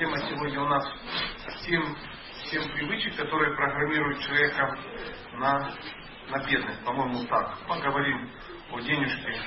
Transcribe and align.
Тема 0.00 0.16
сегодня 0.16 0.62
у 0.62 0.66
нас 0.66 0.82
7, 1.60 1.94
7 2.50 2.72
привычек, 2.72 3.16
которые 3.16 3.54
программируют 3.54 4.18
человека 4.22 4.74
на, 5.34 5.74
на 6.30 6.38
бедность. 6.46 6.82
По-моему, 6.86 7.26
так. 7.26 7.58
Поговорим 7.68 8.30
о 8.72 8.80
денежке 8.80 9.42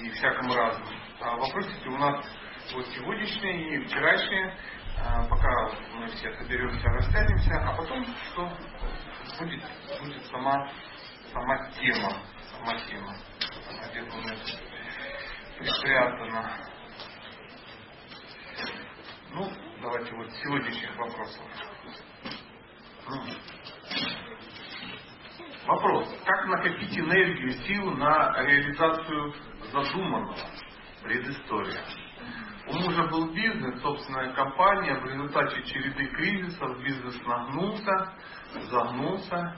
и 0.00 0.10
всяком 0.10 0.52
разном. 0.52 0.86
А 1.18 1.34
вопросики 1.34 1.88
у 1.88 1.96
нас 1.96 2.26
вот 2.74 2.86
сегодняшние 2.88 3.76
и 3.76 3.84
вчерашние. 3.86 4.54
А, 5.02 5.24
пока 5.30 5.70
мы 5.94 6.06
все 6.08 6.30
соберемся, 6.34 6.86
растянемся, 6.90 7.54
а 7.54 7.76
потом 7.78 8.04
что 8.04 8.52
будет, 9.38 9.62
будет 9.98 10.26
сама, 10.26 10.70
сама 11.32 11.70
тема. 11.70 12.18
Сама 12.50 12.78
тема. 12.80 13.16
Где-то 13.92 14.14
у 14.14 14.20
меня 14.20 14.36
припрятана. 15.58 16.79
Ну, 19.32 19.48
давайте 19.80 20.12
вот 20.16 20.28
сегодняшних 20.42 20.96
вопросов. 20.96 21.42
Ну. 23.08 23.22
Вопрос. 25.66 26.08
Как 26.24 26.46
накопить 26.46 26.98
энергию, 26.98 27.52
силу 27.64 27.92
на 27.92 28.42
реализацию 28.42 29.32
задуманного? 29.72 30.34
Предыстория. 31.02 31.84
У 32.66 32.72
мужа 32.74 33.06
был 33.06 33.32
бизнес, 33.32 33.80
собственная 33.80 34.32
компания. 34.32 34.94
В 34.96 35.06
результате 35.06 35.62
череды 35.62 36.06
кризисов 36.08 36.82
бизнес 36.82 37.20
нагнулся, 37.24 38.12
загнулся. 38.68 39.56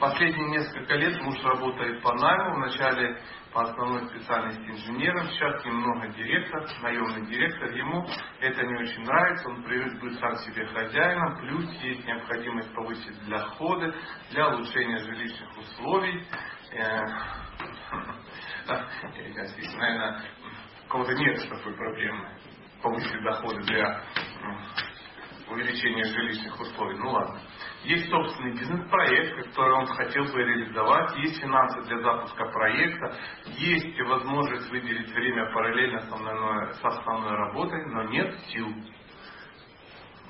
Последние 0.00 0.48
несколько 0.48 0.94
лет 0.94 1.20
муж 1.20 1.36
работает 1.44 2.02
по 2.02 2.14
найму. 2.14 2.54
Вначале 2.56 3.20
по 3.52 3.62
основной 3.62 4.08
специальности 4.08 4.62
инженером, 4.70 5.28
сейчас 5.28 5.64
немного 5.64 6.08
директор, 6.08 6.66
наемный 6.82 7.26
директор. 7.26 7.70
Ему 7.70 8.06
это 8.40 8.62
не 8.64 8.74
очень 8.76 9.04
нравится, 9.04 9.48
он 9.48 9.62
привык 9.62 10.00
быть 10.00 10.18
сам 10.18 10.36
себе 10.38 10.66
хозяином, 10.66 11.36
плюс 11.36 11.70
есть 11.82 12.04
необходимость 12.06 12.74
повысить 12.74 13.28
доходы 13.28 13.94
для 14.30 14.48
улучшения 14.48 14.98
жилищных 14.98 15.58
условий. 15.58 16.26
Э, 16.72 17.04
наверное, 19.78 20.22
у 20.86 20.88
кого-то 20.88 21.14
нет 21.14 21.48
такой 21.48 21.74
проблемы 21.74 22.28
повысить 22.82 23.22
доходы 23.22 23.62
для 23.62 24.02
увеличения 25.48 26.04
жилищных 26.04 26.58
условий. 26.60 26.96
Ну 26.98 27.10
ладно. 27.10 27.40
Есть 27.84 28.08
собственный 28.08 28.52
бизнес-проект, 28.52 29.46
который 29.46 29.74
он 29.74 29.86
хотел 29.86 30.24
бы 30.24 30.42
реализовать, 30.42 31.16
есть 31.18 31.40
финансы 31.40 31.82
для 31.82 32.00
запуска 32.00 32.46
проекта, 32.46 33.14
есть 33.58 34.00
возможность 34.00 34.70
выделить 34.70 35.12
время 35.12 35.52
параллельно 35.52 36.00
с 36.00 36.04
основной, 36.04 36.74
с 36.74 36.84
основной 36.84 37.36
работой, 37.36 37.84
но 37.86 38.04
нет 38.04 38.38
сил. 38.48 38.72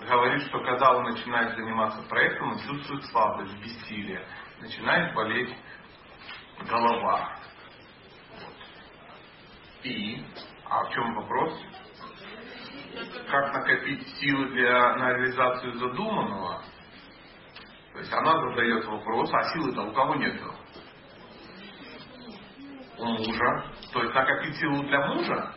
Говорит, 0.01 0.43
что 0.49 0.59
когда 0.65 0.97
он 0.97 1.05
начинает 1.05 1.57
заниматься 1.57 2.03
проектом, 2.09 2.53
он 2.53 2.59
чувствует 2.59 3.05
слабость, 3.05 3.57
бессилие, 3.63 4.27
начинает 4.61 5.15
болеть 5.15 5.57
голова. 6.69 7.39
И, 9.85 10.25
а 10.69 10.85
в 10.85 10.91
чем 10.93 11.15
вопрос? 11.15 11.61
Как 13.31 13.53
накопить 13.53 14.07
силы 14.19 14.51
для, 14.51 14.97
на 14.97 15.13
реализацию 15.15 15.73
задуманного? 15.79 16.63
То 17.93 17.99
есть 17.99 18.13
она 18.13 18.41
задает 18.41 18.85
вопрос, 18.87 19.31
а 19.33 19.53
силы-то 19.53 19.83
у 19.83 19.93
кого 19.93 20.15
нет? 20.17 20.41
У 22.99 23.05
мужа. 23.05 23.65
То 23.93 24.03
есть 24.03 24.15
накопить 24.15 24.57
силу 24.57 24.83
для 24.85 25.07
мужа? 25.07 25.55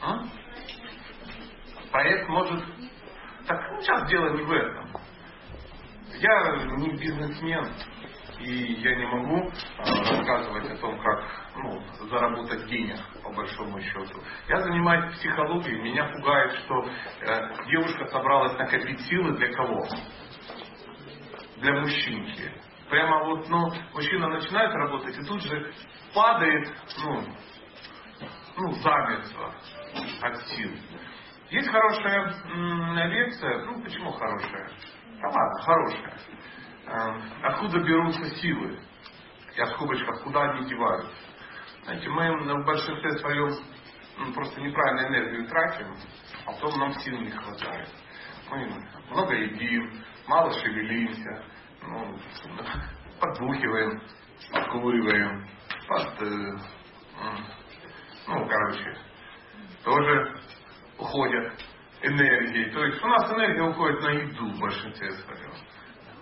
А? 0.00 0.24
Проект 1.90 2.28
может... 2.28 2.64
Так 3.46 3.80
сейчас 3.80 4.08
дело 4.08 4.30
не 4.36 4.42
в 4.42 4.52
этом. 4.52 4.90
Я 6.18 6.56
не 6.76 6.90
бизнесмен, 6.96 7.72
и 8.40 8.74
я 8.82 8.96
не 8.96 9.06
могу 9.06 9.48
э, 9.48 9.84
рассказывать 9.84 10.70
о 10.70 10.76
том, 10.78 10.98
как 11.00 11.24
ну, 11.56 11.82
заработать 12.08 12.66
денег, 12.66 12.98
по 13.22 13.32
большому 13.32 13.80
счету. 13.80 14.20
Я 14.48 14.62
занимаюсь 14.62 15.14
психологией, 15.18 15.80
меня 15.82 16.06
пугает, 16.06 16.52
что 16.64 16.86
э, 17.22 17.66
девушка 17.68 18.06
собралась 18.08 18.58
накопить 18.58 19.00
силы 19.02 19.36
для 19.38 19.52
кого? 19.54 19.86
для 21.58 21.74
мужчинки. 21.80 22.52
Прямо 22.90 23.24
вот, 23.24 23.48
ну, 23.48 23.72
мужчина 23.94 24.28
начинает 24.28 24.72
работать 24.74 25.16
и 25.18 25.24
тут 25.24 25.42
же 25.42 25.72
падает, 26.14 26.68
ну, 27.04 27.24
ну, 28.56 28.72
замертво 28.74 29.54
от 30.22 30.46
сил. 30.48 30.70
Есть 31.50 31.68
хорошая 31.70 32.34
м- 32.52 32.94
лекция, 33.10 33.64
ну, 33.66 33.82
почему 33.82 34.10
хорошая? 34.12 34.70
Да 35.20 35.28
ладно, 35.28 35.62
хорошая. 35.62 36.14
Э, 36.90 37.20
откуда 37.44 37.78
берутся 37.78 38.24
силы? 38.36 38.76
Я 39.56 39.66
в 39.66 39.70
скобочках, 39.74 40.22
куда 40.24 40.42
они 40.50 40.68
деваются? 40.68 41.12
Знаете, 41.84 42.08
мы 42.08 42.62
в 42.62 42.66
большинстве 42.66 43.10
своем 43.18 43.50
ну, 44.18 44.32
просто 44.32 44.60
неправильно 44.60 45.06
энергию 45.06 45.46
тратим, 45.46 45.94
а 46.46 46.52
потом 46.52 46.80
нам 46.80 46.92
сил 46.94 47.16
не 47.20 47.30
хватает. 47.30 47.88
Мы 48.50 48.66
много 49.08 49.34
едим, 49.34 50.02
мало 50.26 50.52
шевелимся, 50.52 51.44
ну, 51.82 52.18
подбухиваем, 53.20 54.02
подкуриваем, 54.52 55.48
под, 55.86 56.22
э, 56.22 56.52
ну, 58.26 58.48
короче, 58.48 58.96
тоже 59.84 60.40
уходят 60.98 61.52
энергии. 62.02 62.70
То 62.70 62.84
есть 62.84 63.02
у 63.02 63.06
нас 63.06 63.32
энергия 63.32 63.62
уходит 63.62 64.02
на 64.02 64.08
еду 64.10 64.46
в 64.50 64.60
большинстве 64.60 65.12
своем. 65.12 65.52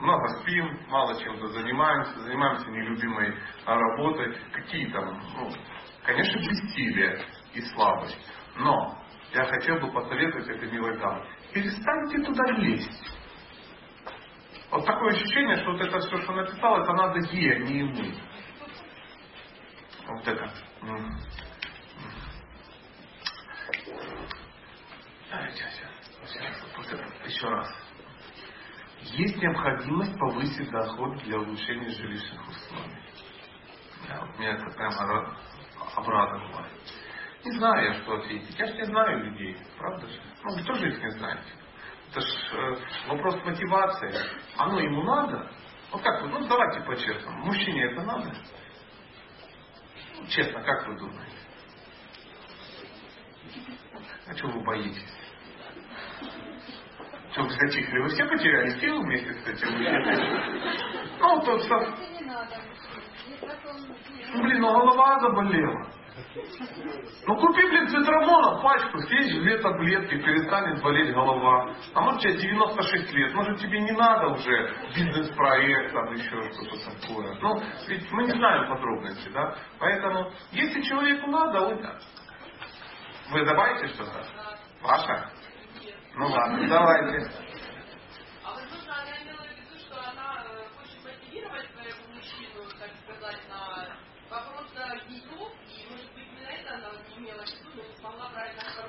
Много 0.01 0.29
спим, 0.41 0.81
мало 0.89 1.21
чем-то 1.21 1.49
занимаемся, 1.49 2.21
занимаемся 2.21 2.71
нелюбимой 2.71 3.35
работой. 3.67 4.37
Какие 4.53 4.91
там, 4.93 5.21
ну, 5.37 5.51
конечно, 6.05 6.39
бессилие 6.39 7.25
и 7.55 7.61
слабость. 7.63 8.19
Но 8.57 8.97
я 9.33 9.45
хотел 9.45 9.81
бы 9.81 9.91
посоветовать 9.91 10.49
этой 10.49 10.71
милой 10.71 10.99
даме. 10.99 11.25
Перестаньте 11.53 12.23
туда 12.25 12.45
лезть. 12.59 13.19
Вот 14.71 14.85
такое 14.85 15.15
ощущение, 15.15 15.57
что 15.57 15.73
вот 15.73 15.81
это 15.81 15.99
все, 15.99 16.17
что 16.23 16.33
написал, 16.33 16.83
это 16.83 16.93
надо 16.93 17.19
ей, 17.33 17.57
а 17.57 17.59
не 17.59 17.79
ему. 17.79 18.15
Вот 20.07 20.29
это. 20.29 20.53
Еще 27.27 27.49
раз. 27.49 27.88
Есть 29.13 29.37
необходимость 29.43 30.19
повысить 30.19 30.71
доход 30.71 31.17
для 31.25 31.39
улучшения 31.39 31.91
жилищных 31.91 32.49
условий. 32.49 32.99
Да, 34.09 34.21
вот 34.21 34.39
меня 34.39 34.53
это 34.53 34.71
прямо 34.77 35.37
обрадовало. 35.97 36.67
Не 37.45 37.53
знаю 37.59 37.95
я, 37.95 38.03
что 38.03 38.15
ответить. 38.17 38.59
Я 38.59 38.67
же 38.67 38.75
не 38.75 38.87
знаю 38.87 39.25
людей, 39.25 39.57
правда 39.79 40.07
же? 40.07 40.21
Ну, 40.45 40.55
вы 40.55 40.63
тоже 40.65 40.89
их 40.89 41.03
не 41.03 41.11
знаете. 41.13 41.53
Это 42.11 42.21
ж 42.21 42.27
э, 42.53 42.77
вопрос 43.09 43.45
мотивации. 43.45 44.15
Оно 44.57 44.81
ему 44.81 45.03
надо? 45.05 45.51
Вот 45.93 46.03
как 46.03 46.23
вы, 46.23 46.29
ну 46.29 46.47
давайте 46.47 46.81
по-честному. 46.83 47.47
Мужчине 47.47 47.85
это 47.85 48.03
надо? 48.03 48.35
Ну, 50.17 50.27
честно, 50.29 50.63
как 50.63 50.87
вы 50.89 50.99
думаете? 50.99 51.33
А 54.27 54.35
чего 54.35 54.53
вы 54.53 54.61
боитесь? 54.65 55.18
Что 57.33 57.43
вы 57.43 57.51
затихли? 57.51 57.99
Вы 58.01 58.09
все 58.09 58.25
потеряли 58.25 58.71
силу 58.81 59.03
вместе 59.03 59.33
с 59.33 59.47
этим? 59.47 59.69
Ну, 61.21 61.41
тот 61.43 61.63
что... 61.63 61.77
Ну, 64.35 64.43
блин, 64.43 64.61
ну 64.61 64.73
голова 64.73 65.21
заболела. 65.21 65.87
Ну 67.27 67.37
купи, 67.37 67.63
блин, 67.67 67.89
цитрамона, 67.89 68.61
пачку, 68.63 68.99
съешь 68.99 69.41
две 69.41 69.59
таблетки, 69.59 70.17
перестанет 70.17 70.83
болеть 70.83 71.13
голова. 71.15 71.75
А 71.95 72.01
может 72.01 72.21
тебе 72.23 72.39
96 72.39 73.13
лет, 73.13 73.35
может 73.35 73.59
тебе 73.59 73.81
не 73.81 73.93
надо 73.93 74.29
уже 74.29 74.75
бизнес-проект, 74.95 75.93
там 75.93 76.13
еще 76.15 76.43
что-то 76.53 76.91
такое. 76.91 77.35
Ну, 77.41 77.63
ведь 77.87 78.11
мы 78.13 78.25
не 78.25 78.31
знаем 78.31 78.69
подробности, 78.69 79.29
да? 79.29 79.55
Поэтому, 79.79 80.33
если 80.53 80.81
человеку 80.83 81.31
надо, 81.31 81.61
он... 81.61 81.87
Вы 83.31 83.45
добавите 83.45 83.89
что-то? 83.89 84.25
Ваша? 84.83 85.31
Ну 86.15 86.27
ладно, 86.27 86.69
давайте. 86.69 87.31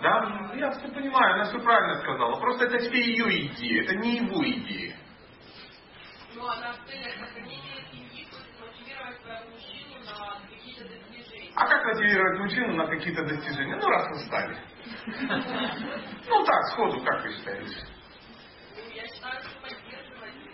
Да, 0.01 0.51
я 0.55 0.71
все 0.71 0.87
понимаю, 0.89 1.33
она 1.35 1.45
все 1.45 1.59
правильно 1.59 2.01
сказала. 2.01 2.39
Просто 2.39 2.65
это 2.65 2.79
все 2.79 2.99
ее 3.01 3.47
идеи, 3.47 3.83
это 3.83 3.95
не 3.95 4.17
его 4.17 4.43
идеи. 4.47 4.95
Ну, 6.35 6.47
она 6.47 6.71
в 6.73 6.89
целях 6.89 7.13
сохранения 7.19 7.83
семьи 7.91 8.25
хочет 8.31 8.59
мотивировать 8.61 9.21
своего 9.21 9.49
мужчину 9.49 9.99
на 10.05 10.39
какие-то 10.49 10.85
достижения. 10.87 11.38
А 11.55 11.67
как 11.67 11.85
мотивировать 11.85 12.39
мужчину 12.39 12.75
на 12.75 12.87
какие-то 12.87 13.23
достижения? 13.25 13.75
Ну, 13.75 13.87
раз 13.87 14.07
вы 14.09 14.19
стали. 14.19 14.57
Ну 16.27 16.45
так, 16.45 16.63
сходу, 16.71 17.03
как 17.03 17.23
вы 17.23 17.31
считаете? 17.33 17.75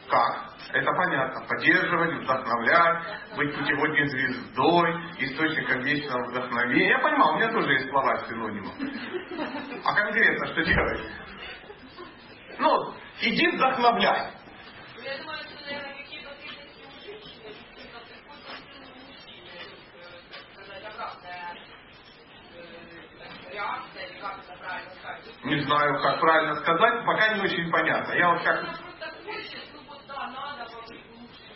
Как? 0.09 0.56
Это 0.74 0.92
понятно. 0.92 1.45
Поддерживать, 1.47 2.24
вдохновлять, 2.24 3.03
быть 3.38 3.56
путеводной 3.56 4.07
звездой, 4.09 4.94
источником 5.19 5.81
вечного 5.81 6.30
вдохновения. 6.30 6.89
Я 6.89 7.00
понимаю, 7.00 7.33
у 7.33 7.38
меня 7.38 7.51
тоже 7.51 7.71
есть 7.74 7.89
слова 7.89 8.18
синонимов. 8.27 8.74
А 9.86 9.94
конкретно 9.94 10.47
что 10.47 10.63
делать? 10.63 11.01
Ну, 12.59 12.94
иди 13.21 13.47
вдохновляй. 13.50 14.31
Я 15.03 15.18
думаю, 15.19 15.39
что, 15.44 15.56
наверное, 15.65 15.95
какие 15.97 16.19
потребности 16.25 16.83
у 16.88 16.92
женщины, 17.03 17.53
это 17.77 18.00
приходит 18.06 18.56
мужчине, 19.07 19.59
сказать, 20.53 20.83
обратная 20.94 21.36
реакция, 21.36 21.77
или 22.51 22.65
как 22.65 22.89
это 22.89 23.06
правильно 23.18 23.35
сказать? 23.39 23.44
Не 25.44 25.60
знаю, 25.62 26.02
как 26.02 26.19
правильно 26.19 26.56
сказать, 26.56 27.06
пока 27.06 27.34
не 27.36 27.42
очень 27.42 27.72
понятно. 27.72 28.13
Я 28.13 28.31
вот 28.31 28.44
как... 28.44 28.63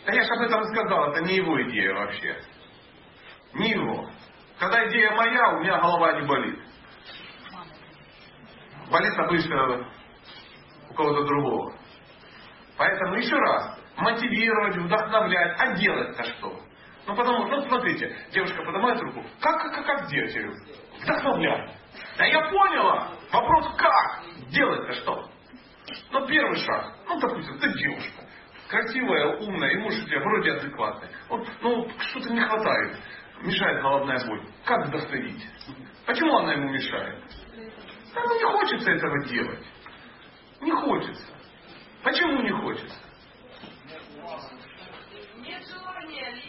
Да 0.06 0.12
я 0.12 0.22
же 0.22 0.32
об 0.32 0.40
этом 0.40 0.64
сказал, 0.64 1.12
это 1.12 1.22
не 1.24 1.36
его 1.36 1.62
идея 1.62 1.94
вообще. 1.94 2.40
Не 3.54 3.70
его. 3.70 4.08
Когда 4.58 4.88
идея 4.88 5.10
моя, 5.12 5.50
у 5.50 5.60
меня 5.60 5.78
голова 5.78 6.20
не 6.20 6.26
болит. 6.26 6.58
Болит 8.90 9.18
обычно 9.18 9.86
у 10.88 10.94
кого-то 10.94 11.24
другого. 11.24 11.74
Поэтому 12.76 13.16
еще 13.16 13.36
раз, 13.36 13.78
мотивировать, 13.96 14.76
вдохновлять, 14.76 15.54
а 15.58 15.74
делать-то 15.76 16.24
что? 16.24 16.60
Ну 17.06 17.16
потому 17.16 17.46
что, 17.46 17.56
ну 17.56 17.68
смотрите, 17.68 18.16
девушка 18.32 18.62
поднимает 18.62 19.00
руку, 19.00 19.24
как, 19.40 19.62
как, 19.62 19.84
как, 19.84 20.08
делать? 20.08 20.36
Вдохновлять. 21.02 21.79
Да 22.16 22.24
я 22.26 22.40
поняла, 22.50 23.08
вопрос 23.32 23.74
как? 23.76 24.22
Делать-то 24.50 24.92
что? 24.94 25.30
Ну 26.12 26.26
первый 26.26 26.56
шаг, 26.58 26.94
ну 27.08 27.18
допустим, 27.20 27.58
ты 27.58 27.72
девушка, 27.72 28.24
красивая, 28.68 29.38
умная, 29.38 29.70
и 29.70 29.78
муж 29.78 29.94
у 29.94 30.06
тебя 30.06 30.20
вроде 30.20 30.52
адекватный. 30.52 31.08
Вот, 31.28 31.48
ну, 31.62 31.88
что-то 31.98 32.30
не 32.30 32.40
хватает. 32.40 32.96
Мешает 33.42 33.82
головная 33.82 34.24
боль. 34.26 34.42
Как 34.64 34.86
вдохновить? 34.86 35.42
Почему 36.04 36.36
она 36.36 36.52
ему 36.52 36.68
мешает? 36.70 37.24
Да, 38.14 38.22
ну 38.22 38.38
не 38.38 38.44
хочется 38.44 38.90
этого 38.90 39.24
делать. 39.24 39.66
Не 40.60 40.72
хочется. 40.72 41.32
Почему 42.02 42.42
не 42.42 42.50
хочется? 42.50 42.96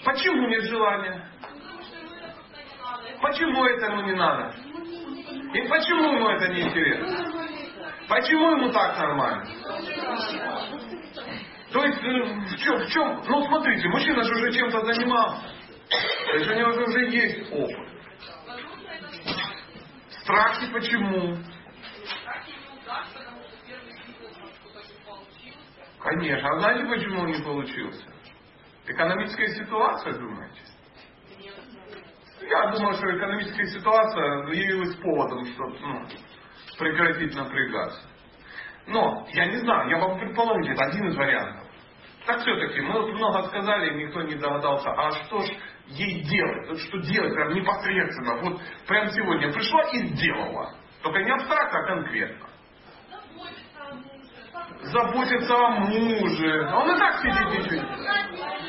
Почему 0.04 0.48
нет 0.48 0.64
желания? 0.64 1.30
Почему 3.22 3.66
этому 3.66 4.02
не 4.04 4.14
надо? 4.14 4.54
И 5.32 5.68
почему 5.68 6.14
ему 6.14 6.30
это 6.30 6.48
не 6.50 6.62
интересно? 6.62 7.32
Почему 8.08 8.52
ему 8.52 8.72
так 8.72 8.98
нормально? 8.98 9.46
То 11.72 11.86
есть, 11.86 12.04
э, 12.04 12.24
в 12.24 12.58
чем, 12.58 12.78
в 12.80 12.90
чем? 12.90 13.24
Ну, 13.28 13.46
смотрите, 13.46 13.88
мужчина 13.88 14.24
же 14.24 14.34
уже 14.34 14.52
чем-то 14.54 14.86
занимался. 14.86 15.42
То 16.26 16.38
есть 16.38 16.52
у 16.52 16.54
него 16.54 16.72
же 16.74 16.84
уже 16.84 17.06
есть 17.10 17.52
опыт. 17.52 17.90
Страхи 20.22 20.72
почему? 20.74 21.38
Конечно. 26.00 26.50
А 26.50 26.60
знаете, 26.60 26.86
почему 26.86 27.22
он 27.22 27.32
не 27.32 27.42
получился? 27.42 28.06
Экономическая 28.88 29.48
ситуация, 29.56 30.14
думаете? 30.14 30.60
Я 32.52 32.70
думаю, 32.72 32.94
что 32.96 33.18
экономическая 33.18 33.66
ситуация 33.68 34.46
явилась 34.48 34.94
поводом, 34.98 35.46
чтобы 35.46 35.78
ну, 35.80 36.06
прекратить 36.78 37.34
напрягаться. 37.34 38.02
Но, 38.88 39.26
я 39.32 39.46
не 39.46 39.58
знаю, 39.60 39.90
я 39.90 39.98
могу 39.98 40.20
предположить, 40.20 40.70
это 40.72 40.84
один 40.84 41.08
из 41.08 41.16
вариантов. 41.16 41.66
Так 42.26 42.42
все-таки, 42.42 42.82
мы 42.82 43.08
много 43.14 43.44
сказали, 43.44 44.04
никто 44.04 44.22
не 44.24 44.36
догадался, 44.36 44.92
а 44.92 45.12
что 45.12 45.40
ж 45.40 45.48
ей 45.88 46.24
делать? 46.24 46.68
Вот 46.68 46.80
что 46.80 46.98
делать 47.00 47.34
прям 47.34 47.54
непосредственно? 47.54 48.36
Вот 48.42 48.62
прям 48.86 49.10
сегодня 49.12 49.54
пришла 49.54 49.84
и 49.94 50.08
сделала. 50.08 50.74
Только 51.04 51.20
не 51.24 51.32
абстрактно, 51.32 51.80
а 51.80 51.84
конкретно. 51.84 52.48
Заботиться 54.82 55.56
о 55.56 55.70
муже. 55.70 56.68
А 56.70 56.80
он 56.80 56.96
и 56.96 57.00
так 57.00 57.22
сидит 57.22 57.48
ничего. 57.50 58.61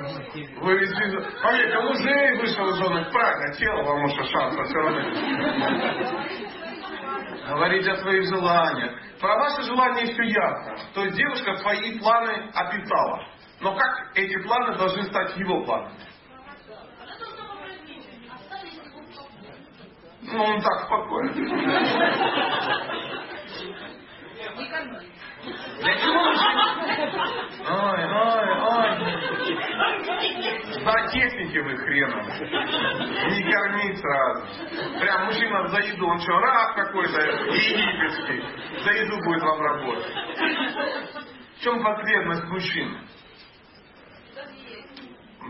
Вы 0.00 0.78
ведь, 0.78 0.94
поверьте, 1.42 1.78
мужей 1.80 2.38
вышел 2.38 2.68
из 2.68 2.76
зоны 2.76 3.04
правильно, 3.10 3.54
тело, 3.54 3.82
потому 3.82 4.08
что 4.08 4.24
шанса 4.24 4.64
все 4.64 4.78
равно 4.78 5.00
говорить 7.48 7.86
о 7.86 7.96
своих 7.96 8.24
желаниях. 8.28 8.92
Про 9.20 9.36
ваши 9.36 9.62
желания 9.62 10.06
все 10.06 10.22
ясно. 10.22 10.76
То 10.94 11.04
есть 11.04 11.16
девушка 11.16 11.56
свои 11.58 11.98
планы 11.98 12.50
описала. 12.54 13.26
Но 13.60 13.74
как 13.74 14.12
эти 14.14 14.42
планы 14.42 14.78
должны 14.78 15.02
стать 15.04 15.36
его 15.36 15.62
планами? 15.64 15.94
Ну, 20.22 20.42
он 20.42 20.60
так 20.60 20.84
спокойно. 20.84 21.32
Для 25.42 25.94
чего? 25.98 26.20
Ой, 27.70 28.04
ой, 28.04 28.48
ой. 28.60 28.90
За 30.84 31.08
техники 31.12 31.58
вы 31.58 31.76
хреном. 31.76 32.26
Не 32.26 33.50
кормить 33.50 33.98
сразу. 33.98 34.46
Прям 35.00 35.26
мужчина 35.26 35.68
за 35.68 35.78
еду. 35.80 36.06
Он 36.08 36.20
что, 36.20 36.38
раб 36.38 36.74
какой-то 36.74 37.20
египетский. 37.20 38.42
За 38.84 38.90
еду 38.92 39.16
будет 39.24 39.42
вам 39.42 39.60
работать. 39.60 40.14
В 41.56 41.62
чем 41.62 41.82
потребность 41.82 42.44
мужчины? 42.44 42.98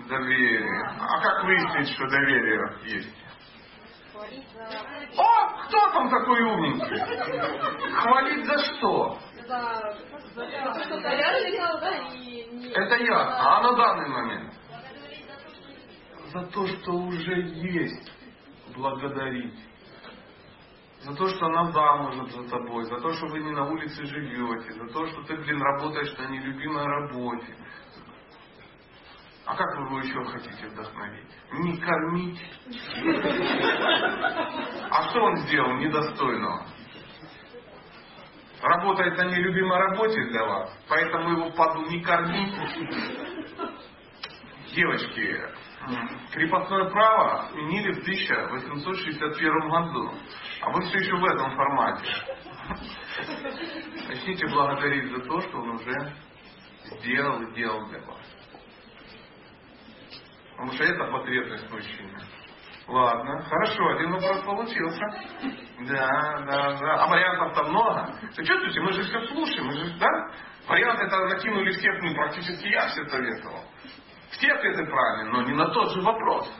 Доверие. 0.09 0.67
А 1.01 1.21
как 1.21 1.45
выяснить, 1.45 1.89
что 1.95 2.09
доверие 2.09 2.61
есть? 2.85 3.15
О, 5.17 5.49
кто 5.65 5.91
там 5.93 6.11
такой 6.11 6.43
умненький? 6.43 7.93
Хвалить 7.95 8.45
за 8.45 8.59
что? 8.59 9.19
Это 12.75 12.97
я. 12.97 13.19
А 13.19 13.63
на 13.63 13.77
данный 13.77 14.09
момент? 14.09 14.55
За 16.33 16.43
то, 16.47 16.67
что 16.67 16.93
уже 16.93 17.41
есть. 17.43 18.13
Благодарить. 18.77 19.59
За 21.01 21.15
то, 21.15 21.29
что 21.29 21.47
она 21.47 21.73
замужем 21.73 22.29
за 22.31 22.49
тобой, 22.49 22.85
за 22.85 23.01
то, 23.01 23.13
что 23.15 23.27
вы 23.27 23.41
не 23.41 23.51
на 23.53 23.65
улице 23.65 24.05
живете, 24.05 24.73
за 24.73 24.87
то, 24.93 25.07
что 25.07 25.23
ты, 25.23 25.37
блин, 25.37 25.61
работаешь 25.61 26.17
на 26.19 26.27
нелюбимой 26.29 26.85
работе. 26.85 27.57
А 29.47 29.57
как 29.57 29.77
вы 29.79 29.87
его 29.87 29.99
еще 30.01 30.25
хотите 30.25 30.69
вдохновить? 30.69 31.27
Не 31.53 31.77
кормить. 31.79 32.41
А 34.91 35.09
что 35.09 35.23
он 35.23 35.37
сделал 35.39 35.75
недостойного? 35.79 36.67
Работает 38.63 39.17
на 39.17 39.25
нелюбимой 39.25 39.79
работе 39.79 40.23
для 40.31 40.45
вас, 40.45 40.79
поэтому 40.89 41.31
его 41.31 41.51
паду 41.51 41.83
не 41.91 42.03
кормить. 42.03 42.55
Девочки, 44.75 45.41
крепостное 46.33 46.91
право 46.91 47.47
отменили 47.47 47.93
в 47.93 48.03
1861 48.03 49.69
году, 49.69 50.13
а 50.61 50.71
вы 50.71 50.83
все 50.83 50.99
еще 50.99 51.17
в 51.17 51.25
этом 51.25 51.57
формате. 51.57 52.07
Начните 54.09 54.47
благодарить 54.47 55.11
за 55.11 55.21
то, 55.23 55.41
что 55.41 55.59
он 55.59 55.71
уже 55.71 56.13
сделал 56.85 57.43
и 57.43 57.55
делал 57.55 57.87
для 57.89 58.01
вас. 58.01 58.27
Потому 60.53 60.73
что 60.73 60.85
это 60.85 61.05
потребность 61.11 61.71
мужчины. 61.71 62.21
Ладно, 62.89 63.43
хорошо, 63.43 63.89
один 63.91 64.13
вопрос 64.13 64.43
получился. 64.43 65.05
Да, 65.81 66.45
да, 66.47 66.79
да. 66.79 67.05
А 67.05 67.07
вариантов-то 67.07 67.63
много. 67.65 68.15
Вы 68.37 68.45
чувствуете, 68.45 68.81
мы 68.81 68.93
же 68.93 69.03
все 69.05 69.27
слушаем, 69.29 69.67
мы 69.67 69.73
же, 69.75 69.91
да? 69.99 70.09
Варианты 70.67 71.05
это 71.05 71.17
накинули 71.27 71.71
всех, 71.73 72.03
ну, 72.03 72.15
практически 72.15 72.67
я 72.69 72.89
все 72.89 73.05
советовал. 73.07 73.65
Все 74.31 74.53
ответы 74.53 74.85
правильные, 74.87 75.33
но 75.33 75.43
не 75.43 75.55
на 75.55 75.69
тот 75.69 75.93
же 75.93 76.03
вопрос. 76.03 76.51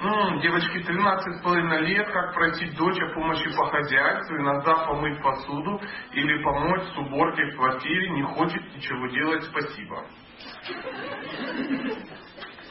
М-м, 0.00 0.40
девочки 0.40 0.78
13,5 0.78 1.78
лет, 1.82 2.10
как 2.10 2.34
просить 2.34 2.76
дочь 2.76 3.00
о 3.00 3.14
помощи 3.14 3.48
по 3.56 3.66
хозяйству, 3.66 4.36
иногда 4.36 4.86
помыть 4.86 5.22
посуду 5.22 5.80
или 6.12 6.42
помочь 6.42 6.82
с 6.82 6.98
уборкой 6.98 7.52
в 7.52 7.56
квартире, 7.56 8.10
не 8.10 8.22
хочет 8.22 8.74
ничего 8.74 9.06
делать, 9.06 9.44
спасибо. 9.44 10.04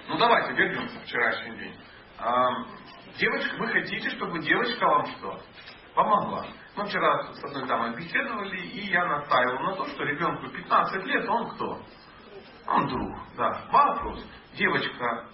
Ну 0.10 0.18
давайте 0.18 0.54
вернемся 0.54 1.00
в 1.00 1.04
вчерашний 1.04 1.58
день. 1.58 1.76
А, 2.20 2.50
девочка, 3.18 3.56
вы 3.58 3.68
хотите, 3.68 4.10
чтобы 4.12 4.40
девочка 4.40 4.86
вам 4.86 5.06
что? 5.08 5.40
Помогла. 5.96 6.46
Мы 6.76 6.86
вчера 6.86 7.34
с 7.34 7.44
одной 7.44 7.68
дамой 7.68 7.96
беседовали, 7.96 8.58
и 8.58 8.88
я 8.92 9.06
настаивал 9.06 9.60
на 9.64 9.76
том, 9.76 9.88
что 9.88 10.04
ребенку 10.04 10.50
15 10.50 11.06
лет, 11.06 11.30
он 11.30 11.50
кто? 11.52 11.82
Он 12.68 12.88
друг, 12.88 13.18
да. 13.38 13.62
Вопрос. 13.72 14.26
Девочка 14.56 15.26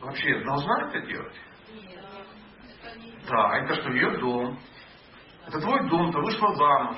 вообще 0.00 0.44
должна 0.44 0.88
это 0.88 1.06
делать? 1.06 1.36
Да, 3.28 3.58
это 3.58 3.74
что, 3.74 3.90
ее 3.90 4.18
дом. 4.18 4.58
Это 5.46 5.60
твой 5.60 5.88
дом, 5.88 6.12
ты 6.12 6.18
вышла 6.18 6.54
замуж. 6.54 6.96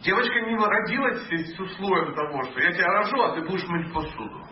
Девочка 0.00 0.40
не 0.40 0.56
родилась 0.56 1.56
с 1.56 1.60
условием 1.60 2.14
того, 2.14 2.42
что 2.44 2.60
я 2.60 2.72
тебя 2.72 2.86
рожу, 2.88 3.22
а 3.22 3.34
ты 3.34 3.40
будешь 3.42 3.66
мыть 3.68 3.92
посуду. 3.92 4.44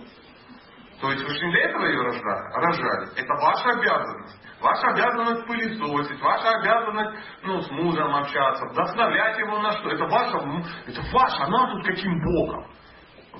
То 1.00 1.10
есть 1.10 1.24
вы 1.24 1.34
же 1.34 1.46
не 1.46 1.52
для 1.52 1.62
этого 1.62 1.84
ее 1.84 2.00
рожали. 2.00 2.54
рожали. 2.54 3.08
Это 3.16 3.34
ваша 3.34 3.70
обязанность. 3.70 4.40
Ваша 4.60 4.86
обязанность 4.86 5.46
пылесосить, 5.46 6.22
ваша 6.22 6.48
обязанность 6.50 7.18
ну, 7.42 7.60
с 7.60 7.70
мужем 7.72 8.14
общаться, 8.14 8.64
вдохновлять 8.66 9.36
его 9.38 9.58
на 9.58 9.72
что. 9.72 9.90
Это 9.90 10.04
ваша, 10.04 10.38
это 10.86 11.02
ваша, 11.12 11.44
она 11.44 11.72
тут 11.72 11.84
каким 11.84 12.22
боком. 12.22 12.66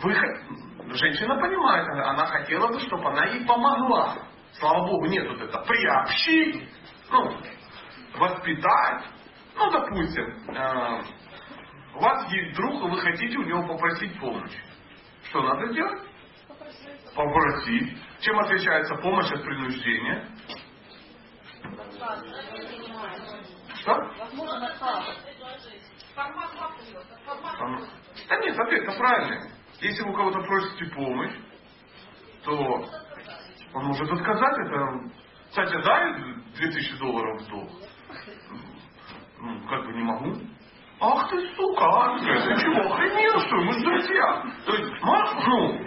Вы, 0.02 0.14
женщина 0.88 1.36
понимает, 1.36 1.88
она 1.88 2.26
хотела 2.26 2.68
бы, 2.68 2.80
чтобы 2.80 3.08
она 3.08 3.26
ей 3.26 3.44
помогла. 3.46 4.16
Слава 4.58 4.86
Богу, 4.86 5.06
нет 5.06 5.26
вот 5.28 5.40
это 5.40 5.58
приобщить, 5.60 6.68
ну, 7.10 7.36
воспитать. 8.18 9.04
Ну, 9.56 9.70
допустим, 9.70 10.24
э, 10.54 11.02
у 11.94 12.00
вас 12.00 12.32
есть 12.32 12.56
друг, 12.56 12.74
и 12.74 12.88
вы 12.88 13.00
хотите 13.00 13.38
у 13.38 13.42
него 13.42 13.66
попросить 13.66 14.18
помощи. 14.18 14.58
Что 15.28 15.42
надо 15.42 15.72
сделать? 15.72 16.02
Попросить. 17.14 17.98
Чем 18.20 18.38
отличается 18.40 18.94
помощь 18.96 19.30
от 19.30 19.42
принуждения? 19.42 20.28
Что? 23.76 23.94
Да 28.28 28.36
нет, 28.38 28.58
ответ-то 28.58 28.92
правильный. 28.92 29.61
Если 29.82 30.04
у 30.04 30.12
кого-то 30.12 30.38
просите 30.42 30.84
помощь, 30.94 31.34
то 32.44 32.88
он 33.74 33.84
может 33.84 34.08
отказать. 34.12 34.58
Это, 34.64 35.10
кстати, 35.48 35.82
дай 35.82 36.14
2000 36.54 36.98
долларов 36.98 37.42
в 37.42 37.48
долг. 37.48 37.70
Ну, 39.40 39.68
как 39.68 39.84
бы 39.84 39.92
не 39.92 40.04
могу. 40.04 40.36
Ах 41.00 41.28
ты, 41.30 41.48
сука, 41.56 41.84
Анка, 41.84 42.24
ты 42.24 42.60
чего, 42.60 42.94
охренел, 42.94 43.40
что 43.40 43.56
Мы 43.56 43.72
же 43.72 43.80
друзья. 43.80 44.44
То 44.64 44.74
есть, 44.76 44.92
ну, 45.02 45.78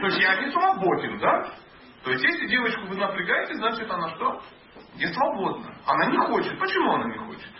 то 0.00 0.06
есть 0.06 0.18
я 0.20 0.40
не 0.40 0.52
свободен, 0.52 1.18
да? 1.18 1.50
То 2.04 2.12
есть, 2.12 2.22
если 2.22 2.46
девочку 2.46 2.86
вы 2.86 2.94
напрягаете, 2.94 3.54
значит 3.54 3.90
она 3.90 4.08
что? 4.10 4.40
Не 4.94 5.06
свободна. 5.08 5.74
Она 5.84 6.06
не 6.12 6.18
хочет. 6.18 6.56
Почему 6.60 6.92
она 6.92 7.06
не 7.06 7.18
хочет? 7.18 7.50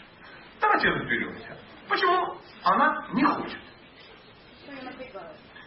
Давайте 0.60 0.90
разберемся. 0.90 1.58
Почему 1.88 2.36
она 2.62 3.08
не 3.14 3.24
хочет? 3.24 3.65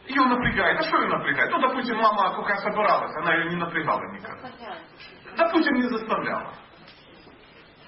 Ее 0.10 0.26
напрягает. 0.26 0.80
А 0.80 0.84
что 0.84 0.98
ее 0.98 1.08
напрягает? 1.08 1.52
Ну, 1.52 1.60
допустим, 1.60 1.98
мама 1.98 2.36
пока 2.36 2.58
собиралась, 2.58 3.16
она 3.18 3.36
ее 3.36 3.50
не 3.52 3.56
напрягала 3.58 4.02
никак. 4.12 4.40
Допустим, 5.38 5.76
не 5.76 5.84
заставляла. 5.84 6.52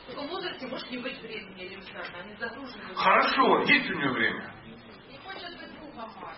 В 0.05 0.11
таком 0.11 0.27
возрасте 0.27 0.67
может 0.67 0.91
не 0.91 0.99
быть 0.99 1.19
времени 1.19 1.67
элементарно, 1.67 2.19
они 2.23 2.35
загружены. 2.35 2.93
Хорошо, 2.95 3.61
есть 3.63 3.89
у 3.89 3.93
нее 3.95 4.09
время. 4.11 4.53
Не 5.09 5.17
хочет 5.17 5.57
быть 5.57 5.73
другом 5.79 6.11
маме. 6.21 6.37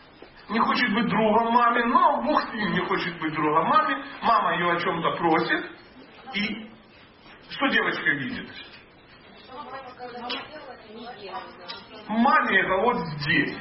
Не 0.49 0.59
хочет 0.59 0.93
быть 0.93 1.07
другом 1.09 1.53
маме, 1.53 1.85
но 1.85 2.21
Бог 2.23 2.41
с 2.43 2.53
ним 2.53 2.71
не 2.71 2.81
хочет 2.85 3.19
быть 3.19 3.33
другом 3.33 3.67
маме. 3.67 4.05
Мама 4.21 4.53
ее 4.53 4.71
о 4.71 4.79
чем-то 4.79 5.17
просит. 5.17 5.69
И 6.33 6.71
что 7.49 7.67
девочка 7.67 8.09
видит? 8.09 8.49
Маме 12.07 12.59
это 12.59 12.77
вот 12.77 12.97
здесь. 13.17 13.57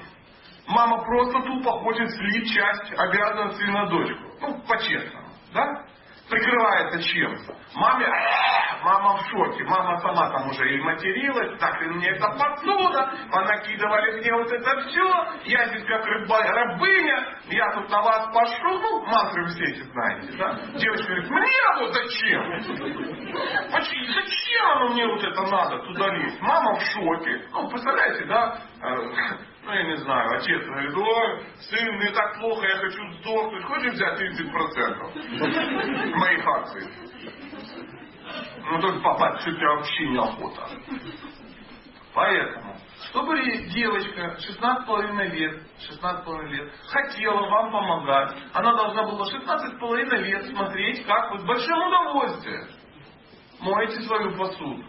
Мама 0.73 1.05
просто 1.05 1.41
тупо 1.43 1.73
хочет 1.81 2.11
слить 2.11 2.50
часть 2.55 2.93
обязанностей 2.97 3.67
на 3.71 3.87
дочку. 3.87 4.23
Ну, 4.41 4.59
по-честному. 4.67 5.29
Да? 5.52 5.85
Прикрывается 6.31 7.02
чем? 7.02 7.37
Маме, 7.75 8.07
мама 8.83 9.19
в 9.19 9.26
шоке. 9.29 9.64
Мама 9.64 9.99
сама 10.00 10.31
там 10.31 10.49
уже 10.49 10.75
и 10.75 10.81
материлась, 10.81 11.59
так 11.59 11.83
и 11.83 11.87
мне 11.88 12.09
это 12.09 12.26
посуда, 12.29 13.12
понакидывали 13.31 14.21
мне 14.21 14.33
вот 14.33 14.50
это 14.50 14.81
все. 14.88 15.26
Я 15.45 15.69
здесь 15.69 15.85
как 15.85 16.07
рыба, 16.07 16.38
рабыня, 16.38 17.37
я 17.50 17.71
тут 17.75 17.91
на 17.91 18.00
вас 18.00 18.33
пошу. 18.33 18.79
Ну, 18.81 19.05
мантры 19.05 19.47
все 19.49 19.64
эти 19.64 19.83
знаете, 19.91 20.33
да? 20.38 20.55
Девочка 20.79 21.07
говорит, 21.07 21.31
мне 21.31 21.81
вот 21.81 21.93
зачем? 21.93 22.61
Зачем 23.71 24.71
оно 24.76 24.88
мне 24.88 25.07
вот 25.07 25.23
это 25.23 25.43
надо 25.43 25.79
туда 25.81 26.07
лезть? 26.14 26.41
Мама 26.41 26.76
в 26.76 26.83
шоке. 26.83 27.47
Ну, 27.52 27.69
представляете, 27.69 28.25
да? 28.25 28.59
Ну, 29.64 29.73
я 29.73 29.83
не 29.85 29.97
знаю, 29.99 30.38
отец 30.38 30.66
говорит, 30.66 30.97
ой, 30.97 31.47
сын, 31.61 31.97
мне 31.97 32.11
так 32.11 32.38
плохо, 32.38 32.66
я 32.66 32.76
хочу 32.78 33.12
сдохнуть. 33.12 33.64
Хочешь 33.64 33.92
взять 33.92 34.21
30% 34.21 36.16
моих 36.16 36.47
акций? 36.47 36.88
Ну, 38.64 38.81
только 38.81 39.00
папа, 39.00 39.38
что 39.40 39.52
тебе 39.52 39.69
вообще 39.69 40.09
неохота. 40.09 40.69
Поэтому, 42.14 42.76
чтобы 43.11 43.40
девочка 43.69 44.37
16,5 44.50 45.28
лет, 45.31 45.62
16,5 45.90 46.49
лет 46.49 46.73
хотела 46.88 47.49
вам 47.49 47.71
помогать, 47.71 48.37
она 48.52 48.75
должна 48.75 49.04
была 49.04 49.26
16,5 49.26 50.16
лет 50.23 50.47
смотреть, 50.47 51.07
как 51.07 51.33
вы 51.33 51.38
с 51.38 51.45
большим 51.45 51.87
удовольствием 51.87 52.69
моете 53.61 54.00
свою 54.02 54.37
посуду. 54.37 54.85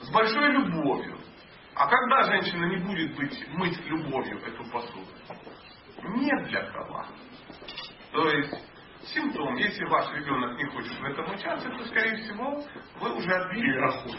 С 0.00 0.10
большой 0.12 0.52
любовью. 0.52 1.13
А 1.76 1.88
когда 1.88 2.22
женщина 2.24 2.66
не 2.66 2.76
будет 2.76 3.16
быть, 3.16 3.48
мыть 3.54 3.86
любовью 3.86 4.38
эту 4.44 4.64
посуду? 4.70 5.06
Нет 6.02 6.48
для 6.48 6.70
кого. 6.70 7.04
То 8.12 8.30
есть 8.30 8.54
симптом, 9.12 9.56
если 9.56 9.84
ваш 9.86 10.12
ребенок 10.14 10.56
не 10.56 10.66
хочет 10.66 10.98
в 10.98 11.04
этом 11.04 11.34
участвовать, 11.34 11.78
то, 11.78 11.84
скорее 11.86 12.16
всего, 12.16 12.62
вы 13.00 13.16
уже 13.16 13.30
отбили 13.30 13.78
охоту. 13.78 14.18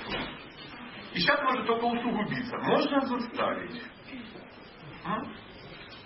И 1.14 1.20
сейчас 1.20 1.42
может 1.44 1.66
только 1.66 1.86
усугубиться. 1.86 2.58
Можно 2.58 3.02
заставить. 3.06 3.82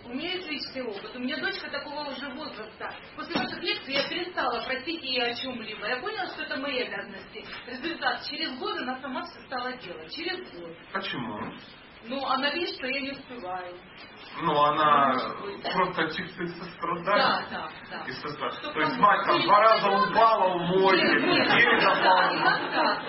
У 0.09 0.13
меня 0.15 0.33
есть 0.33 0.49
личный 0.49 0.81
опыт. 0.81 1.15
У 1.15 1.19
меня 1.19 1.37
дочка 1.37 1.69
такого 1.69 2.09
уже 2.09 2.29
возраста. 2.29 2.91
После 3.15 3.35
ваших 3.35 3.61
лекций 3.61 3.93
я 3.93 4.09
перестала 4.09 4.59
просить 4.65 5.03
ее 5.03 5.23
о 5.23 5.35
чем-либо. 5.35 5.85
Я 5.87 5.97
поняла, 5.97 6.25
что 6.33 6.41
это 6.41 6.57
мои 6.57 6.81
обязанности. 6.81 7.45
Результат. 7.67 8.23
Через 8.27 8.57
год 8.57 8.75
она 8.79 8.99
сама 9.01 9.21
все 9.25 9.39
стала 9.41 9.71
делать. 9.73 10.11
Через 10.11 10.39
год. 10.51 10.75
Почему? 10.91 11.53
Ну, 12.05 12.25
она 12.25 12.49
видит, 12.51 12.75
что 12.75 12.87
я 12.87 13.01
не 13.01 13.11
успеваю. 13.11 13.75
Ну, 14.41 14.59
она 14.59 15.13
просто 15.73 16.07
чисто 16.15 16.43
из 16.43 16.57
сострадания. 16.57 17.05
Да, 17.05 17.45
да, 17.51 17.69
да. 17.91 18.05
Из 18.07 18.19
сострадания. 18.19 18.73
То 18.73 18.79
есть 18.79 18.97
мать 18.97 19.25
там 19.27 19.41
два 19.43 19.59
раза 19.59 19.89
упала 19.89 20.57
в 20.57 20.61
море, 20.69 21.01
еле 21.01 21.81
запала. 21.81 22.33
Иногда, 22.33 23.01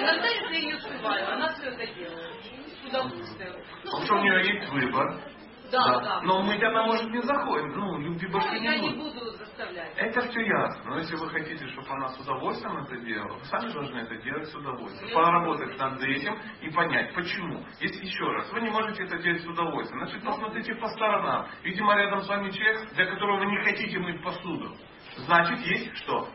иногда, 0.00 0.28
если 0.28 0.54
я 0.54 0.64
не 0.64 0.74
успеваю, 0.74 1.32
она 1.32 1.52
все 1.52 1.66
это 1.66 1.86
делает. 1.94 2.44
С 2.82 2.88
удовольствием. 2.88 3.54
Ну, 3.84 4.04
что 4.04 4.14
у 4.14 4.18
нее 4.18 4.54
есть 4.54 4.68
выбор. 4.70 5.29
Да, 5.70 5.84
да. 5.84 6.00
да. 6.00 6.20
Но 6.22 6.42
мы 6.42 6.54
она 6.56 6.84
может 6.84 7.08
не 7.10 7.22
заходим. 7.22 7.68
Ну, 7.78 7.98
любви 7.98 8.26
больше 8.28 8.48
ну, 8.48 8.58
не 8.58 8.64
я 8.64 8.78
не 8.78 8.90
буду 8.90 9.30
заставлять. 9.36 9.92
Это 9.96 10.20
все 10.28 10.40
ясно. 10.40 10.90
Но 10.90 10.98
если 10.98 11.16
вы 11.16 11.28
хотите, 11.30 11.66
чтобы 11.68 11.88
она 11.88 12.08
с 12.08 12.20
удовольствием 12.20 12.76
это 12.78 12.96
делала, 12.98 13.38
вы 13.38 13.44
сами 13.44 13.72
должны 13.72 13.98
это 13.98 14.16
делать 14.16 14.48
с 14.48 14.54
удовольствием. 14.54 15.14
Поработать 15.14 15.78
над 15.78 16.02
этим 16.02 16.38
и 16.60 16.70
понять, 16.70 17.14
почему. 17.14 17.64
Если 17.80 18.04
еще 18.04 18.24
раз, 18.24 18.52
вы 18.52 18.60
не 18.62 18.70
можете 18.70 19.04
это 19.04 19.18
делать 19.18 19.42
с 19.42 19.46
удовольствием, 19.46 20.04
значит 20.04 20.24
посмотрите 20.24 20.74
по 20.74 20.88
сторонам. 20.88 21.48
Видимо, 21.62 21.94
рядом 21.96 22.22
с 22.22 22.28
вами 22.28 22.50
человек, 22.50 22.92
для 22.94 23.06
которого 23.06 23.38
вы 23.38 23.46
не 23.46 23.64
хотите 23.64 23.98
мыть 23.98 24.22
посуду. 24.22 24.76
Значит, 25.16 25.58
есть 25.60 25.96
что? 25.98 26.28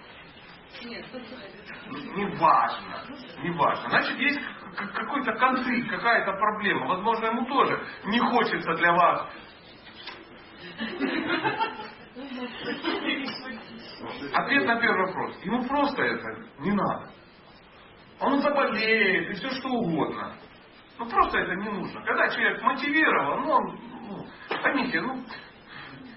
Нет, 0.84 1.06
не 2.16 2.26
важно, 2.38 3.04
не 3.44 3.52
важно. 3.52 3.90
Значит, 3.90 4.18
есть 4.18 4.40
какой-то 4.76 5.34
конфликт, 5.34 5.90
какая-то 5.90 6.34
проблема. 6.34 6.88
Возможно, 6.88 7.28
ему 7.28 7.46
тоже 7.46 7.86
не 8.06 8.20
хочется 8.20 8.74
для 8.76 8.92
вас 8.94 9.28
Ответ 14.34 14.66
на 14.66 14.80
первый 14.80 15.06
вопрос. 15.08 15.38
Ему 15.44 15.64
просто 15.68 16.04
это 16.04 16.28
не 16.60 16.72
надо. 16.72 17.12
Он 18.20 18.42
заболеет 18.42 19.32
и 19.32 19.34
все 19.34 19.50
что 19.52 19.70
угодно. 19.70 20.36
Ну 20.98 21.10
просто 21.10 21.40
это 21.40 21.56
не 21.56 21.70
нужно. 21.70 22.02
Когда 22.04 22.30
человек 22.30 22.62
мотивирован, 22.62 23.42
ну, 23.42 23.52
он, 23.52 23.80
ну 24.08 24.26
поймите, 24.62 25.02
ну, 25.02 25.24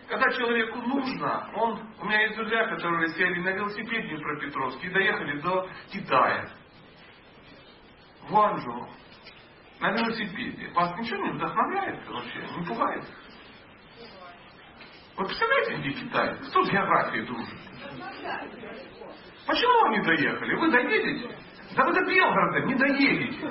когда 0.08 0.30
человеку 0.32 0.78
нужно, 0.78 1.50
он, 1.54 1.80
у 2.00 2.04
меня 2.06 2.22
есть 2.22 2.36
друзья, 2.36 2.66
которые 2.66 3.08
сели 3.10 3.40
на 3.40 3.50
велосипед 3.50 4.06
в 4.06 4.08
Днепропетровск 4.08 4.82
и 4.82 4.88
доехали 4.88 5.40
до 5.40 5.68
Китая. 5.92 6.48
В 8.28 8.36
Анжу. 8.36 8.88
На 9.80 9.92
велосипеде. 9.92 10.68
Вас 10.74 10.98
ничего 10.98 11.24
не 11.24 11.32
вдохновляет 11.32 12.08
вообще? 12.08 12.40
Не 12.56 12.66
пугает? 12.66 13.04
Вы 15.16 15.24
представляете, 15.24 15.76
где 15.76 15.90
Китай? 15.92 16.36
Кто 16.48 16.64
с 16.64 16.70
географией 16.70 17.26
дружит? 17.26 17.58
Почему 19.46 19.84
они 19.86 20.00
доехали? 20.04 20.54
Вы 20.54 20.70
доедете? 20.70 21.36
Да 21.76 21.84
вы 21.84 21.92
до 21.92 22.04
Белгорода 22.04 22.60
не 22.66 22.74
доедете. 22.74 23.46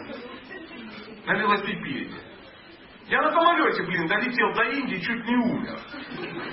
На 1.26 1.34
велосипеде. 1.34 2.27
Я 3.08 3.22
на 3.22 3.32
самолете, 3.32 3.84
блин, 3.84 4.08
долетел 4.08 4.54
до 4.54 4.64
Индии, 4.64 5.00
чуть 5.00 5.26
не 5.26 5.36
умер. 5.36 5.80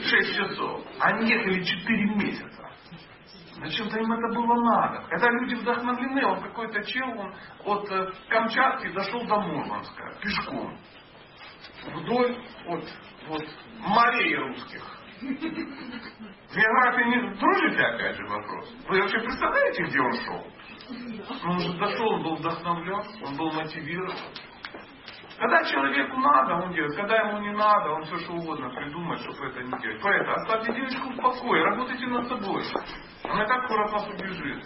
Шесть 0.04 0.36
часов. 0.36 0.86
Они 1.00 1.28
ехали 1.28 1.64
четыре 1.64 2.04
месяца. 2.14 2.70
Зачем-то 3.56 3.98
им 3.98 4.12
это 4.12 4.34
было 4.34 4.54
надо. 4.62 5.02
Когда 5.08 5.30
люди 5.30 5.54
вдохновлены, 5.54 6.26
он 6.26 6.42
какой-то 6.42 6.82
чел, 6.84 7.08
он 7.08 7.34
от 7.64 7.90
э, 7.90 8.12
Камчатки 8.28 8.88
дошел 8.92 9.24
до 9.26 9.40
Мурманска 9.40 10.12
пешком. 10.20 10.78
Вдоль 11.86 12.36
вот, 12.66 12.84
вот 13.28 13.42
морей 13.78 14.36
русских. 14.36 14.82
В 15.20 16.56
географии 16.56 17.04
не 17.04 17.34
дружите 17.36 17.82
опять 17.82 18.16
же 18.16 18.26
вопрос? 18.26 18.74
Вы 18.88 19.00
вообще 19.00 19.18
представляете, 19.20 19.84
где 19.84 20.00
он 20.00 20.12
шел? 20.24 20.46
Он 21.44 21.56
уже 21.56 21.78
дошел, 21.78 22.08
он 22.10 22.22
был 22.22 22.36
вдохновлен, 22.36 23.02
он 23.24 23.36
был 23.36 23.52
мотивирован. 23.52 24.16
Когда 25.38 25.64
человеку 25.64 26.16
надо, 26.20 26.54
он 26.64 26.72
делает. 26.72 26.96
Когда 26.96 27.16
ему 27.16 27.38
не 27.40 27.50
надо, 27.50 27.90
он 27.90 28.04
все 28.04 28.18
что 28.18 28.34
угодно 28.34 28.70
придумает, 28.70 29.20
чтобы 29.22 29.46
это 29.46 29.62
не 29.62 29.82
делать. 29.82 30.00
Поэтому 30.02 30.36
оставьте 30.36 30.72
девочку 30.72 31.10
в 31.10 31.16
покое, 31.16 31.64
работайте 31.64 32.06
над 32.06 32.28
собой. 32.28 32.62
Она 33.24 33.44
так 33.46 33.64
скоро 33.64 33.84
от 33.84 33.92
вас 33.92 34.08
убежит. 34.08 34.64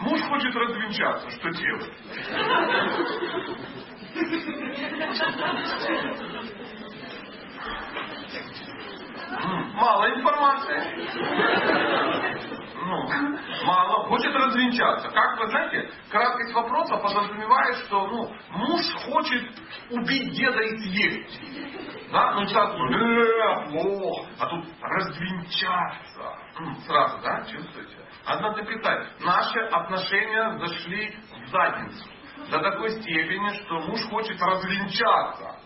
Муж 0.00 0.20
хочет 0.22 0.54
развенчаться, 0.56 1.30
что 1.30 1.50
делать? 1.50 1.92
Мало 9.74 10.10
информации. 10.14 10.82
Ну, 12.84 13.08
мало. 13.64 14.08
Хочет 14.08 14.34
развенчаться. 14.34 15.08
Как 15.10 15.38
вы 15.38 15.48
знаете, 15.48 15.90
краткость 16.10 16.52
вопроса 16.52 16.96
подразумевает, 16.96 17.76
что 17.86 18.06
ну, 18.08 18.34
муж 18.50 18.82
хочет 19.06 19.44
убить 19.90 20.32
деда 20.32 20.60
и 20.60 20.78
съесть. 20.78 22.10
Да? 22.10 22.32
Ну, 22.32 22.46
сейчас, 22.46 22.74
э, 22.74 23.70
плохо. 23.70 24.28
А 24.38 24.46
тут 24.46 24.64
развенчаться. 24.80 26.38
Сразу, 26.86 27.18
да, 27.22 27.44
чувствуете? 27.46 27.96
Одна 28.24 28.54
запятая. 28.54 29.08
Наши 29.20 29.58
отношения 29.60 30.58
зашли 30.58 31.16
в 31.44 31.48
задницу. 31.48 32.04
До 32.50 32.58
такой 32.60 32.90
степени, 32.90 33.62
что 33.62 33.78
муж 33.80 34.00
хочет 34.08 34.40
развенчаться. 34.40 35.56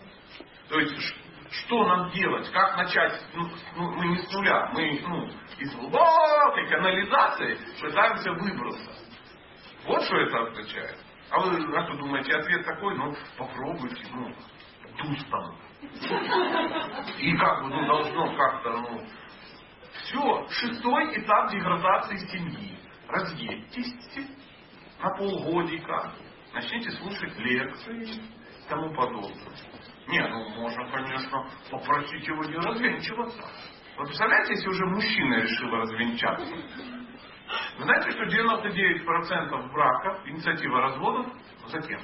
То 0.69 0.79
есть 0.79 1.15
что 1.49 1.85
нам 1.85 2.09
делать, 2.11 2.51
как 2.51 2.77
начать, 2.77 3.21
ну, 3.33 3.49
ну, 3.75 3.91
мы 3.95 4.07
не 4.07 4.17
с 4.17 4.31
нуля, 4.33 4.69
мы 4.73 4.99
ну, 5.01 5.29
из 5.59 5.75
глубокой 5.75 6.67
канализации 6.69 7.57
пытаемся 7.81 8.31
выбраться. 8.33 8.91
Вот 9.85 10.03
что 10.03 10.17
это 10.17 10.39
означает. 10.39 10.97
А 11.29 11.39
вы 11.39 11.57
на 11.57 11.83
что 11.85 11.97
думаете, 11.97 12.35
ответ 12.35 12.65
такой, 12.65 12.95
ну 12.95 13.13
попробуйте, 13.37 14.05
ну, 14.13 14.33
дустом. 14.97 15.55
И 17.19 17.37
как 17.37 17.63
бы, 17.63 17.69
ну, 17.69 17.85
должно 17.85 18.35
как-то, 18.35 18.71
ну, 18.71 19.03
все, 19.91 20.47
шестой 20.49 21.19
этап 21.19 21.51
деградации 21.51 22.17
семьи. 22.27 22.77
Разъедьтесь 23.07 24.27
на 25.01 25.09
полгодика, 25.15 26.11
начните 26.53 26.91
слушать 26.91 27.37
лекции 27.37 28.03
и 28.03 28.69
тому 28.69 28.93
подобное. 28.93 29.33
Нет, 30.07 30.29
ну 30.29 30.49
можно, 30.61 30.89
конечно, 30.89 31.49
попросить 31.69 32.27
его 32.27 32.43
не 32.45 32.55
развенчиваться. 32.55 33.43
Вы 33.97 34.05
представляете, 34.05 34.53
если 34.53 34.69
уже 34.69 34.85
мужчина 34.85 35.35
решил 35.41 35.71
развенчаться? 35.71 36.55
Вы 37.77 37.83
знаете, 37.83 38.11
что 38.11 38.23
99% 38.25 39.71
браков, 39.71 40.27
инициатива 40.27 40.81
разводов, 40.81 41.27
затем. 41.67 41.99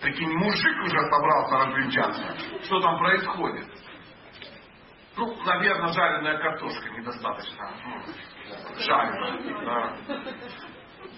Прикинь, 0.00 0.32
мужик 0.32 0.84
уже 0.84 1.00
собрался 1.10 1.66
развенчаться. 1.66 2.36
Что 2.64 2.80
там 2.80 2.98
происходит? 2.98 3.66
Ну, 5.16 5.34
наверное, 5.44 5.92
жареная 5.92 6.38
картошка 6.38 6.90
недостаточно. 6.90 7.70
Ну, 7.84 8.02
жареная, 8.78 9.64
да. 9.64 9.96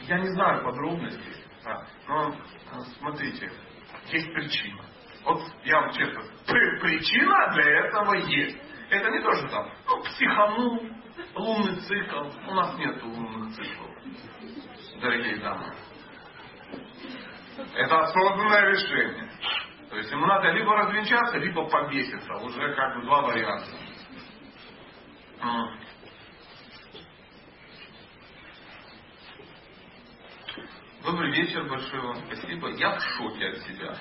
Я 0.06 0.18
не 0.20 0.28
знаю 0.28 0.64
подробностей. 0.64 1.34
Да. 1.64 1.86
Но 2.06 2.34
смотрите, 2.98 3.50
есть 4.10 4.32
причина. 4.32 4.82
Вот 5.24 5.42
я 5.64 5.80
вам 5.80 5.92
честно, 5.92 6.22
причина 6.46 7.52
для 7.52 7.80
этого 7.80 8.14
есть. 8.14 8.67
Это 8.90 9.10
не 9.10 9.20
то, 9.20 9.34
что 9.34 9.48
там, 9.48 9.70
ну, 9.86 10.02
психанул, 10.02 10.82
лунный 11.34 11.76
цикл. 11.80 12.24
У 12.48 12.54
нас 12.54 12.76
нет 12.78 13.02
лунных 13.02 13.54
циклов, 13.54 13.90
дорогие 15.00 15.36
дамы. 15.36 15.74
Это 17.74 18.00
осознанное 18.00 18.70
решение. 18.70 19.30
То 19.90 19.96
есть 19.96 20.10
ему 20.10 20.26
надо 20.26 20.50
либо 20.50 20.74
развенчаться, 20.74 21.38
либо 21.38 21.68
повеситься. 21.68 22.34
Уже 22.34 22.74
как 22.74 22.96
бы 22.96 23.02
два 23.02 23.22
варианта. 23.22 23.70
Добрый 31.10 31.32
вечер, 31.32 31.64
большое 31.64 32.02
вам 32.02 32.16
спасибо. 32.26 32.68
Я 32.72 32.98
в 32.98 33.00
шоке 33.00 33.46
от 33.46 33.56
себя. 33.60 33.96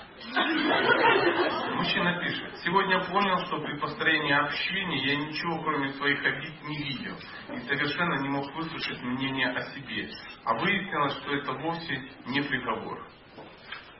Мужчина 1.75 2.19
пишет. 2.21 2.57
Сегодня 2.65 2.99
понял, 3.05 3.37
что 3.45 3.61
при 3.61 3.79
построении 3.79 4.33
общения 4.33 5.05
я 5.05 5.15
ничего, 5.15 5.57
кроме 5.63 5.93
своих 5.93 6.21
обид, 6.25 6.61
не 6.63 6.77
видел. 6.77 7.15
И 7.55 7.59
совершенно 7.61 8.21
не 8.21 8.27
мог 8.27 8.53
выслушать 8.53 9.01
мнение 9.03 9.47
о 9.47 9.61
себе. 9.71 10.09
А 10.43 10.55
выяснилось, 10.55 11.13
что 11.19 11.33
это 11.33 11.53
вовсе 11.53 11.95
не 12.25 12.41
приговор. 12.41 13.01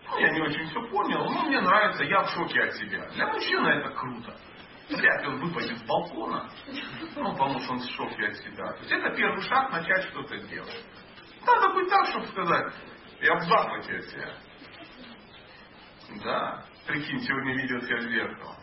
Ну, 0.09 0.19
я 0.19 0.29
не 0.31 0.41
очень 0.41 0.65
все 0.65 0.81
понял, 0.89 1.31
но 1.31 1.45
мне 1.45 1.61
нравится, 1.61 2.03
я 2.03 2.23
в 2.23 2.29
шоке 2.31 2.61
от 2.61 2.73
себя. 2.73 3.07
Для 3.15 3.27
мужчины 3.27 3.67
это 3.69 3.89
круто. 3.91 4.35
Вряд 4.89 5.21
ли 5.21 5.27
он 5.29 5.39
выпадет 5.45 5.77
с 5.77 5.83
балкона, 5.83 6.49
ну, 7.15 7.31
потому 7.31 7.57
что 7.61 7.71
он 7.71 7.79
в 7.79 7.89
шоке 7.89 8.25
от 8.25 8.35
себя. 8.35 8.73
То 8.73 8.79
есть 8.79 8.91
это 8.91 9.15
первый 9.15 9.41
шаг 9.43 9.71
начать 9.71 10.03
что-то 10.09 10.37
делать. 10.39 10.85
Надо 11.45 11.73
быть 11.73 11.89
так, 11.89 12.05
чтобы 12.07 12.25
сказать, 12.27 12.73
я 13.21 13.35
в 13.35 13.43
захвате 13.43 13.97
от 13.97 14.05
себя. 14.05 14.33
Да, 16.23 16.65
прикинь, 16.85 17.21
сегодня 17.21 17.55
видел 17.55 17.81
себя 17.81 17.97
в 17.97 18.09
зеркало. 18.09 18.55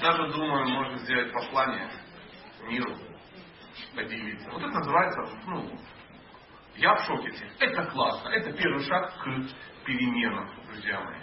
Даже 0.00 0.32
думаю, 0.32 0.68
можно 0.68 0.98
сделать 0.98 1.32
послание 1.32 1.90
миру, 2.62 2.96
поделиться. 3.94 4.50
Вот 4.50 4.62
это 4.62 4.72
называется, 4.72 5.38
ну, 5.46 5.78
я 6.76 6.94
в 6.94 7.04
шоке. 7.04 7.32
Это 7.58 7.84
классно. 7.86 8.28
Это 8.30 8.52
первый 8.52 8.84
шаг 8.84 9.12
к 9.18 9.84
переменам, 9.84 10.50
друзья 10.66 11.00
мои. 11.00 11.20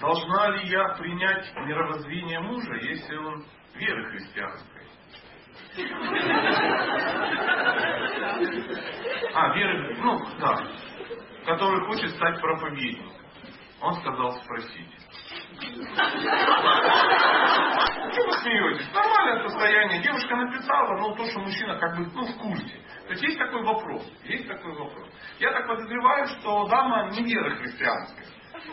Должна 0.00 0.48
ли 0.50 0.68
я 0.68 0.88
принять 0.98 1.54
мировоззрение 1.56 2.40
мужа, 2.40 2.74
если 2.74 3.16
он 3.16 3.44
веры 3.74 4.10
христианской? 4.10 4.82
А, 9.34 9.54
веры, 9.54 9.96
ну, 9.98 10.18
да. 10.38 10.58
Который 11.46 11.86
хочет 11.86 12.10
стать 12.10 12.40
проповедником. 12.40 13.12
Он 13.80 13.94
сказал 14.00 14.32
спросить. 14.42 14.90
Чего 18.12 18.26
вы 18.26 18.32
смеетесь? 18.42 18.92
Нормальное 18.92 19.48
состояние. 19.48 20.02
Девушка 20.02 20.36
написала, 20.36 20.98
ну, 20.98 21.14
то, 21.14 21.24
что 21.26 21.40
мужчина 21.40 21.78
как 21.78 21.96
бы, 21.96 22.06
ну, 22.14 22.26
в 22.26 22.38
курсе. 22.38 22.80
То 23.06 23.12
есть 23.12 23.22
есть 23.22 23.38
такой 23.38 23.62
вопрос. 23.62 24.02
Есть 24.24 24.48
такой 24.48 24.72
вопрос. 24.76 25.08
Я 25.38 25.52
так 25.52 25.66
подозреваю, 25.68 26.26
что 26.26 26.66
дама 26.68 27.10
не 27.10 27.22
вера 27.22 27.54
христианская. 27.56 28.26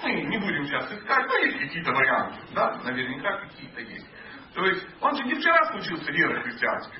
Мы 0.04 0.22
не 0.24 0.38
будем 0.38 0.66
сейчас 0.66 0.92
искать, 0.92 1.28
но 1.28 1.38
есть 1.38 1.60
какие-то 1.60 1.92
варианты. 1.92 2.38
Да, 2.54 2.80
наверняка 2.84 3.38
какие-то 3.40 3.82
есть. 3.82 4.08
То 4.54 4.66
есть 4.66 4.86
он 5.02 5.16
же 5.16 5.24
не 5.24 5.36
вчера 5.36 5.66
случился 5.72 6.12
верой 6.12 6.44
христианской. 6.44 7.00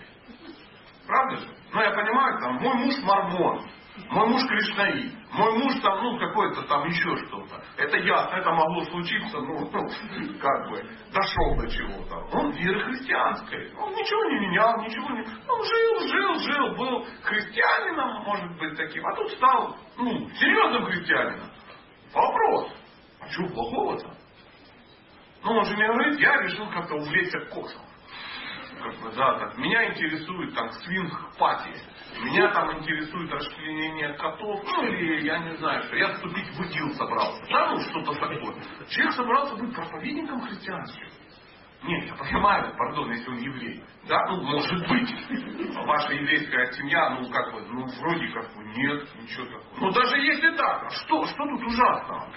Правда 1.06 1.38
же? 1.38 1.48
Но 1.72 1.84
я 1.84 1.92
понимаю, 1.92 2.40
там, 2.40 2.56
мой 2.56 2.74
муж 2.76 2.96
мормон, 3.04 3.66
мой 4.10 4.28
муж 4.28 4.42
кришнаит, 4.48 5.14
мой 5.32 5.58
муж 5.58 5.74
там, 5.82 6.04
ну, 6.04 6.18
какой-то 6.18 6.64
там 6.64 6.88
еще 6.88 7.16
что-то. 7.28 7.64
Это 7.78 7.98
ясно, 7.98 8.36
это 8.36 8.52
могло 8.52 8.84
случиться, 8.86 9.38
ну, 9.40 9.60
ну 9.72 10.40
как 10.40 10.70
бы, 10.70 10.84
дошел 11.12 11.56
до 11.58 11.70
чего-то. 11.70 12.16
Он 12.38 12.52
веры 12.52 12.80
христианской. 12.86 13.74
Он 13.76 13.92
ничего 13.94 14.24
не 14.26 14.48
менял, 14.48 14.82
ничего 14.82 15.10
не... 15.10 15.22
Он 15.22 15.64
жил, 15.64 16.08
жил, 16.08 16.36
жил, 16.40 16.76
был 16.76 17.06
христианином, 17.24 18.24
может 18.24 18.58
быть, 18.58 18.78
таким, 18.78 19.06
а 19.06 19.16
тут 19.16 19.32
стал, 19.32 19.78
ну, 19.98 20.30
серьезным 20.40 20.86
христианином. 20.86 21.50
Вопрос. 22.14 22.72
А 23.20 23.30
что 23.30 23.48
плохого-то? 23.48 24.14
Ну, 25.44 25.52
он 25.52 25.66
же 25.66 25.76
мне 25.76 25.88
говорит, 25.88 26.20
я 26.20 26.42
решил 26.42 26.70
как-то 26.70 26.96
увлечься 26.96 27.40
коксом. 27.52 27.82
Как 28.82 28.96
бы, 29.02 29.12
да, 29.16 29.40
так. 29.40 29.58
Меня 29.58 29.92
интересует 29.92 30.54
там 30.56 30.70
свинг-пати. 30.72 31.74
Меня 32.22 32.52
там 32.52 32.80
интересует 32.80 33.32
расчленение 33.32 34.14
котов. 34.14 34.62
Ну, 34.64 34.88
или 34.88 35.26
я 35.26 35.40
не 35.40 35.56
знаю, 35.58 35.84
что 35.84 35.96
я 35.96 36.14
вступить 36.14 36.48
в 36.50 36.62
ИГИЛ 36.62 36.94
собрался. 36.96 37.44
Да, 37.50 37.72
ну, 37.72 37.80
что-то 37.82 38.14
такое. 38.14 38.56
Человек 38.90 39.14
собрался 39.14 39.56
быть 39.56 39.74
проповедником 39.74 40.42
христианства. 40.42 41.02
Нет, 41.84 42.06
я 42.06 42.16
понимаю, 42.16 42.74
пардон, 42.78 43.12
если 43.12 43.30
он 43.30 43.38
еврей. 43.40 43.84
Да, 44.08 44.26
ну, 44.30 44.42
может 44.42 44.88
быть. 44.88 45.76
Ваша 45.86 46.14
еврейская 46.14 46.72
семья, 46.74 47.10
ну, 47.12 47.30
как 47.30 47.54
бы, 47.54 47.62
ну, 47.62 47.86
вроде 48.00 48.28
как 48.30 48.56
бы, 48.56 48.64
нет, 48.64 49.08
ничего 49.22 49.46
такого. 49.46 49.80
Но 49.82 49.92
даже 49.92 50.18
если 50.18 50.56
так, 50.56 50.84
а 50.84 50.90
что, 50.90 51.26
что 51.26 51.44
тут 51.46 51.64
ужасного? 51.64 52.32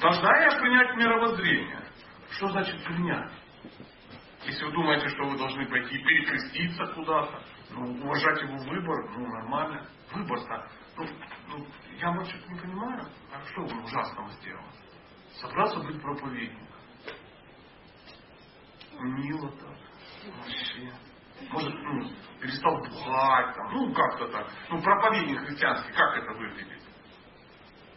Должна 0.00 0.38
я 0.38 0.58
принять 0.58 0.96
мировоззрение. 0.96 1.80
Что 2.32 2.48
значит 2.50 2.84
принять? 2.84 3.32
Если 4.44 4.64
вы 4.64 4.72
думаете, 4.72 5.08
что 5.08 5.24
вы 5.24 5.38
должны 5.38 5.66
пойти 5.68 5.98
перекреститься 5.98 6.86
куда-то, 6.94 7.42
ну, 7.70 7.92
уважать 8.04 8.42
его 8.42 8.56
выбор, 8.56 9.10
ну, 9.16 9.26
нормально. 9.26 9.86
Выбор-то, 10.12 10.68
ну, 10.98 11.06
ну, 11.48 11.66
я 11.98 12.24
что-то 12.24 12.52
не 12.52 12.60
понимаю, 12.60 13.06
а 13.32 13.42
что 13.46 13.62
он 13.62 13.84
ужасного 13.84 14.30
сделал? 14.32 14.64
Собрался 15.40 15.78
быть 15.80 16.02
проповедником. 16.02 16.71
Мило 19.02 19.50
так. 19.50 19.76
Вообще. 20.38 20.92
Может, 21.50 21.74
ну, 21.74 22.08
перестал 22.40 22.78
бухать, 22.78 23.56
там, 23.56 23.72
ну, 23.72 23.92
как-то 23.92 24.28
так. 24.28 24.46
Ну, 24.70 24.80
проповедник 24.80 25.40
христианский, 25.44 25.92
как 25.92 26.16
это 26.16 26.32
выглядит? 26.32 26.82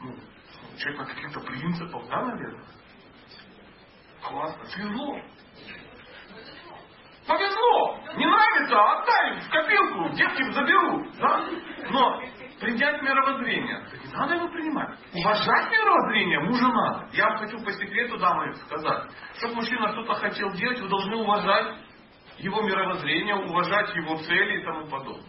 Ну, 0.01 0.15
человек 0.77 0.99
на 0.99 1.05
каких-то 1.05 1.39
принципах, 1.41 2.07
да, 2.09 2.21
наверное? 2.23 2.65
Классно, 4.21 4.65
свезло. 4.65 5.21
Повезло. 7.27 7.99
Не 8.17 8.25
нравится, 8.25 8.79
отдай 8.79 9.39
в 9.39 9.49
копилку, 9.49 10.09
детки 10.15 10.51
заберут. 10.51 11.17
Да? 11.19 11.49
Но 11.89 12.21
принять 12.59 13.01
мировоззрение. 13.01 13.83
Не 14.03 14.04
надо 14.15 14.35
его 14.35 14.47
принимать. 14.49 14.97
Уважать 15.13 15.71
мировоззрение 15.71 16.39
мужа 16.41 16.67
надо. 16.67 17.09
Я 17.13 17.29
вам 17.29 17.37
хочу 17.39 17.63
по 17.63 17.71
секрету 17.71 18.17
дамы 18.17 18.53
сказать. 18.55 19.11
Чтобы 19.37 19.55
мужчина 19.55 19.91
что-то 19.91 20.13
хотел 20.15 20.51
делать, 20.53 20.79
вы 20.79 20.89
должны 20.89 21.15
уважать 21.17 21.77
его 22.37 22.61
мировоззрение, 22.61 23.35
уважать 23.35 23.95
его 23.95 24.17
цели 24.17 24.61
и 24.61 24.65
тому 24.65 24.87
подобное. 24.87 25.25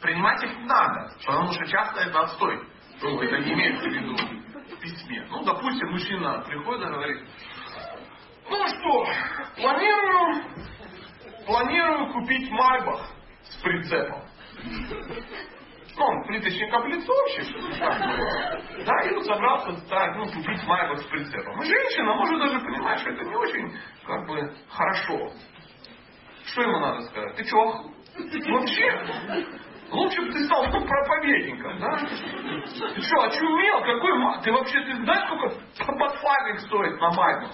Принимать 0.00 0.42
их 0.42 0.56
надо, 0.64 1.12
потому 1.26 1.52
что 1.52 1.66
часто 1.66 2.00
это 2.00 2.20
отстой. 2.20 2.60
Ну, 3.02 3.20
это 3.20 3.38
не 3.38 3.52
имеется 3.52 3.88
в 3.88 3.92
виду 3.92 4.16
в 4.16 4.80
письме. 4.80 5.26
Ну, 5.30 5.44
допустим, 5.44 5.90
мужчина 5.90 6.42
приходит 6.46 6.88
и 6.88 6.92
говорит, 6.92 7.28
ну 8.48 8.66
что, 8.66 9.06
планирую 9.56 10.44
планирую 11.46 12.12
купить 12.12 12.50
Майбах 12.50 13.06
с 13.42 13.56
прицепом. 13.62 14.22
Ну, 15.96 16.24
плиточник 16.26 16.72
облицовщик, 16.72 17.78
да, 18.86 19.00
и 19.02 19.14
он 19.14 19.24
собрался 19.24 19.76
ставить, 19.78 20.16
ну, 20.16 20.24
купить 20.26 20.66
Майбах 20.66 20.98
с 20.98 21.04
прицепом. 21.04 21.60
И 21.62 21.66
женщина 21.66 22.14
может 22.14 22.38
даже 22.38 22.60
понимать, 22.60 23.00
что 23.00 23.10
это 23.10 23.24
не 23.24 23.34
очень, 23.34 23.72
как 24.06 24.26
бы, 24.26 24.54
хорошо. 24.70 25.30
Что 26.46 26.62
ему 26.62 26.78
надо 26.78 27.02
сказать? 27.02 27.36
Ты 27.36 27.44
что, 27.44 27.90
вообще? 28.52 29.00
Лучше 29.90 30.22
бы 30.22 30.32
ты 30.32 30.44
стал 30.44 30.66
ну, 30.66 30.86
проповедником, 30.86 31.78
да? 31.80 31.96
Ты 31.96 33.02
что, 33.02 33.22
очумел? 33.22 33.80
Какой 33.80 34.18
маг? 34.18 34.42
Ты 34.42 34.52
вообще, 34.52 34.80
ты 34.82 34.94
знаешь, 35.02 35.26
сколько 35.26 35.98
подфабик 35.98 36.60
стоит 36.60 37.00
на 37.00 37.10
Майбах? 37.10 37.50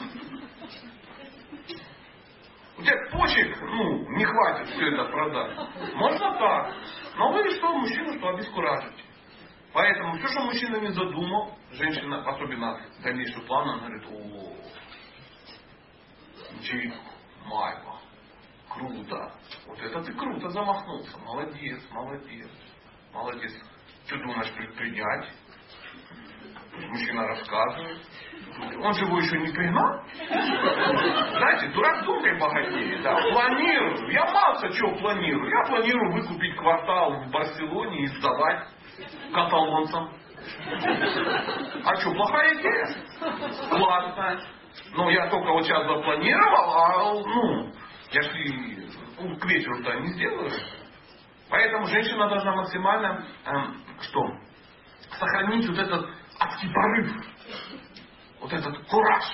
У 2.78 2.82
тебя 2.82 2.96
почек, 3.10 3.56
ну, 3.62 4.10
не 4.10 4.24
хватит 4.24 4.68
все 4.68 4.88
это 4.92 5.04
продать. 5.04 5.56
Можно 5.94 6.38
так. 6.38 6.74
Но 7.16 7.32
вы 7.32 7.50
что, 7.50 7.72
мужчину, 7.72 8.18
что 8.18 8.28
обескуражите. 8.28 9.02
Поэтому 9.72 10.18
все, 10.18 10.26
что 10.28 10.40
мужчина 10.42 10.76
не 10.76 10.92
задумал, 10.92 11.56
женщина, 11.72 12.22
особенно 12.28 12.80
дальнейший 13.02 13.42
план, 13.42 13.68
она 13.68 13.78
говорит, 13.78 14.06
о, 14.10 14.56
джип, 16.60 16.94
майба, 17.46 18.00
круто. 18.68 19.32
Вот 19.66 19.78
это 19.80 20.02
ты 20.02 20.12
круто 20.12 20.48
замахнулся. 20.50 21.18
Молодец, 21.18 21.82
молодец, 21.90 22.50
молодец. 23.12 23.52
Что 24.06 24.18
думаешь 24.18 24.52
предпринять? 24.52 25.28
Мужчина 26.74 27.26
рассказывает. 27.28 28.02
Он 28.58 28.94
же 28.94 29.04
его 29.04 29.18
еще 29.18 29.38
не 29.38 29.52
пригнал. 29.52 30.00
Знаете, 30.28 31.68
дурак 31.68 32.04
думкой 32.04 32.38
богатеет. 32.38 33.02
Да. 33.02 33.16
Планирую. 33.32 34.10
Я 34.10 34.24
масса 34.26 34.68
чего 34.72 34.94
планирую. 34.96 35.50
Я 35.50 35.64
планирую 35.64 36.12
выкупить 36.12 36.56
квартал 36.56 37.12
в 37.22 37.30
Барселоне 37.30 38.04
и 38.04 38.06
сдавать 38.06 38.68
каталонцам. 39.32 40.10
А 41.84 41.96
что, 41.96 42.12
плохая 42.12 42.54
идея? 42.54 42.86
Классная. 43.70 44.40
Но 44.94 45.10
я 45.10 45.28
только 45.28 45.52
вот 45.52 45.64
сейчас 45.64 45.86
запланировал, 45.86 46.70
а 46.70 47.14
ну, 47.14 47.72
я 48.10 48.22
же 48.22 48.30
ну, 49.18 49.36
к 49.36 49.44
вечеру-то 49.46 49.94
не 50.00 50.08
сделаю. 50.14 50.50
Поэтому 51.48 51.86
женщина 51.86 52.28
должна 52.28 52.54
максимально 52.54 53.24
э, 53.44 53.50
что? 54.02 54.20
Сохранить 55.18 55.68
вот 55.68 55.78
этот 55.78 56.10
адский 56.38 56.70
порыв 56.72 57.12
вот 58.40 58.52
этот 58.52 58.86
кураж. 58.88 59.24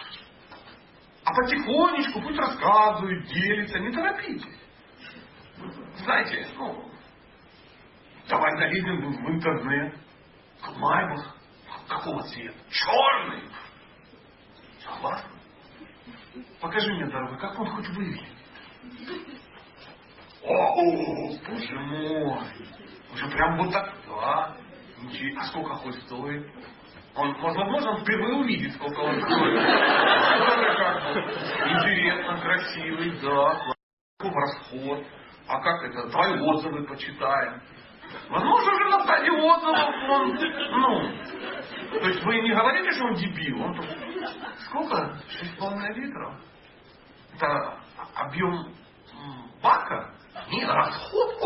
А 1.24 1.32
потихонечку 1.34 2.20
пусть 2.20 2.38
рассказывает, 2.38 3.26
делится, 3.26 3.78
не 3.78 3.92
торопитесь. 3.92 4.60
Знаете, 5.98 6.48
ну, 6.56 6.90
давай 8.28 8.56
залезем 8.58 9.12
в 9.12 9.30
интернет. 9.30 9.96
Майбах. 10.76 11.36
Какого 11.88 12.22
цвета? 12.22 12.56
Черный. 12.70 13.42
Согласны? 14.80 15.30
Покажи 16.60 16.92
мне, 16.92 17.06
дорогой, 17.06 17.38
как 17.38 17.58
он 17.58 17.66
хоть 17.66 17.88
выглядит. 17.88 18.28
О, 20.44 20.82
боже 21.48 21.80
мой. 21.80 22.40
Уже 23.12 23.28
прям 23.30 23.58
вот 23.58 23.72
так. 23.72 23.94
Да. 24.06 24.56
А 25.36 25.46
сколько 25.46 25.74
хоть 25.74 26.00
стоит? 26.02 26.46
Он, 27.14 27.35
возможно, 27.40 28.01
впервые 28.01 28.37
увидит, 28.37 28.75
сколько 28.75 29.01
он 29.01 29.20
стоит. 29.20 29.59
Интересно, 31.68 32.38
красивый, 32.40 33.11
да, 33.20 33.75
каков 34.18 34.35
расход. 34.35 35.07
А 35.46 35.61
как 35.61 35.83
это? 35.83 36.09
Давай 36.09 36.40
отзывы 36.40 36.87
почитаем. 36.87 37.61
Возможно, 38.31 38.72
уже 38.72 38.85
на 38.85 39.01
стадии 39.05 39.31
отзывов 39.31 39.79
он, 40.09 40.38
ну, 40.81 42.01
то 42.01 42.09
есть 42.09 42.25
вы 42.25 42.40
не 42.40 42.51
говорите, 42.53 42.90
что 42.92 43.05
он 43.05 43.14
дебил. 43.14 43.62
Он 43.62 43.75
сколько? 44.66 45.18
6,5 45.61 45.94
литров? 45.94 46.35
Это 47.37 47.79
объем 48.14 48.75
бака? 49.62 50.14
Нет, 50.51 50.68
расход. 50.68 51.38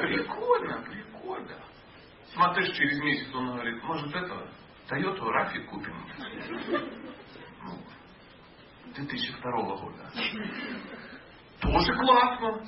Прикольно, 0.00 0.82
прикольно. 0.82 1.56
Смотришь, 2.32 2.76
через 2.76 3.00
месяц 3.00 3.34
он 3.34 3.52
говорит, 3.52 3.82
может 3.82 4.14
это 4.14 4.46
Тойоту 4.90 5.30
Рафи 5.30 5.60
купим. 5.60 5.94
Ну, 7.62 7.78
2002 8.92 9.52
года. 9.52 10.10
Тоже 11.60 11.94
классно. 11.94 12.64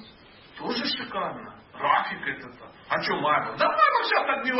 Тоже 0.57 0.85
шикарно. 0.87 1.61
Рафик 1.75 2.29
это-то. 2.29 2.71
А 2.91 3.03
что 3.03 3.21
Майбах? 3.21 3.59
Да 3.59 3.67
Майбах 3.67 4.05
сейчас 4.05 4.27
так 4.27 4.45
не. 4.45 4.53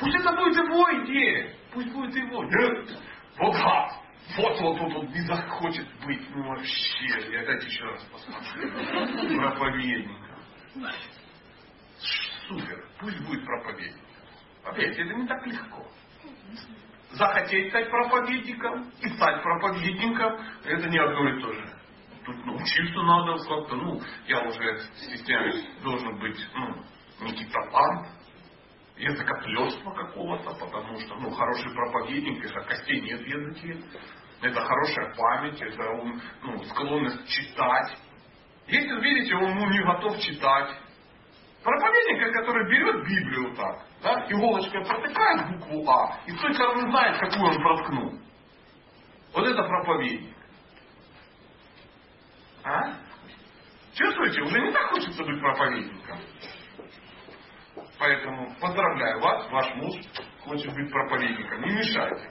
Пусть 0.00 0.16
это 0.16 0.32
будет 0.32 0.56
его 0.56 1.04
идея. 1.04 1.54
Пусть 1.74 1.92
будет 1.92 2.16
его. 2.16 2.42
Нет. 2.44 2.98
Вот 3.36 3.52
гад. 3.52 3.92
Вот 4.38 4.60
вот 4.62 4.78
тут 4.78 4.94
вот 4.94 5.10
не 5.10 5.20
захочет 5.26 5.86
быть. 6.06 6.26
Ну 6.34 6.48
вообще. 6.48 7.32
Я 7.32 7.44
дайте 7.44 7.66
еще 7.66 7.84
раз 7.84 8.02
посмотрю. 8.04 9.38
Проповедника. 9.38 10.36
Супер. 12.48 12.88
Пусть 12.98 13.20
будет 13.26 13.44
проповедник. 13.44 14.09
Опять, 14.64 14.98
это 14.98 15.14
не 15.14 15.26
так 15.26 15.46
легко. 15.46 15.86
Захотеть 17.12 17.70
стать 17.70 17.90
проповедником 17.90 18.90
и 19.00 19.08
стать 19.08 19.42
проповедником, 19.42 20.40
это 20.64 20.88
не 20.88 20.98
одно 20.98 21.28
и 21.28 21.40
то 21.40 21.52
же. 21.52 21.74
Тут 22.24 22.46
научиться 22.46 23.02
надо 23.02 23.36
как-то, 23.38 23.76
ну, 23.76 24.00
я 24.26 24.40
уже 24.42 24.78
стесняюсь, 24.96 25.66
должен 25.82 26.18
быть, 26.20 26.38
ну, 26.54 26.76
некий 27.22 27.46
талант, 27.46 28.08
языкоплетства 28.96 29.90
какого-то, 29.92 30.50
потому 30.54 31.00
что, 31.00 31.16
ну, 31.16 31.30
хороший 31.30 31.74
проповедник, 31.74 32.44
это 32.44 32.60
костей 32.60 33.00
нет 33.00 33.20
в 33.20 33.26
языке, 33.26 33.82
это 34.42 34.60
хорошая 34.60 35.14
память, 35.16 35.60
это 35.60 35.82
ну, 36.42 36.62
склонность 36.64 37.26
читать. 37.28 37.96
Если 38.66 39.00
видите, 39.00 39.34
он 39.34 39.54
ну, 39.54 39.68
не 39.68 39.82
готов 39.82 40.18
читать, 40.20 40.76
Проповедник, 41.62 42.32
который 42.32 42.70
берет 42.70 43.06
Библию 43.06 43.54
так, 43.54 43.84
да, 44.02 44.26
иголочкой 44.30 44.84
протыкает 44.84 45.58
букву 45.58 45.90
А, 45.90 46.18
и 46.26 46.32
только 46.32 46.62
он 46.62 46.90
знает, 46.90 47.18
какую 47.18 47.50
он 47.50 47.62
проткнул. 47.62 48.18
Вот 49.34 49.46
это 49.46 49.62
проповедник. 49.62 50.34
А? 52.64 52.94
Чувствуете, 53.94 54.40
уже 54.42 54.60
не 54.60 54.72
так 54.72 54.90
хочется 54.90 55.22
быть 55.22 55.40
проповедником. 55.40 56.18
Поэтому 57.98 58.54
поздравляю 58.58 59.20
вас, 59.20 59.50
ваш 59.50 59.74
муж 59.74 59.94
хочет 60.44 60.74
быть 60.74 60.90
проповедником. 60.90 61.60
Не 61.62 61.72
мешайте. 61.72 62.30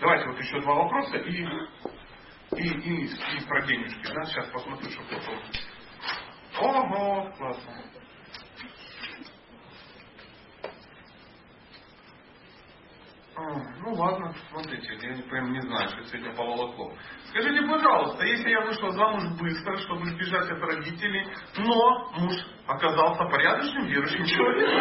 Давайте 0.00 0.26
вот 0.26 0.38
еще 0.38 0.60
два 0.60 0.74
вопроса 0.74 1.16
и 1.16 1.42
И, 2.56 2.62
и, 2.62 3.04
и 3.06 3.46
про 3.46 3.62
денежки, 3.66 4.12
да, 4.12 4.24
сейчас 4.24 4.48
посмотрю, 4.50 4.90
что 4.90 5.02
потом. 5.04 5.40
Ого, 6.60 7.32
классно. 7.36 7.72
Ну 13.84 13.94
ладно, 13.94 14.32
смотрите, 14.50 14.94
я 14.94 15.22
прям 15.30 15.52
не 15.52 15.60
знаю, 15.60 15.88
что 15.90 16.04
сегодня 16.04 16.34
поволокло. 16.34 16.92
Скажите, 17.30 17.62
пожалуйста, 17.66 18.26
если 18.26 18.50
я 18.50 18.60
вышла 18.62 18.90
замуж 18.92 19.24
быстро, 19.40 19.76
чтобы 19.78 20.04
избежать 20.06 20.50
от 20.50 20.60
родителей, 20.60 21.26
но 21.58 22.10
муж 22.18 22.34
оказался 22.66 23.24
порядочным, 23.24 23.86
верующим 23.86 24.24
человеком, 24.24 24.74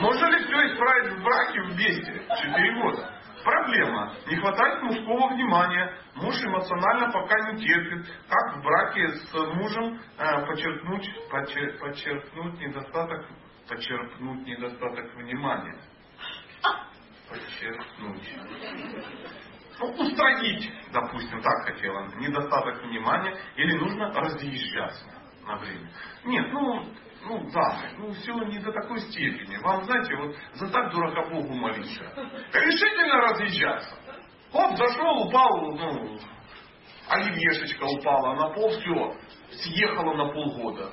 можно 0.00 0.26
ли 0.26 0.44
все 0.44 0.66
исправить 0.66 1.12
в 1.12 1.22
браке 1.22 1.62
вместе? 1.62 2.22
Четыре 2.42 2.82
года. 2.82 3.10
Проблема. 3.42 4.12
Не 4.26 4.36
хватает 4.36 4.82
мужского 4.82 5.28
внимания. 5.28 5.96
Муж 6.16 6.34
эмоционально 6.42 7.12
пока 7.12 7.52
не 7.52 7.64
терпит. 7.64 8.06
Как 8.28 8.56
в 8.56 8.62
браке 8.62 9.08
с 9.08 9.32
мужем 9.54 10.00
э, 10.18 10.46
подчеркнуть, 10.46 11.08
подчер, 11.30 11.78
подчеркнуть 11.78 12.58
недостаток 12.58 13.24
подчеркнуть 13.68 14.46
недостаток 14.46 15.14
внимания. 15.16 15.76
Подчеркнуть. 17.28 18.30
Ну, 19.78 19.86
устранить, 19.92 20.72
допустим, 20.92 21.42
так 21.42 21.66
хотела, 21.66 22.06
недостаток 22.16 22.82
внимания, 22.84 23.36
или 23.56 23.76
нужно 23.76 24.12
разъезжаться 24.12 25.04
на 25.46 25.56
время. 25.56 25.90
Нет, 26.24 26.52
ну, 26.52 26.86
ну, 27.28 27.50
да, 27.50 27.82
ну, 27.98 28.12
все 28.12 28.32
не 28.44 28.58
до 28.58 28.72
такой 28.72 29.00
степени. 29.00 29.56
Вам, 29.58 29.84
знаете, 29.84 30.14
вот 30.16 30.36
за 30.54 30.70
так 30.70 30.92
дурака 30.92 31.28
Богу 31.28 31.54
молиться. 31.54 32.04
Решительно 32.52 33.16
разъезжаться. 33.20 33.96
Оп, 34.52 34.76
зашел, 34.76 35.26
упал, 35.26 35.72
ну, 35.72 36.18
оливьешечка 37.08 37.84
упала 37.84 38.34
на 38.34 38.48
пол, 38.54 38.70
все, 38.70 39.16
съехала 39.50 40.14
на 40.14 40.32
полгода. 40.32 40.90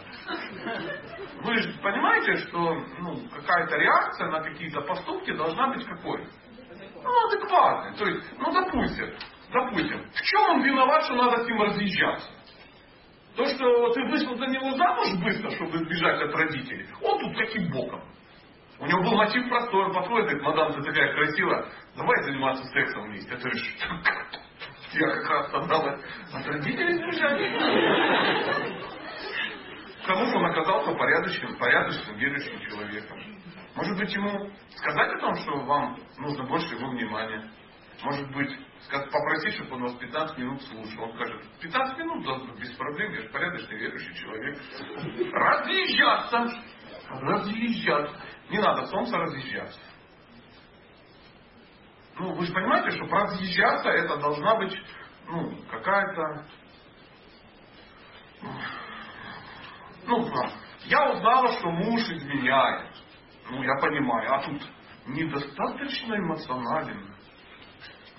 Вы 1.43 1.55
же 1.61 1.73
понимаете, 1.81 2.37
что 2.47 2.73
ну, 2.99 3.19
какая-то 3.35 3.75
реакция 3.77 4.27
на 4.29 4.41
какие-то 4.41 4.81
поступки 4.81 5.33
должна 5.33 5.67
быть 5.73 5.85
какой? 5.85 6.25
Ну, 7.03 7.27
адекватной. 7.27 7.97
То 7.97 8.05
есть, 8.05 8.25
ну, 8.39 8.51
допустим, 8.51 9.13
допустим, 9.51 10.09
в 10.09 10.21
чем 10.21 10.41
он 10.51 10.63
виноват, 10.63 11.03
что 11.03 11.15
надо 11.15 11.43
с 11.43 11.47
ним 11.47 11.61
разъезжаться? 11.61 12.29
То, 13.35 13.45
что 13.45 13.89
ты 13.93 14.03
вышел 14.05 14.35
за 14.35 14.45
него 14.45 14.71
замуж 14.77 15.07
быстро, 15.23 15.49
чтобы 15.51 15.77
избежать 15.77 16.21
от 16.21 16.35
родителей, 16.35 16.87
он 17.01 17.19
тут 17.19 17.35
каким 17.35 17.71
боком? 17.71 18.03
У 18.79 18.85
него 18.85 19.01
был 19.01 19.15
мотив 19.15 19.47
простой, 19.49 19.85
он 19.85 19.93
подходит, 19.93 20.25
говорит, 20.25 20.43
мадам, 20.43 20.73
ты 20.73 20.83
такая 20.83 21.13
красивая, 21.13 21.65
давай 21.95 22.23
заниматься 22.23 22.63
сексом 22.65 23.03
вместе. 23.03 23.33
Это 23.33 23.49
же 23.49 23.65
я 24.99 25.07
как 25.07 25.29
раз 25.29 25.51
собралась 25.51 26.01
от 26.31 26.47
родителей 26.47 26.99
сбежать. 30.03 30.05
Кому 30.05 30.37
он 30.37 30.45
оказался 30.45 30.91
порядочным, 30.93 31.57
порядочным, 31.57 32.17
верующим 32.17 32.59
человеком. 32.61 33.19
Может 33.75 33.97
быть, 33.97 34.13
ему 34.13 34.51
сказать 34.75 35.13
о 35.13 35.19
том, 35.19 35.35
что 35.35 35.57
вам 35.61 35.97
нужно 36.17 36.43
больше 36.45 36.75
его 36.75 36.89
внимания. 36.89 37.49
Может 38.03 38.29
быть, 38.31 38.51
попросить, 39.11 39.55
чтобы 39.55 39.75
он 39.75 39.83
вас 39.83 39.93
15 39.93 40.37
минут 40.37 40.61
слушал. 40.63 41.03
Он 41.03 41.15
скажет, 41.15 41.41
15 41.61 41.97
минут, 41.99 42.25
да, 42.25 42.53
без 42.59 42.75
проблем, 42.75 43.13
я 43.13 43.21
же 43.21 43.29
порядочный, 43.29 43.77
верующий 43.77 44.13
человек. 44.15 44.59
Разъезжаться! 45.31 46.63
Разъезжаться. 47.09 48.21
Не 48.49 48.59
надо 48.59 48.85
солнце 48.87 49.17
разъезжаться. 49.17 49.79
Ну, 52.19 52.33
вы 52.33 52.45
же 52.45 52.53
понимаете, 52.53 52.91
что 52.91 53.05
разъезжаться 53.05 53.89
это 53.89 54.17
должна 54.17 54.55
быть 54.55 54.77
ну, 55.27 55.57
какая-то... 55.71 56.45
Ну, 60.05 60.29
я 60.85 61.11
узнала, 61.11 61.51
что 61.59 61.69
муж 61.71 62.01
изменяет. 62.09 62.89
Ну, 63.49 63.63
я 63.63 63.75
понимаю, 63.81 64.33
а 64.33 64.43
тут 64.43 64.61
недостаточно 65.07 66.15
эмоционален. 66.15 67.13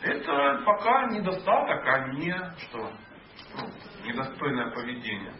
Это 0.00 0.62
пока 0.64 1.06
недостаток, 1.08 1.86
а 1.86 2.08
не 2.12 2.34
что? 2.58 2.92
Ну, 3.56 3.70
недостойное 4.04 4.70
поведение. 4.70 5.34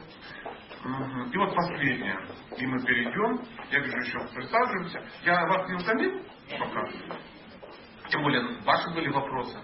И 1.33 1.38
вот 1.38 1.54
последнее. 1.54 2.18
И 2.59 2.66
мы 2.66 2.83
перейдем. 2.85 3.42
Я 3.70 3.80
вижу 3.80 3.96
еще 3.98 4.18
присаживаемся. 4.35 5.02
Я 5.24 5.46
вас 5.46 5.68
не 5.68 5.76
утомил 5.76 6.22
пока? 6.59 6.87
Тем 8.09 8.22
более, 8.22 8.42
ваши 8.62 8.90
были 8.94 9.09
вопросы. 9.09 9.59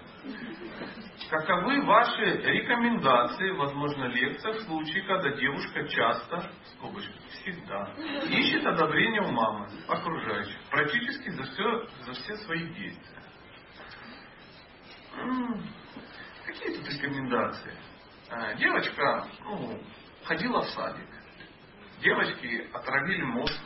Каковы 1.31 1.81
ваши 1.85 2.25
рекомендации, 2.25 3.51
возможно, 3.51 4.03
лекция 4.03 4.51
в 4.51 4.63
случае, 4.63 5.01
когда 5.03 5.29
девушка 5.29 5.87
часто, 5.87 6.51
скобочки, 6.75 7.13
всегда, 7.29 7.89
ищет 8.27 8.65
одобрение 8.65 9.21
у 9.21 9.31
мамы, 9.31 9.65
окружающих, 9.87 10.57
практически 10.69 11.29
за 11.29 11.43
все, 11.43 11.87
за 12.03 12.11
все 12.11 12.35
свои 12.35 12.67
действия? 12.73 13.23
Какие 16.45 16.75
тут 16.75 16.89
рекомендации? 16.89 17.77
А, 18.29 18.53
девочка 18.55 19.25
ну, 19.45 19.81
ходила 20.25 20.63
в 20.63 20.67
садик. 20.71 21.07
Девочки 22.01 22.69
отравили 22.73 23.23
мозг 23.23 23.61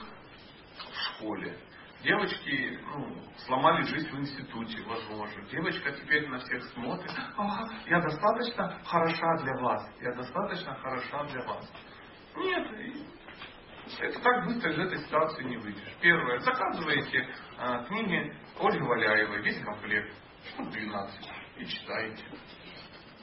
в 0.78 1.02
школе. 1.16 1.58
Девочки 2.06 2.80
ну, 2.86 3.18
сломали 3.48 3.82
жизнь 3.82 4.08
в 4.12 4.20
институте, 4.20 4.80
возможно. 4.84 5.42
Девочка 5.50 5.92
теперь 5.92 6.30
на 6.30 6.38
всех 6.38 6.64
смотрит. 6.66 7.12
Ага, 7.36 7.74
я 7.88 8.00
достаточно 8.00 8.80
хороша 8.86 9.38
для 9.42 9.54
вас. 9.56 9.90
Я 10.02 10.14
достаточно 10.14 10.76
хороша 10.76 11.24
для 11.24 11.42
вас. 11.46 11.68
Нет, 12.36 12.68
это 14.00 14.20
так 14.22 14.46
быстро 14.46 14.72
из 14.72 14.80
этой 14.80 15.00
ситуации 15.00 15.44
не 15.46 15.58
выйдешь. 15.58 15.96
Первое. 16.00 16.38
Заказываете 16.42 17.28
а, 17.58 17.84
книги 17.86 18.36
Ольги 18.60 18.84
Валяевой, 18.84 19.42
весь 19.42 19.60
комплект, 19.64 20.14
штук 20.54 20.70
12, 20.70 21.32
и 21.58 21.66
читаете. 21.66 22.24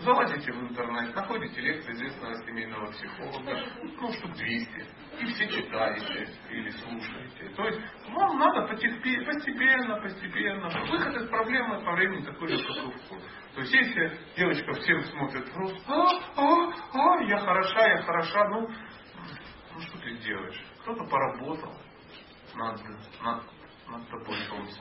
Залазите 0.05 0.53
в 0.53 0.63
интернет, 0.69 1.15
находите 1.15 1.61
лекции 1.61 1.93
известного 1.93 2.35
семейного 2.45 2.91
психолога, 2.91 3.65
ну, 4.01 4.13
штук 4.13 4.33
200, 4.33 4.87
и 5.21 5.25
все 5.27 5.49
читаете 5.49 6.29
или 6.51 6.71
слушаете. 6.71 7.49
То 7.55 7.65
есть 7.67 7.81
вам 8.09 8.37
надо 8.37 8.67
постепенно, 8.67 10.01
постепенно, 10.01 10.69
выход 10.91 11.23
из 11.23 11.29
проблемы 11.29 11.85
по 11.85 11.93
времени 11.93 12.25
такой 12.25 12.49
же, 12.49 12.65
как 12.65 12.95
вход. 13.05 13.23
То 13.55 13.61
есть 13.61 13.73
если 13.73 14.19
девочка 14.37 14.73
всем 14.73 15.05
смотрит 15.05 15.49
в 15.49 15.57
рост, 15.57 15.77
а, 15.87 16.09
а, 16.37 16.73
а, 16.95 17.23
я 17.23 17.39
хороша, 17.39 17.87
я 17.87 18.03
хороша, 18.03 18.49
ну, 18.49 18.69
ну 19.75 19.81
что 19.83 19.99
ты 19.99 20.17
делаешь? 20.17 20.61
Кто-то 20.81 21.05
поработал 21.05 21.77
над, 22.57 22.81
над, 23.23 23.43
над 23.89 24.09
тобой 24.09 24.37
солнце. 24.49 24.81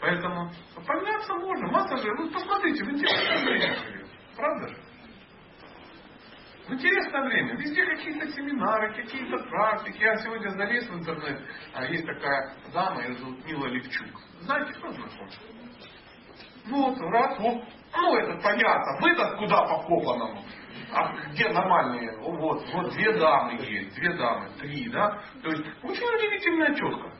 Поэтому 0.00 0.52
подняться 0.86 1.34
можно. 1.34 1.66
Масса 1.72 1.96
же, 1.96 2.12
ну 2.16 2.30
посмотрите, 2.30 2.84
в 2.84 2.88
живет. 2.88 4.05
Правда 4.36 4.68
же? 4.68 4.76
В 6.68 6.72
интересное 6.72 7.22
время. 7.22 7.56
Везде 7.56 7.86
какие-то 7.86 8.28
семинары, 8.32 8.92
какие-то 8.94 9.38
практики. 9.48 10.02
Я 10.02 10.16
сегодня 10.16 10.48
залез 10.50 10.88
в 10.88 10.98
интернет. 10.98 11.40
А 11.72 11.84
есть 11.84 12.04
такая 12.04 12.56
дама, 12.72 13.02
ее 13.02 13.14
зовут 13.14 13.44
Мила 13.46 13.66
Левчук. 13.66 14.20
Знаете, 14.40 14.72
кто 14.74 14.92
знаком? 14.92 15.28
Вот, 16.66 16.98
раз, 17.12 17.38
вот. 17.38 17.64
Ну, 17.94 18.16
это 18.16 18.42
понятно. 18.42 18.98
Вы-то 19.00 19.36
куда 19.38 19.62
по 19.62 19.82
копаному? 19.82 20.44
А 20.92 21.12
где 21.30 21.48
нормальные? 21.50 22.18
Вот, 22.18 22.64
вот 22.72 22.92
две 22.92 23.12
дамы 23.18 23.54
есть, 23.62 23.94
две 23.94 24.12
дамы, 24.14 24.50
три, 24.58 24.88
да? 24.88 25.22
То 25.42 25.50
есть 25.50 25.64
очень 25.82 26.16
удивительная 26.16 26.74
четко 26.74 27.12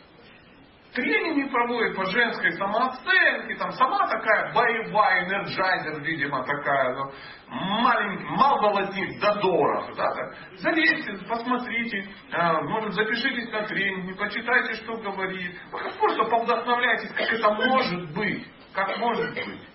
тренинги 0.97 1.49
проводит 1.51 1.95
по 1.95 2.07
женской 2.07 2.53
самооценке, 2.53 3.55
там 3.57 3.71
сама 3.73 4.09
такая 4.09 4.53
боевая, 4.53 5.27
энерджайзер, 5.27 6.01
видимо, 6.01 6.43
такая, 6.45 6.95
ну, 6.95 7.13
маленький, 7.49 8.25
малозолотник 8.25 9.21
до 9.21 9.35
дорого. 9.35 9.95
Да, 9.95 10.15
да. 10.15 10.33
Залезьте, 10.57 11.19
посмотрите, 11.29 12.09
э, 12.33 12.53
может 12.63 12.95
запишитесь 12.95 13.53
на 13.53 13.63
тренинги, 13.65 14.15
почитайте, 14.15 14.75
что 14.83 14.97
говорит. 14.97 15.55
Просто 15.71 16.25
повдохновляйтесь, 16.25 17.13
как 17.13 17.31
это 17.31 17.51
может 17.53 18.15
быть. 18.15 18.47
Как 18.73 18.99
может 18.99 19.35
быть. 19.35 19.69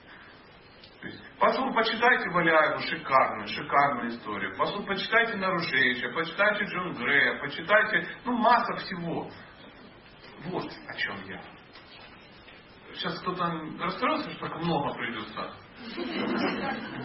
Послушайте, 1.40 1.76
почитайте 1.76 2.30
Валяеву, 2.30 2.80
шикарную, 2.82 3.48
шикарную 3.48 4.10
историю. 4.10 4.56
Послушайте, 4.58 4.88
почитайте 4.88 5.38
Нарушевича, 5.38 6.10
почитайте 6.10 6.66
Джон 6.66 6.94
Грея, 6.94 7.40
почитайте, 7.40 8.08
ну, 8.26 8.38
масса 8.38 8.76
всего. 8.76 9.28
Вот 10.45 10.71
о 10.88 10.93
чем 10.95 11.15
я. 11.27 11.41
Сейчас 12.93 13.19
кто-то 13.19 13.45
расстроился, 13.80 14.32
что 14.32 14.47
так 14.47 14.62
много 14.62 14.93
придется 14.95 15.54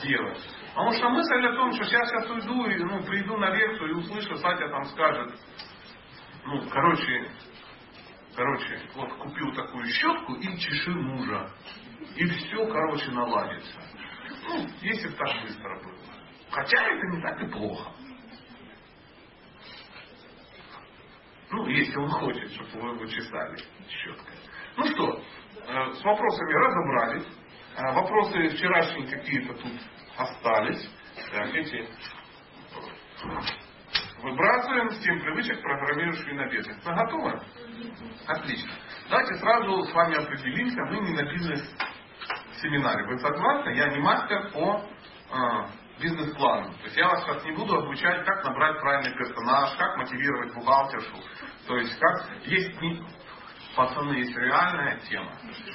делать. 0.02 0.40
Потому 0.68 0.92
что 0.92 1.08
мысль 1.10 1.46
о 1.46 1.54
том, 1.54 1.72
что 1.72 1.84
сейчас 1.84 2.12
я 2.12 2.32
уйду 2.32 2.66
и 2.66 2.78
ну, 2.82 3.02
приду 3.04 3.36
на 3.36 3.50
лекцию 3.50 3.90
и 3.90 3.94
услышу, 3.94 4.36
Сатя 4.36 4.68
там 4.68 4.84
скажет, 4.86 5.34
ну, 6.44 6.68
короче, 6.70 7.30
короче, 8.34 8.80
вот 8.94 9.12
купил 9.14 9.52
такую 9.54 9.86
щетку 9.86 10.34
и 10.34 10.58
чеши 10.58 10.90
мужа. 10.90 11.50
И 12.16 12.24
все, 12.26 12.66
короче, 12.66 13.10
наладится. 13.12 13.80
Ну, 14.48 14.66
если 14.82 15.08
бы 15.08 15.14
так 15.14 15.42
быстро 15.42 15.82
было. 15.82 15.94
Хотя 16.50 16.82
это 16.82 17.06
не 17.08 17.22
так 17.22 17.42
и 17.42 17.46
плохо. 17.46 17.90
Ну, 21.50 21.66
если 21.66 21.96
он 21.96 22.10
хочет, 22.10 22.52
чтобы 22.52 22.80
вы 22.80 22.88
его 22.94 23.06
четко. 23.06 24.32
Ну 24.76 24.86
что, 24.86 25.22
э, 25.68 25.92
с 25.92 26.04
вопросами 26.04 26.52
разобрались. 26.52 27.26
Э, 27.76 27.92
вопросы 27.94 28.48
вчерашние 28.50 29.06
какие-то 29.08 29.54
тут 29.54 29.72
остались. 30.16 30.90
Так, 31.32 31.54
эти 31.54 31.88
выбрасываем 34.22 34.90
с 34.90 34.98
тем 34.98 35.20
привычек, 35.20 35.60
программирующих 35.62 36.32
на 36.32 36.46
бедность. 36.48 36.84
Вы 36.84 36.94
готовы? 36.94 37.40
Отлично. 38.26 38.72
Давайте 39.08 39.34
сразу 39.36 39.84
с 39.84 39.92
вами 39.92 40.16
определимся. 40.16 40.84
Мы 40.86 41.00
не 41.00 41.12
на 41.14 41.22
бизнес-семинаре. 41.32 43.04
Вы 43.06 43.18
согласны? 43.18 43.70
Я 43.70 43.88
не 43.88 43.98
мастер 43.98 44.50
по 44.52 44.84
бизнес-плану. 46.00 46.72
То 46.74 46.84
есть 46.84 46.96
я 46.96 47.08
вас 47.08 47.24
сейчас 47.24 47.44
не 47.44 47.52
буду 47.52 47.76
обучать, 47.76 48.24
как 48.24 48.44
набрать 48.44 48.80
правильный 48.80 49.16
персонаж, 49.16 49.76
как 49.76 49.96
мотивировать 49.96 50.54
бухгалтершу. 50.54 51.16
То 51.66 51.76
есть 51.78 51.98
как 51.98 52.26
есть 52.44 52.80
не... 52.80 53.02
Пацаны, 53.74 54.14
есть 54.14 54.34
реальная 54.34 54.96
тема. 55.00 55.32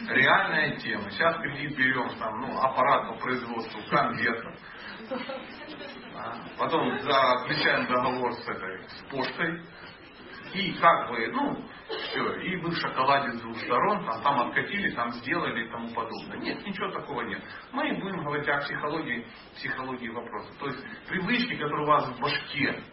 Реальная 0.09 0.75
тема. 0.77 1.11
Сейчас 1.11 1.37
кредит 1.37 1.77
берем, 1.77 2.09
там, 2.17 2.41
ну, 2.41 2.59
аппарат 2.59 3.09
по 3.09 3.13
производству 3.19 3.79
конвертов. 3.91 4.55
А, 6.15 6.35
потом 6.57 6.99
заключаем 6.99 7.85
договор 7.85 8.33
с 8.33 8.47
этой, 8.47 8.81
с 8.89 9.01
почтой. 9.11 9.61
И 10.53 10.73
как 10.73 11.09
бы, 11.09 11.27
ну, 11.27 11.57
все, 11.87 12.33
и 12.41 12.57
вы 12.57 12.71
в 12.71 12.77
шоколаде 12.77 13.31
с 13.33 13.41
двух 13.41 13.57
сторон, 13.57 14.05
там, 14.05 14.21
там 14.21 14.39
откатили, 14.47 14.91
там 14.91 15.11
сделали 15.11 15.65
и 15.65 15.71
тому 15.71 15.89
подобное. 15.93 16.37
Нет, 16.39 16.65
ничего 16.65 16.89
такого 16.91 17.21
нет. 17.21 17.41
Мы 17.71 17.93
будем 17.99 18.23
говорить 18.23 18.47
о 18.49 18.57
психологии, 18.59 19.25
психологии 19.55 20.09
вопроса. 20.09 20.51
То 20.59 20.65
есть 20.67 20.79
привычки, 21.07 21.55
которые 21.55 21.83
у 21.83 21.87
вас 21.87 22.09
в 22.09 22.19
башке. 22.19 22.83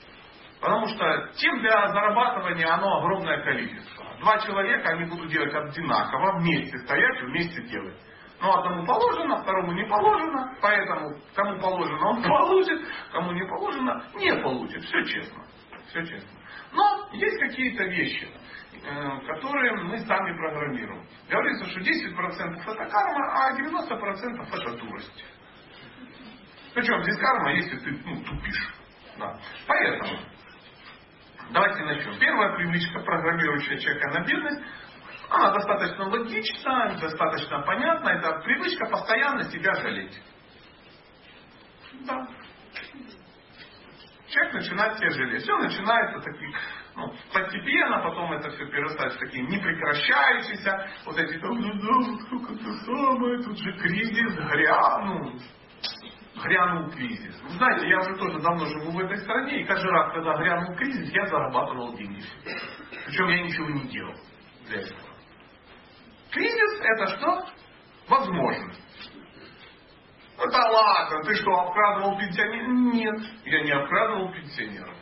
Потому 0.61 0.87
что 0.89 1.31
тем 1.37 1.61
для 1.61 1.89
зарабатывания 1.89 2.73
оно 2.73 2.99
огромное 2.99 3.43
количество. 3.43 4.05
Два 4.21 4.39
человека, 4.39 4.91
они 4.91 5.05
будут 5.05 5.31
делать 5.31 5.55
одинаково, 5.55 6.39
вместе 6.39 6.79
стоять 6.79 7.23
и 7.23 7.27
вместе 7.27 7.63
делать. 7.63 7.97
Но 8.41 8.57
одному 8.57 8.87
положено, 8.87 9.43
второму 9.43 9.73
не 9.73 9.85
положено, 9.85 10.57
поэтому 10.61 11.17
кому 11.35 11.61
положено 11.61 12.09
он 12.09 12.23
получит, 12.23 12.81
кому 13.13 13.33
не 13.33 13.45
положено 13.47 14.05
не 14.15 14.33
получит. 14.43 14.83
Все 14.85 15.03
честно. 15.05 15.45
Все 15.89 16.05
честно. 16.05 16.38
Но 16.79 17.09
есть 17.13 17.41
какие-то 17.41 17.85
вещи, 17.85 18.29
э, 18.85 19.21
которые 19.27 19.73
мы 19.83 19.99
сами 19.99 20.37
программируем. 20.37 21.05
Говорится, 21.29 21.67
что 21.67 21.81
10% 21.81 22.73
это 22.73 22.87
карма, 22.87 23.33
а 23.35 23.53
90% 23.53 24.47
это 24.53 24.77
дурость. 24.77 25.25
Причем 26.75 27.03
здесь 27.03 27.19
карма, 27.19 27.53
если 27.53 27.79
ты 27.79 27.91
ну, 28.05 28.23
тупишь. 28.23 28.75
Да. 29.19 29.37
Поэтому, 29.67 30.19
давайте 31.51 31.83
начнем. 31.83 32.17
Первая 32.21 32.55
привычка, 32.55 33.01
программирующая 33.01 33.79
человека 33.79 34.11
на 34.11 34.25
бедность, 34.25 34.63
она 35.31 35.51
достаточно 35.51 36.09
логична, 36.09 36.97
достаточно 37.01 37.61
понятна. 37.63 38.09
Это 38.11 38.41
привычка 38.45 38.87
постоянно 38.87 39.43
себя 39.51 39.75
жалеть. 39.75 40.23
Да. 42.07 42.29
Человек 44.31 44.55
начинает 44.55 44.99
себя 44.99 45.11
жалеть. 45.11 45.43
Все 45.43 45.57
начинается 45.57 46.21
таких, 46.21 46.57
ну, 46.97 47.15
постепенно, 47.33 48.03
потом 48.03 48.33
это 48.33 48.51
все 48.51 48.67
перерастает 48.67 49.15
в 49.15 49.19
такие 49.19 49.43
непрекращающиеся, 49.47 50.91
вот 51.07 51.19
эти, 51.19 51.37
ну 51.37 51.57
да, 51.57 52.25
сколько 52.27 52.55
то 52.57 52.73
самое, 52.85 53.43
тут 53.43 53.57
же 53.59 53.73
кризис 53.79 54.35
грянул. 54.35 55.33
Грянул 56.45 56.91
кризис. 56.91 57.41
Вы 57.43 57.51
знаете, 57.51 57.89
я 57.89 57.99
уже 58.01 58.17
тоже 58.17 58.39
давно 58.41 58.67
живу 58.67 58.91
в 58.93 59.01
этой 59.01 59.17
стране, 59.19 59.63
и 59.63 59.65
каждый 59.65 59.91
раз, 59.91 60.13
когда 60.13 60.37
грянул 60.37 60.77
кризис, 60.77 61.11
я 61.13 61.27
зарабатывал 61.27 61.97
деньги. 61.97 62.23
Причем 63.07 63.29
я 63.29 63.43
ничего 63.43 63.71
не 63.71 63.89
делал 63.89 64.15
для 64.67 64.81
этого. 64.83 65.01
Кризис 66.31 66.81
это 66.81 67.07
что? 67.17 67.47
Возможность. 68.09 68.88
Да 70.39 70.71
ладно, 70.71 71.23
ты 71.25 71.35
что, 71.35 71.51
обкрадывал 71.53 72.17
пенсионеров? 72.17 72.69
Нет, 72.69 73.21
я 73.45 73.63
не 73.63 73.73
обкрадывал 73.73 74.33
пенсионеров. 74.33 74.95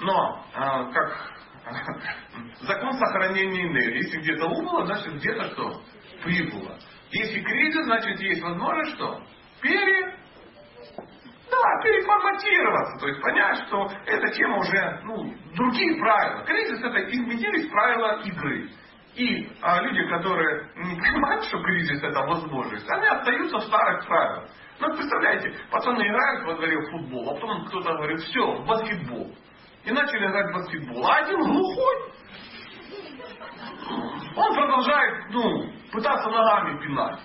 Но, 0.00 0.44
э, 0.54 0.92
как 0.92 1.32
закон 2.62 2.92
сохранения 2.94 3.62
энергии, 3.62 4.04
если 4.04 4.18
где-то 4.18 4.46
убыло, 4.46 4.86
значит 4.86 5.14
где-то 5.14 5.50
что? 5.52 5.82
Прибыло. 6.24 6.76
Если 7.10 7.40
кризис, 7.42 7.84
значит 7.84 8.20
есть 8.20 8.42
возможность 8.42 8.94
что? 8.96 9.22
Пере... 9.62 10.16
Да, 11.48 11.82
переформатироваться. 11.82 12.98
То 12.98 13.06
есть 13.06 13.22
понять, 13.22 13.66
что 13.66 13.88
эта 14.04 14.32
тема 14.32 14.58
уже, 14.58 15.00
ну, 15.04 15.32
другие 15.54 15.96
правила. 16.00 16.44
Кризис 16.44 16.80
это 16.80 17.08
изменились 17.08 17.70
правила 17.70 18.20
игры. 18.24 18.68
И 19.16 19.50
а, 19.62 19.80
люди, 19.80 20.06
которые 20.08 20.70
не 20.76 21.00
понимают, 21.00 21.44
что 21.44 21.62
кризис 21.62 22.02
это 22.02 22.20
возможность, 22.20 22.86
они 22.90 23.06
остаются 23.06 23.56
в 23.58 23.62
старых 23.62 24.06
правилах. 24.06 24.50
Ну, 24.78 24.94
представляете, 24.94 25.54
пацаны 25.70 26.02
играют 26.06 26.44
во 26.44 26.54
дворе 26.56 26.78
в 26.78 26.90
футбол, 26.90 27.30
а 27.30 27.34
потом 27.34 27.64
кто-то 27.64 27.94
говорит, 27.94 28.20
все, 28.20 28.56
в 28.56 28.66
баскетбол. 28.66 29.34
И 29.84 29.90
начали 29.90 30.26
играть 30.26 30.50
в 30.50 30.54
баскетбол. 30.54 31.06
А 31.06 31.16
один 31.16 31.38
глухой. 31.38 31.96
Он 34.36 34.54
продолжает, 34.54 35.30
ну, 35.30 35.72
пытаться 35.92 36.28
ногами 36.28 36.78
пинать. 36.82 37.20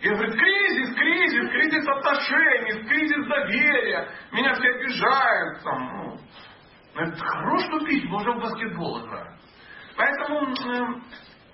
И 0.00 0.08
говорит, 0.08 0.34
кризис, 0.34 0.94
кризис, 0.96 1.50
кризис 1.50 1.88
отношений, 1.88 2.88
кризис 2.88 3.26
доверия. 3.28 4.08
Меня 4.32 4.52
все 4.54 4.68
обижают. 4.68 5.62
Там, 5.62 5.96
ну. 5.96 6.18
Это 6.96 7.16
хорош 7.24 7.62
тупить, 7.68 8.10
уже 8.10 8.32
в 8.32 8.40
баскетбол 8.40 9.06
играем. 9.06 9.36
Поэтому 9.96 10.54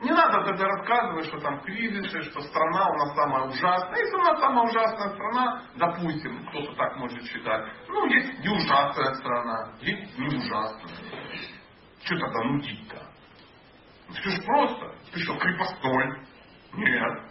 не 0.03 0.11
надо 0.11 0.45
тогда 0.45 0.67
рассказывать, 0.67 1.27
что 1.27 1.41
там 1.41 1.61
кризисы, 1.61 2.23
что 2.23 2.41
страна 2.41 2.89
у 2.91 2.95
нас 2.95 3.15
самая 3.15 3.45
ужасная. 3.45 4.01
Если 4.01 4.17
у 4.17 4.23
нас 4.23 4.41
самая 4.41 4.65
ужасная 4.65 5.09
страна, 5.11 5.63
допустим, 5.77 6.45
кто-то 6.49 6.75
так 6.75 6.97
может 6.97 7.23
считать, 7.25 7.73
ну, 7.89 8.07
есть 8.07 8.41
не 8.41 8.49
ужасная 8.49 9.15
страна, 9.15 9.73
есть 9.81 10.19
не 10.19 10.27
ужасная. 10.27 10.97
Что 12.03 12.19
тогда 12.19 12.43
нудить-то? 12.45 13.13
Все 14.11 14.31
же 14.31 14.43
просто. 14.43 14.93
Ты 15.13 15.21
что, 15.21 15.37
крепостной? 15.37 16.21
Нет. 16.75 17.23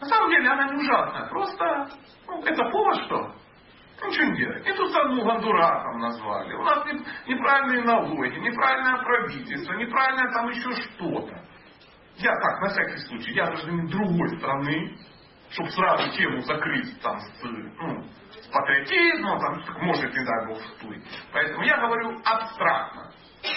На 0.00 0.06
самом 0.08 0.30
деле 0.30 0.50
она 0.50 0.72
не 0.72 0.80
ужасная. 0.82 1.28
Просто 1.28 1.88
ну, 2.26 2.42
это 2.42 2.70
повод 2.70 2.96
что? 3.04 3.34
Ничего 4.04 4.26
не 4.32 4.36
делать. 4.38 4.66
Эту 4.66 4.86
страну 4.88 5.22
Гондурасом 5.22 6.00
назвали. 6.00 6.54
У 6.54 6.62
нас 6.64 6.84
неправильные 7.26 7.84
налоги, 7.84 8.38
неправильное 8.38 8.96
правительство, 8.96 9.74
неправильное 9.74 10.32
там 10.32 10.48
еще 10.48 10.72
что-то. 10.72 11.53
Я 12.16 12.32
так, 12.36 12.60
на 12.60 12.68
всякий 12.68 12.98
случай, 13.06 13.32
я 13.32 13.46
гражданин 13.46 13.86
другой 13.88 14.38
страны, 14.38 14.96
чтобы 15.50 15.70
сразу 15.70 16.10
тему 16.12 16.40
закрыть 16.42 17.00
там 17.00 17.20
с, 17.20 17.42
ну, 17.42 18.04
с 18.30 18.46
патриотизмом, 18.48 19.40
там, 19.40 19.84
может, 19.84 20.12
не 20.14 20.24
дай 20.24 20.46
бог, 20.46 20.58
всплыть. 20.60 21.04
Поэтому 21.32 21.64
я 21.64 21.78
говорю 21.78 22.20
абстрактно. 22.24 23.10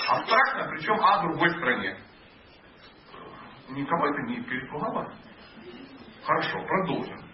Абстрактно, 0.09 0.67
причем 0.69 0.99
о 1.03 1.21
другой 1.23 1.49
стране. 1.51 1.97
Никого 3.69 4.07
это 4.07 4.21
не 4.23 4.41
перепугало? 4.41 5.13
Хорошо, 6.23 6.59
продолжим. 6.65 7.26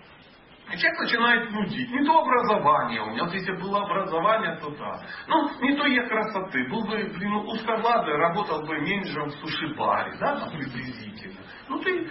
И 0.71 0.77
человек 0.77 0.99
начинает 1.01 1.51
нудить. 1.51 1.91
Не 1.91 2.05
то 2.05 2.19
образование 2.19 3.01
у 3.01 3.11
меня. 3.11 3.23
Вот 3.25 3.33
если 3.33 3.51
было 3.53 3.83
образование, 3.83 4.57
то 4.61 4.69
да. 4.71 5.01
Ну, 5.27 5.49
не 5.61 5.75
то 5.75 5.85
я 5.85 6.07
красоты. 6.07 6.67
Был 6.69 6.85
бы, 6.85 7.11
блин, 7.15 7.33
узковладый, 7.35 8.15
работал 8.15 8.61
бы 8.65 8.79
менеджером 8.79 9.29
в 9.29 9.33
суши-баре, 9.33 10.15
да, 10.19 10.49
приблизительно. 10.51 11.41
Ну, 11.67 11.79
ты 11.79 12.09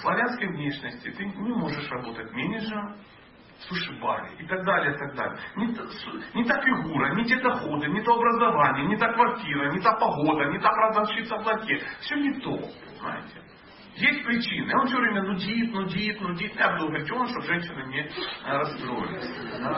славянской 0.00 0.48
внешности, 0.48 1.10
ты 1.10 1.24
не 1.24 1.54
можешь 1.54 1.90
работать 1.90 2.30
менеджером 2.32 2.96
в 3.58 3.62
суши-баре 3.64 4.30
и 4.38 4.46
так 4.46 4.64
далее, 4.64 4.94
и 4.94 4.98
так 4.98 5.14
далее. 5.14 5.38
Не, 5.56 5.66
не 6.34 6.44
та 6.44 6.60
фигура, 6.62 7.14
не 7.14 7.24
те 7.24 7.36
доходы, 7.40 7.88
не 7.88 8.02
то 8.02 8.14
образование, 8.14 8.86
не 8.86 8.96
та 8.96 9.12
квартира, 9.12 9.72
не 9.72 9.80
та 9.80 9.92
погода, 9.94 10.44
не 10.46 10.58
та 10.58 10.70
продавщица 10.70 11.36
в 11.36 11.46
лаке. 11.46 11.82
Все 12.00 12.16
не 12.16 12.40
то, 12.40 12.56
понимаете. 12.86 13.49
Есть 14.00 14.24
причины. 14.24 14.74
Он 14.80 14.86
все 14.86 14.96
время 14.96 15.22
нудит, 15.24 15.72
нудит, 15.74 16.20
нудит. 16.22 16.56
Я 16.56 16.78
говорить 16.78 17.12
он, 17.12 17.28
чтобы 17.28 17.46
женщина 17.46 17.84
не 17.86 18.00
э, 18.00 18.08
расстроилась. 18.46 19.28
Да? 19.58 19.74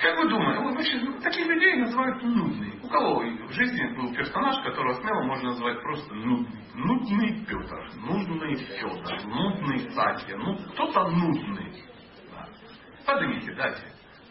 Как 0.00 0.18
вы 0.18 0.28
думаете, 0.28 1.00
ну, 1.00 1.20
таких 1.20 1.46
людей 1.46 1.76
называют 1.76 2.22
нудные. 2.22 2.74
У 2.80 2.88
кого 2.88 3.20
в 3.20 3.52
жизни 3.52 3.96
был 3.96 4.14
персонаж, 4.14 4.62
которого 4.64 4.94
смело 4.94 5.22
можно 5.24 5.50
назвать 5.50 5.80
просто 5.82 6.14
нудный? 6.14 6.60
Нудный 6.74 7.44
Петр, 7.44 7.90
нудный 7.96 8.54
Федор, 8.54 9.24
нудный 9.24 9.90
Сатья. 9.90 10.36
Ну, 10.36 10.56
кто-то 10.74 11.08
нудный. 11.08 11.84
Да. 12.30 12.48
Поднимите, 13.04 13.52
дайте. 13.54 13.82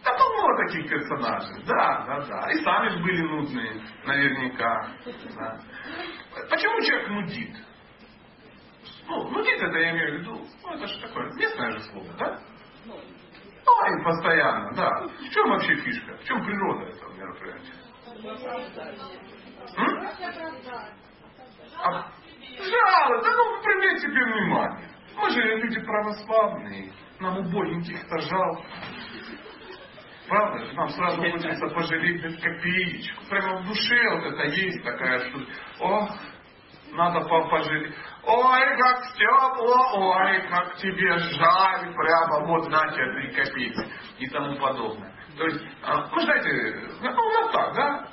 Да 0.03 0.11
полно 0.17 0.65
таких 0.65 0.89
персонажей. 0.89 1.63
Да, 1.65 2.05
да, 2.05 2.25
да. 2.25 2.51
И 2.51 2.63
сами 2.63 3.01
были 3.03 3.21
нудные, 3.21 3.81
наверняка. 4.05 4.91
Да. 5.35 5.59
Почему 6.49 6.81
человек 6.81 7.09
нудит? 7.09 7.70
Ну, 9.07 9.29
нудит 9.29 9.61
это 9.61 9.77
я 9.77 9.91
имею 9.91 10.11
в 10.11 10.21
виду, 10.21 10.47
ну 10.63 10.73
это 10.73 10.87
же 10.87 11.01
такое 11.01 11.31
местное 11.33 11.71
же 11.71 11.79
слово, 11.81 12.07
да? 12.17 12.39
Ну, 12.85 13.99
и 13.99 14.03
постоянно, 14.03 14.73
да. 14.75 15.07
В 15.07 15.29
чем 15.29 15.49
вообще 15.49 15.75
фишка? 15.75 16.17
В 16.17 16.23
чем 16.23 16.43
природа 16.43 16.85
этого 16.85 17.13
мероприятия? 17.13 17.73
М? 19.77 20.07
А, 21.77 22.11
жалко, 22.57 23.23
да 23.23 23.31
ну 23.35 23.61
прими 23.63 23.99
себе 23.99 24.23
внимание. 24.25 24.89
Мы 25.15 25.29
же 25.29 25.41
люди 25.41 25.79
православные, 25.81 26.91
нам 27.19 27.37
убогеньких-то 27.39 28.17
жалко. 28.19 28.63
Правда 30.27 30.65
же? 30.65 30.73
Нам 30.73 30.89
сразу 30.89 31.21
хочется 31.21 31.67
пожалеть 31.67 32.41
копеечку. 32.41 33.25
Прямо 33.29 33.57
в 33.61 33.67
душе 33.67 34.09
вот 34.11 34.33
это 34.33 34.43
есть 34.47 34.83
такая, 34.83 35.19
что 35.29 35.39
ох, 35.79 36.09
надо 36.93 37.21
пожалеть. 37.27 37.93
Ой, 38.23 38.77
как 38.77 39.13
тепло, 39.15 40.13
ой, 40.13 40.41
как 40.49 40.75
тебе 40.75 41.17
жаль, 41.17 41.93
прямо 41.93 42.45
вот 42.45 42.69
на 42.69 42.87
тебе 42.89 43.13
три 43.13 43.31
копейки 43.33 43.87
и 44.19 44.27
тому 44.29 44.55
подобное. 44.57 45.11
То 45.37 45.45
есть, 45.45 45.65
а, 45.83 46.07
ну, 46.11 46.19
знаете, 46.19 46.87
ну, 47.01 47.11
вот 47.13 47.51
так, 47.51 47.73
да? 47.73 48.07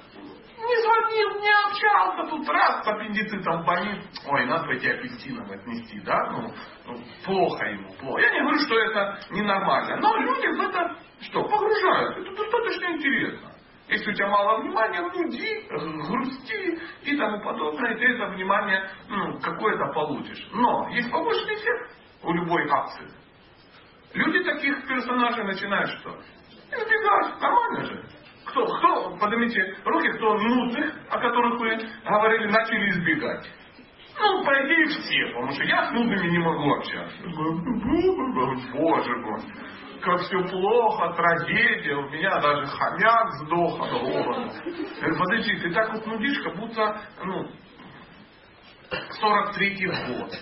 Не 0.58 0.82
звонил, 0.82 1.40
не 1.40 1.50
общался, 1.66 2.30
тут 2.30 2.48
раз 2.48 2.84
с 2.84 2.88
аппендицитом 2.88 3.64
болит. 3.64 4.02
Ой, 4.26 4.46
надо 4.46 4.66
пойти 4.66 4.90
апельсином 4.90 5.50
отнести, 5.50 6.00
да? 6.00 6.30
Ну, 6.30 6.52
ну, 6.86 6.98
плохо 7.24 7.64
ему, 7.66 7.92
плохо. 7.94 8.20
Я 8.20 8.32
не 8.32 8.40
говорю, 8.40 8.58
что 8.60 8.78
это 8.78 9.18
ненормально, 9.30 9.96
но 9.96 10.16
люди 10.16 10.46
в 10.46 10.60
это 10.60 10.96
что, 11.20 11.44
погружаются. 11.44 12.20
Это 12.20 12.34
достаточно 12.34 12.86
интересно. 12.96 13.52
Если 13.88 14.10
у 14.10 14.14
тебя 14.14 14.28
мало 14.28 14.60
внимания, 14.60 15.00
нуди, 15.00 15.66
грусти 15.70 16.78
и 17.02 17.16
тому 17.16 17.40
подобное, 17.42 17.96
ты 17.96 18.04
это 18.04 18.26
внимание 18.26 18.90
ну, 19.08 19.38
какое-то 19.40 19.92
получишь. 19.94 20.46
Но 20.52 20.88
есть 20.90 21.10
побочный 21.10 21.54
эффект 21.54 21.96
у 22.22 22.32
любой 22.32 22.68
акции. 22.68 23.08
Люди 24.12 24.44
таких 24.44 24.86
персонажей 24.86 25.44
начинают 25.44 25.90
что? 25.90 26.10
Избегать. 26.70 27.40
Нормально 27.40 27.84
же. 27.84 28.04
Кто, 28.46 28.66
кто, 28.66 29.16
поднимите 29.16 29.74
руки, 29.84 30.08
кто 30.12 30.34
нудных, 30.34 30.94
о 31.10 31.18
которых 31.18 31.58
вы 31.58 31.78
говорили, 32.04 32.50
начали 32.50 32.90
избегать. 32.90 33.46
Ну, 34.18 34.44
по 34.44 34.50
идее, 34.50 34.86
все, 34.86 35.26
потому 35.28 35.52
что 35.52 35.64
я 35.64 35.88
с 35.88 35.92
нудными 35.92 36.28
не 36.28 36.38
могу 36.38 36.74
общаться. 36.74 37.22
Боже 38.74 39.16
мой 39.16 39.40
как 40.00 40.20
все 40.22 40.42
плохо, 40.48 41.12
трагедия, 41.14 41.94
у 41.94 42.08
меня 42.10 42.40
даже 42.40 42.66
хомяк 42.66 43.32
сдох 43.40 43.80
от 43.80 43.90
голода. 43.90 44.52
Подожди, 45.18 45.56
ты 45.58 45.72
так 45.72 45.92
вот 45.92 46.06
нудишь, 46.06 46.40
как 46.42 46.56
будто, 46.56 47.00
ну, 47.24 47.50
43-й 48.90 49.86
год. 49.86 50.32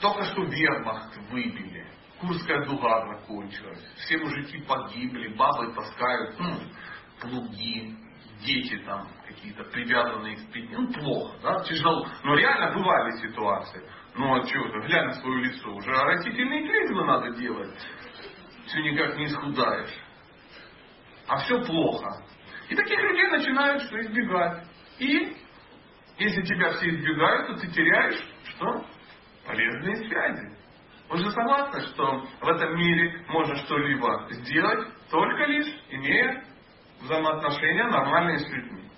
Только 0.00 0.24
что 0.24 0.42
вермахт 0.44 1.16
выбили. 1.30 1.86
Курская 2.20 2.64
дуга 2.66 3.06
закончилась. 3.06 3.84
Все 3.96 4.18
мужики 4.18 4.58
погибли, 4.62 5.34
бабы 5.34 5.72
таскают 5.74 6.38
ну, 6.38 6.60
плуги, 7.20 7.96
дети 8.44 8.78
там 8.84 9.08
какие-то 9.26 9.64
привязанные 9.64 10.36
к 10.36 10.40
спине. 10.40 10.76
Ну, 10.76 10.92
плохо, 10.92 11.36
да, 11.42 11.64
тяжело. 11.64 12.06
Но 12.24 12.34
реально 12.34 12.74
бывали 12.76 13.12
ситуации. 13.28 13.82
Ну 14.14 14.34
а 14.34 14.46
что, 14.46 14.80
глянь 14.80 15.06
на 15.06 15.12
свое 15.14 15.44
лицо, 15.44 15.70
уже 15.70 15.90
растительные 15.90 16.68
клизмы 16.68 17.04
надо 17.04 17.30
делать. 17.30 17.74
Все 18.66 18.82
никак 18.82 19.16
не 19.16 19.26
исхудаешь. 19.26 19.94
А 21.26 21.36
все 21.38 21.62
плохо. 21.62 22.22
И 22.68 22.74
таких 22.74 22.98
людей 22.98 23.28
начинают 23.28 23.82
что 23.82 24.00
избегать. 24.00 24.66
И 24.98 25.36
если 26.18 26.42
тебя 26.42 26.70
все 26.74 26.90
избегают, 26.90 27.46
то 27.48 27.54
ты 27.54 27.68
теряешь 27.68 28.22
что? 28.44 28.84
Полезные 29.46 29.96
связи. 29.96 30.56
Вы 31.08 31.18
же 31.18 31.30
согласны, 31.30 31.80
что 31.88 32.26
в 32.40 32.48
этом 32.48 32.76
мире 32.76 33.24
можно 33.28 33.54
что-либо 33.56 34.28
сделать, 34.30 34.88
только 35.10 35.44
лишь 35.44 35.74
имея 35.90 36.44
взаимоотношения 37.00 37.84
нормальные 37.84 38.38
с 38.38 38.48
людьми. 38.48 38.88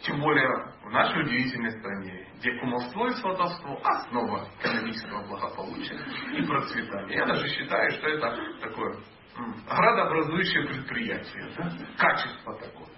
Тем 0.00 0.20
более 0.20 0.48
в 0.88 0.92
нашей 0.92 1.22
удивительной 1.22 1.70
стране, 1.72 2.26
где 2.36 2.58
кумовство 2.58 3.06
и 3.08 3.14
сватовство– 3.16 3.78
основа 3.84 4.48
экономического 4.58 5.26
благополучия 5.26 5.98
и 6.34 6.46
процветания. 6.46 7.16
Я 7.16 7.26
даже 7.26 7.46
считаю, 7.48 7.90
что 7.90 8.08
это 8.08 8.36
такое 8.60 8.96
градообразующее 9.68 10.66
предприятие. 10.66 11.50
Да? 11.56 11.70
Качество 11.98 12.58
такое. 12.58 12.88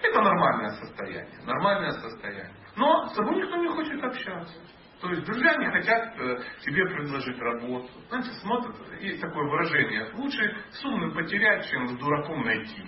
Это 0.00 0.20
нормальное 0.20 0.70
состояние. 0.70 1.40
Нормальное 1.44 1.92
состояние. 1.92 2.52
Но 2.76 3.06
с 3.06 3.14
тобой 3.14 3.36
никто 3.36 3.56
не 3.56 3.68
хочет 3.68 4.02
общаться. 4.02 4.54
То 5.00 5.10
есть 5.10 5.24
друзья 5.24 5.54
не 5.56 5.66
хотят 5.70 6.18
э, 6.18 6.38
тебе 6.64 6.84
предложить 6.86 7.38
работу. 7.38 7.88
Знаете, 8.08 8.30
смотрят, 8.40 8.76
есть 9.00 9.20
такое 9.20 9.48
выражение. 9.48 10.10
Лучше 10.14 10.56
с 10.72 10.84
умным 10.84 11.14
потерять, 11.14 11.68
чем 11.70 11.86
с 11.86 11.98
дураком 11.98 12.44
найти. 12.44 12.82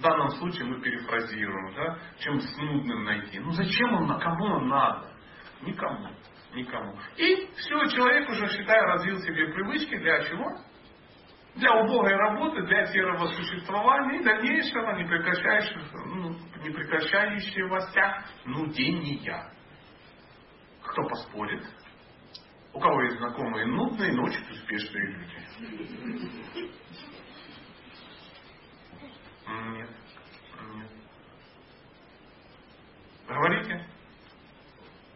В 0.00 0.02
данном 0.02 0.30
случае 0.30 0.64
мы 0.64 0.80
перефразируем, 0.80 1.74
да, 1.74 1.98
чем 2.20 2.40
с 2.40 2.56
нудным 2.56 3.04
найти. 3.04 3.38
Ну 3.38 3.50
зачем 3.50 3.92
он, 3.92 4.18
кому 4.18 4.44
он 4.46 4.68
надо? 4.68 5.12
Никому. 5.60 6.08
Никому. 6.54 6.98
И 7.18 7.50
все, 7.54 7.84
человек 7.88 8.30
уже, 8.30 8.48
считаю, 8.48 8.82
развил 8.86 9.18
себе 9.18 9.52
привычки 9.52 9.94
для 9.98 10.22
чего? 10.22 10.56
Для 11.56 11.82
убогой 11.82 12.14
работы, 12.14 12.62
для 12.62 12.86
серого 12.86 13.26
существования 13.26 14.20
и 14.20 14.24
дальнейшего 14.24 14.92
непрекращающегося, 14.96 15.98
ну, 16.06 16.30
непрекращающегося 16.64 18.24
нудения. 18.46 19.52
Кто 20.82 21.02
поспорит? 21.08 21.62
У 22.72 22.80
кого 22.80 23.02
есть 23.02 23.18
знакомые 23.18 23.66
нудные, 23.66 24.14
но 24.14 24.22
очень 24.22 24.50
успешные 24.50 25.08
люди? 25.08 26.79
Нет. 29.50 29.90
Нет. 30.74 30.90
Говорите. 33.26 33.86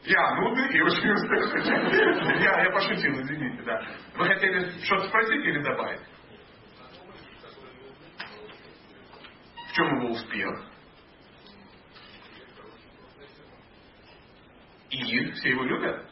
Я 0.05 0.35
нудный 0.37 0.77
и 0.77 0.81
очень 0.83 1.11
успешный. 1.11 2.43
Я, 2.43 2.63
я 2.65 2.71
пошутил, 2.71 3.21
извините, 3.23 3.63
да. 3.63 3.81
Вы 4.17 4.27
хотели 4.27 4.71
что-то 4.85 5.09
спросить 5.09 5.45
или 5.45 5.63
добавить? 5.63 6.01
В 9.69 9.73
чем 9.73 9.99
его 9.99 10.13
успех? 10.13 10.71
И 14.91 15.31
все 15.33 15.51
его 15.51 15.65
любят? 15.65 16.07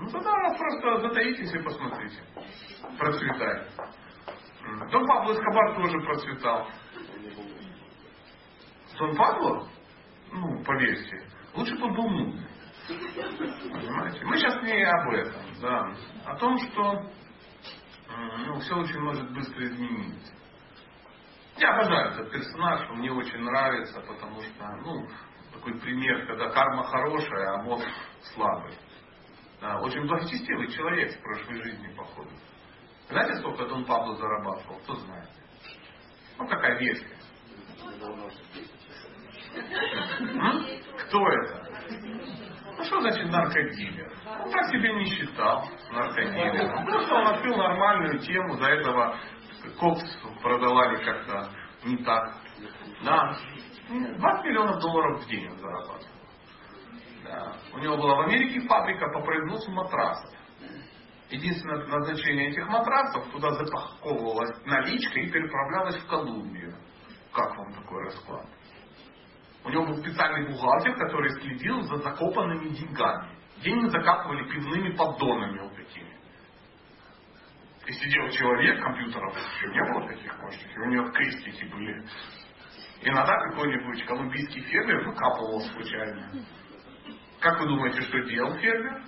Ну 0.00 0.10
тогда 0.10 0.32
просто 0.56 1.08
затаитесь 1.08 1.52
и 1.52 1.58
посмотрите. 1.62 2.22
Процветает. 2.98 3.68
Дон 4.90 5.06
Пабло 5.06 5.32
Эскобар 5.32 5.74
тоже 5.76 6.00
процветал. 6.00 6.68
Дон 8.98 9.16
Пабло, 9.16 9.68
ну, 10.32 10.62
по 10.64 10.72
версии, 10.78 11.22
лучше 11.54 11.76
бы 11.76 11.88
был 11.92 12.08
мудный. 12.08 12.46
Понимаете? 12.86 14.24
Мы 14.24 14.38
сейчас 14.38 14.62
не 14.62 14.82
об 14.82 15.10
этом, 15.12 15.42
да. 15.60 15.92
О 16.24 16.36
том, 16.36 16.58
что 16.58 17.10
ну, 18.46 18.60
все 18.60 18.76
очень 18.76 19.00
может 19.00 19.32
быстро 19.32 19.66
измениться. 19.66 20.32
Я 21.56 21.74
обожаю 21.74 22.12
этот 22.12 22.30
персонаж, 22.30 22.90
он 22.90 22.98
мне 22.98 23.10
очень 23.10 23.38
нравится, 23.38 24.00
потому 24.00 24.42
что, 24.42 24.76
ну, 24.84 25.08
такой 25.52 25.74
пример, 25.80 26.26
когда 26.26 26.50
карма 26.50 26.84
хорошая, 26.84 27.54
а 27.54 27.62
мозг 27.62 27.86
слабый. 28.34 28.74
Да, 29.60 29.80
очень 29.80 30.06
благочестивый 30.06 30.68
человек 30.68 31.18
в 31.18 31.22
прошлой 31.22 31.62
жизни, 31.62 31.88
походу. 31.96 32.30
Знаете, 33.08 33.36
сколько 33.36 33.66
Дон 33.66 33.84
Пабло 33.84 34.16
зарабатывал? 34.16 34.78
Кто 34.80 34.94
знает? 34.96 35.28
Ну, 36.38 36.46
какая 36.48 36.78
версия? 36.78 37.16
Кто 41.06 41.28
это? 41.28 41.66
Ну, 42.76 42.84
что 42.84 43.00
значит 43.00 43.30
наркодилер? 43.30 44.12
Он 44.44 44.50
так 44.50 44.66
себе 44.66 44.92
не 44.94 45.06
считал 45.06 45.68
наркодилером. 45.92 46.84
Просто 46.84 47.14
он 47.14 47.26
открыл 47.28 47.56
нормальную 47.56 48.18
тему, 48.18 48.56
за 48.56 48.66
этого 48.66 49.16
кокс 49.78 50.02
продавали 50.42 51.04
как-то 51.04 51.50
не 51.84 51.96
так. 51.98 52.34
Да. 53.02 53.36
20 53.88 54.44
миллионов 54.44 54.80
долларов 54.80 55.22
в 55.22 55.28
день 55.28 55.48
он 55.48 55.58
зарабатывал. 55.58 56.16
Да. 57.24 57.52
У 57.72 57.78
него 57.78 57.96
была 57.96 58.16
в 58.16 58.20
Америке 58.22 58.66
фабрика 58.66 59.08
по 59.12 59.20
производству 59.20 59.72
матрасов. 59.72 60.30
Единственное 61.30 61.84
назначение 61.86 62.50
этих 62.50 62.68
матрасов, 62.68 63.28
туда 63.32 63.50
запаковывалась 63.52 64.64
наличка 64.64 65.18
и 65.18 65.30
переправлялась 65.30 65.96
в 65.96 66.06
Колумбию. 66.06 66.76
Как 67.32 67.56
вам 67.56 67.74
такой 67.74 68.04
расклад? 68.04 68.46
У 69.64 69.70
него 69.70 69.86
был 69.86 69.96
специальный 69.96 70.48
бухгалтер, 70.48 70.94
который 70.96 71.30
следил 71.40 71.82
за 71.82 71.96
закопанными 71.96 72.68
деньгами. 72.68 73.28
Деньги 73.60 73.88
закапывали 73.88 74.48
пивными 74.48 74.94
поддонами 74.94 75.58
вот 75.58 75.74
такими. 75.74 76.16
И 77.86 77.92
сидел 77.92 78.28
человек, 78.30 78.80
компьютеров 78.80 79.36
еще 79.36 79.68
не 79.68 79.92
было 79.92 80.08
таких 80.08 80.38
мощных, 80.40 80.76
у 80.76 80.88
него 80.88 81.10
крестики 81.10 81.64
были. 81.64 82.04
Иногда 83.02 83.36
какой-нибудь 83.50 84.04
колумбийский 84.06 84.62
фермер 84.62 85.08
выкапывал 85.08 85.60
случайно. 85.60 86.30
Как 87.40 87.60
вы 87.60 87.66
думаете, 87.66 88.02
что 88.02 88.20
делал 88.22 88.54
фермер? 88.54 89.02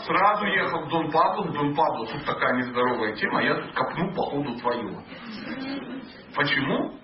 Сразу 0.00 0.46
ехал 0.46 0.84
в 0.84 0.88
Дон 0.88 1.10
Пабло, 1.10 1.44
в 1.44 1.52
Дон 1.52 1.74
Пабло, 1.74 2.06
тут 2.06 2.24
такая 2.24 2.56
нездоровая 2.56 3.14
тема, 3.14 3.42
я 3.42 3.54
тут 3.54 3.74
копну 3.74 4.12
по 4.14 4.22
ходу 4.22 4.56
твою. 4.58 5.02
Почему? 6.34 6.98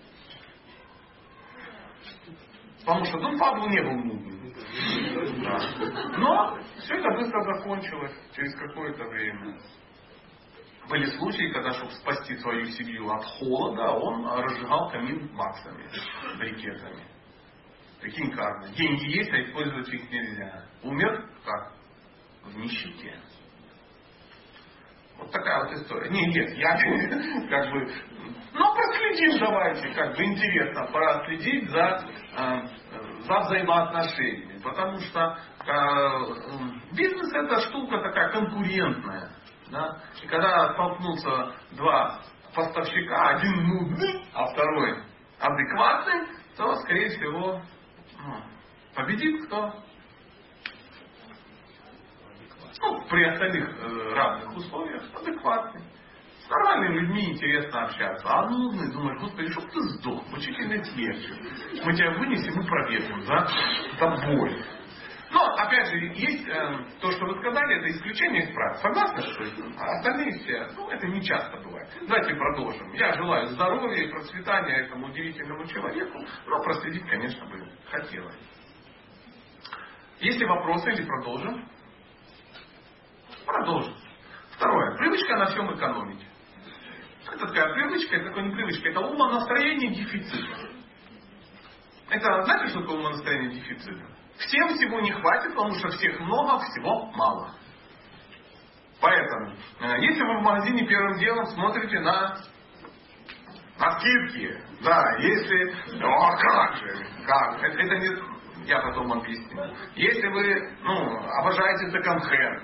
Потому 2.80 3.04
что 3.04 3.18
Дон 3.18 3.38
Пабло 3.38 3.66
не 3.68 3.80
был 3.80 3.94
нудным. 3.94 4.30
Да. 5.42 5.58
Но 6.18 6.58
все 6.78 6.96
это 6.96 7.10
быстро 7.16 7.54
закончилось 7.54 8.14
через 8.34 8.54
какое-то 8.56 9.04
время. 9.04 9.58
Были 10.88 11.04
случаи, 11.16 11.52
когда, 11.52 11.72
чтобы 11.72 11.92
спасти 11.92 12.36
свою 12.38 12.64
семью 12.66 13.08
от 13.10 13.24
холода, 13.24 13.92
он 13.92 14.26
разжигал 14.26 14.90
камин 14.90 15.28
баксами, 15.36 15.88
брикетами. 16.38 17.06
Прикинь, 18.00 18.32
как. 18.32 18.72
Деньги 18.72 19.18
есть, 19.18 19.30
а 19.30 19.42
использовать 19.42 19.88
их 19.88 20.10
нельзя. 20.10 20.64
Умер 20.82 21.28
как? 21.44 21.79
В 22.52 22.56
нищете. 22.56 23.14
Вот 25.18 25.30
такая 25.30 25.64
вот 25.64 25.72
история. 25.72 26.10
Не, 26.10 26.26
нет, 26.26 26.50
я 26.56 26.72
как 27.50 27.70
бы... 27.72 27.86
Ну, 28.52 28.74
проследим 28.74 29.38
давайте, 29.38 29.88
как 29.90 30.16
бы 30.16 30.24
интересно, 30.24 30.86
проследить 30.86 31.70
за, 31.70 32.04
э, 32.36 32.66
за 33.20 33.38
взаимоотношениями. 33.40 34.60
Потому 34.62 34.98
что 34.98 35.38
э, 35.66 36.94
бизнес 36.96 37.32
это 37.32 37.60
штука 37.68 37.98
такая 38.00 38.32
конкурентная. 38.32 39.30
Да? 39.70 39.98
И 40.22 40.26
когда 40.26 40.72
столкнутся 40.72 41.54
два 41.72 42.20
поставщика, 42.54 43.30
один 43.36 43.68
нудный, 43.68 44.24
а 44.34 44.46
второй 44.46 45.02
адекватный, 45.38 46.26
то, 46.56 46.74
скорее 46.76 47.08
всего, 47.10 47.62
ну, 48.18 48.42
победит 48.94 49.46
кто? 49.46 49.72
Ну, 52.80 53.02
при 53.08 53.24
остальных 53.24 53.68
э, 53.68 54.14
равных 54.14 54.56
условиях 54.56 55.02
адекватный. 55.14 55.82
С 56.44 56.48
нормальными 56.48 57.00
людьми 57.00 57.32
интересно 57.32 57.84
общаться. 57.84 58.26
А 58.26 58.48
нудный, 58.48 58.92
думаешь, 58.92 59.20
господи, 59.20 59.48
чтоб 59.52 59.70
ты 59.70 59.80
сдох, 59.80 60.26
мучительно 60.30 60.82
смертью. 60.84 61.36
Мы 61.84 61.94
тебя 61.94 62.10
вынесем 62.12 62.60
и 62.60 63.22
за, 63.24 63.48
за 63.98 64.26
боль. 64.26 64.64
Но, 65.30 65.44
опять 65.54 65.86
же, 65.86 65.96
есть 65.96 66.48
э, 66.48 66.78
то, 67.00 67.10
что 67.12 67.26
вы 67.26 67.38
сказали, 67.38 67.76
это 67.76 67.90
исключение 67.90 68.42
из 68.42 68.54
правил. 68.54 68.74
Согласны, 68.80 69.22
что 69.22 69.44
а 69.78 69.98
остальные 69.98 70.32
все, 70.40 70.66
ну, 70.76 70.90
это 70.90 71.06
не 71.06 71.22
часто 71.22 71.56
бывает. 71.58 71.88
Давайте 72.08 72.34
продолжим. 72.34 72.92
Я 72.94 73.12
желаю 73.12 73.46
здоровья 73.48 74.02
и 74.02 74.10
процветания 74.10 74.86
этому 74.86 75.06
удивительному 75.06 75.64
человеку, 75.66 76.18
но 76.46 76.62
проследить, 76.62 77.08
конечно, 77.08 77.46
бы 77.46 77.64
хотелось. 77.90 78.38
Есть 80.18 80.38
ли 80.40 80.46
вопросы 80.46 80.90
или 80.90 81.06
продолжим? 81.06 81.64
Продолжим. 83.46 83.94
Второе. 84.52 84.96
Привычка 84.98 85.36
на 85.36 85.46
всем 85.46 85.74
экономить. 85.74 86.26
Это 87.26 87.46
такая 87.46 87.74
привычка, 87.74 88.16
это 88.16 88.28
такое 88.28 88.44
не 88.44 88.54
привычка, 88.54 88.88
это 88.88 89.00
умонастроение 89.00 89.94
дефицита. 89.94 90.68
Это, 92.10 92.42
знаете, 92.42 92.68
что 92.68 92.80
такое 92.80 92.98
умонастроение 92.98 93.50
дефицита? 93.50 94.06
Всем 94.38 94.68
всего 94.70 95.00
не 95.00 95.12
хватит, 95.12 95.54
потому 95.54 95.74
что 95.74 95.88
всех 95.90 96.18
много, 96.20 96.64
всего 96.64 97.06
мало. 97.12 97.54
Поэтому, 99.00 99.54
э, 99.80 100.00
если 100.00 100.22
вы 100.22 100.38
в 100.40 100.42
магазине 100.42 100.86
первым 100.86 101.18
делом 101.18 101.46
смотрите 101.46 102.00
на, 102.00 102.36
на 103.78 103.98
скидки, 103.98 104.62
да, 104.82 105.16
если, 105.18 106.02
о, 106.02 106.36
как 106.36 106.76
же, 106.76 107.06
как, 107.26 107.62
это, 107.62 107.78
это 107.78 107.96
не, 107.96 108.66
я 108.66 108.80
потом 108.80 109.12
объясню. 109.12 109.74
Если 109.94 110.26
вы, 110.28 110.76
ну, 110.82 111.16
обожаете 111.38 111.90
секонд-хенд, 111.90 112.62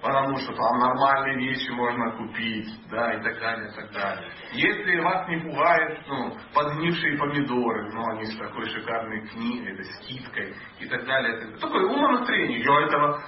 потому 0.00 0.36
что 0.38 0.52
там 0.54 0.78
нормальные 0.78 1.36
вещи 1.38 1.70
можно 1.70 2.10
купить, 2.12 2.68
да, 2.90 3.14
и 3.14 3.22
так 3.22 3.38
далее, 3.40 3.68
и 3.68 3.74
так 3.74 3.92
далее. 3.92 4.32
Если 4.52 5.00
вас 5.00 5.28
не 5.28 5.38
пугает, 5.38 6.00
ну, 6.06 6.36
подгнившие 6.54 7.18
помидоры, 7.18 7.92
ну, 7.92 8.04
они 8.12 8.26
с 8.26 8.36
такой 8.36 8.64
шикарной 8.66 9.26
книгой, 9.28 9.76
да, 9.76 9.84
скидкой, 9.84 10.54
и 10.80 10.86
так 10.86 11.04
далее, 11.04 11.36
и 11.36 11.40
так 11.40 11.44
далее. 11.46 11.60
Такое 11.60 11.86
умонастроение, 11.86 12.60
я 12.60 12.80
этого... 12.86 13.22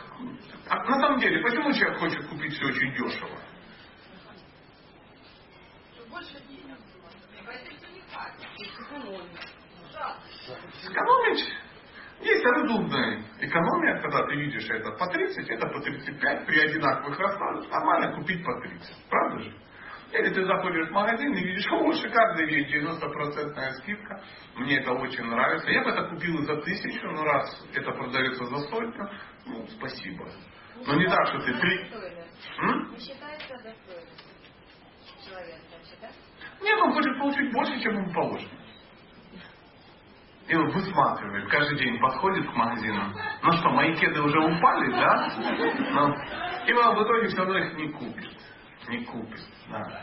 А 0.68 0.76
на 0.84 1.00
самом 1.00 1.18
деле, 1.18 1.42
почему 1.42 1.72
человек 1.72 1.98
хочет 1.98 2.28
купить 2.28 2.54
все 2.54 2.66
очень 2.66 2.92
дешево? 2.92 3.38
Сэкономить 10.82 11.59
есть 12.20 12.44
разумная 12.44 13.22
экономия, 13.40 14.00
когда 14.00 14.26
ты 14.26 14.36
видишь 14.36 14.68
это 14.68 14.90
по 14.92 15.06
30, 15.06 15.48
это 15.48 15.66
по 15.68 15.80
35, 15.80 16.46
при 16.46 16.60
одинаковых 16.60 17.18
расходах 17.18 17.70
нормально 17.70 18.14
купить 18.16 18.44
по 18.44 18.60
30. 18.60 19.08
Правда 19.08 19.38
же? 19.42 19.54
Или 20.12 20.34
ты 20.34 20.44
заходишь 20.44 20.88
в 20.88 20.92
магазин 20.92 21.32
и 21.34 21.44
видишь, 21.44 21.66
о, 21.70 21.92
шикарная 21.92 22.44
вещь, 22.46 22.74
90% 22.74 23.72
скидка, 23.74 24.22
мне 24.56 24.78
это 24.80 24.92
очень 24.92 25.24
нравится. 25.24 25.70
Я 25.70 25.82
бы 25.82 25.90
это 25.90 26.08
купил 26.08 26.42
за 26.44 26.56
тысячу, 26.62 27.06
но 27.12 27.24
раз 27.24 27.66
это 27.72 27.92
продается 27.92 28.44
за 28.44 28.58
сотню, 28.58 29.08
ну, 29.46 29.66
спасибо. 29.68 30.28
Но 30.84 30.94
не 30.96 31.06
так, 31.06 31.26
что 31.28 31.38
ты 31.40 31.52
три... 31.54 31.78
Не 31.78 32.98
считается 32.98 33.54
достойным 33.54 34.16
человек, 35.24 35.60
да? 36.00 36.08
Нет, 36.60 36.78
он 36.80 36.92
хочет 36.92 37.18
получить 37.18 37.52
больше, 37.52 37.80
чем 37.80 37.94
ему 37.94 38.12
положено. 38.12 38.59
И 40.50 40.56
он 40.56 40.68
высматривает, 40.70 41.48
каждый 41.48 41.78
день 41.78 42.00
подходит 42.00 42.50
к 42.50 42.56
магазину. 42.56 43.14
Ну 43.44 43.52
что, 43.52 43.70
мои 43.70 43.94
кеды 43.94 44.20
уже 44.20 44.40
упали, 44.40 44.90
да? 44.90 45.32
Ну, 45.38 46.14
и 46.66 46.72
он 46.72 46.96
в 46.96 47.04
итоге 47.04 47.28
все 47.28 47.36
равно 47.36 47.56
их 47.56 47.74
не 47.74 47.88
купит. 47.92 48.32
Не 48.88 49.04
купит. 49.04 49.40
Да. 49.70 50.02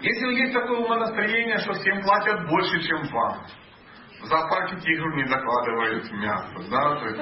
Если 0.00 0.40
есть 0.40 0.54
такое 0.54 0.78
умонастроение, 0.78 1.58
что 1.58 1.74
всем 1.74 2.00
платят 2.00 2.48
больше, 2.48 2.80
чем 2.80 3.02
вам, 3.08 3.44
в 4.20 4.26
зоопарке 4.26 4.80
тигру 4.80 5.14
не 5.14 5.24
докладывают 5.24 6.10
мясо, 6.12 6.70
да, 6.70 6.96
то 6.96 7.06
есть 7.06 7.20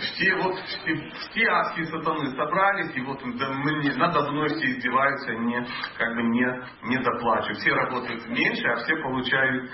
все 0.00 0.34
вот 0.36 0.58
все, 0.60 1.10
все 1.30 1.46
адские 1.46 1.86
сатаны 1.86 2.30
собрались, 2.36 2.96
и 2.96 3.00
вот 3.02 3.20
да, 3.36 3.48
мне, 3.50 3.92
надо 3.94 4.30
мной 4.30 4.48
все 4.48 4.70
издеваются, 4.70 5.34
не, 5.34 5.66
как 5.98 6.14
бы 6.14 6.22
не, 6.22 6.46
не 6.84 6.98
доплачивают. 6.98 7.58
Все 7.58 7.72
работают 7.74 8.26
меньше, 8.28 8.66
а 8.66 8.76
все 8.76 8.96
получают 8.96 9.70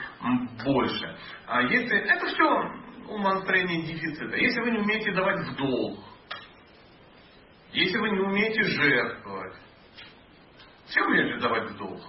больше. 0.65 1.17
А 1.47 1.63
если, 1.63 1.97
это 1.97 2.27
все 2.27 2.85
умонастроение 3.09 3.83
дефицита. 3.83 4.37
Если 4.37 4.61
вы 4.61 4.71
не 4.73 4.79
умеете 4.79 5.13
давать 5.13 5.47
в 5.47 5.57
долг, 5.57 5.99
если 7.73 7.99
вы 7.99 8.11
не 8.11 8.21
умеете 8.21 8.63
жертвовать, 8.63 9.55
все 10.87 11.03
умеют 11.03 11.41
давать 11.41 11.71
в 11.71 11.77
долг. 11.77 12.01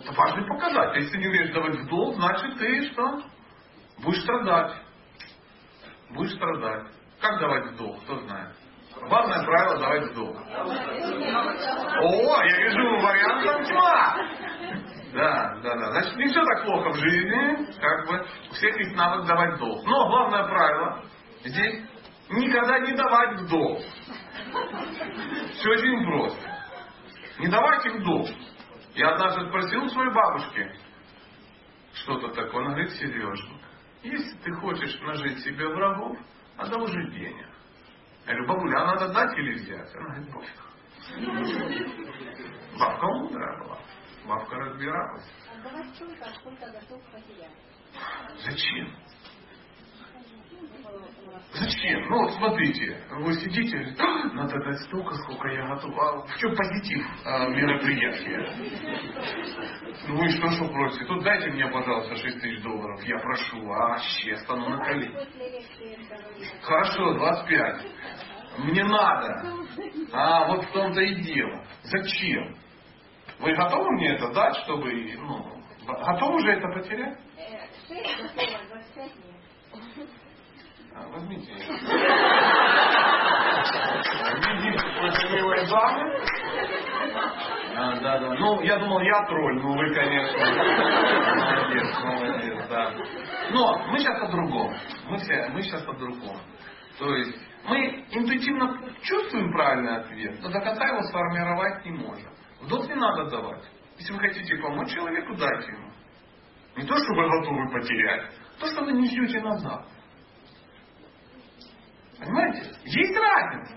Это 0.00 0.12
важный 0.12 0.46
показатель. 0.46 1.02
Если 1.02 1.18
не 1.18 1.28
умеешь 1.28 1.52
давать 1.52 1.76
в 1.76 1.88
долг, 1.88 2.14
значит 2.16 2.58
ты 2.58 2.90
что? 2.90 3.22
Будешь 4.02 4.22
страдать. 4.22 4.72
Будешь 6.10 6.32
страдать. 6.32 6.86
Как 7.20 7.40
давать 7.40 7.72
в 7.72 7.76
долг? 7.76 8.02
Кто 8.04 8.18
знает? 8.20 8.54
Главное 9.08 9.44
правило 9.44 9.78
давать 9.78 10.10
в 10.10 10.14
долг. 10.14 10.36
О, 12.00 12.44
я 12.44 12.60
вижу 12.62 13.00
вариантов 13.00 13.66
тьма. 13.66 14.16
Да, 15.14 15.54
да, 15.62 15.74
да. 15.76 15.90
Значит, 15.92 16.16
не 16.16 16.26
все 16.28 16.44
так 16.44 16.64
плохо 16.64 16.90
в 16.90 16.96
жизни. 16.96 17.72
Как 17.80 18.06
бы 18.06 18.26
у 18.50 18.54
всех 18.54 18.76
есть 18.78 18.96
навык 18.96 19.26
давать 19.26 19.58
долг. 19.58 19.84
Но 19.86 20.08
главное 20.08 20.44
правило 20.44 21.04
здесь 21.44 21.82
никогда 22.30 22.78
не 22.80 22.92
давать 22.92 23.40
в 23.40 23.48
долг. 23.48 23.80
Все 25.52 25.70
очень 25.70 26.04
просто. 26.04 26.50
Не 27.38 27.48
давайте 27.48 27.90
в 27.90 28.02
долг. 28.04 28.28
Я 28.94 29.10
однажды 29.10 29.48
спросил 29.48 29.84
у 29.84 29.88
своей 29.88 30.12
бабушки 30.12 30.72
что-то 31.94 32.28
такое. 32.28 32.64
Она 32.64 32.74
говорит, 32.74 32.92
Сережник, 32.92 33.60
если 34.02 34.38
ты 34.38 34.52
хочешь 34.54 35.00
нажить 35.00 35.40
себе 35.40 35.66
врагов, 35.68 36.16
одолжи 36.56 37.10
денег. 37.10 37.46
Я 38.26 38.34
говорю, 38.34 38.48
бабуля, 38.48 38.78
а 38.78 38.86
надо 38.86 39.12
дать 39.12 39.38
или 39.38 39.54
взять? 39.54 39.94
Она 39.96 40.14
говорит, 40.14 40.32
пофиг. 40.32 40.64
Бабка 42.78 43.06
мудрая 43.06 43.58
была. 43.62 43.78
Бабка 44.26 44.56
разбиралась. 44.56 45.30
Отдавать 45.52 45.86
а 46.22 46.34
сколько 46.34 46.70
готов 46.70 47.02
потерять. 47.12 47.52
Зачем? 48.44 48.96
Зачем? 51.54 52.08
Ну 52.08 52.18
вот 52.18 52.32
смотрите, 52.32 53.00
вы 53.20 53.32
сидите, 53.34 53.76
говорите, 53.76 53.96
«А, 54.02 54.24
надо 54.34 54.58
дать 54.64 54.80
столько, 54.82 55.14
сколько 55.14 55.48
я 55.48 55.66
готов. 55.68 55.96
А 55.98 56.26
в 56.26 56.36
чем 56.38 56.54
позитив 56.56 57.06
а, 57.24 57.46
мероприятия? 57.48 58.52
Ну 60.08 60.16
вы 60.16 60.28
что, 60.30 60.50
что 60.50 60.68
просите? 60.68 61.04
Тут 61.04 61.22
дайте 61.22 61.50
мне, 61.50 61.66
пожалуйста, 61.68 62.16
6 62.16 62.40
тысяч 62.40 62.62
долларов. 62.62 63.00
Я 63.04 63.18
прошу, 63.20 63.58
а 63.70 63.88
вообще 63.90 64.36
стану 64.38 64.68
на 64.68 64.84
колени. 64.84 65.16
Хорошо, 66.62 67.14
25. 67.14 67.86
Мне 68.58 68.84
надо. 68.84 69.52
А, 70.12 70.46
вот 70.48 70.64
в 70.64 70.72
том-то 70.72 71.00
и 71.00 71.14
дело. 71.22 71.64
Зачем? 71.84 72.56
Вы 73.38 73.54
готовы 73.54 73.90
мне 73.92 74.14
это 74.14 74.32
дать, 74.32 74.56
чтобы, 74.64 74.90
ну, 75.18 75.62
готовы 75.86 76.40
же 76.40 76.50
это 76.52 76.68
потерять? 76.68 77.18
Э, 77.36 77.66
Шесть 77.88 78.22
готово, 78.22 78.58
25 78.68 79.06
нет. 79.24 79.33
А, 80.94 81.08
возьмите. 81.12 81.52
самый. 85.66 86.04
А, 87.76 88.00
да, 88.00 88.18
да. 88.18 88.34
Ну, 88.34 88.60
я 88.62 88.78
думал, 88.78 89.00
я 89.00 89.24
тролль. 89.26 89.60
Ну, 89.60 89.76
вы, 89.76 89.94
конечно. 89.94 90.38
Молодец, 91.34 92.04
молодец, 92.04 92.68
да. 92.68 92.92
Но 93.50 93.78
мы 93.88 93.98
сейчас 93.98 94.22
о 94.22 94.28
другом. 94.28 94.74
Мы, 95.08 95.18
все, 95.18 95.48
мы 95.52 95.62
сейчас 95.62 95.86
о 95.86 95.92
другом. 95.94 96.38
То 96.98 97.14
есть 97.16 97.36
мы 97.66 98.04
интуитивно 98.10 98.78
чувствуем 99.02 99.50
правильный 99.52 99.96
ответ, 99.96 100.40
но 100.42 100.50
до 100.50 100.60
конца 100.60 100.86
его 100.86 101.02
сформировать 101.02 101.84
не 101.84 101.92
можем. 101.92 102.30
В 102.60 102.68
долг 102.68 102.86
не 102.86 102.94
надо 102.94 103.30
давать. 103.30 103.64
Если 103.98 104.12
вы 104.12 104.20
хотите 104.20 104.56
помочь 104.56 104.92
человеку, 104.92 105.34
дайте 105.34 105.72
ему. 105.72 105.90
Не 106.76 106.84
то, 106.84 106.96
что 106.96 107.14
вы 107.14 107.28
готовы 107.28 107.70
потерять, 107.72 108.30
то, 108.60 108.66
что 108.66 108.84
вы 108.84 108.92
не 108.92 109.06
ждете 109.06 109.40
назад. 109.40 109.86
Понимаете? 112.24 112.72
Есть 112.84 113.16
разница. 113.16 113.74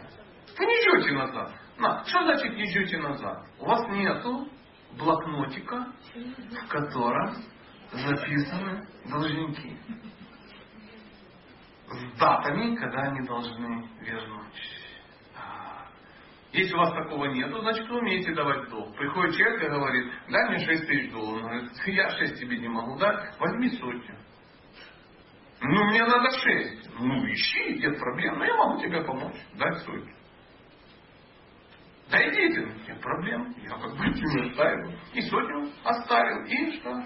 Вы 0.58 0.66
не 0.66 0.82
ждете 0.82 1.14
назад. 1.14 1.52
На, 1.78 2.04
что 2.06 2.24
значит 2.24 2.56
не 2.56 2.66
ждете 2.66 2.98
назад? 2.98 3.46
У 3.60 3.66
вас 3.66 3.88
нету 3.90 4.48
блокнотика, 4.98 5.88
в 6.16 6.68
котором 6.70 7.36
записаны 7.92 8.88
должники. 9.06 9.78
С 11.90 12.20
датами, 12.20 12.76
когда 12.76 13.02
они 13.04 13.28
должны 13.28 13.90
вернуть. 14.02 14.62
Если 16.54 16.74
у 16.74 16.78
вас 16.78 16.94
такого 16.94 17.26
нет, 17.26 17.50
значит 17.50 17.88
вы 17.90 18.00
умеете 18.00 18.34
давать 18.34 18.70
долг. 18.70 18.96
Приходит 18.96 19.36
человек 19.36 19.64
и 19.64 19.68
говорит, 19.68 20.12
дай 20.30 20.50
мне 20.50 20.60
6 20.66 20.88
тысяч 20.88 21.12
долларов. 21.12 21.44
Он 21.44 21.50
говорит, 21.50 21.72
я 21.88 22.10
6 22.10 22.40
тебе 22.40 22.58
не 22.58 22.70
могу 22.70 22.98
дать, 22.98 23.38
возьми 23.40 23.70
сотню. 23.72 24.18
Ну, 25.60 25.86
мне 25.86 26.04
надо 26.04 26.30
6. 26.30 26.90
Ну, 27.00 27.26
ищи, 27.28 27.80
нет 27.80 28.00
проблем, 28.00 28.38
но 28.38 28.46
я 28.46 28.56
могу 28.56 28.82
тебе 28.82 29.02
помочь, 29.04 29.36
дать 29.56 29.78
сотню. 29.80 30.14
Да 32.10 32.30
идите, 32.30 32.62
нет 32.88 33.02
проблем, 33.02 33.54
я 33.64 33.70
как 33.70 33.98
бы 33.98 34.14
тебе 34.14 34.50
оставил. 34.50 34.92
И 35.14 35.22
сотню 35.22 35.70
оставил, 35.84 36.46
и 36.46 36.72
что? 36.78 37.04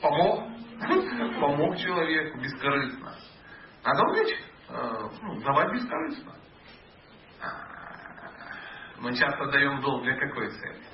Помог. 0.00 0.44
Помог 1.40 1.76
человеку 1.76 2.38
бескорыстно. 2.38 3.16
Надо 3.84 4.02
уметь 4.10 4.36
э, 4.68 5.08
ну, 5.22 5.40
давать 5.40 5.72
бескорыстно. 5.72 6.34
Мы 8.98 9.14
часто 9.14 9.46
даем 9.46 9.80
долг 9.80 10.02
для 10.04 10.16
какой 10.16 10.50
цели? 10.50 10.85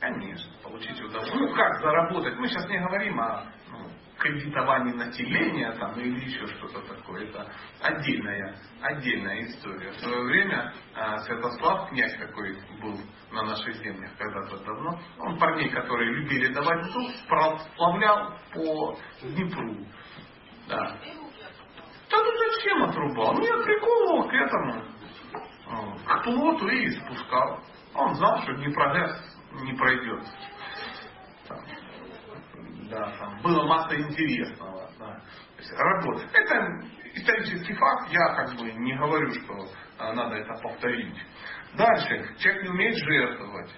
Конечно, 0.00 0.52
получить 0.62 1.00
удовольствие. 1.00 1.48
Ну 1.48 1.54
как 1.54 1.80
заработать? 1.80 2.36
Мы 2.36 2.46
сейчас 2.48 2.68
не 2.68 2.78
говорим 2.78 3.18
о 3.18 3.44
ну, 3.70 3.90
кредитовании 4.16 4.92
населения 4.92 5.72
там, 5.72 5.98
или 5.98 6.24
еще 6.24 6.46
что-то 6.46 6.80
такое. 6.82 7.24
Это 7.24 7.50
отдельная, 7.80 8.56
отдельная 8.80 9.42
история. 9.42 9.90
В 9.90 9.96
свое 9.96 10.22
время 10.22 10.72
а, 10.94 11.18
Святослав, 11.18 11.88
князь 11.90 12.16
такой 12.16 12.56
был 12.80 12.96
на 13.32 13.42
наших 13.42 13.74
землях 13.76 14.12
когда-то 14.16 14.58
давно, 14.64 15.00
он 15.18 15.38
парней, 15.38 15.68
которые 15.70 16.12
любили 16.12 16.52
давать 16.52 16.92
долг, 16.92 17.10
сплавлял 17.74 18.38
по 18.54 18.96
Днепру. 19.22 19.84
Да. 20.68 20.96
Да 22.10 22.16
ну 22.16 22.32
зачем 22.38 22.82
отрубал? 22.84 23.34
Нет, 23.38 23.64
прикол 23.64 24.28
к 24.28 24.32
этому 24.32 24.84
к 26.06 26.24
плоту 26.24 26.68
и 26.68 26.90
спускал. 26.90 27.60
Он 27.94 28.14
знал, 28.14 28.42
что 28.42 28.52
не 28.52 28.72
прогресс 28.72 29.27
не 29.52 29.72
пройдет. 29.74 30.22
Там, 31.48 31.60
да, 32.90 33.16
там 33.18 33.42
было 33.42 33.66
масса 33.66 33.96
интересного. 33.96 34.90
Да. 34.98 35.20
Работа. 35.76 36.24
Это 36.32 36.80
исторический 37.14 37.74
факт, 37.74 38.10
я 38.10 38.34
как 38.34 38.56
бы 38.56 38.70
не 38.72 38.94
говорю, 38.96 39.30
что 39.32 39.68
а, 39.98 40.12
надо 40.12 40.36
это 40.36 40.54
повторить. 40.62 41.16
Дальше, 41.74 42.34
человек 42.38 42.62
не 42.64 42.68
умеет 42.70 42.96
жертвовать. 42.96 43.70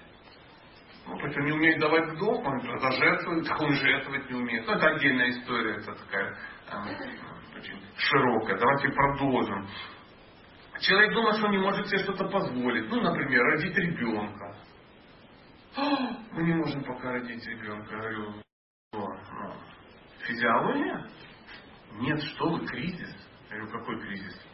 Ну, 1.07 1.17
то 1.17 1.25
есть 1.25 1.37
он 1.37 1.45
не 1.45 1.51
умеет 1.51 1.79
давать 1.79 2.17
долг, 2.19 2.45
он 2.45 2.79
зажертвует, 2.79 3.49
он 3.59 3.73
жертвовать 3.73 4.29
не 4.29 4.35
умеет. 4.37 4.67
Ну, 4.67 4.73
это 4.73 4.87
отдельная 4.87 5.29
история, 5.31 5.77
это 5.77 5.93
такая 5.95 6.37
э, 6.69 7.57
очень 7.57 7.81
широкая. 7.97 8.57
Давайте 8.57 8.89
продолжим. 8.89 9.67
Человек 10.79 11.13
думает, 11.13 11.35
что 11.37 11.45
он 11.45 11.51
не 11.51 11.57
может 11.59 11.87
себе 11.87 11.99
что-то 11.99 12.25
позволить. 12.25 12.89
Ну, 12.89 13.01
например, 13.01 13.43
родить 13.43 13.77
ребенка. 13.77 14.50
«А, 15.75 15.81
мы 16.33 16.43
не 16.43 16.53
можем 16.53 16.83
пока 16.83 17.13
родить 17.13 17.45
ребенка. 17.47 17.95
Говорю, 17.95 18.31
что? 18.89 19.07
Ну, 19.07 19.53
физиология? 20.25 21.05
Нет, 21.99 22.21
что 22.23 22.49
вы, 22.49 22.65
кризис. 22.65 23.15
Я 23.49 23.57
говорю, 23.57 23.79
какой 23.79 24.01
кризис? 24.01 24.45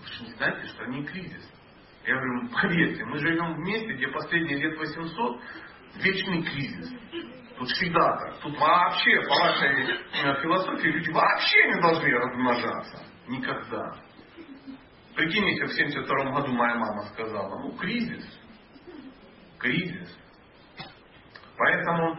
Вы 0.00 0.06
же 0.06 0.24
не 0.24 0.30
знаете, 0.32 0.66
что 0.68 0.86
не 0.86 1.04
кризис. 1.04 1.52
Я 2.04 2.14
говорю, 2.14 2.48
поверьте, 2.50 3.04
мы 3.04 3.18
живем 3.18 3.54
в 3.54 3.58
месте, 3.58 3.92
где 3.92 4.08
последние 4.08 4.58
лет 4.58 4.78
800 4.78 5.40
вечный 5.96 6.42
кризис. 6.42 6.90
Тут 7.58 7.68
всегда 7.68 8.16
так. 8.16 8.40
Тут 8.40 8.58
вообще, 8.58 9.20
по 9.28 9.34
вашей 9.34 9.68
э, 9.68 10.42
философии, 10.42 10.88
люди 10.88 11.10
вообще 11.10 11.68
не 11.68 11.80
должны 11.80 12.08
размножаться. 12.10 13.06
Никогда. 13.28 13.96
Прикиньте, 15.14 15.66
в 15.66 15.72
72 15.72 16.30
году 16.32 16.52
моя 16.52 16.74
мама 16.76 17.02
сказала, 17.12 17.58
ну, 17.60 17.76
кризис. 17.76 18.24
Кризис. 19.58 20.18
Поэтому 21.58 22.16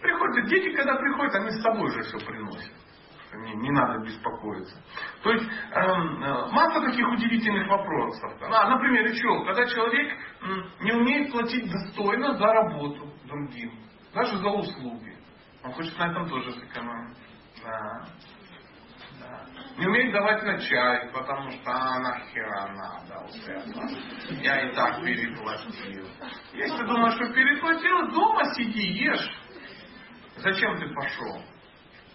приходят 0.00 0.46
дети, 0.48 0.74
когда 0.76 0.96
приходят, 0.96 1.34
они 1.34 1.50
с 1.50 1.62
собой 1.62 1.90
же 1.90 2.02
все 2.02 2.18
приносят. 2.26 2.72
Не, 3.32 3.54
не 3.54 3.70
надо 3.70 4.04
беспокоиться. 4.04 4.76
То 5.22 5.30
есть 5.30 5.44
эм, 5.72 6.22
э, 6.22 6.50
масса 6.50 6.80
таких 6.80 7.08
удивительных 7.08 7.68
вопросов. 7.68 8.32
А, 8.42 8.70
например, 8.70 9.06
еще, 9.06 9.44
когда 9.44 9.66
человек 9.66 10.18
не 10.80 10.92
умеет 10.92 11.30
платить 11.30 11.70
достойно 11.70 12.36
за 12.36 12.46
работу 12.46 13.08
другим, 13.26 13.72
даже 14.12 14.36
за 14.36 14.48
услуги. 14.48 15.16
Он 15.62 15.72
хочет 15.72 15.96
на 15.98 16.10
этом 16.10 16.28
тоже 16.28 16.52
сэкономить. 16.52 17.16
Да. 17.62 18.06
Не 19.80 19.86
умеет 19.86 20.12
давать 20.12 20.42
на 20.42 20.58
чай, 20.60 21.08
потому 21.10 21.50
что 21.52 21.70
а, 21.72 21.98
нахера 22.00 22.68
надо 22.68 23.18
вот. 23.22 24.42
Я 24.42 24.68
и 24.68 24.74
так 24.74 25.02
переплатил. 25.02 26.06
Если 26.52 26.76
ты 26.76 26.84
думаешь, 26.84 27.14
что 27.14 27.32
переплатил, 27.32 28.10
дома 28.12 28.44
сиди, 28.52 29.04
ешь. 29.04 29.32
Зачем 30.36 30.78
ты 30.78 30.94
пошел? 30.94 31.42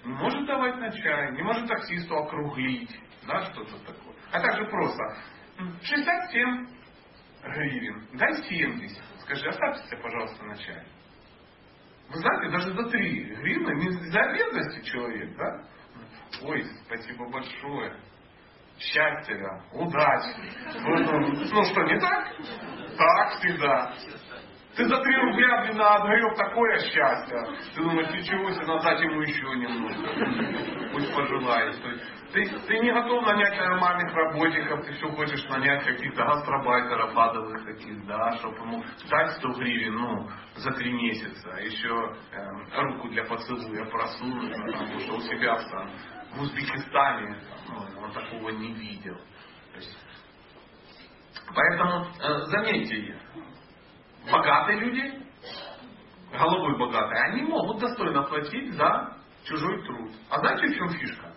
Не 0.03 0.13
может 0.13 0.45
давать 0.45 0.77
на 0.77 0.91
чай, 0.91 1.31
не 1.31 1.41
может 1.41 1.67
таксисту 1.67 2.15
округлить. 2.15 2.99
Да, 3.25 3.41
что-то 3.45 3.79
такое. 3.79 4.15
А 4.31 4.39
также 4.39 4.65
просто 4.65 5.03
67 5.81 6.67
гривен, 7.45 8.07
дай 8.13 8.43
70. 8.43 9.03
Скажи, 9.21 9.47
оставьте, 9.47 9.97
пожалуйста, 9.97 10.45
на 10.45 10.55
чай. 10.57 10.85
Вы 12.09 12.19
знаете, 12.19 12.51
даже 12.51 12.73
за 12.75 12.89
3 12.91 13.23
гривны, 13.37 13.73
не 13.73 13.89
за 14.11 14.21
бедности 14.33 14.87
человек, 14.87 15.35
да? 15.35 15.63
Ой, 16.43 16.65
спасибо 16.85 17.29
большое. 17.29 17.95
Счастья 18.77 19.37
вам, 19.37 19.87
удачи. 19.87 20.35
Ну 21.53 21.65
что, 21.65 21.83
не 21.83 21.99
так? 21.99 22.35
Так 22.97 23.39
всегда. 23.39 23.93
Ты 24.75 24.85
за 24.89 24.97
три 24.97 25.15
рубля, 25.15 25.61
блин, 25.63 25.81
отгреб 25.81 26.35
такое 26.35 26.79
счастье. 26.79 27.41
Ты 27.73 27.81
думаешь, 27.81 28.09
ничего 28.09 28.51
себе, 28.51 28.65
надать 28.65 28.99
ему 28.99 29.21
еще 29.21 29.45
немного. 29.55 30.91
Пусть 30.91 31.15
пожелает. 31.15 31.75
Ты, 32.33 32.45
ты 32.45 32.79
не 32.79 32.91
готов 32.91 33.25
нанять 33.25 33.57
нормальных 33.57 34.13
работников, 34.13 34.85
ты 34.85 34.91
все 34.93 35.07
хочешь 35.11 35.47
нанять 35.47 35.85
каких-то 35.85 36.25
гастробайтеров 36.25 37.17
адовых 37.17 37.63
таких, 37.65 38.05
да, 38.05 38.33
чтобы 38.33 38.57
ему 38.57 38.83
дать 39.09 39.31
100 39.37 39.49
гривен, 39.53 39.95
ну, 39.95 40.29
за 40.57 40.71
три 40.71 40.91
месяца. 40.91 41.49
Еще 41.61 42.13
э, 42.33 42.81
руку 42.81 43.07
для 43.07 43.23
поцелуя 43.23 43.85
просунуть, 43.85 44.51
потому 44.51 44.99
что 44.99 45.15
у 45.15 45.21
себя 45.21 45.55
там 45.71 45.89
в 46.35 46.41
Узбекистане 46.41 47.37
ну, 47.69 48.01
он 48.03 48.11
такого 48.11 48.49
не 48.49 48.73
видел. 48.73 49.17
есть, 49.75 49.97
поэтому 51.53 52.07
э, 52.21 52.39
заметьте, 52.47 53.19
богатые 54.29 54.79
люди, 54.79 55.25
головой 56.31 56.77
богатые, 56.77 57.21
они 57.23 57.41
могут 57.43 57.79
достойно 57.79 58.23
платить 58.23 58.73
за 58.73 59.17
чужой 59.45 59.83
труд. 59.85 60.11
А 60.29 60.39
знаете, 60.39 60.67
в 60.67 60.77
чем 60.77 60.89
фишка? 60.89 61.33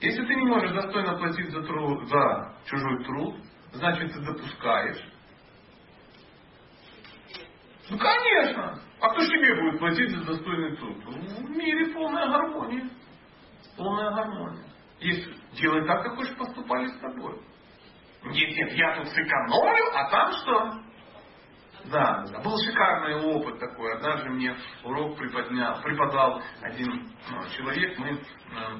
Если 0.00 0.24
ты 0.24 0.34
не 0.34 0.46
можешь 0.46 0.72
достойно 0.72 1.18
платить 1.18 1.50
за, 1.50 1.62
труд, 1.62 2.08
за 2.08 2.54
чужой 2.66 3.04
труд, 3.04 3.36
значит 3.72 4.12
ты 4.12 4.20
допускаешь. 4.20 5.04
Ну 7.90 7.98
конечно! 7.98 8.80
А 9.00 9.10
кто 9.10 9.20
ж 9.20 9.28
тебе 9.28 9.60
будет 9.60 9.80
платить 9.80 10.10
за 10.10 10.24
достойный 10.24 10.76
труд? 10.76 10.96
В 11.04 11.50
мире 11.50 11.92
полная 11.92 12.28
гармония. 12.28 12.88
Полная 13.78 14.10
гармония. 14.10 14.64
Если 14.98 15.32
делай 15.52 15.86
так, 15.86 16.02
как 16.02 16.16
хочешь, 16.16 16.36
поступали 16.36 16.88
с 16.88 16.98
тобой. 16.98 17.40
Нет, 18.24 18.56
нет, 18.56 18.72
я 18.72 18.96
тут 18.96 19.08
сэкономлю, 19.08 19.84
а 19.94 20.10
там 20.10 20.32
что? 20.32 20.87
Да, 21.90 22.24
да. 22.30 22.40
Был 22.40 22.56
шикарный 22.58 23.16
опыт 23.16 23.58
такой. 23.58 23.94
Однажды 23.94 24.28
мне 24.30 24.54
урок 24.84 25.16
преподнял, 25.16 25.80
преподал 25.82 26.42
один 26.60 27.08
ну, 27.30 27.48
человек. 27.56 27.98
Мы, 27.98 28.08
э, 28.08 28.18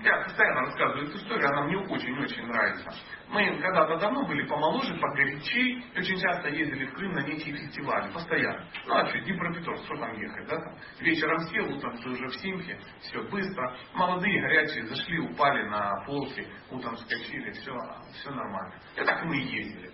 я 0.02 0.22
постоянно 0.24 0.60
рассказываю 0.62 1.08
эту 1.08 1.16
историю, 1.16 1.48
она 1.48 1.62
мне 1.62 1.78
очень-очень 1.78 2.46
нравится. 2.46 2.90
Мы 3.28 3.60
когда-то 3.60 3.96
давно 3.98 4.26
были 4.26 4.46
помоложе, 4.46 4.94
погорячей, 4.98 5.84
очень 5.96 6.18
часто 6.18 6.48
ездили 6.48 6.86
в 6.86 6.94
Крым 6.94 7.12
на 7.12 7.20
некие 7.20 7.56
фестивали, 7.56 8.12
постоянно. 8.12 8.66
Ну 8.86 8.94
а 8.94 9.06
что, 9.06 9.18
Днепропетровск, 9.20 9.84
что 9.84 9.96
там 9.96 10.14
ехать, 10.18 10.48
да? 10.48 10.56
Там? 10.56 10.78
Вечером 11.00 11.38
сел, 11.40 11.76
утром 11.76 11.96
ты 11.98 12.08
уже 12.10 12.26
в 12.26 12.36
Симке, 12.36 12.78
все 13.00 13.22
быстро. 13.30 13.76
Молодые, 13.94 14.40
горячие, 14.40 14.86
зашли, 14.86 15.18
упали 15.20 15.68
на 15.68 16.04
полки, 16.06 16.46
утром 16.70 16.96
вскочили, 16.96 17.50
все, 17.52 17.72
все 18.12 18.30
нормально. 18.30 18.74
И 18.96 19.04
так 19.04 19.24
мы 19.24 19.36
и 19.36 19.46
ездили. 19.46 19.92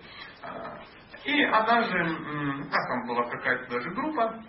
И 1.25 1.43
однажды, 1.43 1.97
как 2.69 2.87
там 2.87 3.07
была 3.07 3.27
какая-то 3.29 3.71
даже 3.71 3.89
группа, 3.91 4.43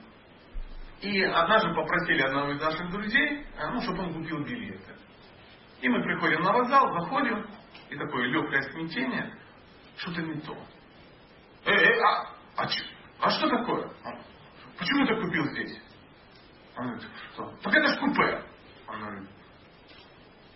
и 1.00 1.22
однажды 1.22 1.74
попросили 1.74 2.22
одного 2.22 2.52
из 2.52 2.60
наших 2.60 2.90
друзей, 2.90 3.46
э, 3.58 3.70
ну, 3.70 3.80
чтобы 3.80 4.02
он 4.02 4.14
купил 4.14 4.44
билеты. 4.44 4.94
И 5.80 5.88
мы 5.88 6.02
приходим 6.02 6.42
на 6.42 6.52
вокзал, 6.52 6.92
заходим, 7.00 7.46
и 7.90 7.96
такое 7.96 8.26
легкое 8.26 8.62
смятение, 8.72 9.34
что-то 9.96 10.22
не 10.22 10.40
то. 10.40 10.56
Э, 11.64 11.72
э, 11.72 12.00
а, 12.02 12.34
а, 12.56 12.68
а 13.20 13.30
что 13.30 13.48
такое? 13.48 13.90
Почему 14.78 15.06
ты 15.06 15.20
купил 15.20 15.44
здесь? 15.52 15.82
Он 16.76 16.88
говорит, 16.88 17.10
что? 17.32 17.56
Так 17.62 17.74
это 17.74 17.88
ж 17.88 17.98
купе. 17.98 18.42
Он 18.88 19.00
говорит, 19.00 19.30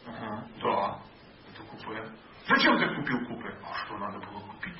ага, 0.06 0.48
да, 0.62 0.98
это 1.50 1.62
купе. 1.64 2.08
Зачем 2.46 2.78
ты 2.78 2.94
купил 2.94 3.26
купе? 3.26 3.58
А 3.64 3.74
что 3.74 3.96
надо 3.98 4.18
было 4.18 4.40
купить? 4.40 4.76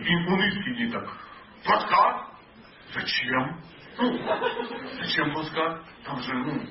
И 0.00 0.14
он 0.16 0.92
так, 0.92 1.08
плацкарт? 1.64 2.26
Зачем? 2.94 3.60
Ну, 3.98 4.18
зачем 5.00 5.32
плацкарт? 5.32 5.82
Там 6.04 6.20
же, 6.22 6.34
ну, 6.34 6.62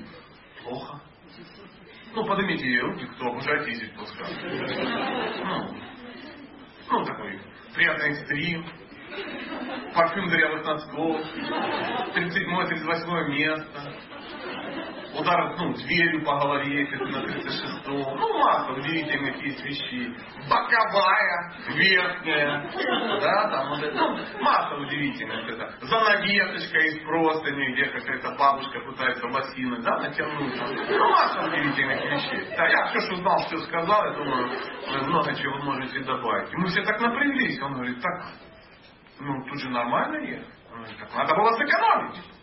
плохо. 0.62 1.00
Ну, 2.14 2.24
поднимите 2.26 2.80
руки, 2.80 3.06
кто 3.06 3.26
обожает 3.28 3.66
ездить 3.66 3.94
плацкарт. 3.94 4.32
Ну, 4.42 5.76
ну, 6.90 7.04
такой 7.04 7.40
приятный 7.74 8.10
экстрим, 8.10 8.64
парфюм 9.94 10.28
дырявых 10.28 10.64
носков, 10.64 11.20
37-38 12.14 13.28
место, 13.28 13.94
удар 15.18 15.54
ну, 15.58 15.72
дверью 15.74 16.24
по 16.24 16.38
голове, 16.38 16.80
если 16.80 16.96
ты 16.96 17.04
на 17.06 17.22
36 17.22 17.86
Ну, 17.86 18.38
масса 18.38 18.72
удивительных 18.72 19.42
есть 19.42 19.64
вещей. 19.64 20.14
Боковая, 20.48 21.52
верхняя, 21.68 22.70
да, 23.20 23.50
там 23.50 23.68
вот 23.70 23.82
это, 23.82 23.96
ну, 23.96 24.42
масса 24.42 24.74
удивительных. 24.76 25.48
Это 25.48 25.74
занавесочка 25.82 26.78
из 26.78 26.98
простыни, 27.04 27.72
где 27.72 27.86
какая-то 27.86 28.30
бабушка 28.36 28.80
пытается 28.80 29.26
лосины, 29.26 29.80
да, 29.82 29.98
натянуть. 30.00 30.54
Ну, 30.88 31.10
масса 31.10 31.46
удивительных 31.46 32.04
вещей. 32.04 32.56
Да, 32.56 32.66
я 32.68 32.86
все, 32.86 33.00
что 33.00 33.16
знал, 33.16 33.38
все 33.46 33.58
сказал, 33.58 34.04
я 34.04 34.12
думаю, 34.12 34.50
вы 34.90 35.06
много 35.06 35.34
чего 35.36 35.56
можете 35.62 36.00
добавить. 36.00 36.52
И 36.52 36.56
мы 36.56 36.68
все 36.68 36.82
так 36.82 37.00
напряглись. 37.00 37.60
Он 37.62 37.74
говорит, 37.74 38.00
так, 38.00 38.26
ну, 39.20 39.44
тут 39.46 39.60
же 39.60 39.70
нормально 39.70 40.16
ехать. 40.26 40.48
Он 40.72 40.78
говорит, 40.78 40.98
так 40.98 41.14
надо 41.14 41.34
было 41.36 41.52
сэкономить. 41.52 42.33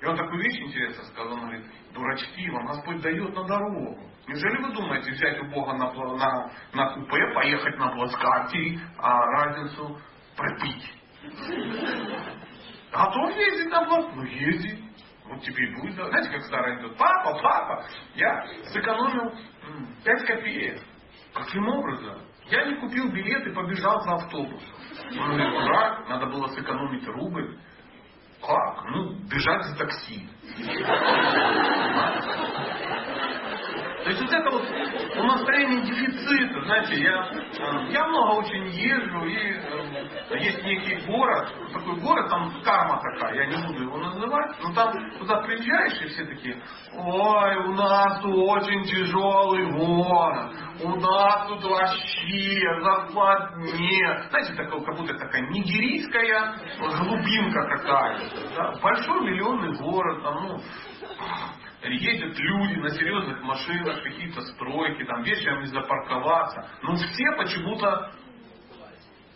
И 0.00 0.06
он 0.06 0.16
такую 0.16 0.42
вещь 0.42 0.60
интересно 0.60 1.04
сказал, 1.04 1.32
он 1.32 1.40
говорит, 1.40 1.66
дурачки, 1.92 2.50
вам 2.50 2.66
Господь 2.66 3.00
дает 3.00 3.34
на 3.34 3.44
дорогу. 3.44 3.98
Неужели 4.28 4.62
вы 4.62 4.72
думаете 4.72 5.10
взять 5.12 5.40
у 5.40 5.46
Бога 5.46 5.72
на, 5.72 5.92
на, 5.92 6.52
на 6.72 6.94
купе, 6.94 7.32
поехать 7.34 7.76
на 7.78 7.88
плацкарте, 7.88 8.78
а 8.98 9.24
разницу 9.24 10.00
пропить? 10.36 10.94
Готов 12.92 13.36
ездить 13.36 13.70
на 13.70 13.84
плацкарте? 13.86 14.16
Ну 14.16 14.24
ездить. 14.24 14.84
Вот 15.24 15.42
теперь 15.42 15.74
будет. 15.76 15.94
Знаете, 15.94 16.30
как 16.30 16.42
старый 16.42 16.78
идет, 16.78 16.96
папа, 16.96 17.38
папа, 17.42 17.84
я 18.14 18.46
сэкономил 18.72 19.32
5 20.04 20.26
копеек. 20.26 20.82
Каким 21.34 21.68
образом? 21.68 22.22
Я 22.46 22.64
не 22.64 22.76
купил 22.76 23.10
билет 23.12 23.46
и 23.46 23.52
побежал 23.52 24.00
за 24.02 24.14
автобус. 24.14 24.62
Говорит, 25.12 25.50
дурак, 25.50 26.08
надо 26.08 26.26
было 26.26 26.46
сэкономить 26.48 27.06
рубль. 27.06 27.58
Как? 28.40 28.84
Ну, 28.90 29.14
бежать 29.28 29.64
за 29.66 29.76
такси. 29.76 30.28
Есть 34.08 34.22
вот 34.22 34.32
это 34.32 34.50
вот 34.50 34.64
у 35.16 35.22
настроения 35.22 35.82
дефицита, 35.82 36.62
знаете, 36.64 36.94
я, 36.96 37.30
э, 37.30 37.92
я 37.92 38.06
много 38.06 38.38
очень 38.38 38.66
езжу, 38.68 39.24
и 39.26 39.52
э, 40.30 40.38
есть 40.38 40.64
некий 40.64 41.06
город, 41.06 41.52
такой 41.74 42.00
город, 42.00 42.30
там 42.30 42.62
карма 42.62 43.02
такая, 43.02 43.34
я 43.34 43.46
не 43.46 43.66
буду 43.66 43.82
его 43.82 43.98
называть, 43.98 44.56
но 44.62 44.72
там 44.72 44.94
туда 45.18 45.42
приезжаешь, 45.42 46.00
и 46.00 46.06
все 46.06 46.24
такие, 46.24 46.62
ой, 46.94 47.56
у 47.66 47.72
нас 47.74 48.24
очень 48.24 48.84
тяжелый 48.84 49.72
город, 49.72 50.54
у 50.82 51.00
нас 51.00 51.48
тут 51.48 51.64
вообще 51.64 52.62
зарплат 52.80 53.56
нет. 53.56 54.30
Знаете, 54.30 54.54
такое, 54.54 54.80
как 54.84 54.96
будто 54.96 55.18
такая 55.18 55.42
нигерийская 55.50 56.54
глубинка 56.78 57.62
какая-то. 57.76 58.54
Да? 58.56 58.72
Большой 58.80 59.20
миллионный 59.20 59.76
город, 59.76 60.22
там, 60.22 60.46
ну, 60.46 60.60
ездят 61.82 62.36
люди 62.38 62.74
на 62.80 62.90
серьезных 62.90 63.42
машинах, 63.42 64.02
какие-то 64.02 64.40
стройки, 64.42 65.04
там 65.04 65.22
вечером 65.22 65.60
не 65.60 65.66
запарковаться. 65.66 66.68
Но 66.82 66.96
все 66.96 67.24
почему-то 67.36 68.12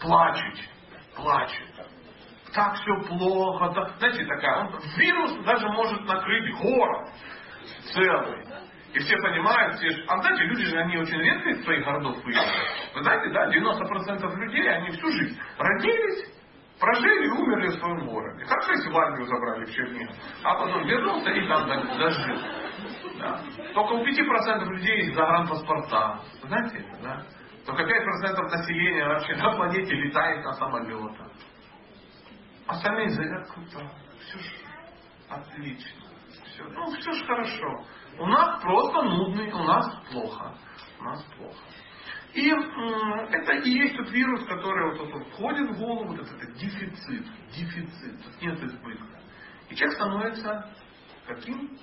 плачут. 0.01 0.59
Плачут. 1.15 1.69
Так 2.53 2.75
все 2.75 3.01
плохо. 3.09 3.73
Так, 3.75 3.99
знаете, 3.99 4.25
такая, 4.27 4.65
он, 4.65 4.79
вирус 4.97 5.45
даже 5.45 5.69
может 5.69 6.03
накрыть 6.05 6.55
город 6.57 7.09
целый. 7.93 8.45
И 8.93 8.99
все 8.99 9.17
понимают, 9.17 9.77
все, 9.77 9.89
а 10.07 10.21
знаете, 10.21 10.45
люди 10.45 10.65
же, 10.67 10.77
они 10.77 10.99
очень 10.99 11.17
редко 11.17 11.49
из 11.49 11.65
своих 11.65 11.83
городов 11.83 12.23
выезжают. 12.23 12.69
Вы 12.95 13.03
знаете, 13.03 13.31
да, 13.31 13.49
90% 13.49 14.37
людей, 14.37 14.69
они 14.69 14.91
всю 14.91 15.11
жизнь 15.13 15.41
родились, 15.57 16.42
Прожили 16.79 17.27
и 17.27 17.31
умерли 17.31 17.69
в 17.69 17.79
своем 17.79 18.07
городе. 18.07 18.45
Хорошо, 18.45 18.73
если 18.73 18.91
в 18.91 18.97
армию 18.97 19.27
забрали 19.27 19.65
в 19.65 19.73
Чернигов. 19.73 20.17
А 20.43 20.55
потом 20.55 20.85
вернулся 20.85 21.31
и 21.31 21.47
там 21.47 21.69
дожил. 21.99 22.39
Да. 23.19 23.41
Только 23.75 23.93
у 23.93 24.05
5% 24.05 24.65
людей 24.65 24.97
есть 25.05 25.15
загранпаспорта. 25.15 26.21
Знаете 26.43 26.79
это, 26.79 27.03
да? 27.03 27.23
Только 27.65 27.83
5% 27.85 28.43
населения 28.51 29.07
вообще 29.07 29.37
на 29.37 29.55
планете 29.55 29.95
летает 29.95 30.45
на 30.45 30.53
самолетах. 30.55 31.29
Остальные 32.67 33.11
зарядку 33.11 33.61
то 33.73 33.81
Все 34.21 34.39
ж 34.39 34.53
отлично. 35.29 36.03
Все, 36.47 36.65
ну, 36.65 36.91
все 36.97 37.13
ж 37.13 37.27
хорошо. 37.27 37.85
У 38.19 38.27
нас 38.27 38.61
просто 38.63 39.03
нудный, 39.03 39.53
у 39.53 39.63
нас 39.65 39.95
плохо. 40.11 40.55
У 40.99 41.05
нас 41.05 41.23
плохо. 41.37 41.59
И 42.35 42.49
это 42.49 43.53
и 43.59 43.71
есть 43.71 43.97
тот 43.97 44.11
вирус, 44.11 44.47
который 44.47 44.97
вот, 44.97 45.13
вот, 45.13 45.29
входит 45.33 45.71
в 45.71 45.79
голову, 45.79 46.17
вот 46.17 46.21
этот, 46.21 46.55
дефицит, 46.55 47.27
дефицит, 47.55 48.25
тут 48.25 48.43
нет 48.43 48.63
избытка. 48.63 49.21
И 49.69 49.75
человек 49.75 49.97
становится 49.97 50.75
каким? 51.27 51.79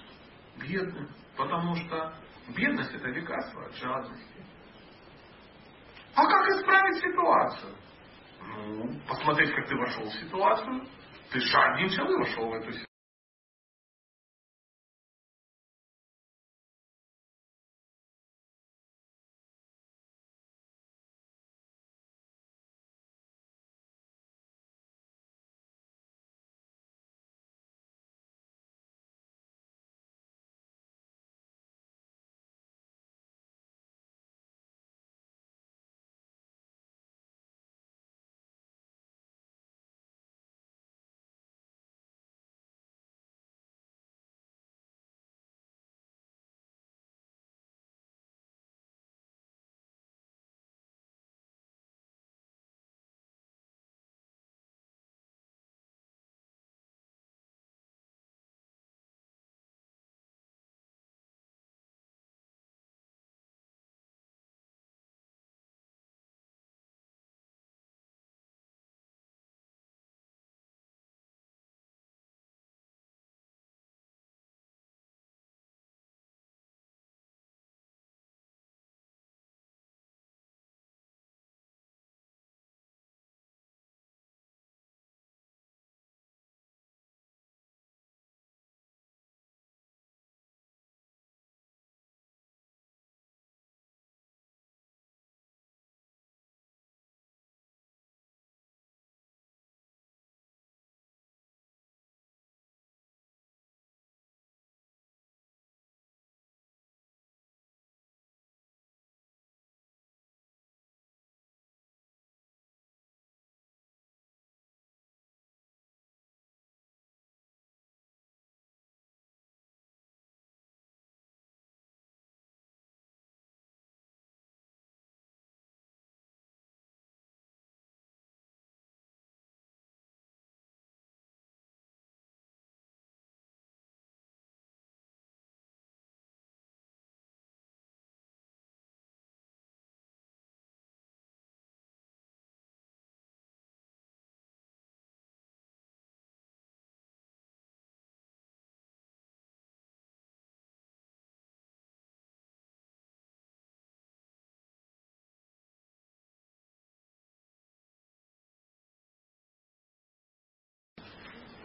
Бедным. 0.58 1.08
Потому 1.38 1.76
что 1.76 2.14
бедность 2.56 2.94
это 2.94 3.08
лекарство 3.10 3.66
от 3.66 3.76
жадности. 3.76 4.46
А 6.16 6.26
как 6.26 6.48
исправить 6.50 6.98
ситуацию? 6.98 7.76
Ну, 8.42 9.00
посмотреть, 9.08 9.54
как 9.54 9.68
ты 9.68 9.76
вошел 9.76 10.04
в 10.04 10.14
ситуацию. 10.14 10.88
Ты 11.32 11.40
жадничал 11.40 12.10
и 12.10 12.18
вошел 12.18 12.50
в 12.50 12.54
эту 12.54 12.72
ситуацию. 12.72 12.89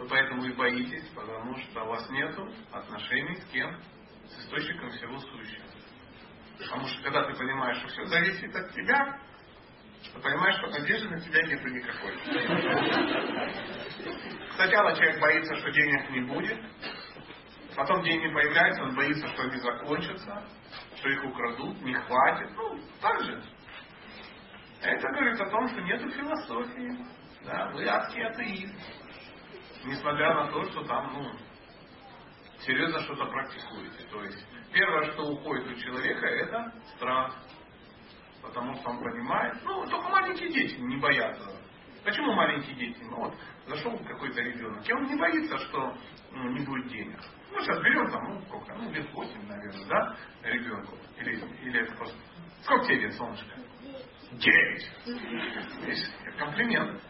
Вы 0.05 0.11
поэтому 0.11 0.45
и 0.45 0.53
боитесь, 0.53 1.09
потому 1.15 1.57
что 1.57 1.83
у 1.83 1.89
вас 1.89 2.11
нет 2.11 2.39
отношений 2.71 3.37
с 3.37 3.45
кем? 3.47 3.75
С 4.27 4.39
источником 4.41 4.91
всего 4.91 5.19
сущего. 5.19 5.65
Потому 6.59 6.87
что 6.89 7.03
когда 7.05 7.25
ты 7.25 7.33
понимаешь, 7.33 7.79
что 7.79 7.89
все 7.89 8.05
зависит 8.05 8.55
от 8.55 8.71
тебя, 8.75 9.19
ты 10.13 10.21
понимаешь, 10.21 10.57
что 10.59 10.67
надежды 10.67 11.09
на 11.09 11.19
тебя 11.21 11.43
нету 11.45 11.69
никакой. 11.69 12.19
Сначала 14.57 14.95
человек 14.95 15.21
боится, 15.23 15.57
что 15.57 15.71
денег 15.71 16.11
не 16.11 16.21
будет, 16.21 16.61
потом 17.75 18.03
деньги 18.03 18.31
появляются, 18.35 18.83
он 18.83 18.95
боится, 18.95 19.27
что 19.29 19.43
они 19.43 19.57
закончатся, 19.57 20.45
что 20.97 21.09
их 21.09 21.25
украдут, 21.25 21.81
не 21.81 21.95
хватит. 21.95 22.51
Ну, 22.55 22.79
так 23.01 23.23
же. 23.23 23.43
Это 24.83 25.09
говорит 25.09 25.41
о 25.41 25.49
том, 25.49 25.67
что 25.69 25.81
нет 25.81 26.03
философии. 26.13 27.07
Да, 27.47 27.71
вы 27.73 27.87
адский 27.87 28.23
атеист. 28.23 29.04
Несмотря 29.85 30.35
на 30.35 30.47
то, 30.49 30.65
что 30.71 30.85
там, 30.85 31.13
ну, 31.13 31.31
серьезно 32.61 33.01
что-то 33.01 33.27
практикуете. 33.27 34.05
То 34.11 34.23
есть, 34.23 34.47
первое, 34.73 35.13
что 35.13 35.23
уходит 35.25 35.67
у 35.67 35.75
человека, 35.77 36.27
это 36.27 36.73
страх. 36.97 37.37
Потому 38.43 38.75
что 38.77 38.91
он 38.91 39.03
понимает, 39.03 39.55
ну, 39.65 39.87
только 39.89 40.09
маленькие 40.09 40.51
дети 40.51 40.77
не 40.81 40.97
боятся. 40.97 41.51
Почему 42.05 42.35
маленькие 42.35 42.77
дети? 42.77 43.03
Ну 43.03 43.17
вот, 43.17 43.35
зашел 43.67 43.99
какой-то 43.99 44.43
ребенок, 44.43 44.87
и 44.87 44.93
он 44.93 45.07
не 45.07 45.17
боится, 45.17 45.59
что 45.59 45.97
ну, 46.33 46.51
не 46.51 46.65
будет 46.65 46.89
денег. 46.89 47.19
Ну, 47.51 47.61
сейчас 47.61 47.81
берем 47.83 48.11
там, 48.11 48.35
ну, 48.35 48.41
сколько, 48.43 48.75
ну, 48.75 48.91
лет 48.93 49.11
8, 49.11 49.49
наверное, 49.49 49.87
да, 49.87 50.17
ребенку. 50.43 50.99
Или, 51.19 51.37
или 51.63 51.81
это 51.81 51.95
просто... 51.97 52.17
Сколько 52.63 52.85
тебе 52.87 53.01
лет, 53.01 53.15
солнышко? 53.15 53.57
Девять. 54.33 54.91
Комплимент. 56.39 57.01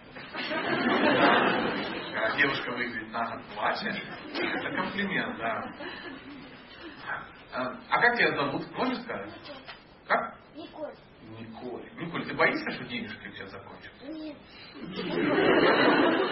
Когда 2.15 2.37
девушка 2.37 2.71
выглядит 2.71 3.11
на 3.11 3.43
младше, 3.57 3.89
это 3.89 4.77
комплимент, 4.77 5.37
да. 5.37 5.65
А, 7.53 7.77
а 7.91 8.01
как 8.01 8.17
тебя 8.17 8.37
зовут? 8.37 8.71
Можешь 8.77 8.99
сказать? 9.03 9.33
Как? 10.07 10.37
Николь. 10.55 10.95
Николь. 11.41 11.83
Николь, 11.99 12.25
ты 12.25 12.35
боишься, 12.35 12.71
что 12.71 12.85
денежки 12.85 13.27
у 13.27 13.33
тебя 13.33 13.47
закончатся? 13.49 14.07
Нет. 14.07 14.37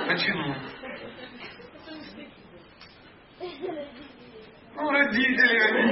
Почему? 0.07 0.55
Ну, 4.75 4.91
родители, 4.91 5.59
они... 5.59 5.89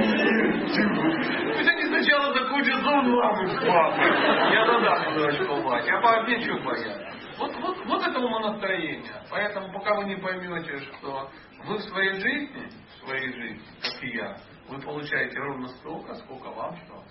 Пусть 1.54 1.68
они 1.68 1.82
сначала 1.86 2.32
закончат 2.32 2.80
за 2.80 2.90
маму 2.90 3.48
с 3.48 3.54
папой. 3.66 4.52
Я 4.52 4.66
додам 4.66 5.14
дурачку 5.14 5.56
мать. 5.62 5.88
А 5.88 6.00
по 6.00 6.22
мне 6.22 6.40
что 6.40 6.58
боятся? 6.62 7.09
Вот, 7.40 7.56
вот, 7.56 7.86
вот 7.86 8.06
это 8.06 8.18
умонастроение. 8.18 9.22
Поэтому 9.30 9.72
пока 9.72 9.94
вы 9.94 10.04
не 10.04 10.16
поймете, 10.16 10.78
что 10.78 11.30
вы 11.64 11.78
в 11.78 11.82
своей 11.84 12.20
жизни, 12.20 12.68
в 12.68 13.06
своей 13.06 13.32
жизни, 13.32 13.62
как 13.80 14.04
и 14.04 14.08
я, 14.10 14.36
вы 14.68 14.78
получаете 14.82 15.38
ровно 15.38 15.68
столько, 15.68 16.14
сколько 16.16 16.50
вам 16.50 16.76
что. 16.76 17.02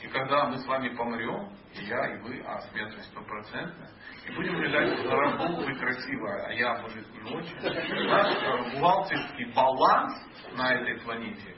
И 0.00 0.06
когда 0.06 0.46
мы 0.46 0.58
с 0.58 0.66
вами 0.66 0.90
помрем, 0.90 1.52
и 1.74 1.84
я, 1.86 2.14
и 2.14 2.20
вы, 2.20 2.40
а 2.46 2.60
смертность 2.70 3.08
стопроцентная, 3.10 3.90
и 4.28 4.32
будем 4.32 4.60
лежать 4.62 4.96
в 4.96 5.02
гробу, 5.02 5.64
вы 5.64 5.74
красивая, 5.74 6.46
а 6.46 6.52
я, 6.52 6.78
может, 6.78 7.12
не 7.14 7.34
очень, 7.34 8.06
наш 8.06 8.74
бухгалтерский 8.74 9.52
баланс 9.52 10.14
на 10.52 10.72
этой 10.72 11.00
планете 11.00 11.56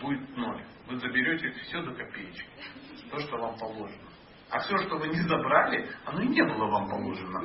будет 0.00 0.34
ноль. 0.34 0.64
Вы 0.86 0.96
заберете 0.96 1.50
все 1.50 1.82
до 1.82 1.92
копеечки. 1.92 2.48
То, 3.10 3.18
что 3.20 3.36
вам 3.38 3.58
положено. 3.58 4.08
А 4.50 4.58
все, 4.60 4.76
что 4.78 4.96
вы 4.96 5.08
не 5.08 5.20
забрали, 5.22 5.90
оно 6.06 6.20
и 6.20 6.28
не 6.28 6.42
было 6.42 6.66
вам 6.66 6.88
положено. 6.88 7.40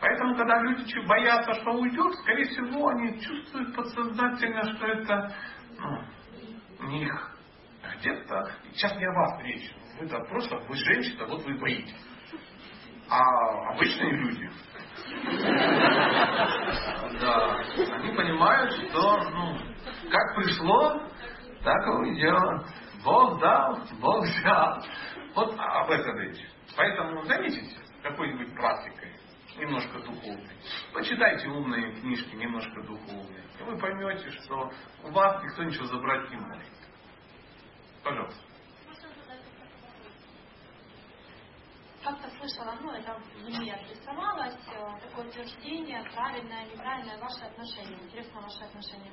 Поэтому, 0.00 0.34
когда 0.36 0.58
люди 0.62 0.98
боятся, 1.06 1.54
что 1.54 1.72
уйдет, 1.72 2.14
скорее 2.16 2.44
всего, 2.46 2.88
они 2.88 3.20
чувствуют 3.20 3.76
подсознательно, 3.76 4.74
что 4.74 4.86
это 4.86 5.34
ну, 5.78 6.88
не 6.88 7.04
их 7.04 7.38
где-то, 7.98 8.52
сейчас 8.72 8.96
не 8.96 9.04
о 9.04 9.12
вас 9.12 9.40
речь, 9.44 9.70
это 10.00 10.18
просто 10.24 10.56
вы 10.68 10.74
женщина, 10.76 11.26
вот 11.26 11.44
вы 11.44 11.56
боитесь. 11.58 11.94
А 13.08 13.74
обычные 13.74 14.10
люди, 14.12 14.50
да, 17.20 17.58
они 17.92 18.16
понимают, 18.16 18.72
что 18.72 19.30
ну, 19.30 19.58
как 20.10 20.36
пришло, 20.36 21.02
так 21.62 21.86
и 21.86 21.90
уйдет. 21.90 22.66
Бог 23.04 23.40
дал, 23.40 23.80
Бог 24.00 24.24
взял. 24.24 24.82
Вот 25.34 25.54
об 25.58 25.90
этом 25.90 26.18
речь. 26.18 26.40
Поэтому 26.76 27.24
займитесь 27.24 27.76
какой-нибудь 28.02 28.54
практикой, 28.54 29.12
немножко 29.56 29.98
духовной. 30.00 30.56
Почитайте 30.92 31.48
умные 31.48 31.92
книжки, 32.00 32.34
немножко 32.34 32.82
духовные. 32.82 33.44
И 33.58 33.62
вы 33.62 33.78
поймете, 33.78 34.30
что 34.30 34.70
у 35.04 35.10
вас 35.10 35.42
никто 35.42 35.64
ничего 35.64 35.86
забрать 35.86 36.30
не 36.30 36.36
может. 36.36 36.66
Пожалуйста. 38.02 38.51
Как-то 42.02 42.28
слышала, 42.30 42.74
ну 42.80 42.90
это 42.90 43.16
мне 43.44 43.74
адресовалось, 43.74 44.58
э, 44.66 45.00
такое 45.06 45.28
утверждение, 45.28 46.02
правильное, 46.12 46.64
неправильное, 46.64 47.16
ваше 47.18 47.44
отношение, 47.44 47.96
интересно 48.02 48.40
ваше 48.40 48.64
отношение. 48.64 49.12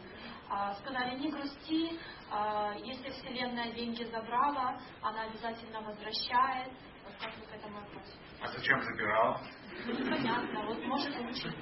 А, 0.50 0.74
сказали, 0.74 1.20
не 1.20 1.30
грусти, 1.30 2.00
а, 2.32 2.74
если 2.84 3.12
Вселенная 3.12 3.72
деньги 3.74 4.04
забрала, 4.06 4.80
она 5.04 5.22
обязательно 5.24 5.82
возвращает. 5.82 6.74
Вот 7.06 7.14
как 7.22 7.38
вы 7.38 7.46
к 7.46 7.54
этому 7.54 7.78
относитесь? 7.78 8.20
А 8.42 8.48
зачем 8.48 8.82
забирала? 8.82 9.40
Непонятно, 9.86 10.66
вот 10.66 10.84
может 10.86 11.16
лучше. 11.20 11.54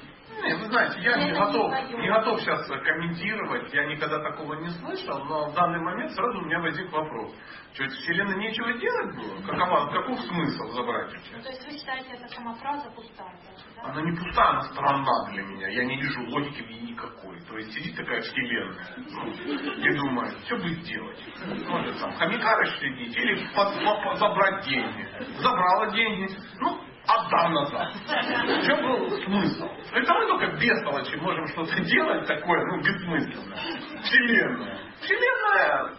Не, 0.43 0.53
вы 0.55 0.65
знаете, 0.65 0.99
я 1.01 1.17
не 1.17 1.31
готов, 1.31 1.71
не 1.71 2.07
готов 2.07 2.39
сейчас 2.41 2.67
комментировать, 2.67 3.73
я 3.73 3.85
никогда 3.85 4.19
такого 4.19 4.53
не 4.55 4.69
слышал, 4.69 5.23
но 5.25 5.49
в 5.49 5.53
данный 5.53 5.79
момент 5.79 6.11
сразу 6.11 6.39
у 6.39 6.45
меня 6.45 6.59
возник 6.59 6.91
вопрос. 6.91 7.33
Что, 7.73 7.83
это 7.83 7.93
Вселенной 7.95 8.37
нечего 8.37 8.73
делать 8.73 9.15
было? 9.15 9.41
Какова, 9.45 9.91
каков 9.91 10.19
смысл 10.21 10.67
забрать 10.73 11.13
у 11.13 11.17
тебя? 11.17 11.41
То 11.41 11.49
есть 11.49 11.65
вы 11.65 11.77
считаете, 11.77 12.09
эта 12.13 12.27
сама 12.29 12.53
фраза 12.55 12.89
пустая 12.91 13.33
да? 13.75 13.89
Она 13.89 14.01
не 14.01 14.17
пустая, 14.17 14.49
она 14.49 14.61
странна 14.61 15.31
для 15.31 15.43
меня. 15.43 15.67
Я 15.69 15.85
не 15.85 15.97
вижу 16.01 16.21
логики 16.29 16.61
в 16.61 16.69
ней 16.69 16.91
никакой. 16.91 17.39
То 17.41 17.57
есть 17.57 17.73
сидит 17.73 17.95
такая 17.95 18.21
Вселенная 18.21 18.87
ну, 18.97 19.27
и 19.27 19.97
думает, 19.97 20.37
что 20.45 20.57
будет 20.57 20.81
делать? 20.83 21.19
Может 21.67 21.99
там 21.99 22.13
хомяка 22.13 22.55
расчленить 22.57 23.15
или 23.15 23.47
под, 23.55 23.73
под, 23.83 24.03
под, 24.03 24.17
забрать 24.17 24.65
деньги. 24.65 25.07
Забрала 25.39 25.91
деньги, 25.91 26.35
ну, 26.59 26.81
отдам 27.07 27.53
назад. 27.53 27.93
В 27.95 28.65
чем 28.65 28.81
был 28.83 29.09
смысл? 29.23 29.69
Это 29.93 30.13
мы 30.13 30.27
только 30.27 30.47
бестолочи 30.57 31.15
можем 31.15 31.47
что-то 31.47 31.79
делать 31.81 32.27
такое, 32.27 32.65
ну, 32.65 32.81
бессмысленное. 32.81 33.57
Вселенная. 34.03 34.79
Вселенная, 35.01 35.95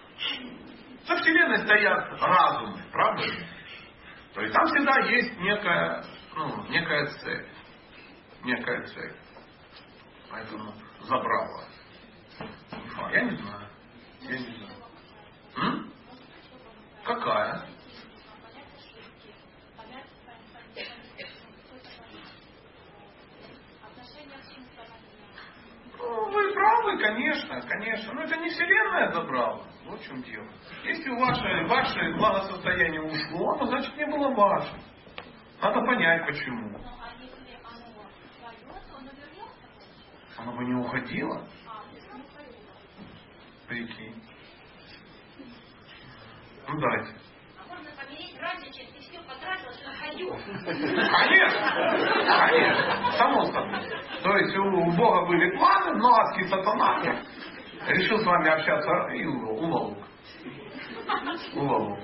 за 1.06 1.16
Вселенной 1.16 1.58
стоят 1.60 2.20
разумы, 2.20 2.82
правда? 2.92 3.22
То 4.34 4.42
есть 4.42 4.52
там 4.52 4.66
всегда 4.66 4.98
есть 5.08 5.40
некая, 5.40 6.04
ну, 6.36 6.64
некая 6.68 7.06
цель. 7.06 7.48
Некая 8.44 8.86
цель. 8.86 9.16
Поэтому 10.30 10.74
забрала. 11.00 11.64
Я 13.10 13.22
не 13.22 13.36
знаю. 13.36 13.68
Я 14.20 14.38
не 14.38 14.54
знаю. 14.54 14.74
М? 15.56 15.92
Какая? 17.04 17.66
Ну, 26.08 26.30
вы 26.30 26.52
правы, 26.54 26.98
конечно, 26.98 27.60
конечно. 27.60 28.14
Но 28.14 28.22
это 28.22 28.36
не 28.38 28.48
Вселенная 28.48 29.12
забрала. 29.12 29.62
Вот 29.84 30.00
в 30.00 30.04
чем 30.06 30.22
дело. 30.22 30.46
Если 30.84 31.10
ваше, 31.10 31.66
ваше 31.66 32.14
благосостояние 32.16 33.02
ушло, 33.02 33.50
оно 33.52 33.66
значит 33.66 33.94
не 33.94 34.06
было 34.06 34.30
ваше. 34.30 34.74
Надо 35.60 35.80
понять, 35.82 36.24
почему. 36.26 36.80
Оно 40.38 40.52
бы 40.56 40.64
не 40.64 40.74
уходило. 40.74 41.46
Прикинь. 43.66 44.22
Ну 46.68 46.80
дайте. 46.80 47.20
Можно 47.68 47.90
помереть 48.00 48.38
раньше, 48.40 48.72
чем 48.72 48.86
ты 48.92 49.00
все 49.00 49.20
потратил, 49.20 49.72
что 49.74 49.90
ходил. 49.90 50.07
Конечно, 50.26 51.72
конечно, 52.26 53.12
само 53.18 53.44
собой. 53.44 53.80
То 54.22 54.36
есть 54.36 54.56
у 54.56 54.90
Бога 54.96 55.26
были 55.26 55.56
планы, 55.56 55.96
но 55.98 56.14
адский 56.14 56.48
сатана 56.48 57.02
решил 57.86 58.18
с 58.18 58.24
вами 58.24 58.48
общаться 58.48 59.14
и 59.14 59.24
уволок. 59.24 59.98
Уволок. 61.54 62.00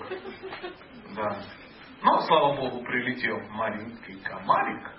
Да. 1.16 1.36
Но, 2.02 2.20
слава 2.20 2.56
Богу, 2.56 2.84
прилетел 2.84 3.40
маленький 3.50 4.14
комарик. 4.22 4.90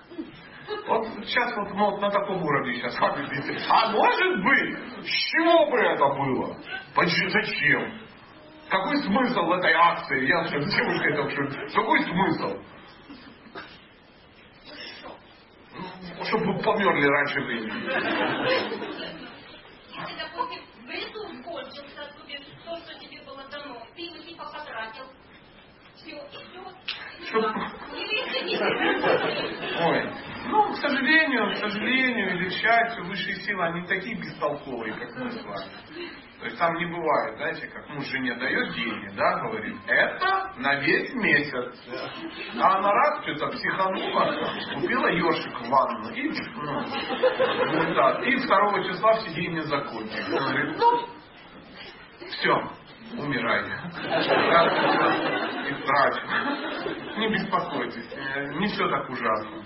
Вот 0.88 1.06
сейчас 1.24 1.56
вот 1.56 1.72
ну, 1.74 1.96
на 1.98 2.10
таком 2.10 2.42
уровне 2.42 2.74
сейчас 2.74 2.94
беседуем. 3.30 3.60
А 3.70 3.92
может 3.92 4.44
быть, 4.44 5.04
с 5.04 5.30
чего 5.30 5.70
бы 5.70 5.78
это 5.78 6.04
было? 6.04 6.56
Почему, 6.94 7.30
зачем? 7.30 8.00
Какой 8.68 8.96
смысл 8.96 9.52
этой 9.52 9.72
акции? 9.72 10.26
Я 10.26 10.44
с 10.44 10.50
девушкой 10.50 11.14
только 11.14 11.30
что. 11.30 11.80
Какой 11.80 12.02
смысл? 12.02 12.58
Чтобы 16.28 16.58
померли 16.62 17.06
раньше 17.06 17.40
времени. 17.40 17.72
Если, 19.96 20.18
допустим, 20.18 20.62
в 20.82 20.90
лесу 20.90 21.42
кончился, 21.42 21.96
то, 21.96 22.20
то, 22.64 22.76
что 22.80 22.98
тебе 23.00 23.20
было 23.22 23.42
дано, 23.50 23.80
ты 23.94 24.02
его 24.02 24.18
типа 24.18 24.44
потратил, 24.44 25.04
все, 25.96 26.20
все, 26.30 26.40
Чтоб- 27.28 27.56
Ой, 29.82 30.10
ну, 30.46 30.72
к 30.72 30.76
сожалению, 30.76 31.52
к 31.54 31.56
сожалению 31.56 32.36
или 32.36 32.48
к 32.48 32.52
счастью, 32.52 33.04
высшие 33.06 33.36
силы, 33.36 33.64
они 33.64 33.86
такие 33.86 34.14
бестолковые, 34.16 34.94
как 34.94 35.16
мы 35.16 35.30
с 35.30 35.42
вами. 35.42 35.70
То 36.38 36.44
есть 36.44 36.58
там 36.58 36.74
не 36.74 36.84
бывает, 36.84 37.36
знаете, 37.36 37.66
как 37.68 37.88
муж 37.88 38.04
жене 38.06 38.34
дает 38.34 38.74
деньги, 38.74 39.08
да, 39.16 39.38
говорит, 39.40 39.74
это 39.86 40.52
на 40.58 40.74
весь 40.80 41.14
месяц. 41.14 41.74
А 42.60 42.76
она 42.76 42.92
раз 42.92 43.22
что-то 43.22 43.48
психанула, 43.48 44.36
купила 44.74 45.08
ешик 45.08 45.60
в 45.60 45.68
ванну 45.68 46.10
и, 46.10 46.28
ну, 46.56 46.82
результат. 47.64 48.22
И 48.24 48.36
второго 48.36 48.84
числа 48.84 49.14
все 49.14 49.32
деньги 49.32 49.60
закончились. 49.60 50.28
Она 50.28 50.50
говорит, 50.50 50.76
ну, 50.78 51.08
все, 52.28 52.70
умирай. 53.18 53.64
И 55.68 55.74
трачу. 55.86 56.20
Не 57.16 57.28
беспокойтесь, 57.28 58.10
не 58.60 58.66
все 58.66 58.88
так 58.90 59.08
ужасно. 59.08 59.64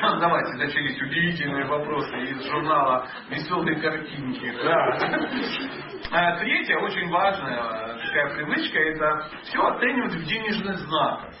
Давайте, 0.00 0.52
начались 0.54 1.00
удивительные 1.00 1.64
вопросы 1.66 2.16
из 2.18 2.44
журнала 2.50 3.06
«Веселые 3.30 3.80
картинки». 3.80 4.52
Да. 4.62 4.98
А 6.12 6.36
Третья, 6.38 6.78
очень 6.78 7.08
важная 7.10 7.58
э, 7.58 8.06
такая 8.06 8.34
привычка, 8.34 8.78
это 8.78 9.28
все 9.44 9.58
оценивать 9.58 10.14
в 10.14 10.24
денежных 10.24 10.76
знаках. 10.78 11.34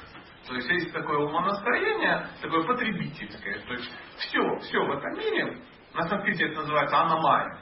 То 0.48 0.54
есть 0.54 0.70
есть 0.70 0.92
такое 0.92 1.18
умонастроение, 1.18 2.26
такое 2.40 2.62
потребительское. 2.64 3.60
То 3.66 3.74
есть 3.74 3.92
все, 4.18 4.58
все 4.60 4.78
в 4.78 4.90
этом 4.90 5.12
мире, 5.18 5.58
на 5.94 6.08
санскрите 6.08 6.46
это 6.46 6.60
называется 6.60 6.98
аномалия. 6.98 7.58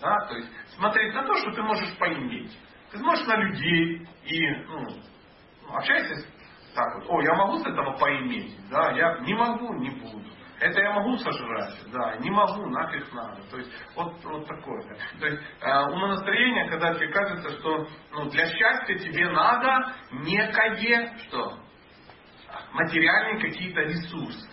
Да? 0.00 0.16
То 0.28 0.34
есть 0.36 0.48
смотреть 0.76 1.14
на 1.14 1.22
то, 1.24 1.34
что 1.36 1.52
ты 1.52 1.62
можешь 1.62 1.96
поиметь. 1.98 2.58
Ты 2.90 2.98
смотришь 2.98 3.26
на 3.26 3.36
людей 3.36 4.06
и 4.24 4.50
ну, 4.68 4.86
общаешься 5.74 6.26
так 6.74 6.92
вот, 6.96 7.04
о, 7.08 7.22
я 7.22 7.34
могу 7.34 7.58
с 7.58 7.66
этого 7.66 7.96
поиметь, 7.98 8.56
да, 8.68 8.90
я 8.90 9.18
не 9.20 9.34
могу, 9.34 9.74
не 9.74 9.90
буду. 9.90 10.24
Это 10.64 10.80
я 10.80 10.92
могу 10.94 11.18
сожрать, 11.18 11.74
да, 11.92 12.16
не 12.20 12.30
могу, 12.30 12.64
нафиг 12.70 13.12
надо. 13.12 13.42
То 13.50 13.58
есть 13.58 13.70
вот, 13.94 14.14
вот 14.24 14.46
такое. 14.46 14.82
То 15.20 15.26
есть 15.26 15.42
э, 15.60 15.80
умонастроение, 15.90 16.70
когда 16.70 16.94
тебе 16.94 17.08
кажется, 17.08 17.50
что 17.58 17.86
ну, 18.12 18.30
для 18.30 18.46
счастья 18.46 18.98
тебе 18.98 19.28
надо 19.28 19.92
некое, 20.10 21.18
что? 21.18 21.58
Материальные 22.72 23.42
какие-то 23.42 23.82
ресурсы. 23.82 24.48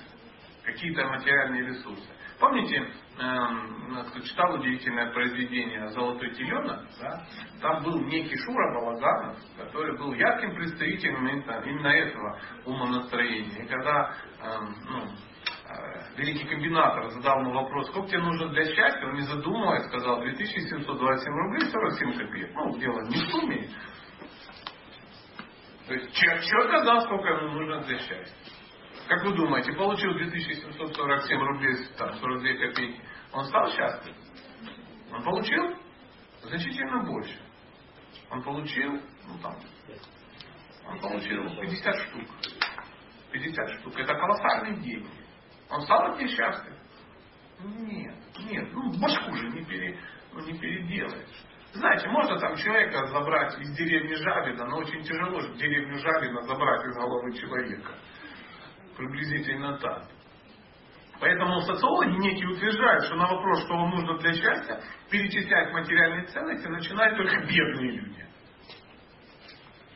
Какие-то 0.66 1.08
материальные 1.08 1.68
ресурсы. 1.68 2.10
Помните, 2.42 2.92
кто 3.16 4.20
читал 4.20 4.56
удивительное 4.56 5.14
произведение 5.14 5.88
«Золотой 5.90 6.32
теленок», 6.32 6.88
да? 7.00 7.24
там 7.62 7.84
был 7.84 8.00
некий 8.02 8.36
Шура 8.38 8.74
Балаганов, 8.74 9.38
который 9.58 9.98
был 9.98 10.14
ярким 10.14 10.56
представителем 10.56 11.26
именно 11.26 11.62
именно 11.64 11.88
этого 11.88 12.40
умонастроения. 12.66 13.64
И 13.64 13.68
когда 13.68 14.14
эм, 14.42 14.76
ну, 14.90 15.04
э, 15.04 15.31
великий 16.18 16.48
комбинатор 16.48 17.10
задал 17.12 17.42
ему 17.42 17.54
вопрос, 17.54 17.88
сколько 17.88 18.10
тебе 18.10 18.20
нужно 18.20 18.50
для 18.50 18.66
счастья, 18.66 19.08
он 19.08 19.16
не 19.16 19.22
задумываясь 19.22 19.86
сказал 19.88 20.22
2727 20.22 21.34
рублей 21.34 21.70
47 21.70 22.18
копеек. 22.18 22.52
Ну, 22.54 22.78
дело 22.78 23.02
не 23.08 23.16
в 23.16 23.30
сумме. 23.30 23.70
То 25.88 25.94
есть 25.94 26.14
человек 26.14 26.44
четко 26.44 26.84
знал, 26.84 27.02
сколько 27.02 27.28
ему 27.28 27.54
нужно 27.54 27.82
для 27.82 27.98
счастья. 28.00 28.36
Как 29.08 29.24
вы 29.24 29.36
думаете, 29.36 29.74
получил 29.74 30.14
2747 30.14 31.40
рублей, 31.40 31.76
там, 31.98 32.14
42 32.14 32.68
копейки, 32.68 33.02
он 33.34 33.46
стал 33.46 33.70
счастлив? 33.72 34.16
Он 35.12 35.24
получил 35.24 35.76
значительно 36.44 37.04
больше. 37.04 37.38
Он 38.30 38.42
получил, 38.44 38.92
ну 38.92 39.38
там, 39.42 39.56
он 40.88 41.00
получил 41.00 41.44
50 41.60 41.96
штук. 41.96 42.28
50 43.32 43.70
штук. 43.80 43.98
Это 43.98 44.14
колоссальные 44.14 44.76
деньги. 44.82 45.21
Он 45.72 45.82
стал 45.82 46.12
от 46.12 46.20
них 46.20 46.30
счастлив? 46.30 46.74
Нет, 47.64 48.16
нет. 48.40 48.68
Ну, 48.74 48.92
башку 49.00 49.34
же 49.36 49.50
не, 49.50 49.64
пере, 49.64 49.98
ну, 50.34 50.42
не 50.42 50.58
переделаешь. 50.58 51.46
Знаете, 51.74 52.10
можно 52.10 52.38
там 52.38 52.56
человека 52.58 53.08
забрать 53.08 53.58
из 53.60 53.76
деревни 53.78 54.16
Жабина, 54.16 54.66
но 54.66 54.78
очень 54.78 55.02
тяжело 55.04 55.40
же 55.40 55.54
деревню 55.54 55.98
Жабина 56.00 56.42
забрать 56.42 56.86
из 56.86 56.96
головы 56.96 57.34
человека. 57.34 57.94
Приблизительно 58.98 59.78
так. 59.78 60.04
Поэтому 61.22 61.62
социологи 61.62 62.18
некие 62.18 62.50
утверждают, 62.50 63.06
что 63.06 63.16
на 63.16 63.28
вопрос, 63.28 63.64
что 63.64 63.76
вам 63.76 63.92
нужно 63.92 64.18
для 64.18 64.34
счастья, 64.34 64.82
перечислять 65.10 65.72
материальные 65.72 66.26
ценности 66.26 66.68
начинают 66.68 67.16
только 67.16 67.46
бедные 67.46 67.92
люди. 67.92 68.26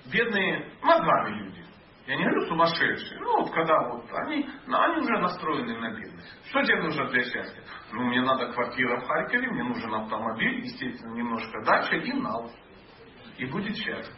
Бедные 0.05 0.71
мозгами 0.81 1.39
люди. 1.39 1.64
Я 2.07 2.17
не 2.17 2.23
говорю 2.23 2.47
сумасшедшие. 2.47 3.19
Ну 3.19 3.39
вот 3.39 3.51
когда 3.51 3.89
вот 3.89 4.05
они, 4.13 4.47
ну, 4.67 4.79
они 4.79 4.97
уже 5.01 5.17
настроены 5.17 5.79
на 5.79 5.89
бедность. 5.91 6.39
Что 6.49 6.61
тебе 6.61 6.81
нужно 6.81 7.07
для 7.09 7.23
счастья? 7.23 7.63
Ну 7.91 8.03
мне 8.03 8.21
надо 8.21 8.51
квартира 8.53 8.99
в 8.99 9.07
Харькове, 9.07 9.49
мне 9.49 9.63
нужен 9.63 9.93
автомобиль, 9.93 10.61
естественно, 10.65 11.13
немножко 11.13 11.63
дача 11.63 11.95
и 11.95 12.13
нал. 12.13 12.51
И 13.37 13.45
будет 13.45 13.75
счастье. 13.75 14.13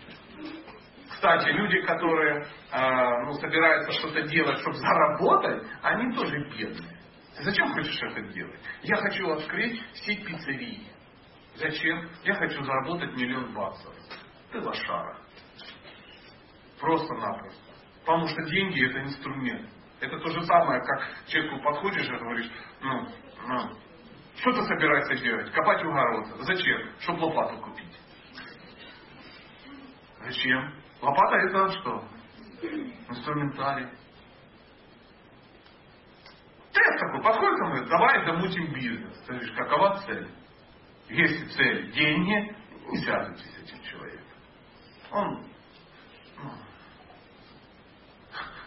Кстати, 1.09 1.47
люди, 1.49 1.81
которые 1.81 2.45
э, 2.71 3.25
ну, 3.25 3.33
собираются 3.33 3.91
что-то 3.93 4.21
делать, 4.23 4.59
чтобы 4.59 4.75
заработать, 4.75 5.63
они 5.81 6.13
тоже 6.13 6.37
бедные. 6.49 6.97
Зачем 7.39 7.73
хочешь 7.73 7.99
это 8.01 8.21
делать? 8.33 8.59
Я 8.83 8.97
хочу 8.97 9.29
открыть 9.31 9.81
сеть 9.93 10.25
пиццерий. 10.25 10.87
Зачем? 11.55 12.09
Я 12.23 12.33
хочу 12.35 12.61
заработать 12.63 13.15
миллион 13.15 13.53
баксов. 13.53 13.93
Ты 14.51 14.59
лошара. 14.59 15.17
Просто-напросто. 16.79 17.66
Потому 18.07 18.25
что 18.29 18.41
деньги 18.43 18.89
это 18.89 19.01
инструмент. 19.01 19.69
Это 19.99 20.17
то 20.17 20.29
же 20.29 20.41
самое, 20.45 20.79
как 20.81 21.27
человеку 21.27 21.61
подходишь 21.61 22.07
и 22.07 22.11
говоришь, 22.11 22.49
ну, 22.79 23.05
ну, 23.45 23.77
что 24.37 24.53
ты 24.53 24.61
собираешься 24.63 25.15
делать? 25.21 25.51
Копать 25.51 25.81
огород. 25.81 26.27
Зачем? 26.39 26.89
Чтобы 27.01 27.25
лопату 27.25 27.57
купить. 27.57 27.99
Зачем? 30.23 30.73
Лопата 31.01 31.35
это 31.35 31.71
что? 31.73 32.07
Инструментарий. 33.09 33.89
Тест 36.71 36.99
такой, 36.99 37.21
подходит 37.23 37.59
ко 37.59 37.65
мне, 37.65 37.81
давай 37.87 38.25
замутим 38.25 38.73
бизнес. 38.73 39.21
Ты 39.23 39.33
говоришь, 39.33 39.51
какова 39.51 40.01
цель? 40.05 40.29
Если 41.09 41.45
цель 41.49 41.91
деньги, 41.91 42.55
не 42.89 42.97
связывайтесь 42.99 43.53
с 43.53 43.63
этим 43.63 43.83
человеком. 43.83 44.37
Он, 45.11 45.45
ну, 46.37 46.49
он 46.49 46.67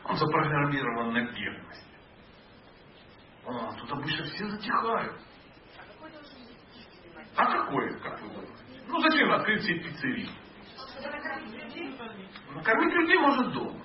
запрограммирован 0.09 1.13
на 1.13 1.33
бедность. 1.33 1.87
О, 3.45 3.73
тут 3.79 3.93
обычно 3.93 4.25
все 4.27 4.49
затихают. 4.49 5.21
А 7.37 7.47
какой, 7.47 8.01
как 8.01 8.21
вы 8.23 8.29
думаете? 8.29 8.53
Ну 8.87 9.01
зачем 9.01 9.33
открыть 9.33 9.63
все 9.63 9.79
пиццерии? 9.79 10.31
Накормить 12.55 12.95
людей 12.95 13.19
может 13.19 13.53
дома. 13.53 13.81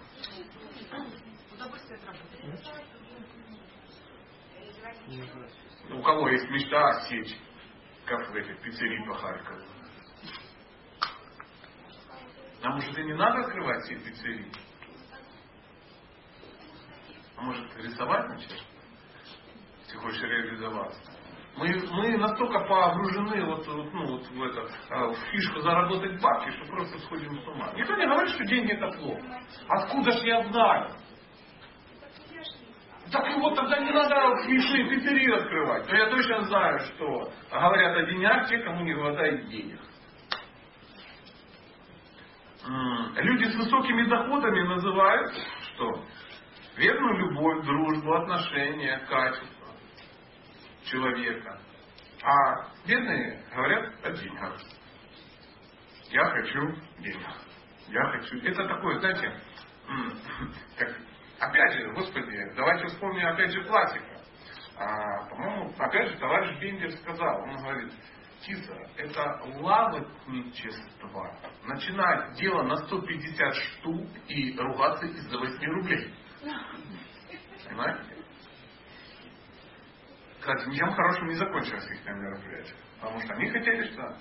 У 5.92 6.02
кого 6.02 6.30
есть 6.30 6.50
мечта 6.50 7.02
сечь, 7.02 7.38
как 8.06 8.30
в 8.32 8.36
этих 8.36 8.60
пиццерии 8.62 9.06
по 9.08 9.14
Харькову? 9.14 9.62
А 12.64 12.70
может 12.70 12.98
и 12.98 13.04
не 13.04 13.14
надо 13.14 13.42
открывать 13.42 13.84
все 13.84 13.96
пиццерии? 13.96 14.52
А 17.38 17.42
может 17.42 17.78
рисовать 17.78 18.30
начать? 18.30 18.64
Если 19.84 19.98
хочешь 19.98 20.22
реализоваться. 20.22 21.00
Мы, 21.58 21.68
мы 21.92 22.18
настолько 22.18 22.60
погружены 22.60 23.46
вот, 23.46 23.66
вот, 23.66 23.94
ну, 23.94 24.06
вот 24.08 24.28
в, 24.28 24.44
это, 24.44 24.62
э, 24.90 25.08
в 25.08 25.18
фишку 25.32 25.62
заработать 25.62 26.22
бабки, 26.22 26.52
что 26.52 26.66
просто 26.66 27.00
сходим 27.00 27.42
с 27.42 27.48
ума. 27.48 27.72
Никто 27.76 27.96
не 27.96 28.06
говорит, 28.06 28.34
что 28.34 28.44
деньги 28.44 28.74
это 28.74 28.98
плохо. 28.98 29.40
Откуда 29.70 30.12
ж 30.12 30.24
я 30.24 30.44
знаю? 30.50 30.92
Так 33.12 33.30
и 33.30 33.40
вот 33.40 33.56
тогда 33.56 33.80
не 33.80 33.92
надо 33.92 34.44
смешные 34.44 34.90
пиццерии 34.90 35.32
открывать. 35.32 35.90
Но 35.90 35.96
я 35.96 36.10
точно 36.10 36.42
знаю, 36.42 36.80
что 36.80 37.32
говорят 37.50 37.98
о 37.98 38.04
деньгах 38.04 38.50
те, 38.50 38.58
кому 38.60 38.84
не 38.84 38.94
хватает 38.94 39.48
денег. 39.48 39.80
Люди 43.18 43.46
с 43.46 43.56
высокими 43.56 44.10
доходами 44.10 44.68
называют 44.68 45.32
что? 45.76 46.04
Верную 46.78 47.18
любовь, 47.18 47.66
дружбу, 47.66 48.14
отношения, 48.16 49.00
качество 49.10 49.68
человека. 50.84 51.60
А 52.22 52.68
бедные 52.86 53.44
говорят 53.54 53.94
о 54.04 54.12
деньгах. 54.12 54.60
Я 56.10 56.26
хочу 56.26 56.76
денег. 57.00 57.28
Я 57.88 58.04
хочу. 58.12 58.38
Это 58.40 58.68
такое, 58.68 59.00
знаете, 59.00 59.40
как, 60.78 60.96
опять 61.40 61.74
же, 61.74 61.94
господи, 61.94 62.54
давайте 62.56 62.88
вспомним 62.88 63.28
опять 63.28 63.52
же 63.52 63.64
классика. 63.64 64.22
А, 64.78 65.30
по-моему, 65.30 65.74
опять 65.78 66.10
же, 66.10 66.18
товарищ 66.18 66.60
Бендер 66.60 66.92
сказал, 66.92 67.44
он 67.44 67.56
говорит, 67.56 67.94
Тиса, 68.42 68.76
это 68.98 69.42
лавотничество. 69.62 71.40
Начинать 71.64 72.34
дело 72.34 72.64
на 72.64 72.76
150 72.78 73.56
штук 73.56 74.08
и 74.28 74.58
ругаться 74.60 75.06
из-за 75.06 75.38
8 75.38 75.66
рублей. 75.72 76.14
Понимаете? 77.68 78.16
Кстати, 80.40 80.70
ничем 80.70 80.92
хорошим 80.94 81.28
не 81.28 81.36
закончилось 81.36 81.90
их 81.90 82.06
мероприятие. 82.06 82.76
Потому 83.02 83.20
что 83.22 83.34
они 83.34 83.50
хотели 83.50 83.92
что? 83.92 84.18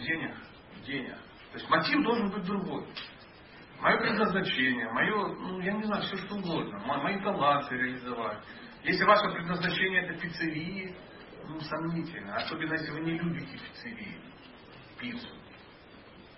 Денег. 0.00 0.34
Денег. 0.84 1.16
То 1.52 1.58
есть 1.58 1.70
мотив 1.70 2.02
должен 2.02 2.30
быть 2.30 2.44
другой. 2.44 2.86
Мое 3.80 3.96
предназначение, 3.98 4.90
мое, 4.90 5.28
ну, 5.28 5.60
я 5.60 5.72
не 5.72 5.84
знаю, 5.84 6.02
все 6.02 6.16
что 6.16 6.34
угодно. 6.34 6.78
Мои 6.80 7.20
таланты 7.20 7.76
реализовать. 7.76 8.42
Если 8.82 9.04
ваше 9.04 9.32
предназначение 9.32 10.06
это 10.08 10.20
пиццерии, 10.20 10.96
ну, 11.46 11.60
сомнительно. 11.60 12.34
Особенно, 12.36 12.72
если 12.72 12.90
вы 12.90 13.00
не 13.00 13.12
любите 13.18 13.56
пиццерии, 13.56 14.20
пиццу. 14.98 15.37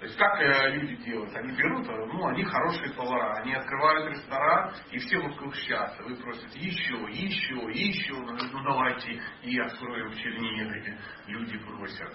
То 0.01 0.07
есть 0.07 0.17
как 0.17 0.41
э, 0.41 0.71
люди 0.77 0.97
делают? 1.05 1.37
Они 1.37 1.53
берут, 1.53 1.87
э, 1.87 2.07
ну, 2.07 2.27
они 2.27 2.43
хорошие 2.43 2.91
повара, 2.95 3.35
они 3.43 3.53
открывают 3.53 4.11
ресторан, 4.11 4.73
и 4.91 4.99
все 4.99 5.19
вокруг 5.19 5.55
счастливы. 5.55 6.15
Вы 6.15 6.33
еще, 6.55 6.95
еще, 7.11 7.55
еще, 7.71 8.15
ну 8.15 8.63
давайте 8.65 9.23
и 9.43 9.59
откроем 9.59 10.11
в 10.11 10.17
Чернигове. 10.17 10.99
Люди 11.27 11.59
просят. 11.59 12.15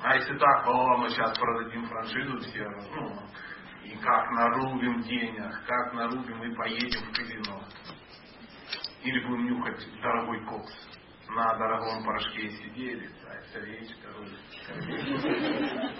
А 0.00 0.14
если 0.14 0.38
так, 0.38 0.66
о, 0.68 0.96
мы 0.98 1.10
сейчас 1.10 1.36
продадим 1.36 1.88
франшизу 1.88 2.38
все, 2.38 2.68
ну, 2.94 3.18
и 3.82 3.96
как 3.96 4.30
нарубим 4.30 5.02
денег, 5.02 5.60
как 5.66 5.92
нарубим 5.92 6.40
и 6.44 6.54
поедем 6.54 7.00
в 7.00 7.16
казино. 7.16 7.64
Или 9.02 9.26
будем 9.26 9.46
нюхать 9.46 10.00
дорогой 10.00 10.44
кокс. 10.46 10.91
На 11.34 11.54
дорогом 11.54 12.04
порошке 12.04 12.50
сидели, 12.50 13.10
а 13.26 13.58
речка, 13.60 14.08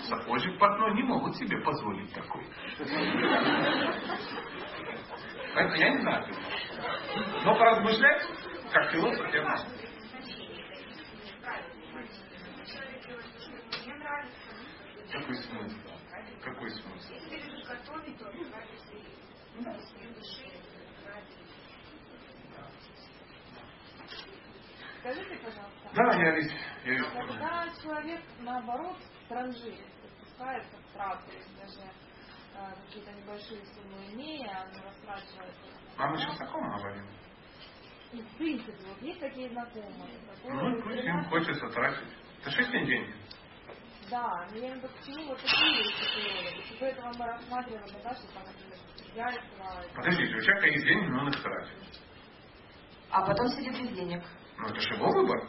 Сапожник 0.03 0.59
портной 0.59 0.95
не 0.95 1.05
могут 1.05 1.35
себе 1.37 1.59
позволить 1.63 2.13
такой. 2.13 2.47
Поэтому 5.55 5.77
я 5.77 5.91
не 5.91 6.01
знаю. 6.03 6.27
Но 7.45 7.55
поразмышлять, 7.55 8.23
как 8.73 8.91
философ, 8.93 9.27
я 9.33 9.43
знаю. 9.43 9.61
Какой 15.13 15.37
смысл? 15.37 15.77
Какой 16.43 16.71
смысл? 16.71 17.13
Скажите, 25.03 25.37
пожалуйста. 25.39 25.91
Да, 25.95 26.15
я 26.15 26.31
ведь... 26.37 26.53
Я 26.85 26.93
ведь 26.93 27.13
когда 27.13 27.69
человек, 27.83 28.21
наоборот, 28.39 28.97
транжирит, 29.29 29.85
спускается 30.21 30.77
в 30.77 30.93
трат, 30.95 31.27
то 31.27 31.33
есть 31.33 31.59
даже 31.59 31.91
э, 32.55 32.75
какие-то 32.87 33.11
небольшие 33.11 33.61
суммы 33.67 34.13
имея, 34.13 34.65
он 34.65 34.81
растрачивает. 34.81 35.55
А 35.97 36.07
мы 36.07 36.19
сейчас 36.19 36.41
о 36.41 36.47
ком 36.47 36.71
говорим? 36.71 37.05
И 38.13 38.23
в 38.23 38.37
принципе, 38.37 38.87
вот 38.87 39.03
есть 39.03 39.19
такие 39.19 39.51
знакомые. 39.51 40.21
Ну, 40.45 40.83
пусть 40.83 41.05
им 41.05 41.25
хочется 41.25 41.69
тратить. 41.71 42.09
Это 42.45 42.73
ним 42.73 42.87
деньги? 42.87 43.15
Да, 44.09 44.47
но 44.53 44.57
я 44.59 44.73
в 44.75 44.77
виду, 44.77 44.89
почему 44.89 45.27
вот 45.29 45.39
такие 45.41 45.83
вещи 45.83 46.69
Типа 46.69 46.85
этого 46.85 47.13
мы 47.19 47.27
рассматриваем, 47.27 48.03
да, 48.05 48.15
что 48.15 48.27
там, 48.35 48.45
например, 48.45 48.79
яйца... 49.17 49.95
Подождите, 49.97 50.37
у 50.37 50.41
человека 50.43 50.67
есть 50.67 50.85
деньги, 50.87 51.07
но 51.09 51.23
он 51.23 51.29
их 51.29 51.43
тратит. 51.43 52.01
А 53.11 53.27
потом 53.27 53.49
сидит 53.49 53.73
без 53.81 53.97
денег. 53.97 54.23
Ну, 54.63 54.69
это 54.69 54.81
же 54.81 54.95
его 54.95 55.11
выбор. 55.11 55.43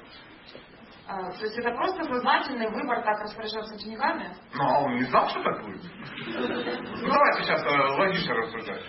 А, 1.05 1.31
то 1.31 1.45
есть 1.45 1.57
это 1.57 1.69
просто 1.71 2.03
сознательный 2.03 2.67
выбор 2.69 3.03
так 3.03 3.19
распоряжаться 3.21 3.75
деньгами? 3.77 4.35
Ну, 4.53 4.63
а 4.63 4.79
он 4.79 4.95
не 4.95 5.03
знал, 5.03 5.29
что 5.29 5.43
так 5.43 5.61
будет? 5.63 5.81
Ну, 5.83 7.07
давайте 7.07 7.43
сейчас 7.43 7.61
э, 7.63 7.69
логично 7.99 8.33
рассуждать. 8.33 8.81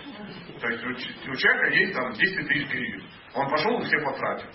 То 0.59 0.67
есть 0.67 0.83
у, 1.27 1.35
человека 1.35 1.75
есть 1.75 1.93
там 1.93 2.11
10 2.13 2.47
тысяч 2.47 2.69
гривен. 2.69 3.03
Он 3.35 3.49
пошел 3.49 3.79
и 3.79 3.83
все 3.83 3.99
потратил. 3.99 4.49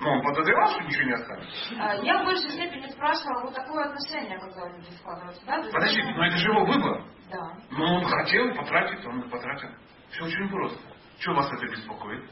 Но 0.00 0.12
он 0.12 0.22
подозревал, 0.22 0.68
что 0.68 0.82
ничего 0.82 1.04
не 1.04 1.14
останется? 1.14 1.74
А, 1.80 1.94
я 1.96 2.22
в 2.22 2.24
большей 2.24 2.50
степени 2.50 2.86
спрашивала 2.90 3.42
вот 3.42 3.54
такое 3.54 3.84
отношение, 3.86 4.38
когда 4.38 4.68
люди 4.68 4.90
складываются. 5.00 5.46
Да? 5.46 5.62
Подождите, 5.72 6.14
но 6.14 6.26
это 6.26 6.36
же 6.36 6.48
его 6.48 6.64
выбор. 6.64 7.04
Да. 7.30 7.56
Но 7.70 7.96
он 7.96 8.04
хотел 8.04 8.54
потратить, 8.54 9.04
он 9.06 9.28
потратил. 9.30 9.68
Все 10.10 10.24
очень 10.24 10.48
просто. 10.48 10.78
Что 11.18 11.34
вас 11.34 11.50
это 11.52 11.66
беспокоит? 11.66 12.22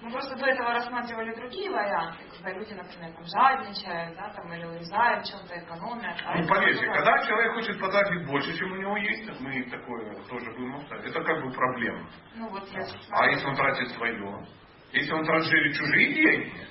Мы 0.00 0.12
просто 0.12 0.36
до 0.36 0.46
этого 0.46 0.72
рассматривали 0.74 1.34
другие 1.34 1.70
варианты, 1.70 2.22
когда 2.30 2.52
люди, 2.52 2.72
например, 2.72 3.12
там 3.14 3.24
жадничают, 3.24 4.16
да, 4.16 4.30
там, 4.30 4.52
или 4.52 4.64
урезают 4.64 5.24
чем-то, 5.26 5.58
экономят. 5.58 6.16
А 6.24 6.38
ну, 6.38 6.46
поверьте, 6.46 6.86
когда 6.86 7.18
человек 7.26 7.54
хочет 7.54 7.80
потратить 7.80 8.26
больше, 8.26 8.56
чем 8.56 8.72
у 8.72 8.76
него 8.76 8.96
есть, 8.96 9.40
мы 9.40 9.62
такое 9.64 10.14
тоже 10.28 10.52
будем 10.52 10.76
оставить. 10.76 11.06
Это 11.06 11.20
как 11.24 11.42
бы 11.42 11.50
проблема. 11.50 12.08
Ну, 12.36 12.48
вот 12.48 12.68
я 12.68 12.86
а 13.10 13.26
если 13.26 13.46
он 13.46 13.56
тратит 13.56 13.88
свое? 13.90 14.46
Если 14.92 15.12
он 15.12 15.24
транжирит 15.24 15.76
чужие 15.76 16.14
деньги, 16.14 16.66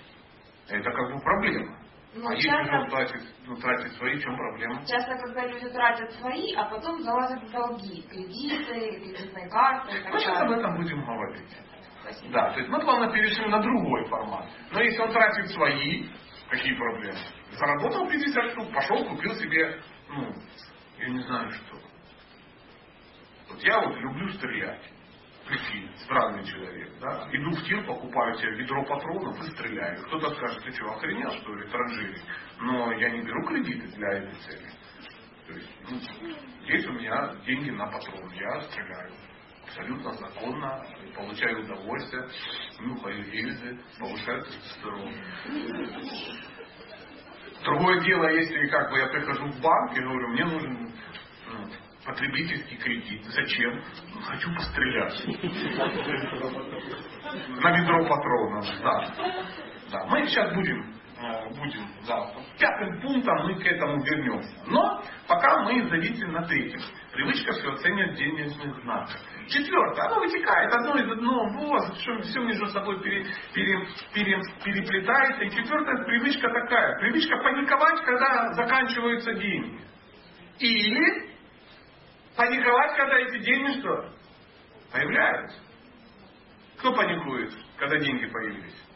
это 0.69 0.89
как 0.91 1.13
бы 1.13 1.19
проблема. 1.19 1.77
Ну, 2.15 2.29
а 2.29 2.35
часто, 2.37 2.61
если 2.61 2.75
он 2.77 2.89
тратит, 2.89 3.21
ну, 3.45 3.55
тратит 3.57 3.91
свои, 3.93 4.15
в 4.15 4.21
чем 4.21 4.37
проблема? 4.37 4.85
Часто, 4.87 5.17
когда 5.17 5.45
люди 5.45 5.69
тратят 5.69 6.11
свои, 6.13 6.53
а 6.55 6.65
потом 6.65 7.01
залазят 7.01 7.43
в 7.43 7.51
долги, 7.51 8.01
кредиты, 8.03 8.99
кредитные 9.01 9.49
карты 9.49 9.91
Мы 10.11 10.19
сейчас 10.19 10.41
об 10.41 10.51
этом 10.51 10.77
будем 10.77 11.05
говорить. 11.05 11.57
Спасибо. 12.07 12.33
Да, 12.33 12.51
то 12.51 12.59
есть 12.59 12.69
мы 12.69 12.79
плавно 12.79 13.11
перешли 13.11 13.45
на 13.47 13.59
другой 13.59 14.05
формат. 14.05 14.45
Но 14.71 14.81
если 14.81 15.01
он 15.01 15.11
тратит 15.11 15.49
свои, 15.51 16.07
какие 16.49 16.73
проблемы? 16.75 17.19
Заработал 17.51 18.07
50 18.07 18.51
штук, 18.51 18.73
пошел, 18.73 19.05
купил 19.05 19.33
себе, 19.35 19.81
ну, 20.09 20.33
я 20.99 21.09
не 21.09 21.19
знаю 21.19 21.51
что. 21.51 21.77
Вот 23.49 23.61
я 23.61 23.81
вот 23.81 23.97
люблю 23.97 24.29
стрелять. 24.33 24.89
Прикинь, 25.47 25.89
странный 26.03 26.45
человек, 26.45 26.91
да? 26.99 27.29
Иду 27.31 27.51
в 27.51 27.63
тир, 27.63 27.85
покупаю 27.85 28.35
себе 28.35 28.55
ведро 28.55 28.83
патронов 28.83 29.39
и 29.41 29.51
стреляю. 29.51 30.03
Кто-то 30.03 30.35
скажет, 30.35 30.63
ты 30.63 30.73
что, 30.73 30.91
охренел, 30.91 31.31
что 31.31 31.55
ли, 31.55 31.67
транжирить? 31.69 32.23
Но 32.59 32.91
я 32.93 33.09
не 33.09 33.21
беру 33.21 33.45
кредиты 33.45 33.87
для 33.95 34.09
этой 34.09 34.33
цели. 34.41 34.69
То 35.47 35.53
есть, 35.53 35.71
ну, 35.89 36.35
есть 36.65 36.87
у 36.87 36.91
меня 36.91 37.33
деньги 37.45 37.69
на 37.69 37.85
патрон, 37.87 38.29
я 38.33 38.61
стреляю 38.61 39.13
абсолютно 39.67 40.13
законно, 40.13 40.83
получаю 41.15 41.63
удовольствие, 41.63 42.27
нюхаю 42.79 43.23
гильзы, 43.31 43.79
повышаю 43.99 44.43
тестостерон. 44.43 45.13
Другое 47.63 48.01
дело, 48.01 48.27
если 48.29 48.67
как 48.67 48.91
бы 48.91 48.97
я 48.97 49.07
прихожу 49.07 49.47
в 49.47 49.61
банк 49.61 49.97
и 49.97 50.01
говорю, 50.01 50.27
мне 50.29 50.45
нужен 50.45 50.93
ну, 51.51 51.69
потребительский 52.05 52.77
кредит. 52.77 53.25
Зачем? 53.25 53.83
Ну, 54.13 54.21
хочу 54.21 54.53
пострелять. 54.55 55.25
На 57.61 57.77
ведро 57.77 58.05
патронов, 58.07 58.65
да. 58.81 59.13
Да, 59.91 60.05
мы 60.05 60.25
сейчас 60.27 60.53
будем 60.53 60.96
будем, 61.19 61.87
да, 62.07 62.31
пятым 62.59 63.01
пунктом 63.01 63.45
мы 63.45 63.55
к 63.55 63.65
этому 63.65 64.03
вернемся. 64.03 64.49
Но 64.67 65.03
пока 65.27 65.63
мы 65.63 65.87
зависим 65.89 66.31
на 66.31 66.43
третьем. 66.43 66.79
Привычка 67.11 67.53
все 67.53 67.71
оценивать 67.71 68.15
денежных 68.15 68.81
знаков. 68.83 69.15
Четвертое, 69.47 70.01
оно 70.05 70.19
вытекает 70.19 70.73
одно 70.73 70.97
из 70.99 71.11
одного, 71.11 71.49
вот, 71.49 71.97
все, 71.97 72.21
все 72.21 72.39
между 72.41 72.67
собой 72.67 73.01
пере, 73.01 73.25
пере, 73.53 73.87
пере, 74.13 74.41
переплетается. 74.63 75.43
И 75.45 75.49
четвертая 75.49 76.03
привычка 76.05 76.49
такая, 76.49 76.99
привычка 76.99 77.37
паниковать, 77.37 78.01
когда 78.03 78.53
заканчиваются 78.53 79.33
деньги. 79.33 79.79
Или 80.59 81.29
паниковать, 82.35 82.95
когда 82.95 83.17
эти 83.19 83.39
деньги 83.39 83.79
что? 83.79 84.09
Появляются. 84.91 85.59
Кто 86.77 86.93
паникует, 86.93 87.51
когда 87.77 87.97
деньги 87.97 88.25
появились? 88.27 88.86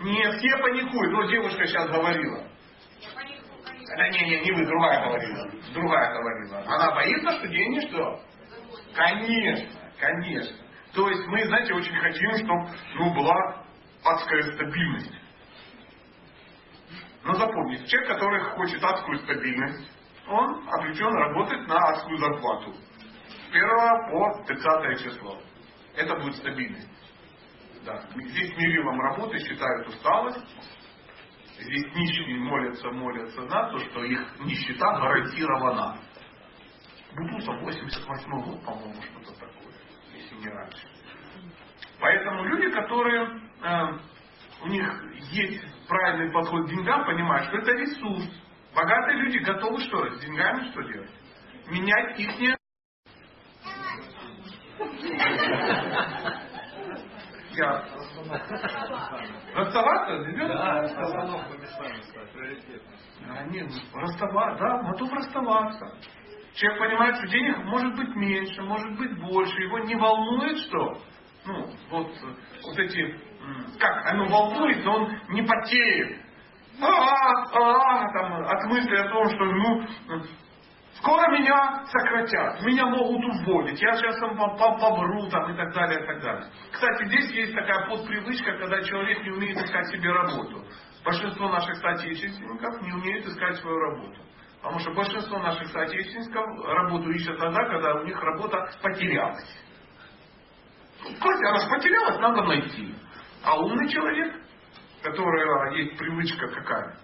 Не, 0.00 0.30
все 0.38 0.56
паникуют. 0.58 1.12
Ну, 1.12 1.28
девушка 1.28 1.66
сейчас 1.66 1.90
говорила. 1.90 2.42
Да 3.96 4.08
не, 4.08 4.20
не, 4.20 4.40
не 4.40 4.52
вы, 4.52 4.64
другая 4.64 5.04
говорила. 5.04 5.50
Другая 5.74 6.14
говорила. 6.14 6.58
Она 6.66 6.94
боится, 6.94 7.32
что 7.32 7.48
деньги 7.48 7.86
что? 7.88 8.20
Конечно, 8.94 9.80
конечно. 9.98 10.56
То 10.94 11.08
есть 11.08 11.26
мы, 11.26 11.44
знаете, 11.44 11.74
очень 11.74 11.94
хотим, 11.96 12.30
чтобы 12.36 12.70
ну, 12.94 13.14
была 13.14 13.64
адская 14.04 14.42
стабильность. 14.54 15.12
Но 17.24 17.34
запомните, 17.34 17.86
человек, 17.86 18.08
который 18.14 18.40
хочет 18.40 18.82
адскую 18.82 19.18
стабильность, 19.18 19.90
он 20.28 20.66
обречен 20.68 21.12
работать 21.12 21.66
на 21.66 21.76
адскую 21.76 22.16
зарплату. 22.18 22.72
С 22.72 23.48
1 23.50 23.68
по 24.10 24.44
30 24.46 25.02
число. 25.04 25.38
Это 25.96 26.14
будет 26.16 26.36
стабильность. 26.36 26.88
Да. 27.84 27.98
Здесь 28.14 28.56
мерилом 28.56 29.00
работы 29.00 29.38
считают 29.38 29.88
усталость. 29.88 30.44
Здесь 31.58 31.86
нищие 31.94 32.36
молятся, 32.36 32.90
молятся 32.90 33.42
на 33.42 33.70
то, 33.70 33.78
что 33.78 34.04
их 34.04 34.20
нищета 34.40 34.98
гарантирована. 34.98 35.98
Бутусов 37.14 37.60
88 37.60 38.42
год, 38.42 38.64
по-моему, 38.64 39.02
что-то 39.02 39.32
такое, 39.40 39.74
если 40.14 40.36
не 40.36 40.48
раньше. 40.48 40.86
Поэтому 41.98 42.44
люди, 42.44 42.70
которые 42.70 43.40
э, 43.62 43.98
у 44.62 44.68
них 44.68 45.04
есть 45.32 45.62
правильный 45.86 46.32
подход 46.32 46.66
к 46.66 46.70
деньгам, 46.70 47.04
понимают, 47.04 47.48
что 47.48 47.58
это 47.58 47.72
ресурс. 47.72 48.24
Богатые 48.74 49.18
люди 49.22 49.38
готовы 49.38 49.80
что? 49.80 50.08
С 50.14 50.20
деньгами 50.20 50.70
что 50.70 50.82
делать? 50.82 51.10
Менять 51.68 52.18
их 52.18 52.38
не... 52.38 52.56
Я. 57.60 57.84
Расставаться? 59.54 60.12
Ребенок? 60.26 60.56
Да, 60.56 60.80
остановку 60.80 61.58
местами 61.58 62.00
стать, 62.02 62.32
приоритетно. 62.32 62.92
А, 63.28 63.44
нет, 63.44 63.70
расставаться, 63.94 64.64
да, 64.64 64.82
готов 64.90 65.12
расставаться. 65.12 65.86
Человек 66.54 66.80
понимает, 66.80 67.16
что 67.16 67.26
денег 67.28 67.58
может 67.64 67.94
быть 67.96 68.16
меньше, 68.16 68.62
может 68.62 68.96
быть 68.96 69.20
больше. 69.20 69.62
Его 69.62 69.78
не 69.80 69.94
волнует 69.94 70.56
что? 70.58 71.02
Ну, 71.44 71.66
вот, 71.90 72.08
вот 72.64 72.78
эти, 72.78 73.20
как 73.78 74.06
оно 74.06 74.26
волнует, 74.26 74.82
но 74.84 74.96
он 74.96 75.18
не 75.28 75.42
потеет. 75.42 76.18
А, 76.80 76.86
а, 76.88 78.12
там, 78.12 78.32
от 78.42 78.64
мысли 78.70 78.96
о 78.96 79.08
том, 79.10 79.28
что 79.28 79.44
ну, 79.44 79.84
скоро 80.98 81.30
меня 81.30 81.84
сократят, 81.86 82.62
меня 82.62 82.86
могут 82.86 83.24
уволить, 83.24 83.80
я 83.80 83.96
сейчас 83.96 84.18
там 84.18 84.36
побру 84.36 85.28
там, 85.30 85.52
и 85.52 85.56
так 85.56 85.72
далее, 85.72 86.02
и 86.02 86.06
так 86.06 86.20
далее. 86.20 86.46
Кстати, 86.72 87.04
здесь 87.06 87.30
есть 87.30 87.54
такая 87.54 87.88
подпривычка, 87.88 88.58
когда 88.58 88.82
человек 88.82 89.22
не 89.24 89.30
умеет 89.30 89.58
искать 89.58 89.86
себе 89.88 90.10
работу. 90.10 90.64
Большинство 91.04 91.48
наших 91.48 91.76
соотечественников 91.76 92.82
не 92.82 92.92
умеют 92.92 93.26
искать 93.26 93.56
свою 93.56 93.78
работу. 93.78 94.20
Потому 94.60 94.78
что 94.80 94.92
большинство 94.92 95.38
наших 95.38 95.68
соотечественников 95.68 96.44
работу 96.66 97.10
ищут 97.12 97.38
тогда, 97.38 97.64
когда 97.64 97.94
у 97.94 98.04
них 98.04 98.20
работа 98.22 98.70
потерялась. 98.82 99.64
Кстати, 101.02 101.44
она 101.46 101.60
же 101.60 101.68
потерялась, 101.70 102.18
надо 102.18 102.42
найти. 102.42 102.94
А 103.42 103.58
умный 103.58 103.88
человек, 103.88 104.34
которого 105.02 105.70
есть 105.70 105.96
привычка 105.96 106.46
какая, 106.48 106.98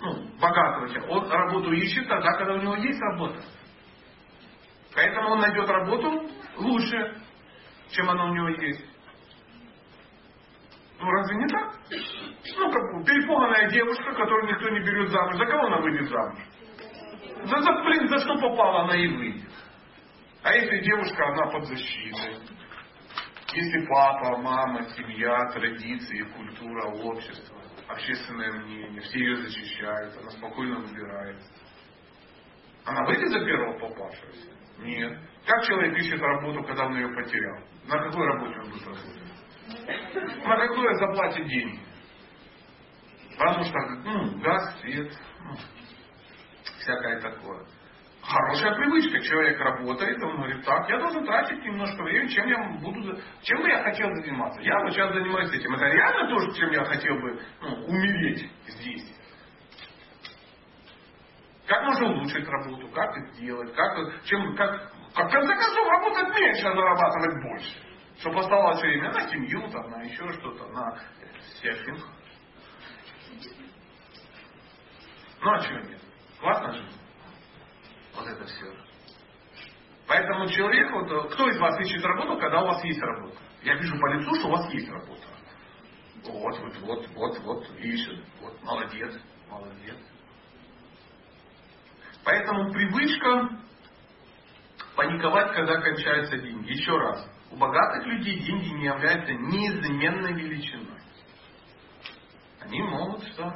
ну, 0.00 0.14
богатого 0.40 0.88
человека, 0.88 1.10
он 1.10 1.30
работу 1.30 1.72
ищет 1.72 2.08
тогда, 2.08 2.32
когда 2.32 2.54
у 2.54 2.62
него 2.62 2.76
есть 2.76 3.00
работа. 3.00 3.42
Поэтому 4.94 5.30
он 5.30 5.40
найдет 5.40 5.68
работу 5.68 6.28
лучше, 6.56 7.20
чем 7.90 8.08
она 8.08 8.24
у 8.24 8.34
него 8.34 8.48
есть. 8.48 8.84
Ну 10.98 11.10
разве 11.10 11.36
не 11.36 11.46
так? 11.48 11.74
Ну, 12.58 12.70
как 12.70 13.06
перепуганная 13.06 13.70
девушка, 13.70 14.12
которую 14.12 14.52
никто 14.52 14.68
не 14.68 14.80
берет 14.80 15.10
замуж. 15.10 15.36
За 15.36 15.46
кого 15.46 15.66
она 15.66 15.78
выйдет 15.78 16.08
замуж? 16.08 16.38
За, 17.44 17.60
за, 17.60 17.72
блин, 17.84 18.08
за 18.08 18.18
что 18.20 18.34
попала, 18.38 18.84
она 18.84 18.96
и 18.96 19.06
выйдет. 19.06 19.50
А 20.42 20.54
если 20.54 20.80
девушка, 20.80 21.26
она 21.26 21.46
под 21.46 21.64
защитой? 21.64 22.38
Если 23.52 23.86
папа, 23.86 24.36
мама, 24.38 24.82
семья, 24.90 25.46
традиции, 25.52 26.22
культура, 26.36 26.86
общество, 26.86 27.59
общественное 27.92 28.52
мнение, 28.52 29.00
все 29.02 29.18
ее 29.18 29.36
защищают, 29.36 30.16
она 30.16 30.30
спокойно 30.30 30.80
выбирает. 30.80 31.42
Она 32.84 33.04
выйдет 33.06 33.28
за 33.28 33.44
первого 33.44 33.78
попавшегося? 33.78 34.48
Нет. 34.78 35.18
Как 35.46 35.64
человек 35.64 35.98
ищет 35.98 36.20
работу, 36.20 36.62
когда 36.64 36.86
он 36.86 36.96
ее 36.96 37.08
потерял? 37.08 37.58
На 37.86 37.98
какой 37.98 38.26
работе 38.26 38.60
он 38.60 38.70
будет 38.70 38.86
работать? 38.86 40.44
На 40.44 40.56
какой 40.56 40.94
заплате 40.96 41.44
деньги? 41.44 41.80
Потому 43.38 43.64
что, 43.64 43.78
ну, 44.04 44.38
газ, 44.40 44.80
свет, 44.80 45.12
ну, 45.44 45.56
всякое 46.80 47.20
такое. 47.20 47.66
Хорошая 48.30 48.76
привычка. 48.76 49.20
Человек 49.22 49.58
работает, 49.58 50.22
он 50.22 50.36
говорит, 50.36 50.64
так, 50.64 50.88
я 50.88 50.98
должен 50.98 51.26
тратить 51.26 51.64
немножко 51.64 52.00
времени, 52.04 52.28
чем 52.28 52.46
я 52.46 52.78
буду, 52.80 53.18
чем 53.42 53.60
бы 53.60 53.68
я 53.68 53.82
хотел 53.82 54.08
заниматься. 54.14 54.60
Я 54.60 54.78
вот 54.84 54.92
сейчас 54.92 55.12
занимаюсь 55.12 55.52
этим. 55.52 55.74
Это 55.74 55.86
реально 55.86 56.28
то, 56.28 56.54
чем 56.54 56.70
я 56.70 56.84
хотел 56.84 57.14
бы 57.16 57.42
ну, 57.60 57.86
умереть 57.86 58.48
здесь. 58.68 59.16
Как 61.66 61.82
можно 61.82 62.06
улучшить 62.06 62.46
работу, 62.46 62.86
как 62.88 63.16
это 63.16 63.36
делать, 63.40 63.74
как, 63.74 64.24
чем, 64.24 64.54
как, 64.54 64.92
как 65.12 65.28
в 65.28 65.32
конце 65.32 65.54
концов 65.56 65.88
работать 65.88 66.38
меньше, 66.38 66.66
а 66.66 66.74
зарабатывать 66.76 67.42
больше. 67.42 67.76
Чтобы 68.20 68.40
оставалось 68.40 68.80
время 68.80 69.10
на 69.10 69.28
семью, 69.28 69.68
там, 69.70 69.90
на 69.90 70.02
еще 70.02 70.32
что-то, 70.34 70.68
на 70.68 71.00
серфинг. 71.60 72.04
Ну 75.42 75.50
а 75.50 75.60
чего 75.60 75.78
нет? 75.80 76.00
Классно 76.40 76.72
же. 76.74 76.99
Вот 78.14 78.26
это 78.26 78.44
все. 78.44 78.66
Поэтому 80.06 80.48
человек, 80.48 80.90
вот, 80.90 81.32
кто 81.32 81.48
из 81.48 81.58
вас 81.58 81.80
ищет 81.80 82.04
работу, 82.04 82.36
когда 82.38 82.62
у 82.62 82.66
вас 82.66 82.82
есть 82.84 83.00
работа? 83.00 83.36
Я 83.62 83.76
вижу 83.76 83.96
по 83.98 84.12
лицу, 84.12 84.34
что 84.34 84.48
у 84.48 84.50
вас 84.50 84.72
есть 84.72 84.88
работа. 84.88 85.22
Вот, 86.24 86.58
вот, 86.58 86.78
вот, 86.80 87.08
вот, 87.14 87.38
вот, 87.40 87.70
ищет. 87.78 88.24
Вот, 88.40 88.60
молодец, 88.62 89.14
молодец. 89.48 89.96
Поэтому 92.24 92.72
привычка 92.72 93.50
паниковать, 94.96 95.54
когда 95.54 95.80
кончаются 95.80 96.38
деньги. 96.38 96.72
Еще 96.72 96.92
раз. 96.96 97.26
У 97.50 97.56
богатых 97.56 98.06
людей 98.06 98.40
деньги 98.40 98.68
не 98.68 98.86
являются 98.86 99.32
неизменной 99.32 100.32
величиной. 100.34 101.00
Они 102.60 102.82
могут 102.82 103.24
что? 103.28 103.52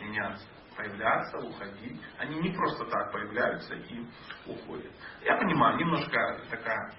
Меняться 0.00 0.46
появляться, 0.80 1.38
уходить. 1.38 2.00
Они 2.18 2.40
не 2.40 2.50
просто 2.50 2.84
так 2.86 3.12
появляются 3.12 3.74
и 3.74 4.04
уходят. 4.46 4.92
Я 5.22 5.36
понимаю, 5.36 5.78
немножко 5.78 6.40
такая 6.48 6.94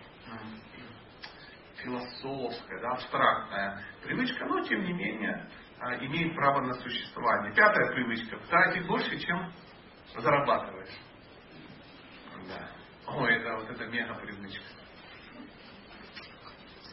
философская, 1.77 2.79
да, 2.79 2.91
абстрактная 2.91 3.83
привычка, 4.03 4.45
но 4.45 4.63
тем 4.65 4.83
не 4.83 4.93
менее 4.93 5.49
а, 5.79 5.95
имеет 5.95 6.35
право 6.35 6.61
на 6.61 6.73
существование. 6.75 7.53
Пятая 7.55 7.91
привычка. 7.93 8.37
Тратить 8.49 8.85
больше, 8.87 9.19
чем 9.19 9.51
зарабатываешь. 10.15 10.95
Да. 12.47 12.69
О, 13.07 13.25
это 13.25 13.55
вот 13.55 13.69
это 13.69 13.87
мега 13.87 14.13
привычка. 14.15 14.63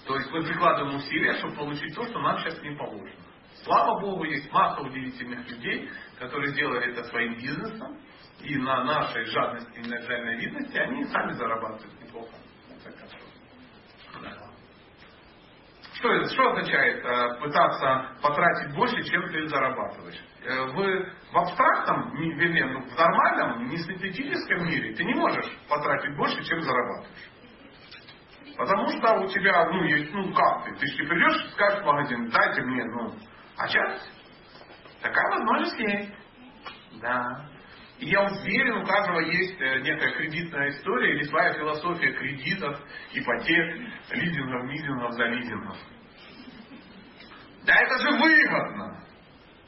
То 0.07 0.17
есть 0.17 0.31
мы 0.31 0.43
прикладываем 0.43 0.97
усилия, 0.97 1.35
чтобы 1.35 1.55
получить 1.55 1.95
то, 1.95 2.03
что 2.05 2.19
нам 2.19 2.39
сейчас 2.39 2.59
не 2.63 2.75
положено. 2.77 3.29
Слава 3.65 4.01
Богу, 4.01 4.25
есть 4.25 4.51
масса 4.53 4.81
удивительных 4.81 5.47
людей, 5.51 5.91
которые 6.19 6.53
сделали 6.53 6.93
это 6.93 7.05
своим 7.05 7.35
бизнесом, 7.35 7.99
и 8.41 8.57
на 8.57 8.85
нашей 8.85 9.25
жадности 9.27 9.79
и 9.79 9.89
начальной 9.89 10.37
видности 10.37 10.77
они 10.77 11.05
сами 11.05 11.33
зарабатывают 11.33 12.01
неплохо. 12.01 12.35
Что 15.95 16.13
это? 16.13 16.33
Что 16.33 16.51
означает 16.51 17.05
э, 17.05 17.41
пытаться 17.41 18.17
потратить 18.23 18.75
больше, 18.77 19.03
чем 19.03 19.29
ты 19.31 19.49
зарабатываешь? 19.49 20.21
Э, 20.45 20.67
в, 20.67 21.33
в 21.33 21.39
абстрактном, 21.39 22.15
вернее, 22.15 22.67
ну, 22.67 22.83
в 22.83 22.97
нормальном, 22.97 23.69
не 23.69 23.77
синтетическом 23.79 24.65
мире 24.65 24.95
ты 24.95 25.05
не 25.05 25.15
можешь 25.15 25.51
потратить 25.69 26.17
больше, 26.17 26.45
чем 26.45 26.61
зарабатываешь. 26.61 27.31
Потому 28.57 28.89
что 28.91 29.13
у 29.15 29.27
тебя, 29.29 29.65
ну, 29.67 29.83
есть, 29.85 30.13
ну, 30.13 30.33
как 30.33 30.65
ты? 30.65 30.75
Ты 30.77 30.87
же 30.87 31.05
придешь, 31.05 31.51
скажешь 31.53 31.83
в 31.83 31.87
магазин, 31.87 32.29
дайте 32.31 32.63
мне, 32.63 32.85
ну, 32.85 33.15
а 33.57 33.67
сейчас 33.67 34.09
такая 35.03 35.31
возможность 35.31 35.79
есть. 35.79 36.13
Да. 37.01 37.49
И 37.99 38.11
я 38.11 38.23
уверен, 38.23 38.83
у 38.83 38.87
каждого 38.87 39.21
есть 39.21 39.61
э, 39.61 39.81
некая 39.81 40.13
кредитная 40.13 40.71
история 40.71 41.15
или 41.15 41.25
своя 41.25 41.53
философия 41.55 42.13
кредитов, 42.13 42.81
ипотек, 43.13 43.77
лизингов, 44.11 44.65
мизингов, 44.65 45.13
за 45.15 45.25
лизингов. 45.25 45.77
Да 47.65 47.75
это 47.75 47.99
же 47.99 48.11
выгодно. 48.19 49.05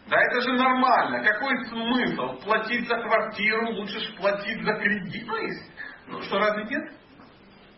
Да 0.07 0.16
это 0.16 0.40
же 0.43 0.52
нормально. 0.52 1.24
Какой 1.24 1.66
смысл? 1.66 2.40
Платить 2.40 2.86
за 2.86 2.97
квартиру, 3.02 3.73
лучше 3.73 3.98
же 4.01 4.12
платить 4.15 4.62
за 4.62 4.74
кредит. 4.74 5.27
Ну, 5.27 5.36
есть. 5.36 5.73
ну 6.07 6.23
что, 6.23 6.39
разве 6.39 6.65
нет? 6.65 6.93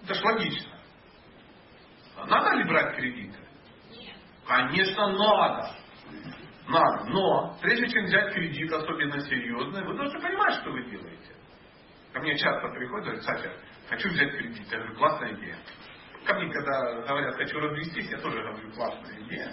Это 0.04 0.14
ж 0.14 0.22
логично. 0.22 0.72
Надо 2.26 2.56
ли 2.56 2.64
брать 2.64 2.96
кредиты? 2.96 3.38
Конечно, 4.46 5.08
надо. 5.08 5.81
Надо. 6.72 7.04
Но, 7.10 7.58
прежде 7.60 7.86
чем 7.88 8.04
взять 8.04 8.32
кредит, 8.32 8.72
особенно 8.72 9.20
серьезный, 9.20 9.84
вы 9.84 9.94
должны 9.94 10.20
понимать, 10.20 10.54
что 10.54 10.70
вы 10.70 10.82
делаете. 10.84 11.34
Ко 12.14 12.20
мне 12.20 12.36
часто 12.36 12.68
приходят, 12.68 13.04
говорят, 13.04 13.24
Сатя, 13.24 13.52
хочу 13.90 14.08
взять 14.08 14.32
кредит. 14.38 14.66
Я 14.70 14.78
говорю, 14.78 14.96
классная 14.96 15.34
идея. 15.34 15.56
Ко 16.24 16.34
мне, 16.34 16.50
когда 16.50 17.02
говорят, 17.06 17.34
хочу 17.36 17.58
развестись, 17.60 18.10
я 18.10 18.18
тоже 18.18 18.40
говорю, 18.42 18.72
классная 18.72 19.20
идея. 19.20 19.52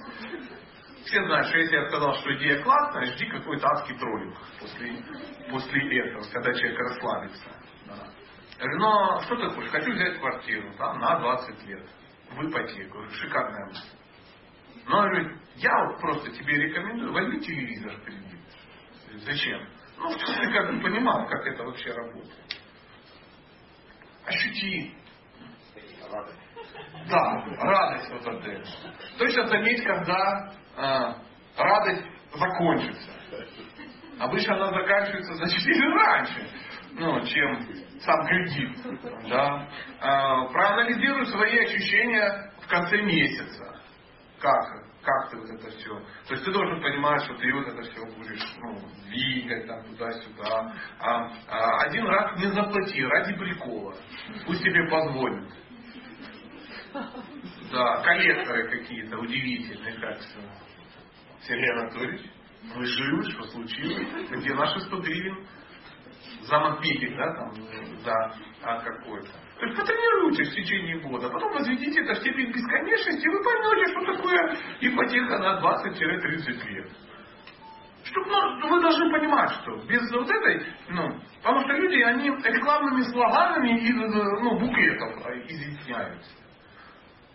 Все 1.06 1.26
знают, 1.26 1.48
что 1.48 1.58
если 1.58 1.76
я 1.76 1.88
сказал, 1.90 2.14
что 2.16 2.36
идея 2.38 2.62
классная, 2.62 3.06
жди 3.06 3.26
какой-то 3.26 3.68
адский 3.68 3.98
троллинг 3.98 4.38
после, 4.60 5.04
после 5.50 6.00
этого, 6.00 6.24
когда 6.32 6.54
человек 6.54 6.80
расслабится. 6.80 7.50
Да. 7.88 8.08
Говорю, 8.60 8.80
ну 8.80 9.22
что 9.22 9.36
ты 9.36 9.56
хочешь? 9.56 9.72
Хочу 9.72 9.92
взять 9.92 10.20
квартиру 10.20 10.74
там, 10.78 11.00
на 11.00 11.20
20 11.20 11.66
лет. 11.68 11.90
В 12.32 12.48
ипотеку. 12.48 13.10
Шикарная 13.10 13.66
мысль. 13.68 13.99
Но 14.90 14.98
он 14.98 15.10
говорит, 15.10 15.38
я 15.58 15.86
вот 15.86 16.02
просто 16.02 16.32
тебе 16.32 16.56
рекомендую, 16.56 17.14
возьми 17.14 17.40
телевизор 17.42 17.96
в 17.96 18.04
кредит. 18.06 18.40
Зачем? 19.24 19.62
Ну, 19.98 20.10
чтобы 20.18 20.40
ты 20.40 20.52
как 20.52 20.74
бы 20.74 20.82
понимал, 20.82 21.28
как 21.28 21.46
это 21.46 21.64
вообще 21.64 21.94
работает. 21.94 22.58
Ощути. 24.26 24.96
Да, 27.08 27.46
радость 27.60 28.10
вот 28.10 28.44
эта. 28.44 28.64
Точно 29.20 29.46
заметь, 29.46 29.84
когда 29.84 30.54
э, 30.76 31.14
радость 31.56 32.06
закончится. 32.34 33.12
Обычно 34.18 34.56
она 34.56 34.72
заканчивается 34.72 35.36
значит 35.36 35.62
или 35.68 35.94
раньше, 35.94 36.50
ну, 36.94 37.26
чем 37.28 37.70
сам 38.00 38.26
кредит. 38.26 38.76
Да? 39.30 39.70
Э, 40.02 40.52
проанализируй 40.52 41.28
свои 41.28 41.60
ощущения 41.60 42.54
в 42.64 42.68
конце 42.68 43.04
месяца. 43.04 43.79
Как? 44.40 44.90
Как 45.02 45.30
ты 45.30 45.38
вот 45.38 45.50
это 45.50 45.70
все? 45.70 46.00
То 46.28 46.34
есть 46.34 46.46
ты 46.46 46.52
должен 46.52 46.82
понимать, 46.82 47.24
что 47.24 47.34
ты 47.36 47.54
вот 47.54 47.68
это 47.68 47.82
все 47.82 48.06
будешь 48.06 48.56
ну, 48.58 48.80
двигать 49.08 49.66
там 49.68 49.84
туда-сюда. 49.86 50.76
А, 51.00 51.32
а 51.48 51.82
один 51.84 52.06
раз 52.06 52.38
не 52.38 52.48
заплати 52.52 53.06
ради 53.06 53.34
прикола. 53.36 53.96
Пусть 54.46 54.62
тебе 54.62 54.90
позволят. 54.90 55.50
Да, 57.72 58.02
коллекторы 58.04 58.70
какие-то 58.70 59.18
удивительные, 59.20 59.94
кажется. 60.00 60.38
Сергей 61.42 61.72
Анатольевич, 61.72 62.22
вы 62.76 62.86
живы, 62.86 63.24
что 63.32 63.44
случилось? 63.44 64.08
Где 64.32 64.54
наши 64.54 64.80
100 64.82 64.98
гривен? 65.02 65.48
За 66.44 66.60
Матпикик, 66.60 67.16
да, 67.16 67.34
там, 67.36 67.54
за 68.04 68.36
а, 68.64 68.82
какой-то. 68.82 69.30
То 69.60 69.66
есть 69.66 69.78
потренируйтесь 69.78 70.52
в 70.52 70.56
течение 70.56 71.00
года, 71.02 71.30
потом 71.30 71.52
возведите 71.52 72.02
это 72.02 72.14
в 72.14 72.20
степень 72.20 72.50
бесконечности, 72.50 73.26
и 73.26 73.30
вы 73.30 73.44
поймете, 73.44 73.92
что 73.92 74.16
такое 74.16 74.58
ипотека 74.80 75.38
на 75.38 75.60
20-30 75.60 76.70
лет. 76.70 76.90
Что, 78.06 78.22
ну, 78.22 78.70
вы 78.70 78.82
должны 78.82 79.12
понимать, 79.12 79.52
что 79.62 79.76
без 79.86 80.10
вот 80.14 80.30
этой, 80.30 80.66
ну, 80.88 81.20
потому 81.44 81.60
что 81.60 81.74
люди, 81.74 82.02
они 82.04 82.30
рекламными 82.30 83.02
слоганами 83.12 83.80
из 83.82 83.96
ну, 83.96 84.58
буклетов 84.60 85.26
а, 85.26 85.34
изъясняются. 85.46 86.32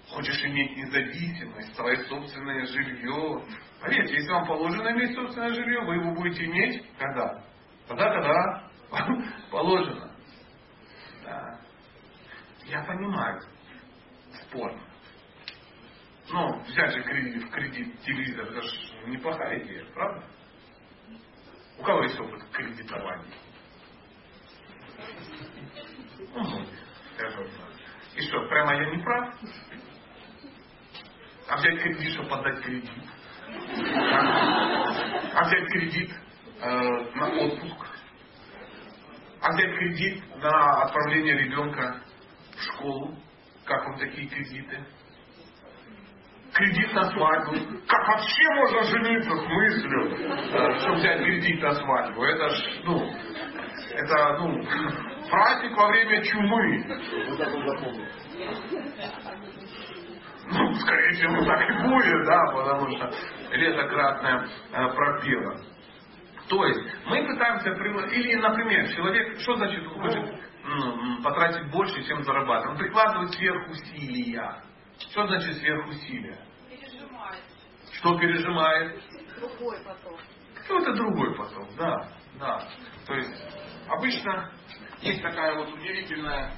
Хочешь 0.09 0.43
иметь 0.47 0.77
независимость, 0.79 1.75
свое 1.77 1.97
собственное 2.05 2.65
жилье. 2.65 3.43
Поверьте, 3.83 4.15
если 4.15 4.31
вам 4.31 4.47
положено 4.47 4.93
иметь 4.93 5.15
собственное 5.15 5.53
жилье, 5.53 5.83
вы 5.83 5.97
его 5.97 6.15
будете 6.15 6.47
иметь 6.47 6.83
когда? 6.99 7.45
Тогда, 7.87 8.11
когда 8.15 8.71
положено. 9.51 10.14
Я 12.75 12.83
понимаю. 12.83 13.41
Спорно. 14.43 14.83
Ну, 16.29 16.61
взять 16.65 16.93
же 16.93 17.05
кредит, 17.05 17.45
в 17.45 17.51
кредит 17.51 18.01
телевизор, 18.01 18.47
это 18.49 18.63
же 18.63 18.77
неплохая 19.07 19.61
идея, 19.61 19.85
правда? 19.95 20.25
У 21.79 21.85
кого 21.85 22.03
есть 22.03 22.19
опыт 22.19 22.43
кредитования? 22.51 23.37
Ну, 26.35 26.67
скажем 27.15 27.45
так. 27.45 28.17
И 28.17 28.23
что, 28.23 28.49
прямо 28.49 28.75
я 28.75 28.91
не 28.91 29.03
прав? 29.05 29.35
А 31.47 31.57
взять 31.59 31.81
кредит, 31.81 32.13
чтобы 32.15 32.29
подать 32.29 32.61
кредит? 32.65 32.91
А 35.33 35.45
взять 35.45 35.69
кредит 35.69 36.11
э, 36.61 36.71
на 37.15 37.29
отпуск? 37.29 37.87
А 39.43 39.53
взять 39.53 39.77
кредит 39.79 40.37
на 40.39 40.83
отправление 40.83 41.39
ребенка 41.39 42.04
школу? 42.61 43.17
Как 43.65 43.85
вам 43.87 43.99
такие 43.99 44.29
кредиты? 44.29 44.79
Кредит 46.53 46.93
на 46.93 47.11
свадьбу. 47.11 47.57
Как 47.89 48.07
вообще 48.07 48.45
можно 48.55 48.85
жениться 48.85 49.31
с 49.31 49.47
мыслью, 49.49 50.17
э, 50.53 50.79
чтобы 50.81 50.97
взять 50.97 51.25
кредит 51.25 51.63
на 51.63 51.75
свадьбу? 51.75 52.23
Это 52.23 52.49
ж, 52.51 52.81
ну, 52.85 53.11
это, 53.91 54.39
ну, 54.39 54.65
праздник 55.31 55.77
во 55.77 55.89
время 55.89 56.23
чумы. 56.23 56.85
Ну, 60.47 60.75
скорее 60.75 61.11
всего, 61.15 61.45
так 61.45 61.71
и 61.71 61.73
будет, 61.89 62.27
да, 62.27 62.45
потому 62.53 62.91
что 62.97 63.11
лето 63.53 63.89
красное 63.89 64.47
э, 64.73 64.89
пропело. 64.95 65.57
То 66.49 66.67
есть, 66.67 66.81
мы 67.07 67.27
пытаемся, 67.27 67.71
или, 67.71 68.35
например, 68.35 68.89
человек, 68.95 69.41
что 69.41 69.57
значит 69.57 69.87
хочет 69.87 70.25
ну, 70.65 71.23
потратить 71.23 71.71
больше, 71.71 72.03
чем 72.05 72.23
зарабатывать? 72.25 72.73
Он 72.73 72.79
прикладывает 72.79 73.33
сверхусилия. 73.35 74.63
Что 74.99 75.27
значит 75.27 75.59
сверхусилия? 75.59 76.39
Пережимает. 76.69 77.43
Что 77.93 78.19
пережимает? 78.19 79.03
Другой 79.39 79.85
поток. 79.85 80.19
Какой-то 80.55 80.95
другой 80.95 81.37
поток, 81.37 81.69
да, 81.77 82.09
да. 82.39 82.69
То 83.07 83.15
есть, 83.15 83.45
обычно 83.89 84.51
есть 85.03 85.23
такая 85.23 85.55
вот 85.57 85.73
удивительная... 85.75 86.57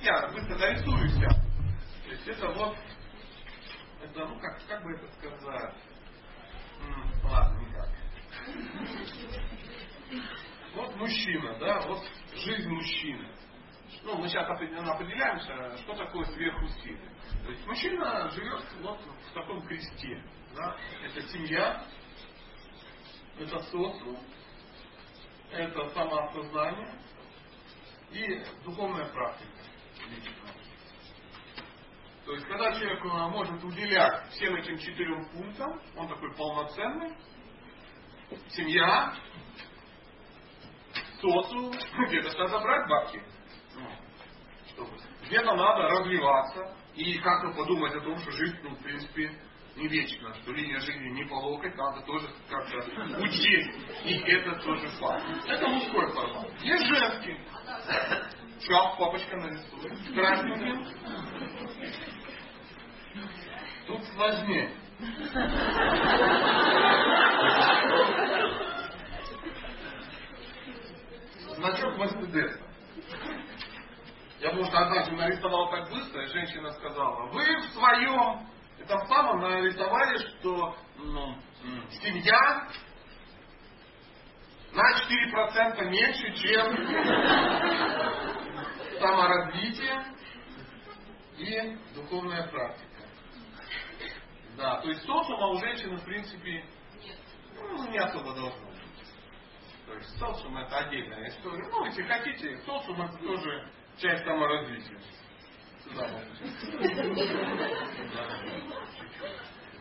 Я 0.00 0.28
быстро 0.28 0.56
нарисую 0.58 1.08
себя. 1.08 1.30
То 1.30 2.10
есть 2.10 2.28
это 2.28 2.48
вот, 2.50 2.76
это, 4.02 4.26
ну 4.26 4.38
как, 4.38 4.60
как 4.68 4.84
бы 4.84 4.92
это 4.92 5.06
сказать, 5.14 5.74
М, 6.80 7.12
ладно, 7.24 7.58
никак. 7.60 7.88
Вот 10.74 10.96
мужчина, 10.96 11.58
да, 11.58 11.80
вот 11.86 12.04
жизнь 12.38 12.68
мужчины. 12.68 13.28
Ну, 14.02 14.16
мы 14.16 14.28
сейчас 14.28 14.48
определяемся, 14.48 15.76
что 15.78 15.94
такое 15.94 16.24
сверхусилие. 16.26 17.10
То 17.44 17.50
есть 17.50 17.66
мужчина 17.66 18.30
живет 18.30 18.62
вот 18.80 19.00
в 19.00 19.32
таком 19.34 19.62
кресте. 19.66 20.22
Да? 20.54 20.76
Это 21.04 21.22
семья, 21.28 21.84
это 23.38 23.58
социум, 23.64 24.18
это 25.50 25.88
самоосознание 25.90 26.94
и 28.10 28.42
духовная 28.64 29.06
практика. 29.06 29.50
То 32.24 32.34
есть, 32.34 32.46
когда 32.46 32.72
человек 32.72 33.02
э, 33.02 33.08
может 33.08 33.64
уделять 33.64 34.30
всем 34.32 34.54
этим 34.54 34.76
четырем 34.78 35.26
пунктам, 35.30 35.80
он 35.96 36.08
такой 36.08 36.34
полноценный, 36.34 37.16
семья, 38.50 39.14
социум, 41.20 41.72
где-то 42.08 42.38
надо 42.38 42.60
брать 42.60 42.88
бабки, 42.88 43.22
ну, 44.76 44.86
где-то 45.26 45.54
надо 45.54 45.82
развиваться 45.88 46.74
и 46.94 47.18
как-то 47.18 47.56
подумать 47.56 47.94
о 47.94 48.00
том, 48.00 48.18
что 48.18 48.30
жизнь, 48.32 48.58
ну, 48.62 48.70
в 48.74 48.82
принципе, 48.82 49.30
не 49.76 49.86
вечна, 49.86 50.34
что 50.34 50.52
линия 50.52 50.80
жизни 50.80 51.10
не 51.10 51.24
по 51.24 51.34
локоть, 51.34 51.76
надо 51.76 52.00
тоже 52.02 52.28
как-то 52.48 52.78
учить. 53.20 53.70
И 54.04 54.18
это 54.26 54.56
тоже 54.62 54.88
факт. 54.98 55.24
Это 55.46 55.68
мужской 55.68 56.12
формат. 56.12 56.50
Есть 56.60 56.86
женский. 56.86 57.38
Шкаф 58.60 58.98
папочка 58.98 59.36
нарисует. 59.36 60.14
Красненьким. 60.14 60.84
Тут 63.86 64.04
сложнее. 64.14 64.70
Значок 71.58 71.98
Мерседеса. 71.98 72.60
Я, 74.38 74.52
может, 74.52 74.72
однажды 74.72 75.16
нарисовал 75.16 75.68
так 75.70 75.90
быстро, 75.90 76.22
и 76.22 76.28
женщина 76.28 76.70
сказала, 76.70 77.26
вы 77.32 77.42
в 77.42 77.72
своем 77.72 78.46
этом 78.78 79.04
самом 79.08 79.40
нарисовали, 79.40 80.18
что 80.18 80.76
ну, 80.98 81.34
семья 82.00 82.68
на 84.72 84.94
4% 84.94 85.84
меньше, 85.90 86.32
чем 86.34 86.76
саморазвитие 89.00 90.04
и 91.38 91.76
духовная 91.96 92.46
практика. 92.46 93.02
Да, 94.56 94.80
то 94.80 94.88
есть 94.88 95.02
социума 95.04 95.48
у 95.48 95.58
женщины, 95.58 95.96
в 95.96 96.04
принципе, 96.04 96.64
ну, 97.56 97.90
не 97.90 97.98
особо 97.98 98.32
должно. 98.32 98.67
То 99.88 99.94
есть 99.94 100.18
социум 100.18 100.58
это 100.58 100.78
отдельная 100.78 101.28
история. 101.28 101.66
Ну, 101.70 101.84
если 101.86 102.02
хотите, 102.02 102.58
социум 102.58 103.00
это 103.00 103.16
тоже 103.18 103.68
часть 103.96 104.22
саморазвития. 104.24 104.98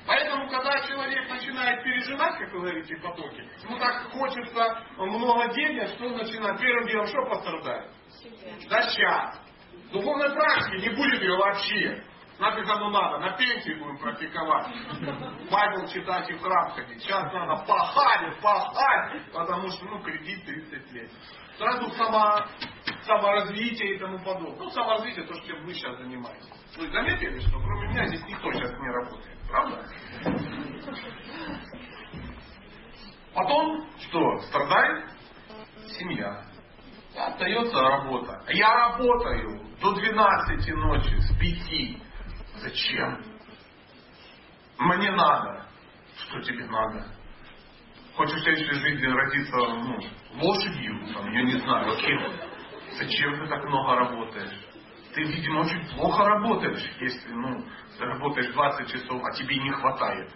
Поэтому, 0.05 0.49
когда 0.49 0.79
человек 0.87 1.29
начинает 1.29 1.83
переживать, 1.83 2.39
как 2.39 2.53
вы 2.53 2.59
говорите, 2.61 2.95
потоки, 2.95 3.43
ему 3.63 3.77
так 3.77 4.09
хочется 4.13 4.85
много 4.95 5.53
денег, 5.53 5.89
что 5.89 6.05
он 6.05 6.15
начинает 6.15 6.57
первым 6.61 6.87
делом 6.87 7.07
что 7.07 7.25
пострадает? 7.25 7.91
Да 8.69 8.87
сейчас. 8.89 9.41
Духовной 9.91 10.33
практики 10.33 10.87
не 10.87 10.95
будет 10.95 11.21
ее 11.21 11.35
вообще. 11.35 12.03
Нафиг 12.39 12.69
оно 12.69 12.91
надо, 12.91 13.17
на 13.17 13.31
пенсии 13.35 13.73
будем 13.79 13.97
практиковать. 13.97 14.67
Байбл 15.49 15.87
читать 15.87 16.29
и 16.29 16.33
в 16.33 16.41
храм 16.41 16.69
ходить. 16.71 17.01
Сейчас 17.01 17.33
надо 17.33 17.63
пахать, 17.65 18.39
пахать, 18.41 19.31
потому 19.33 19.69
что, 19.71 19.85
ну, 19.85 19.99
кредит 20.03 20.45
30 20.45 20.91
лет. 20.91 21.09
Сразу 21.57 21.89
само, 21.91 22.45
саморазвитие 23.01 23.95
и 23.95 23.99
тому 23.99 24.19
подобное. 24.19 24.59
Ну, 24.59 24.69
саморазвитие, 24.69 25.25
то, 25.25 25.33
чем 25.47 25.65
вы 25.65 25.73
сейчас 25.73 25.97
занимаетесь. 25.97 26.47
Вы 26.77 26.87
заметили, 26.91 27.39
что 27.39 27.59
кроме 27.59 27.87
меня 27.87 28.05
здесь 28.07 28.23
никто 28.27 28.51
сейчас 28.53 28.71
не 28.71 28.89
работает. 28.89 29.37
Правда? 29.49 29.85
Потом, 33.33 33.89
что, 33.99 34.39
страдает 34.41 35.09
семья. 35.97 36.43
Остается 37.17 37.81
работа. 37.81 38.43
Я 38.49 38.73
работаю. 38.75 39.59
до 39.81 39.91
12 39.93 40.75
ночи, 40.75 41.19
с 41.19 41.35
5. 41.39 42.06
Зачем? 42.61 43.23
Мне 44.79 45.11
надо. 45.11 45.65
Что 46.17 46.41
тебе 46.41 46.65
надо? 46.65 47.05
Хочешь 48.15 48.39
в 48.39 48.43
следующей 48.43 48.73
жизни 48.73 49.05
родиться 49.05 49.55
ну, 49.55 49.99
лошадью, 50.41 51.13
там, 51.13 51.31
я 51.31 51.43
не 51.43 51.59
знаю, 51.59 51.95
кем? 51.97 52.33
Зачем 52.97 53.39
ты 53.39 53.47
так 53.47 53.63
много 53.65 53.95
работаешь? 53.95 54.65
Ты, 55.13 55.23
видимо, 55.23 55.61
очень 55.61 55.85
плохо 55.95 56.23
работаешь, 56.25 56.83
если 56.99 57.31
ну, 57.31 57.63
ты 57.97 58.05
работаешь 58.05 58.51
20 58.53 58.91
часов, 58.91 59.21
а 59.23 59.31
тебе 59.35 59.57
не 59.57 59.71
хватает. 59.71 60.31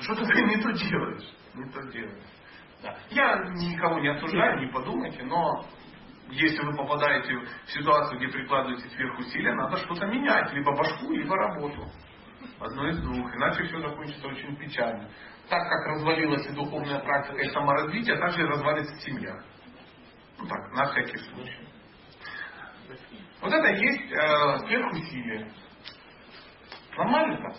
Что 0.00 0.14
ты 0.14 0.42
не 0.42 0.62
то 0.62 0.72
делаешь? 0.72 1.28
Не 1.54 1.70
то 1.72 1.82
делаешь. 1.90 2.26
Да. 2.82 2.96
Я 3.10 3.36
никого 3.54 3.98
не 3.98 4.08
осуждаю, 4.08 4.60
не 4.60 4.72
подумайте, 4.72 5.24
но 5.24 5.66
если 6.30 6.62
вы 6.64 6.76
попадаете 6.76 7.34
в 7.36 7.70
ситуацию, 7.70 8.18
где 8.18 8.28
прикладываете 8.28 8.88
сверхусилия, 8.90 9.54
надо 9.54 9.76
что-то 9.78 10.06
менять, 10.06 10.52
либо 10.52 10.74
башку, 10.76 11.12
либо 11.12 11.36
работу. 11.36 11.90
Одно 12.60 12.88
из 12.88 13.00
двух, 13.00 13.34
иначе 13.34 13.64
все 13.64 13.80
закончится 13.80 14.26
очень 14.28 14.56
печально. 14.56 15.08
Так 15.48 15.62
как 15.68 15.86
развалилась 15.86 16.46
и 16.46 16.52
духовная 16.52 17.00
практика, 17.00 17.38
и 17.38 17.50
саморазвитие, 17.50 18.16
так 18.16 18.32
же 18.32 18.42
и 18.42 18.46
развалится 18.46 18.94
семья. 19.00 19.34
Ну 20.38 20.46
так, 20.46 20.72
на 20.72 20.86
всякий 20.90 21.18
случай. 21.18 21.68
Вот 23.40 23.52
это 23.52 23.68
и 23.68 23.80
есть 23.80 24.12
э, 24.12 24.58
сверхусилие. 24.66 25.52
Нормально 26.96 27.36
так? 27.38 27.56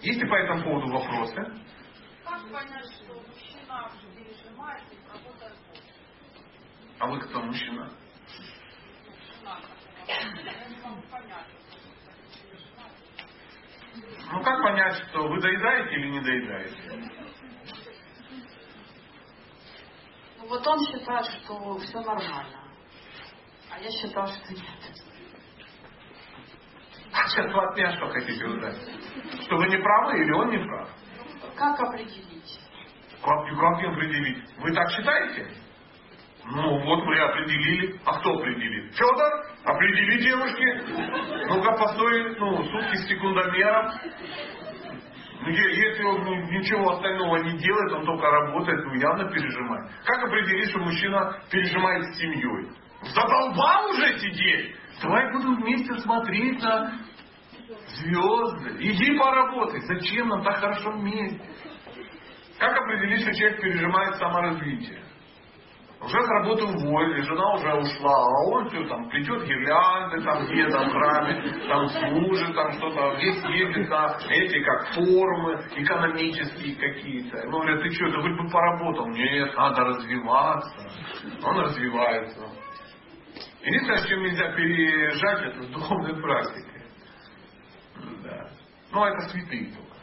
Есть 0.00 0.20
ли 0.20 0.28
по 0.28 0.34
этому 0.34 0.64
поводу 0.64 0.92
вопросы? 0.92 1.34
Как 2.24 2.42
понять, 2.50 2.86
что 2.94 3.14
мужчина 3.14 3.90
пережимает 4.16 4.82
и 4.90 4.96
работает? 5.12 5.56
А 6.98 7.06
вы 7.06 7.20
кто 7.20 7.42
мужчина? 7.42 7.90
Жена, 9.38 9.58
я 9.58 9.58
не 9.58 9.58
могу 9.58 9.58
понять, 9.58 9.58
что 9.58 9.58
пережимает. 9.60 9.90
Ну 14.32 14.42
как 14.42 14.62
понять, 14.62 14.96
что 15.08 15.28
вы 15.28 15.40
доедаете 15.40 15.96
или 15.96 16.08
не 16.08 16.20
доедаете? 16.20 17.10
Ну, 20.38 20.46
вот 20.46 20.66
он 20.66 20.78
считает, 20.86 21.26
что 21.26 21.78
все 21.78 22.00
нормально. 22.00 22.62
А 23.70 23.78
я 23.80 23.90
считаю, 23.90 24.26
что 24.28 24.52
нет. 24.52 24.64
А 27.12 27.28
сейчас 27.28 27.52
вы 27.52 27.64
от 27.64 27.76
меня 27.76 27.92
что 27.96 28.08
хотите 28.08 28.46
узнать? 28.46 28.76
Что 29.42 29.56
вы 29.56 29.68
не 29.68 29.78
правы 29.78 30.18
или 30.22 30.32
он 30.32 30.50
не 30.50 30.58
прав? 30.58 30.88
Как 31.56 31.80
определить? 31.80 32.60
Как, 33.22 33.46
как 33.58 33.84
определить? 33.84 34.44
Вы 34.58 34.72
так 34.72 34.90
считаете? 34.92 35.50
Ну 36.44 36.84
вот 36.84 37.04
мы 37.04 37.18
определили. 37.20 38.00
А 38.04 38.18
кто 38.20 38.30
определит? 38.38 38.94
Федор? 38.94 39.49
Определи 39.64 40.22
девушки. 40.22 41.48
Ну-ка 41.48 41.72
постой, 41.72 42.36
ну, 42.38 42.64
сутки 42.64 42.96
с 42.96 43.08
секундомером. 43.08 43.92
Ну, 45.42 45.48
Если 45.50 46.02
он 46.02 46.24
ну, 46.24 46.34
ничего 46.50 46.92
остального 46.92 47.36
не 47.38 47.58
делает, 47.58 47.92
он 47.92 48.04
только 48.04 48.30
работает, 48.30 48.84
ну 48.84 48.94
явно 48.94 49.30
пережимает. 49.30 49.90
Как 50.04 50.22
определить, 50.24 50.70
что 50.70 50.80
мужчина 50.80 51.36
пережимает 51.50 52.04
с 52.04 52.18
семьей? 52.18 52.68
Задолбал 53.02 53.90
уже 53.90 54.18
сидеть? 54.18 54.76
Давай 55.02 55.32
будем 55.32 55.56
вместе 55.56 55.94
смотреть 56.00 56.62
на 56.62 56.92
звезды. 57.86 58.76
Иди 58.80 59.18
поработай. 59.18 59.80
Зачем 59.80 60.28
нам 60.28 60.42
так 60.42 60.56
хорошо 60.56 60.92
вместе? 60.92 61.40
Как 62.58 62.76
определить, 62.76 63.22
что 63.22 63.32
человек 63.34 63.60
пережимает 63.62 64.16
саморазвитие? 64.16 64.99
Уже 66.02 66.18
с 66.18 66.28
работы 66.28 66.64
уволили, 66.64 67.20
жена 67.20 67.54
уже 67.54 67.74
ушла, 67.74 68.14
а 68.14 68.46
он 68.46 68.68
все 68.70 68.86
там 68.86 69.06
плетет 69.10 69.44
гирлянды 69.44 70.22
там 70.22 70.46
где-то 70.46 70.78
в 70.80 70.92
храме, 70.92 71.42
там 71.68 71.88
служит, 71.88 72.54
там 72.54 72.72
что-то, 72.72 73.16
весь 73.18 73.44
ездит 73.44 73.90
на 73.90 74.16
эти 74.30 74.64
как 74.64 74.94
формы 74.94 75.62
экономические 75.76 76.76
какие-то. 76.76 77.36
Ему 77.40 77.58
говорят, 77.58 77.82
ты 77.82 77.90
что, 77.90 78.10
ты 78.10 78.16
хоть 78.16 78.32
бы 78.32 78.48
поработал? 78.48 79.08
Нет, 79.08 79.54
надо 79.54 79.84
развиваться. 79.84 80.90
Он 81.44 81.58
развивается. 81.60 82.48
Единственное, 83.62 83.98
с 83.98 84.06
чем 84.06 84.22
нельзя 84.22 84.52
переезжать, 84.52 85.42
это 85.48 85.62
с 85.64 85.66
духовной 85.66 86.22
практикой. 86.22 86.82
Да. 88.24 88.48
Ну, 88.90 89.04
это 89.04 89.28
святые 89.28 89.66
только. 89.66 89.96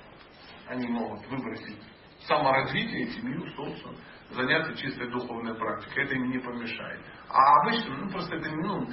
Они 0.67 0.87
могут 0.89 1.25
выбросить 1.27 1.81
саморазвитие, 2.27 3.07
семью, 3.13 3.47
собственно, 3.55 3.95
заняться 4.31 4.75
чистой 4.75 5.09
духовной 5.09 5.55
практикой. 5.55 6.05
Это 6.05 6.15
им 6.15 6.29
не 6.29 6.39
помешает. 6.39 7.01
А 7.29 7.61
обычно, 7.61 7.97
ну, 7.97 8.09
просто 8.09 8.35
это 8.35 8.49
ну, 8.49 8.87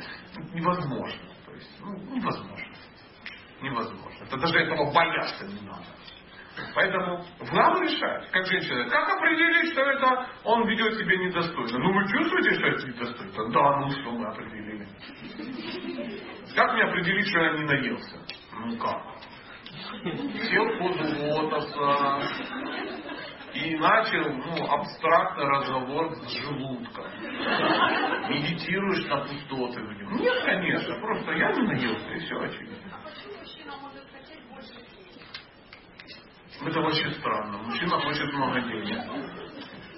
невозможно. 0.53 1.23
То 1.47 1.53
есть, 1.53 1.81
ну, 1.81 1.93
невозможно. 2.15 2.75
Невозможно. 3.63 4.25
Это 4.25 4.37
даже 4.37 4.59
этого 4.59 4.93
бояться 4.93 5.47
не 5.47 5.61
надо. 5.61 5.87
Поэтому 6.75 7.25
вам 7.51 7.83
решать, 7.83 8.31
как 8.31 8.47
женщина, 8.47 8.89
как 8.89 9.09
определить, 9.09 9.73
что 9.73 9.83
это 9.83 10.27
он 10.45 10.69
ведет 10.69 10.95
себя 10.99 11.17
недостойно? 11.17 11.79
Ну 11.79 11.93
вы 11.93 12.09
чувствуете, 12.09 12.55
что 12.55 12.67
это 12.67 12.87
недостойно? 12.87 13.53
Да, 13.53 13.81
ну 13.81 13.89
все, 13.89 14.11
мы 14.11 14.27
определили. 14.27 14.87
Как 16.55 16.75
мне 16.75 16.85
определить, 16.85 17.27
что 17.27 17.41
я 17.41 17.53
не 17.55 17.65
наелся? 17.65 18.19
Ну 18.53 18.77
как? 18.79 19.03
Сел 20.49 20.79
позу 20.79 21.25
лотоса 21.27 22.21
и 23.55 23.77
начал 23.77 24.33
ну, 24.33 24.67
абстрактный 24.69 25.45
разговор 25.45 26.13
с 26.17 26.33
желудком. 26.33 27.07
Медитируешь 28.29 29.05
на 29.07 29.19
пустоты 29.19 29.81
в 29.81 29.93
нем. 29.93 30.17
Нет, 30.17 30.45
конечно, 30.45 30.95
просто 31.01 31.33
я 31.33 31.53
не 31.53 31.63
наелся, 31.63 32.11
и 32.11 32.19
все 32.19 32.41
очевидно. 32.41 32.77
А 32.93 33.09
почему 33.09 33.39
мужчина 33.39 33.77
может 33.81 34.05
хотеть 34.11 34.43
больше 34.49 34.75
денег? 34.75 35.25
Это 36.67 36.81
очень 36.81 37.11
странно. 37.21 37.59
Мужчина 37.59 38.01
хочет 38.01 38.33
много 38.33 38.61
денег. 38.61 39.03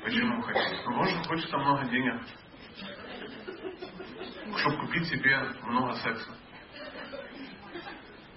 Почему 0.04 0.42
хочет? 0.42 0.84
Ну, 0.84 0.90
может, 0.92 1.26
хочется 1.26 1.56
много 1.56 1.84
денег. 1.86 2.20
Чтобы 4.58 4.78
купить 4.80 5.08
себе 5.08 5.38
много 5.62 5.94
секса. 5.94 6.30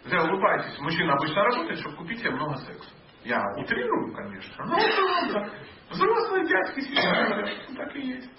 Зря 0.06 0.24
улыбайтесь. 0.24 0.80
Мужчина 0.80 1.14
обычно 1.14 1.44
работает, 1.44 1.80
чтобы 1.80 1.98
купить 1.98 2.20
себе 2.20 2.32
много 2.32 2.56
секса. 2.58 2.99
Я 3.30 3.44
утрирую, 3.58 4.12
конечно. 4.16 4.66
Но 4.66 4.76
в 4.76 4.82
целом, 4.82 5.34
да. 5.34 5.50
Взрослые 5.92 6.48
дядьки 6.48 6.80
сейчас 6.82 7.78
так 7.78 7.96
и 7.96 8.02
есть. 8.02 8.30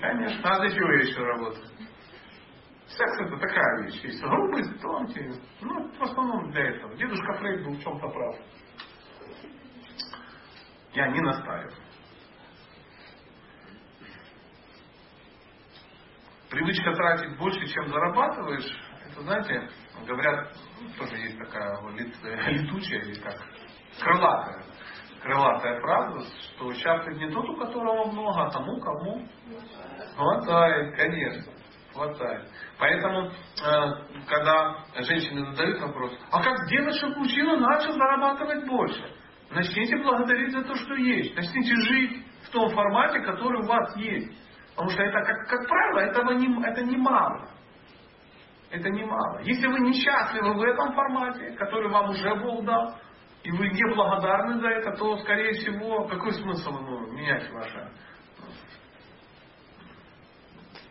Конечно. 0.00 0.60
Для 0.60 0.70
чего 0.70 0.92
еще 0.92 1.18
работаю? 1.24 1.66
Секс 2.86 3.20
это 3.20 3.36
такая 3.36 3.82
вещь. 3.82 4.00
Есть 4.04 4.22
грубость, 4.22 4.80
тонкие. 4.80 5.32
Ну, 5.60 5.88
в 5.92 6.02
основном 6.02 6.52
для 6.52 6.68
этого. 6.70 6.94
Дедушка 6.96 7.32
Фрейд 7.34 7.64
был 7.64 7.72
в 7.72 7.82
чем-то 7.82 8.08
прав. 8.08 8.36
Я 10.92 11.08
не 11.08 11.20
настаиваю. 11.20 11.72
Привычка 16.48 16.94
тратить 16.94 17.36
больше, 17.38 17.66
чем 17.66 17.88
зарабатываешь, 17.88 18.70
это, 19.10 19.20
знаете, 19.22 19.68
говорят, 20.06 20.56
ну, 20.80 20.88
тоже 20.96 21.16
есть 21.16 21.36
такая 21.38 21.76
лет- 21.90 22.16
летучая 22.22 23.00
или 23.00 23.20
как, 23.20 23.36
крылатая, 24.00 24.62
крылатая 25.22 25.80
фраза, 25.80 26.26
что 26.56 26.72
счастлив 26.74 27.16
не 27.18 27.30
тот, 27.30 27.48
у 27.48 27.56
которого 27.56 28.10
много, 28.10 28.42
а 28.42 28.50
тому, 28.50 28.80
кому 28.80 29.26
хватает, 30.16 30.96
конечно, 30.96 31.52
хватает. 31.92 32.48
Поэтому, 32.78 33.28
э, 33.28 33.32
когда 34.28 34.84
женщины 35.00 35.46
задают 35.46 35.80
вопрос, 35.80 36.12
а 36.30 36.42
как 36.42 36.58
сделать, 36.66 36.94
чтобы 36.96 37.16
мужчина 37.16 37.56
начал 37.56 37.92
зарабатывать 37.92 38.66
больше? 38.66 39.02
Начните 39.50 39.96
благодарить 39.98 40.52
за 40.52 40.62
то, 40.64 40.74
что 40.74 40.94
есть. 40.94 41.36
Начните 41.36 41.74
жить 41.76 42.26
в 42.44 42.50
том 42.50 42.68
формате, 42.70 43.20
который 43.20 43.62
у 43.62 43.66
вас 43.66 43.96
есть. 43.96 44.36
Потому 44.70 44.90
что 44.90 45.02
это, 45.02 45.24
как, 45.24 45.48
как 45.48 45.68
правило, 45.68 46.00
этого 46.00 46.32
не, 46.32 46.48
это 46.66 46.82
немало. 46.84 47.48
Это 48.70 48.90
немало. 48.90 49.40
Если 49.42 49.66
вы 49.68 49.78
несчастливы 49.80 50.52
в 50.54 50.62
этом 50.62 50.92
формате, 50.92 51.52
который 51.56 51.88
вам 51.88 52.10
уже 52.10 52.34
Бог 52.34 52.64
дал, 52.64 52.94
и 53.46 53.50
вы 53.52 53.68
не 53.68 53.94
благодарны 53.94 54.58
за 54.60 54.66
это, 54.66 54.96
то, 54.96 55.18
скорее 55.18 55.52
всего, 55.52 56.08
какой 56.08 56.34
смысл 56.34 56.78
ему 56.78 57.12
менять 57.12 57.48
ваше? 57.52 57.92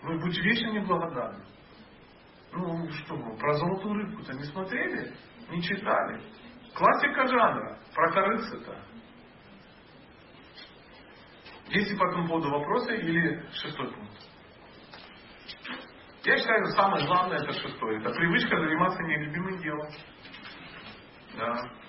Вы 0.01 0.17
будете 0.19 0.41
вечно 0.41 0.71
неблагодарны. 0.71 1.43
Ну 2.53 2.89
что 2.91 3.17
про 3.35 3.53
золотую 3.55 3.95
рыбку-то 3.95 4.33
не 4.35 4.43
смотрели? 4.45 5.13
Не 5.49 5.61
читали? 5.61 6.21
Классика 6.73 7.27
жанра. 7.27 7.77
Про 7.93 8.13
корыца-то. 8.13 8.85
Есть 11.67 11.91
ли 11.91 11.97
по 11.97 12.07
этому 12.07 12.29
поводу 12.29 12.51
вопросы 12.51 12.95
или 12.95 13.49
шестой 13.51 13.91
пункт? 13.91 14.17
Я 16.23 16.37
считаю, 16.37 16.65
самое 16.67 17.05
главное 17.05 17.37
это 17.37 17.51
шестой. 17.51 17.99
Это 17.99 18.11
привычка 18.11 18.57
заниматься 18.57 19.03
нелюбимым 19.03 19.61
делом. 19.61 19.89
Да. 21.35 21.84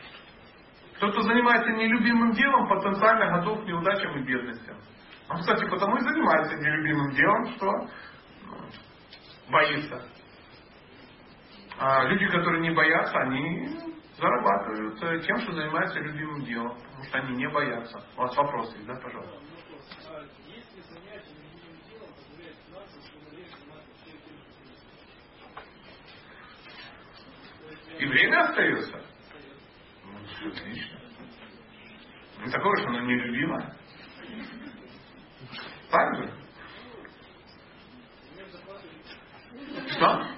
Тот, 0.98 1.12
кто 1.12 1.22
занимается 1.22 1.70
нелюбимым 1.72 2.32
делом, 2.32 2.68
потенциально 2.68 3.38
готов 3.38 3.62
к 3.62 3.66
неудачам 3.66 4.16
и 4.18 4.22
бедностям. 4.22 4.76
Он, 5.28 5.38
кстати, 5.38 5.68
потому 5.68 5.96
и 5.96 6.00
занимается 6.00 6.56
нелюбимым 6.56 7.10
делом, 7.12 7.46
что 7.56 7.72
ну, 8.46 8.56
боится. 9.50 10.02
А 11.78 12.04
люди, 12.04 12.26
которые 12.28 12.62
не 12.62 12.70
боятся, 12.70 13.18
они 13.18 13.76
зарабатывают 14.18 15.02
э, 15.02 15.20
тем, 15.20 15.36
что 15.40 15.52
занимаются 15.52 15.98
любимым 15.98 16.42
делом, 16.44 16.74
потому 16.78 17.04
что 17.04 17.18
они 17.18 17.36
не 17.36 17.48
боятся. 17.48 18.02
У 18.16 18.20
вас 18.20 18.34
вопрос 18.36 18.74
есть, 18.74 18.86
да, 18.86 18.94
пожалуйста? 18.94 19.38
И 27.98 28.06
время 28.06 28.40
остается? 28.48 29.05
Ну, 30.46 30.52
отлично. 30.52 30.98
Не 32.44 32.52
такое, 32.52 32.76
что 32.76 32.88
оно 32.88 33.00
нелюбимое. 33.00 33.76
Так 35.90 36.16
же? 36.16 36.32
Что? 39.90 40.28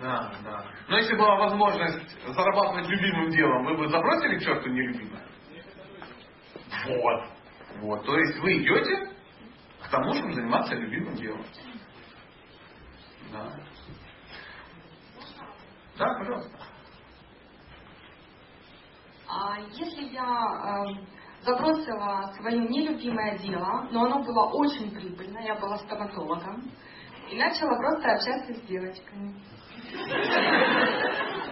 Да, 0.00 0.32
да. 0.42 0.66
Но 0.88 0.98
если 0.98 1.16
была 1.16 1.36
возможность 1.36 2.18
зарабатывать 2.26 2.88
любимым 2.88 3.30
делом, 3.30 3.64
вы 3.64 3.76
бы 3.76 3.88
забросили 3.88 4.38
к 4.38 4.42
черту 4.42 4.70
нелюбимое? 4.70 5.26
Вот. 6.86 7.24
Вот. 7.80 8.06
То 8.06 8.18
есть 8.18 8.38
вы 8.38 8.62
идете 8.62 9.12
к 9.82 9.90
тому, 9.90 10.14
чтобы 10.14 10.32
заниматься 10.34 10.74
любимым 10.74 11.14
делом. 11.16 11.44
Да. 13.32 13.52
Да, 15.96 16.14
пожалуйста. 16.18 16.63
А 19.36 19.58
если 19.58 20.04
я 20.12 20.22
э, 20.22 20.94
забросила 21.42 22.32
свое 22.36 22.58
нелюбимое 22.60 23.36
дело, 23.38 23.88
но 23.90 24.04
оно 24.04 24.22
было 24.22 24.44
очень 24.52 24.94
прибыльно, 24.94 25.40
я 25.40 25.56
была 25.56 25.76
стоматологом, 25.78 26.70
и 27.28 27.36
начала 27.36 27.76
просто 27.76 28.12
общаться 28.12 28.54
с 28.54 28.60
девочками. 28.62 29.34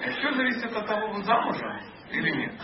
Все 0.00 0.32
зависит 0.32 0.74
от 0.74 0.86
того, 0.86 1.12
вы 1.12 1.22
замужем 1.24 1.80
или 2.10 2.30
нет. 2.30 2.54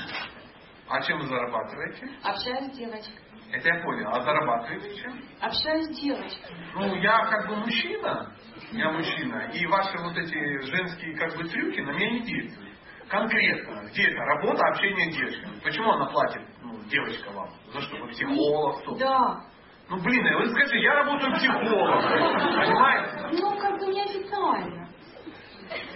А 0.88 1.02
чем 1.02 1.18
вы 1.18 1.26
зарабатываете? 1.26 2.08
Общаюсь 2.22 2.72
с 2.72 2.76
девочками. 2.76 3.26
Это 3.52 3.68
я 3.68 3.82
понял. 3.82 4.08
А 4.08 4.22
зарабатываете 4.22 5.02
чем? 5.02 5.20
Общаюсь 5.40 5.86
с 5.86 6.00
девочками. 6.00 6.70
Ну, 6.74 6.94
я 6.96 7.26
как 7.26 7.48
бы 7.48 7.56
мужчина, 7.56 8.32
я 8.72 8.90
мужчина, 8.90 9.50
и 9.52 9.66
ваши 9.66 9.98
вот 9.98 10.16
эти 10.16 10.60
женские 10.64 11.14
как 11.16 11.36
бы 11.36 11.44
трюки 11.44 11.80
на 11.80 11.90
меня 11.90 12.10
не 12.12 12.20
действуют. 12.20 12.65
Конкретно, 13.08 13.84
где 13.90 14.02
это 14.08 14.20
работа, 14.20 14.64
общение 14.66 15.12
с 15.12 15.16
девочками. 15.16 15.60
Почему 15.62 15.92
она 15.92 16.06
платит, 16.06 16.42
ну, 16.62 16.78
девочка 16.90 17.30
вам? 17.30 17.48
За 17.72 17.80
что? 17.80 17.96
Вы 17.98 18.08
психолог? 18.08 18.82
Кто? 18.82 18.96
Да. 18.96 19.44
Ну, 19.88 20.02
блин, 20.02 20.24
вы 20.38 20.48
скажите, 20.50 20.80
я 20.80 20.94
работаю 20.94 21.32
психологом, 21.34 22.02
понимаете? 22.02 23.40
Ну, 23.40 23.58
как 23.58 23.78
бы 23.78 23.86
неофициально. 23.86 24.88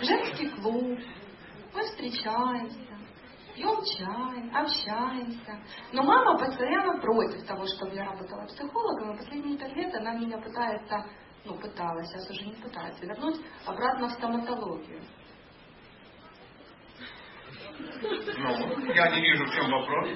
Женский 0.01 0.51
клуб. 0.51 0.99
Мы 1.75 1.83
встречаемся. 1.83 2.91
Пьем 3.55 3.85
чай, 3.85 4.51
общаемся. 4.55 5.59
Но 5.93 6.05
мама 6.05 6.39
постоянно 6.39 7.01
против 7.01 7.45
того, 7.47 7.67
чтобы 7.67 7.95
я 7.97 8.05
работала 8.05 8.47
психологом, 8.47 9.13
и 9.15 9.19
последние 9.19 9.59
пять 9.59 9.75
лет 9.75 9.95
она 9.97 10.15
меня 10.15 10.39
пытается, 10.39 11.05
ну, 11.45 11.59
пыталась, 11.59 12.09
сейчас 12.09 12.31
уже 12.31 12.45
не 12.47 12.55
пытается, 12.55 13.05
вернуть 13.05 13.41
обратно 13.67 14.09
в 14.09 14.13
стоматологию. 14.13 15.03
Ну, 18.39 18.93
я 18.95 19.11
не 19.11 19.21
вижу, 19.21 19.45
в 19.45 19.55
чем 19.55 19.71
вопрос. 19.71 20.09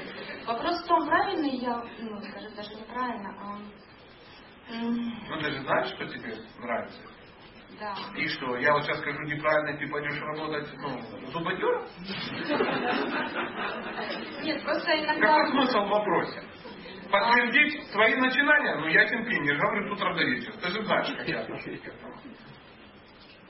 Вопрос 0.46 0.82
в 0.82 0.86
том, 0.86 1.06
правильный 1.06 1.56
я, 1.56 1.82
ну, 2.00 2.20
скажем, 2.22 2.54
даже 2.54 2.74
неправильно, 2.74 3.34
а... 3.40 4.72
м, 4.72 5.14
Ну, 5.28 5.40
ты 5.40 5.50
же 5.50 5.60
знаешь, 5.62 5.88
что 5.94 6.06
тебе 6.06 6.36
нравится. 6.60 7.00
Да. 7.80 7.94
И 8.16 8.28
что, 8.28 8.56
я 8.56 8.72
вот 8.72 8.84
сейчас 8.84 8.98
скажу 9.00 9.20
неправильно, 9.22 9.78
ты 9.78 9.88
пойдешь 9.88 10.20
работать, 10.20 10.68
ну, 10.78 11.00
зубодером? 11.32 11.86
Нет, 14.42 14.62
просто 14.62 15.04
иногда... 15.04 15.26
Какой 15.26 15.50
смысл 15.50 15.78
в 15.80 15.88
вопросе? 15.88 16.42
Подтвердить 17.10 17.86
свои 17.90 18.14
начинания? 18.16 18.76
Ну, 18.76 18.86
я 18.88 19.02
я 19.02 19.08
же 19.08 19.60
говорю 19.60 19.88
с 19.88 19.92
утра 19.92 20.14
до 20.14 20.24
вечера. 20.24 20.52
Ты 20.56 20.68
же 20.68 20.84
знаешь, 20.84 21.08
как 21.16 21.28
я 21.28 21.40
отношусь 21.40 21.80
к 21.80 21.88
этому. 21.88 22.14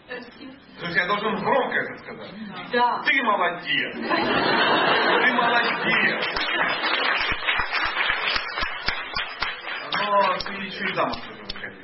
То 0.07 0.85
есть 0.87 0.97
я 0.97 1.07
должен 1.07 1.37
громко 1.37 1.77
это 1.77 1.97
сказать. 1.99 2.31
Да. 2.73 3.03
Ты 3.05 3.23
молодец! 3.23 3.95
Ты 3.95 5.33
молодец! 5.33 6.27
Но 10.03 10.37
ты 10.39 10.53
еще 10.65 10.85
и 10.85 10.95
замуж 10.95 11.17
тоже 11.17 11.43
выходи. 11.43 11.77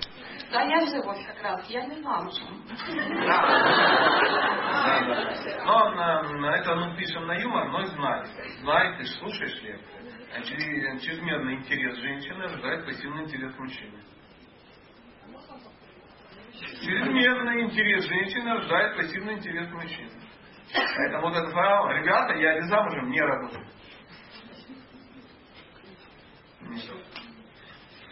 Да, 0.52 0.62
я 0.62 0.80
вот 1.02 1.16
как 1.26 1.42
раз, 1.42 1.70
я 1.70 1.86
не 1.86 2.02
замужем. 2.02 2.62
Да. 3.26 3.42
Да, 4.84 5.00
да. 5.06 5.64
Но 5.64 5.90
на, 5.90 6.22
на 6.22 6.56
это 6.56 6.74
мы 6.74 6.96
пишем 6.96 7.26
на 7.26 7.34
юмор, 7.38 7.68
но 7.70 7.86
знай. 7.86 8.24
Знай, 8.60 8.96
ты 8.98 9.04
слушаешь 9.06 9.62
лекции. 9.62 9.86
А 10.36 10.40
чре- 10.42 10.98
Чрезмерный 11.00 11.54
интерес 11.54 11.96
женщины 11.98 12.42
рождает 12.48 12.84
пассивный 12.84 13.24
интерес 13.24 13.56
мужчины. 13.58 13.98
Чрезмерный 16.60 17.62
интерес 17.62 18.04
женщины 18.04 18.52
рождает 18.54 18.96
пассивный 18.96 19.34
интерес 19.34 19.70
мужчины. 19.70 20.10
Поэтому 20.72 21.28
вот 21.28 21.36
это 21.36 21.50
правило, 21.50 21.90
ребята, 21.90 22.34
я 22.34 22.54
не 22.54 22.68
замужем, 22.68 23.10
не 23.10 23.20
работаю. 23.20 23.66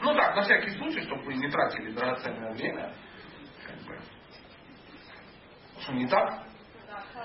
Ну 0.01 0.15
так, 0.15 0.37
на 0.37 0.43
всякий 0.43 0.71
случай, 0.71 1.03
чтобы 1.03 1.23
вы 1.25 1.35
не 1.35 1.49
тратили 1.51 1.93
драгоценное 1.93 2.53
время. 2.53 2.93
Как 3.67 3.77
бы. 3.87 3.99
Что 5.81 5.93
не 5.93 6.07
так? 6.07 6.45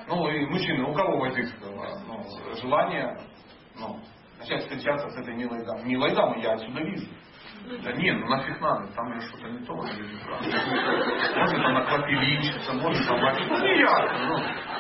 Ну 0.08 0.28
и 0.30 0.46
мужчины, 0.46 0.84
у 0.84 0.94
кого 0.94 1.20
возникло 1.20 1.70
ну, 2.08 2.56
желание 2.62 3.18
ну, 3.76 4.00
начать 4.40 4.62
встречаться 4.64 5.10
с 5.10 5.18
этой 5.18 5.36
милой 5.36 5.64
дамой? 5.66 5.86
Милой 5.86 6.16
дамой 6.16 6.42
я 6.42 6.54
отсюда 6.54 6.82
вижу. 6.82 7.08
Да 7.66 7.92
не, 7.94 8.12
ну 8.12 8.28
нафиг 8.28 8.60
надо, 8.60 8.88
там 8.94 9.14
же 9.14 9.28
что-то 9.28 9.48
не 9.48 9.66
то, 9.66 9.74
или 9.86 10.14
не 10.14 10.20
правда. 10.26 11.40
Может 11.40 11.66
она 11.66 11.82
клопелинщица, 11.86 12.74
может 12.74 13.10
она... 13.10 13.34
Ну 13.34 13.58
не 13.58 13.80
ясно, 13.80 14.28
ну, 14.28 14.38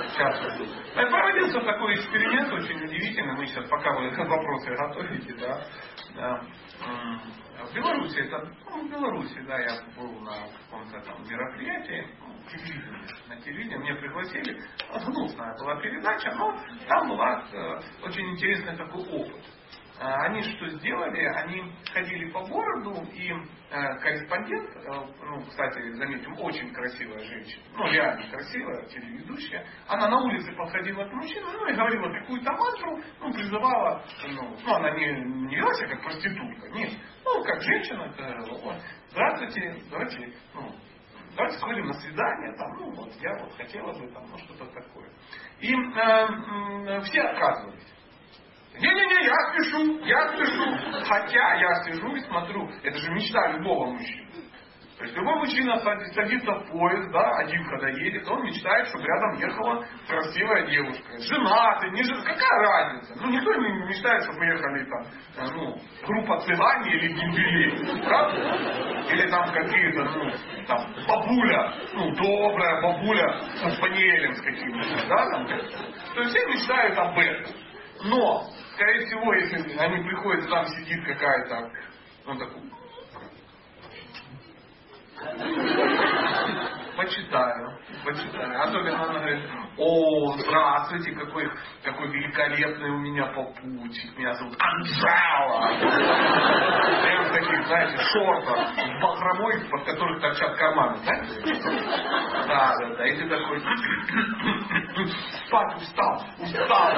сейчас. 0.10 0.60
вот. 0.60 1.10
Проводился 1.10 1.62
такой 1.62 1.96
эксперимент, 1.96 2.52
очень 2.52 2.84
удивительный, 2.84 3.36
мы 3.38 3.46
сейчас, 3.48 3.70
пока 3.70 3.94
вы 3.94 4.10
вопросы 4.28 4.76
готовите, 4.76 5.34
да, 5.36 5.66
да, 6.16 6.42
в 7.66 7.74
Беларуси, 7.74 8.20
это, 8.20 8.52
ну, 8.70 8.88
в 8.88 8.92
Беларуси, 8.92 9.40
да, 9.48 9.60
я 9.60 9.82
был 9.96 10.20
на 10.20 10.34
каком-то 10.70 11.00
там 11.02 11.24
мероприятии, 11.28 12.08
ну, 12.20 12.34
на 13.30 13.42
телевидении, 13.42 13.78
меня 13.78 13.96
пригласили, 13.96 14.62
Ну, 14.94 15.12
гнусная 15.12 15.58
была 15.58 15.76
передача, 15.82 16.32
но 16.36 16.54
там 16.88 17.08
была 17.08 17.46
э, 17.54 17.80
очень 18.04 18.30
интересный 18.32 18.76
такой 18.76 19.04
опыт. 19.08 19.42
А, 20.04 20.26
Они 20.26 20.44
что 20.44 20.68
сделали? 20.68 21.24
Они 21.28 21.64
ходили 21.94 22.30
по 22.32 22.42
городу, 22.42 23.08
и 23.14 23.32
э, 23.32 23.96
корреспондент, 24.00 24.70
э, 24.76 25.06
ну, 25.22 25.42
кстати, 25.46 25.94
заметим, 25.94 26.38
очень 26.40 26.74
красивая 26.74 27.20
женщина, 27.20 27.64
ну, 27.78 27.88
реально 27.90 28.30
красивая, 28.30 28.86
телеведущая, 28.88 29.66
она 29.88 30.10
на 30.10 30.20
улице 30.20 30.52
подходила 30.58 31.06
к 31.06 31.14
мужчине, 31.14 31.46
ну, 31.54 31.68
и 31.68 31.74
говорила 31.74 32.12
какую-то 32.20 32.52
мантру, 32.52 33.02
ну, 33.22 33.34
призывала, 33.34 34.04
ну, 34.28 34.58
ну, 34.62 34.74
она 34.74 34.92
не, 34.92 35.08
не 35.48 35.56
вела 35.56 35.74
себя 35.76 35.88
как 35.92 36.04
проститутка, 36.04 36.70
нет, 36.72 36.92
ну, 37.24 37.42
как 37.46 37.62
женщина, 37.62 38.14
говорила, 38.18 38.60
«Ой, 38.62 38.76
здравствуйте, 39.10 39.78
давайте, 39.90 40.34
ну, 40.54 40.70
давайте 41.38 41.58
сходим 41.60 41.86
на 41.86 41.94
свидание, 41.94 42.58
там, 42.58 42.74
ну, 42.78 42.92
вот, 42.92 43.14
я 43.22 43.34
вот 43.40 43.56
хотела 43.56 43.94
бы, 43.94 44.06
там, 44.12 44.26
ну, 44.30 44.38
что-то 44.40 44.66
такое. 44.66 45.10
И 45.62 45.74
э, 45.74 45.78
м, 45.78 47.02
все 47.04 47.22
отказывались. 47.22 47.93
Не-не-не, 48.80 49.26
я 49.26 49.36
спешу, 49.52 50.00
я 50.06 50.28
спешу. 50.30 51.06
Хотя 51.06 51.54
я 51.56 51.84
сижу 51.84 52.16
и 52.16 52.20
смотрю, 52.22 52.70
это 52.84 52.98
же 52.98 53.12
мечта 53.12 53.52
любого 53.52 53.92
мужчины. 53.92 54.24
То 54.98 55.06
есть 55.06 55.18
любой 55.18 55.36
мужчина 55.36 55.78
садится, 55.80 56.54
в 56.54 56.72
поезд, 56.72 57.12
да, 57.12 57.38
один 57.40 57.66
когда 57.66 57.90
едет, 57.90 58.26
он 58.30 58.44
мечтает, 58.44 58.88
чтобы 58.88 59.04
рядом 59.04 59.34
ехала 59.38 59.86
красивая 60.08 60.68
девушка. 60.68 61.20
Женатый, 61.20 61.92
не 61.92 62.04
жен... 62.04 62.24
какая 62.24 62.60
разница? 62.62 63.14
Ну, 63.20 63.30
никто 63.30 63.54
не 63.56 63.86
мечтает, 63.88 64.24
чтобы 64.24 64.46
ехали 64.46 64.86
там, 64.86 65.02
э, 65.36 65.52
ну, 65.56 65.78
группа 66.06 66.40
цыгане 66.42 66.92
или 66.94 67.08
гимбелей, 67.08 68.04
правда? 68.06 68.38
Или 69.12 69.30
там 69.30 69.52
какие-то, 69.52 70.04
ну, 70.06 70.32
там, 70.68 70.94
бабуля, 71.06 71.74
ну, 71.94 72.12
добрая 72.16 72.82
бабуля 72.82 73.42
с 73.56 73.76
спаниелем 73.76 74.34
с 74.36 74.42
каким-то, 74.42 75.08
да, 75.10 75.30
там. 75.32 75.48
То 75.48 76.22
есть 76.22 76.30
все 76.30 76.46
мечтают 76.48 76.98
об 76.98 77.18
этом. 77.18 77.54
Но, 78.06 78.44
скорее 78.84 79.06
всего, 79.06 79.34
если 79.34 79.78
они 79.78 80.04
приходят, 80.04 80.50
там 80.50 80.68
сидит 80.68 81.06
какая-то, 81.06 81.72
ну, 82.26 82.38
такой, 82.38 82.62
Почитаю, 86.96 87.78
почитаю. 88.06 88.62
Особенно 88.62 89.04
она 89.04 89.20
говорит, 89.20 89.44
о, 89.78 90.34
здравствуйте, 90.38 91.12
какой, 91.14 91.50
какой 91.84 92.08
великолепный 92.10 92.90
у 92.92 92.98
меня 93.00 93.26
попутчик, 93.28 94.18
меня 94.18 94.34
зовут 94.36 94.56
Анжела. 94.60 95.68
Прям 97.02 97.26
в 97.26 97.32
таких, 97.34 97.68
знаете, 97.68 97.98
шортах, 97.98 98.70
с 98.76 99.02
бахромой, 99.02 99.60
под 99.72 99.84
которых 99.86 100.22
торчат 100.22 100.56
карманы, 100.56 100.98
знаете? 100.98 101.64
Да, 102.48 102.74
да, 102.80 102.96
да. 102.96 103.08
И 103.08 103.18
ты 103.18 103.28
такой, 103.28 103.60
спать 105.48 105.76
устал, 105.78 106.24
устал. 106.40 106.92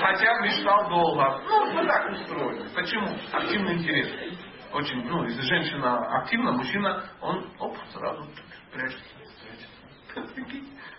Хотя 0.00 0.40
мечтал 0.40 0.88
долго. 0.90 1.40
Ну, 1.48 1.72
мы 1.72 1.86
так 1.86 2.10
устроены. 2.10 2.68
Почему? 2.74 3.08
Активный 3.32 3.74
интерес. 3.74 4.38
Очень, 4.74 5.04
ну, 5.08 5.22
если 5.24 5.40
женщина 5.42 6.18
активна, 6.18 6.50
мужчина, 6.52 7.04
он, 7.20 7.48
оп, 7.60 7.76
сразу. 7.92 8.26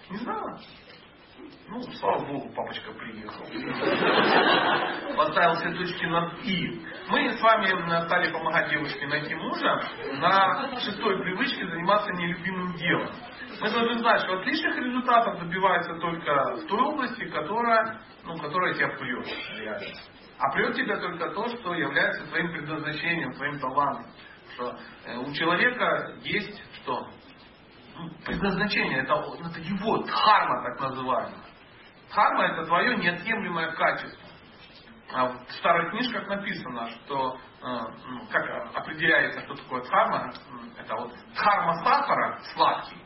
Не 0.10 0.18
знала? 0.18 0.60
Ну, 1.68 1.82
слава 1.94 2.26
богу, 2.26 2.54
папочка 2.56 2.92
приехал. 2.94 3.44
Поставил 5.18 5.56
все 5.56 5.74
точки 5.74 6.06
над 6.06 6.46
«и». 6.46 6.82
Мы 7.10 7.32
с 7.32 7.42
вами 7.42 8.06
стали 8.06 8.32
помогать 8.32 8.70
девушке 8.70 9.08
найти 9.08 9.36
мужа 9.36 9.82
на 10.14 10.80
шестой 10.80 11.22
привычке 11.22 11.68
заниматься 11.68 12.12
нелюбимым 12.14 12.74
делом. 12.76 13.10
Мы 13.60 13.70
должны 13.72 14.00
знать, 14.00 14.22
что 14.22 14.40
отличных 14.40 14.78
результатов 14.78 15.40
добивается 15.40 15.96
только 15.96 16.56
в 16.56 16.68
той 16.68 16.82
области, 16.82 17.26
которая, 17.26 18.00
ну, 18.24 18.38
которая 18.38 18.74
тебя 18.74 18.90
прет. 18.90 19.28
А 20.38 20.52
прет 20.52 20.76
тебя 20.76 20.98
только 20.98 21.30
то, 21.32 21.48
что 21.48 21.74
является 21.74 22.26
твоим 22.28 22.52
предназначением, 22.52 23.34
твоим 23.34 23.60
талантом. 23.60 24.06
Что 24.54 24.78
э, 25.06 25.18
у 25.18 25.34
человека 25.34 26.16
есть 26.22 26.62
что? 26.76 27.08
Ну, 27.98 28.10
предназначение, 28.26 29.04
это, 29.04 29.14
это 29.14 29.60
его 29.60 29.98
дхарма 30.00 30.64
так 30.64 30.82
называемая. 30.82 31.46
Дхарма 32.10 32.44
это 32.46 32.66
твое 32.66 32.98
неотъемлемое 32.98 33.72
качество. 33.72 34.30
А 35.14 35.28
в 35.28 35.52
старых 35.52 35.92
книжках 35.92 36.28
написано, 36.28 36.90
что 36.90 37.38
ну, 37.62 38.28
как 38.32 38.76
определяется, 38.76 39.42
что 39.42 39.56
такое 39.56 39.82
дхарма, 39.84 40.32
это 40.78 40.96
вот 40.96 41.14
дхарма 41.34 41.76
сахара 41.84 42.40
сладкий. 42.54 43.02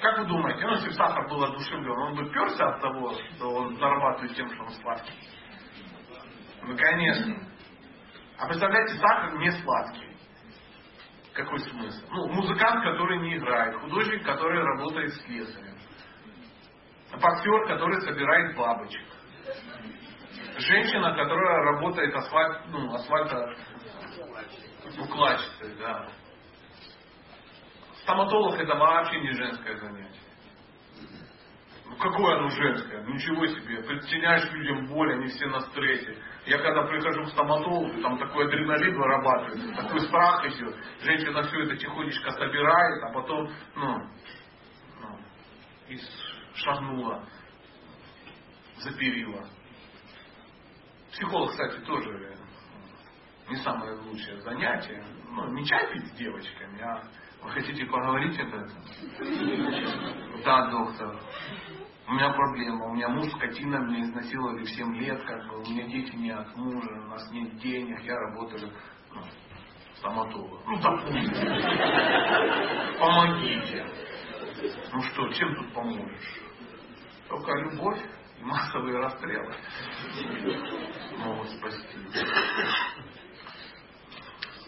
Как 0.00 0.18
вы 0.18 0.26
думаете, 0.26 0.66
ну, 0.66 0.72
если 0.72 0.88
бы 0.88 0.94
сахар 0.94 1.28
был 1.28 1.44
одушевлен, 1.44 1.90
он 1.90 2.14
бы 2.14 2.30
перся 2.30 2.68
от 2.68 2.80
того, 2.80 3.12
что 3.12 3.48
он 3.48 3.76
зарабатывает 3.76 4.34
тем, 4.34 4.48
что 4.52 4.62
он 4.64 4.70
сладкий? 4.70 5.12
Ну, 6.62 6.76
конечно. 6.76 7.36
А 8.38 8.46
представляете, 8.46 8.94
сахар 8.94 9.38
не 9.38 9.50
сладкий. 9.50 10.11
Какой 11.34 11.58
смысл? 11.60 12.06
Ну, 12.10 12.28
музыкант, 12.28 12.84
который 12.84 13.18
не 13.20 13.36
играет, 13.36 13.74
художник, 13.80 14.24
который 14.24 14.62
работает 14.62 15.14
с 15.14 15.22
слесарем, 15.22 15.78
боксер, 17.12 17.66
который 17.68 18.00
собирает 18.02 18.54
бабочек, 18.54 19.06
женщина, 20.58 21.14
которая 21.14 21.72
работает 21.72 22.14
асфальт, 22.14 22.66
ну, 22.68 22.92
асфальта 22.94 23.56
укладчицей, 24.98 25.74
да. 25.78 26.08
Стоматолог 28.02 28.58
это 28.58 28.74
вообще 28.74 29.20
не 29.20 29.32
женское 29.32 29.76
занятие. 29.76 30.21
Ну 31.92 31.98
какое 31.98 32.38
оно 32.38 32.48
женское? 32.48 33.02
Ну 33.02 33.14
ничего 33.14 33.46
себе. 33.46 33.82
Причиняешь 33.82 34.50
людям 34.50 34.86
боль, 34.86 35.12
они 35.12 35.26
все 35.26 35.46
на 35.46 35.60
стрессе. 35.60 36.16
Я 36.46 36.58
когда 36.58 36.84
прихожу 36.84 37.24
к 37.24 37.28
стоматологу, 37.28 38.00
там 38.00 38.18
такой 38.18 38.46
адреналин 38.46 38.96
вырабатывается, 38.96 39.74
такой 39.74 40.00
страх 40.00 40.46
идет. 40.46 40.74
Женщина 41.02 41.42
все 41.42 41.60
это 41.64 41.76
тихонечко 41.76 42.30
собирает, 42.30 43.04
а 43.04 43.12
потом, 43.12 43.50
ну, 43.76 43.98
ну 45.00 45.18
и 45.88 45.98
шагнула 46.54 47.28
за. 48.78 49.46
Психолог, 51.12 51.50
кстати, 51.50 51.78
тоже 51.84 52.38
не 53.50 53.56
самое 53.56 53.92
лучшее 54.00 54.40
занятие. 54.40 55.04
Ну, 55.28 55.52
не 55.52 55.66
чай 55.66 55.92
пить 55.92 56.06
с 56.06 56.12
девочками, 56.12 56.80
а 56.80 57.02
вы 57.42 57.50
хотите 57.50 57.84
поговорить 57.84 58.40
об 58.40 58.48
этом? 58.48 58.82
Да, 60.42 60.70
доктор. 60.70 61.20
У 62.08 62.12
меня 62.12 62.30
проблема. 62.30 62.86
У 62.86 62.94
меня 62.94 63.08
муж 63.08 63.30
скотина, 63.32 63.76
меня 63.76 64.04
изнасиловали 64.04 64.64
в 64.64 64.70
7 64.70 64.94
лет, 64.96 65.22
как 65.24 65.48
бы, 65.48 65.62
у 65.62 65.66
меня 65.70 65.84
дети 65.84 66.14
не 66.16 66.30
от 66.30 66.54
мужа, 66.56 66.90
у 66.90 67.08
нас 67.08 67.30
нет 67.30 67.56
денег, 67.58 68.00
я 68.02 68.16
работаю 68.18 68.70
ну, 69.14 69.22
стоматолог. 69.96 70.60
Ну, 70.66 70.80
допустим. 70.80 71.32
Помогите. 72.98 73.86
Ну 74.92 75.02
что, 75.02 75.28
чем 75.32 75.54
тут 75.56 75.72
поможешь? 75.72 76.42
Только 77.28 77.52
любовь 77.52 78.00
и 78.38 78.44
массовые 78.44 78.98
расстрелы 78.98 79.54
могут 81.18 81.48
спасти. 81.50 81.98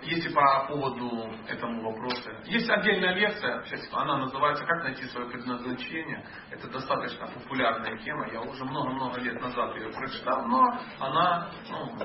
Если 0.04 0.28
по 0.34 0.66
поводу 0.68 1.30
этому 1.48 1.82
вопроса. 1.82 2.30
Есть 2.44 2.68
отдельная 2.68 3.14
лекция, 3.14 3.62
сейчас 3.64 3.88
она 3.92 4.18
называется 4.18 4.64
«Как 4.66 4.84
найти 4.84 5.04
свое 5.06 5.30
предназначение». 5.30 6.24
Это 6.50 6.68
достаточно 6.68 7.26
популярная 7.26 7.96
тема. 7.98 8.30
Я 8.30 8.42
уже 8.42 8.64
много-много 8.64 9.18
лет 9.20 9.40
назад 9.40 9.74
ее 9.76 9.90
прочитал, 9.90 10.46
но 10.46 10.78
она, 11.00 11.48
ну, 11.70 11.98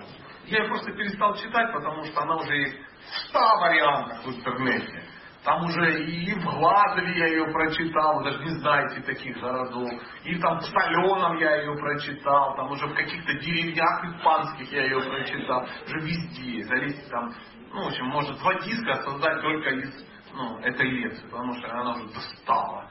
я 0.46 0.64
ее 0.64 0.70
просто 0.70 0.92
перестал 0.94 1.36
читать, 1.36 1.74
потому 1.74 2.06
что 2.06 2.22
она 2.22 2.38
уже 2.38 2.56
есть 2.56 2.78
в 2.78 3.30
100 3.30 3.40
вариантах 3.40 4.24
в 4.24 4.30
интернете. 4.30 5.04
Там 5.44 5.64
уже 5.64 6.04
и 6.04 6.34
в 6.34 6.44
Глазове 6.44 7.18
я 7.18 7.28
ее 7.28 7.46
прочитал, 7.46 8.22
даже 8.24 8.44
не 8.44 8.60
знаете 8.60 9.02
таких 9.02 9.40
городов. 9.40 9.90
И 10.26 10.38
там 10.38 10.60
в 10.60 10.64
Соленом 10.64 11.38
я 11.38 11.56
ее 11.62 11.76
прочитал, 11.76 12.56
там 12.58 12.72
уже 12.72 12.86
в 12.88 12.94
каких-то 12.94 13.34
деревнях 13.36 14.04
испанских 14.06 14.72
я 14.72 14.84
ее 14.84 15.02
прочитал. 15.02 15.66
Уже 15.86 16.00
везде. 16.02 16.64
Залезть 16.66 17.10
там 17.10 17.34
ну, 17.72 17.84
в 17.84 17.88
общем, 17.88 18.06
может 18.06 18.38
два 18.40 18.54
диска 18.62 19.04
создать 19.04 19.42
только 19.42 19.70
из 19.70 20.06
ну, 20.34 20.60
этой 20.60 20.90
лекции, 20.90 21.28
потому 21.28 21.54
что 21.56 21.72
она 21.72 21.96
уже 21.96 22.08
достала 22.14 22.90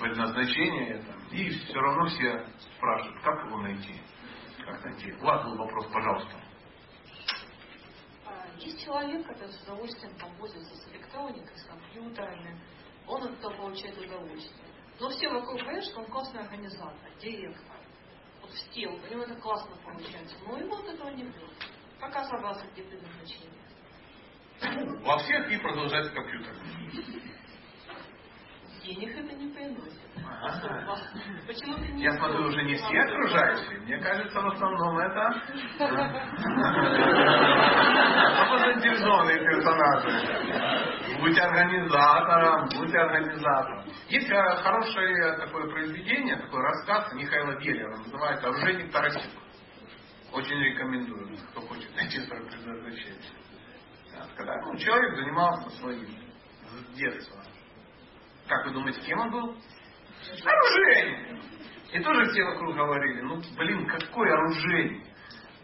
предназначение 0.00 0.96
это. 0.96 1.12
И 1.30 1.48
все 1.50 1.80
равно 1.80 2.06
все 2.06 2.46
спрашивают, 2.76 3.22
как 3.22 3.46
его 3.46 3.58
найти. 3.58 4.00
Как 4.64 4.84
найти. 4.84 5.12
У 5.12 5.24
вас 5.24 5.44
был 5.44 5.56
вопрос, 5.56 5.86
пожалуйста. 5.86 6.32
А, 8.26 8.46
есть 8.58 8.84
человек, 8.84 9.26
который 9.26 9.52
с 9.52 9.62
удовольствием 9.62 10.14
там 10.16 10.34
пользуется 10.36 10.74
с 10.76 10.92
электроникой, 10.92 11.56
с 11.56 11.64
компьютерами, 11.64 12.60
он 13.06 13.24
от 13.24 13.38
этого 13.38 13.54
получает 13.54 13.98
удовольствие. 13.98 14.68
Но 15.00 15.08
все 15.10 15.28
вокруг 15.28 15.60
говорят, 15.60 15.84
что 15.84 16.00
он 16.00 16.06
классный 16.06 16.40
организатор, 16.40 17.10
директор. 17.20 17.76
Вот 18.40 18.50
все, 18.50 18.88
у 18.88 19.06
него 19.10 19.22
это 19.22 19.34
классно 19.36 19.74
получается. 19.84 20.36
Но 20.46 20.58
ему 20.58 20.74
от 20.76 20.86
этого 20.86 21.08
не 21.10 21.24
будет. 21.24 21.50
Как 21.98 22.14
разобраться, 22.14 22.66
где 22.72 22.82
предназначение? 22.82 23.61
Во 25.04 25.18
всех 25.18 25.50
и 25.50 25.56
продолжать 25.58 26.12
компьютер. 26.14 26.54
Денег 28.84 29.16
это 29.16 29.34
не 29.36 29.48
приносит. 29.52 30.00
Ага. 30.42 30.98
Почему 31.46 31.74
ты 31.76 31.92
не 31.92 32.02
Я 32.02 32.12
смотрю, 32.12 32.46
уже 32.46 32.62
не 32.64 32.74
все 32.74 33.00
окружающие. 33.00 33.78
Мне 33.80 33.98
кажется, 33.98 34.40
в 34.40 34.46
основном 34.48 34.98
это 34.98 35.42
заинтересованные 38.58 39.38
персонажи. 39.38 40.10
Будь 41.20 41.38
организатором, 41.38 42.68
будь 42.76 42.94
организатором. 42.94 43.84
Есть 44.08 44.28
хорошее 44.28 45.36
такое 45.38 45.70
произведение, 45.70 46.36
такой 46.36 46.60
рассказ 46.62 47.12
Михаила 47.14 47.58
Геллера, 47.60 47.96
называется 47.98 48.48
«Оружейник 48.48 48.92
Тарасюк». 48.92 49.22
Очень 50.32 50.58
рекомендую, 50.58 51.36
кто 51.50 51.60
хочет 51.62 51.94
найти 51.94 52.18
свое 52.20 52.42
предназначение. 52.44 53.41
Когда 54.36 54.56
ну, 54.62 54.76
человек 54.76 55.16
занимался 55.16 55.70
своим 55.78 56.06
с 56.06 56.94
детства. 56.94 57.42
Как 58.48 58.66
вы 58.66 58.72
думаете, 58.72 59.00
кем 59.02 59.20
он 59.20 59.30
был? 59.30 59.56
Оружейник. 60.44 61.42
И 61.92 62.00
тоже 62.00 62.30
все 62.30 62.44
вокруг 62.44 62.74
говорили, 62.74 63.20
ну, 63.22 63.40
блин, 63.56 63.86
какой 63.86 64.32
оружейник? 64.32 65.06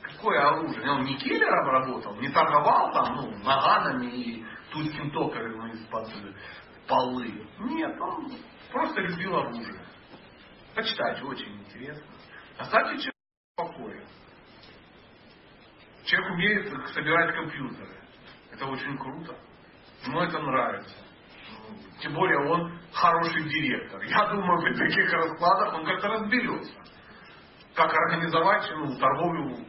Какое 0.03 0.41
оружие? 0.41 0.91
Он 0.91 1.05
не 1.05 1.17
киллером 1.17 1.67
работал, 1.67 2.17
не 2.17 2.29
торговал 2.29 2.93
там, 2.93 3.17
ну, 3.17 3.39
наганами 3.45 4.07
и 4.07 4.45
тульским 4.71 5.11
токарем 5.11 5.67
из-под 5.73 6.09
полы. 6.87 7.47
Нет, 7.61 8.01
он 8.01 8.33
просто 8.71 9.01
любил 9.01 9.37
оружие. 9.37 9.81
Почитайте, 10.75 11.25
очень 11.25 11.61
интересно. 11.61 12.07
Оставьте 12.59 12.97
человека 12.97 13.13
в 13.53 13.57
покое. 13.57 14.07
Человек 16.05 16.31
умеет 16.33 16.89
собирать 16.95 17.35
компьютеры. 17.35 17.98
Это 18.59 18.67
очень 18.67 18.99
круто. 18.99 19.37
Ему 20.05 20.21
это 20.21 20.37
нравится. 20.41 20.97
Тем 22.01 22.13
более 22.13 22.39
он 22.51 22.77
хороший 22.93 23.45
директор. 23.45 24.03
Я 24.03 24.27
думаю, 24.27 24.61
при 24.63 24.75
таких 24.75 25.13
раскладах 25.13 25.75
он 25.75 25.85
как-то 25.87 26.09
разберется. 26.09 26.73
Как 27.75 27.95
организовать 27.95 28.69
ну, 28.75 28.99
торговлю 28.99 29.65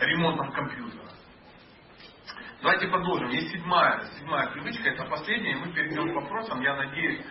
ремонтом 0.00 0.50
компьютера. 0.50 1.04
Давайте 2.62 2.88
продолжим. 2.88 3.28
Есть 3.28 3.52
седьмая, 3.52 4.04
седьмая 4.18 4.48
привычка, 4.48 4.88
это 4.88 5.04
последняя, 5.04 5.52
и 5.52 5.54
мы 5.54 5.72
перейдем 5.72 6.12
к 6.12 6.16
вопросам. 6.16 6.60
Я 6.62 6.74
надеюсь, 6.74 7.24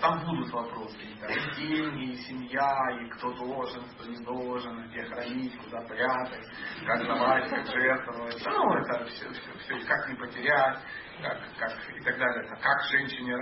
там 0.00 0.24
будут 0.24 0.50
вопросы. 0.52 0.96
И, 0.98 1.56
деньги, 1.56 2.12
и 2.12 2.16
семья, 2.22 2.76
и 3.00 3.08
кто 3.10 3.32
должен, 3.32 3.82
кто 3.90 4.04
не 4.06 4.24
должен, 4.24 4.88
где 4.88 5.04
хранить, 5.04 5.56
куда 5.58 5.80
прятать, 5.82 6.46
как 6.86 7.06
давать, 7.06 7.48
как 7.50 7.66
жертвовать. 7.66 8.42
Ну, 8.46 8.72
это 8.74 9.04
все, 9.06 9.28
все, 9.30 9.58
все, 9.58 9.86
как 9.86 10.08
не 10.08 10.14
потерять, 10.16 10.78
как, 11.22 11.38
как 11.58 11.72
и 11.94 12.00
так 12.02 12.18
далее. 12.18 12.56
Как 12.60 12.82
женщине 12.90 13.36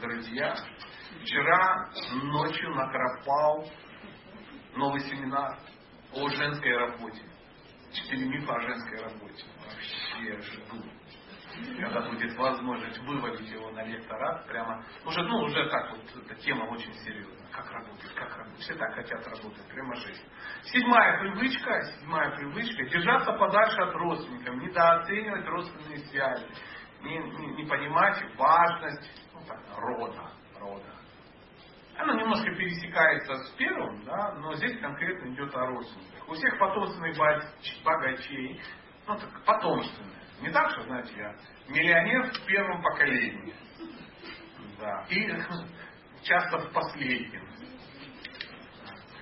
Друзья, 0.00 0.54
вчера 1.22 1.90
ночью 2.24 2.70
накропал 2.74 3.70
новый 4.74 5.00
семинар 5.02 5.58
о 6.12 6.28
женской 6.28 6.76
работе. 6.76 7.22
Четыре 7.92 8.26
мифа 8.26 8.54
о 8.54 8.60
женской 8.60 9.02
работе. 9.02 9.44
Вообще 9.64 10.42
жду 10.42 10.82
когда 11.80 12.00
будет 12.02 12.36
возможность 12.36 12.98
выводить 13.00 13.50
его 13.50 13.70
на 13.70 13.84
лекторат, 13.84 14.46
прямо, 14.46 14.84
уже, 15.04 15.22
ну, 15.22 15.38
уже 15.42 15.68
так 15.68 15.90
вот, 15.90 16.24
эта 16.24 16.34
тема 16.36 16.64
очень 16.64 16.92
серьезная. 16.94 17.48
Как 17.50 17.70
работать, 17.70 18.14
как 18.14 18.36
работать. 18.36 18.60
Все 18.60 18.74
так 18.74 18.94
хотят 18.94 19.26
работать, 19.26 19.68
прямо 19.68 19.94
жизнь. 19.96 20.24
Седьмая 20.64 21.20
привычка, 21.20 21.82
седьмая 21.98 22.36
привычка, 22.36 22.84
держаться 22.88 23.32
подальше 23.32 23.80
от 23.82 23.94
родственников, 23.94 24.56
недооценивать 24.56 25.46
родственные 25.46 25.98
связи, 26.06 26.46
не, 27.02 27.18
не, 27.18 27.46
не 27.56 27.64
понимать 27.64 28.22
важность 28.36 29.10
ну, 29.34 29.40
так, 29.46 29.60
рода, 29.76 30.30
рода. 30.58 31.02
Она 31.96 32.14
немножко 32.14 32.50
пересекается 32.54 33.34
с 33.34 33.50
первым, 33.50 34.02
да, 34.04 34.32
но 34.36 34.54
здесь 34.54 34.78
конкретно 34.80 35.28
идет 35.34 35.54
о 35.54 35.66
родственниках. 35.66 36.28
У 36.28 36.32
всех 36.32 36.58
потомственных 36.58 37.16
богачей, 37.84 38.60
ну 39.06 39.18
так 39.18 39.44
потомственных, 39.44 40.22
не 40.42 40.50
так, 40.50 40.70
что, 40.72 40.82
знаете, 40.82 41.12
я 41.16 41.34
миллионер 41.68 42.32
в 42.32 42.46
первом 42.46 42.82
поколении. 42.82 43.54
Да. 44.80 45.06
И 45.08 45.28
часто 46.24 46.58
в 46.58 46.72
последнем. 46.72 47.48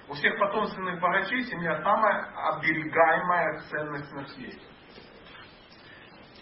У 0.08 0.14
всех 0.14 0.38
потомственных 0.38 0.98
богачей 0.98 1.42
семья 1.44 1.80
самая 1.82 2.32
оберегаемая 2.54 3.60
ценность 3.70 4.12
на 4.12 4.26
свете. 4.28 4.60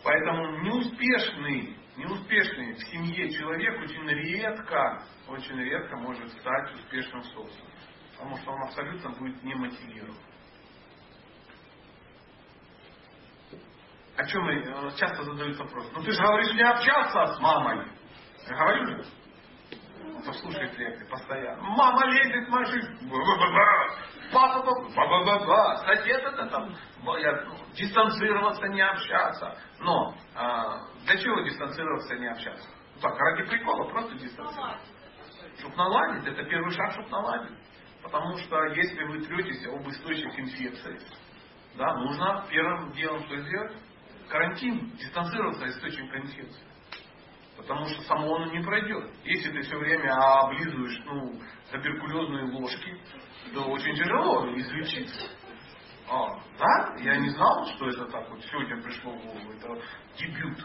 Поэтому 0.04 0.62
неуспешный, 0.62 1.76
неуспешный 1.96 2.74
в 2.74 2.78
семье 2.84 3.30
человек 3.30 3.80
очень 3.82 4.08
редко, 4.08 5.02
очень 5.26 5.60
редко 5.60 5.96
может 5.96 6.30
стать 6.32 6.72
успешным 6.76 7.22
собственником. 7.24 7.78
Потому 8.12 8.36
что 8.36 8.52
он 8.52 8.62
абсолютно 8.62 9.10
будет 9.10 9.42
не 9.42 9.54
мотивирован. 9.54 10.16
О 14.18 14.26
чем 14.26 14.48
э, 14.48 14.90
часто 14.96 15.22
задают 15.22 15.56
вопрос. 15.58 15.88
Ну 15.94 16.02
ты 16.02 16.10
же 16.10 16.20
говоришь 16.20 16.52
не 16.52 16.62
общаться 16.62 17.34
с 17.34 17.40
мамой. 17.40 17.86
Я 18.48 18.56
говорю 18.56 18.86
же. 18.86 19.04
Кто 20.22 20.32
слушает 20.32 20.76
лекции 20.76 21.06
постоянно. 21.08 21.62
Мама 21.62 22.04
лезет 22.06 22.48
жизнь. 22.66 23.10
Папа, 24.32 24.64
ба-ба-ба-ба. 24.64 25.76
Сосед 25.86 26.20
это 26.24 26.46
там. 26.46 26.74
Я, 27.20 27.44
ну, 27.44 27.54
дистанцироваться, 27.74 28.66
не 28.66 28.80
общаться. 28.80 29.56
Но 29.78 30.14
а, 30.34 30.80
для 31.04 31.16
чего 31.18 31.40
дистанцироваться, 31.42 32.16
не 32.16 32.26
общаться? 32.26 32.68
Ну, 32.96 33.00
так, 33.00 33.16
ради 33.16 33.48
прикола, 33.48 33.88
просто 33.90 34.16
дистанцироваться. 34.16 34.88
Чтоб 35.60 35.76
наладить, 35.76 36.26
это 36.26 36.42
первый 36.44 36.72
шаг, 36.72 36.92
чтобы 36.92 37.08
наладить. 37.10 37.56
Потому 38.02 38.36
что 38.38 38.64
если 38.74 39.04
вы 39.04 39.20
третесь 39.20 39.64
об 39.68 39.88
источник 39.88 40.36
инфекции, 40.40 40.98
да, 41.76 41.94
нужно 41.94 42.44
первым 42.50 42.90
делом 42.92 43.24
что 43.26 43.36
сделать? 43.36 43.76
Карантин, 44.28 44.90
дистанцироваться 44.96 45.64
от 45.64 45.70
источника 45.70 46.18
инфекции. 46.18 46.62
Потому 47.56 47.86
что 47.86 48.02
само 48.02 48.36
оно 48.36 48.52
не 48.52 48.62
пройдет. 48.62 49.10
Если 49.24 49.50
ты 49.50 49.62
все 49.62 49.76
время 49.76 50.14
облизываешь 50.14 51.02
ну, 51.04 51.40
туберкулезные 51.72 52.44
ложки, 52.52 52.96
то 53.52 53.62
очень 53.64 53.94
тяжело 53.96 54.46
излечиться. 54.56 55.28
А, 56.08 56.40
да? 56.58 56.94
Я 57.00 57.16
не 57.16 57.28
знал, 57.30 57.66
что 57.66 57.88
это 57.88 58.06
так 58.06 58.30
вот 58.30 58.42
сегодня 58.44 58.80
пришло 58.82 59.12
в 59.12 59.22
голову. 59.22 59.52
Это 59.52 59.82
дебют. 60.18 60.64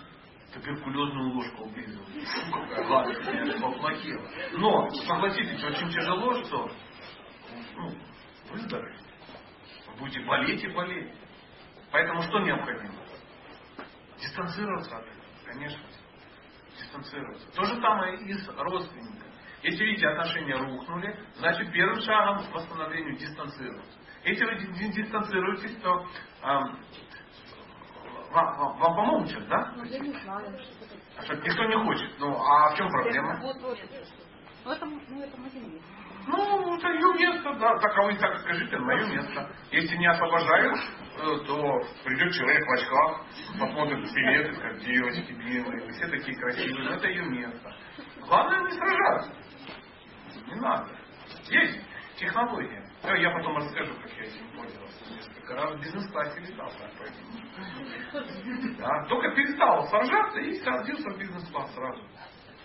Туберкулезную 0.54 1.34
ложку 1.34 1.66
облизывать. 1.66 2.08
Фу, 2.08 2.52
какая 2.52 3.44
меня 3.44 3.60
поплохело. 3.60 4.22
Но, 4.52 4.88
согласитесь, 4.90 5.64
очень 5.64 5.90
тяжело, 5.90 6.34
что 6.44 6.70
ну, 7.76 7.92
выздороветь. 8.52 9.02
Вы 9.88 9.98
будете 9.98 10.20
болеть 10.26 10.64
и 10.64 10.68
болеть. 10.68 11.12
Поэтому 11.92 12.22
что 12.22 12.40
необходимо? 12.40 13.03
Дистанцироваться 14.24 14.98
от 14.98 15.04
этого, 15.04 15.26
конечно. 15.46 15.84
Дистанцироваться. 16.80 17.52
То 17.52 17.66
же 17.66 17.82
самое 17.82 18.18
и 18.22 18.34
с 18.34 18.48
родственниками. 18.48 19.32
Если 19.64 19.86
видите, 19.86 20.08
отношения 20.08 20.56
рухнули, 20.56 21.18
значит 21.38 21.72
первым 21.72 22.00
шагом 22.02 22.46
к 22.46 22.54
восстановлению 22.54 23.18
дистанцироваться. 23.18 24.00
Если 24.24 24.46
вы 24.46 24.56
дистанцируетесь, 24.94 25.82
то 25.82 26.06
эм, 26.44 26.80
вам, 28.32 28.58
вам, 28.58 28.78
вам 28.78 28.96
помогут 28.96 29.30
сейчас, 29.30 29.46
да? 29.48 29.74
Ну, 29.76 29.84
я 29.84 30.00
не 30.00 30.14
знаю. 30.22 30.58
А 31.18 31.24
что, 31.24 31.36
никто 31.36 31.64
не 31.66 31.84
хочет. 31.84 32.20
Ну, 32.20 32.36
а 32.36 32.74
в 32.74 32.78
чем 32.78 32.90
проблема? 32.90 33.40
Вот, 33.42 33.62
вот. 33.62 33.78
Ну, 34.66 34.72
это, 34.72 34.86
ну, 34.86 35.22
это 35.22 35.38
место. 35.38 35.60
Ну, 36.28 36.76
это 36.78 36.88
ее 36.90 37.14
место, 37.14 37.54
да. 37.56 37.78
Так, 37.80 37.98
а 37.98 38.04
вы 38.04 38.16
так 38.16 38.40
скажите, 38.40 38.78
мое 38.78 39.06
место. 39.08 39.50
Если 39.72 39.96
не 39.98 40.08
освобождают, 40.08 40.80
э, 41.18 41.38
то 41.46 41.82
придет 42.06 42.34
человек 42.34 42.66
в 42.66 42.72
очках, 42.72 43.26
посмотрит 43.60 44.14
билеты, 44.14 44.56
скажет, 44.56 44.80
девочки, 44.84 45.32
белые, 45.34 45.92
все 45.92 46.08
такие 46.08 46.38
красивые, 46.38 46.90
но 46.90 46.96
это 46.96 47.08
ее 47.08 47.26
место. 47.26 47.76
Главное 48.22 48.62
не 48.62 48.72
сражаться. 48.78 49.34
Не 50.48 50.56
надо. 50.56 50.90
Есть 51.50 51.80
технология. 52.16 52.84
Я 53.04 53.32
потом 53.32 53.58
расскажу, 53.58 53.94
как 54.02 54.12
я 54.18 54.24
этим 54.24 54.48
пользовался. 54.56 55.14
Несколько 55.14 55.56
раз 55.56 55.76
бизнес-классе 55.80 56.40
летал, 56.40 56.72
так 56.80 56.92
поэтому. 57.00 58.78
Да, 58.78 59.06
только 59.10 59.32
перестал 59.36 59.88
сражаться 59.90 60.40
и 60.40 60.54
садился 60.62 61.10
в 61.10 61.18
бизнес-класс 61.18 61.74
сразу. 61.76 62.02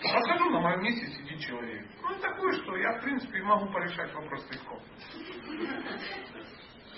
Расскажу, 0.03 0.51
на 0.51 0.61
моем 0.61 0.83
месте 0.83 1.07
сидит 1.09 1.41
человек. 1.41 1.87
Ну, 2.03 2.19
такое, 2.21 2.53
что 2.63 2.77
я, 2.77 2.93
в 2.99 3.03
принципе, 3.03 3.43
могу 3.43 3.67
порешать 3.73 4.15
вопрос 4.15 4.47
легко. 4.51 4.81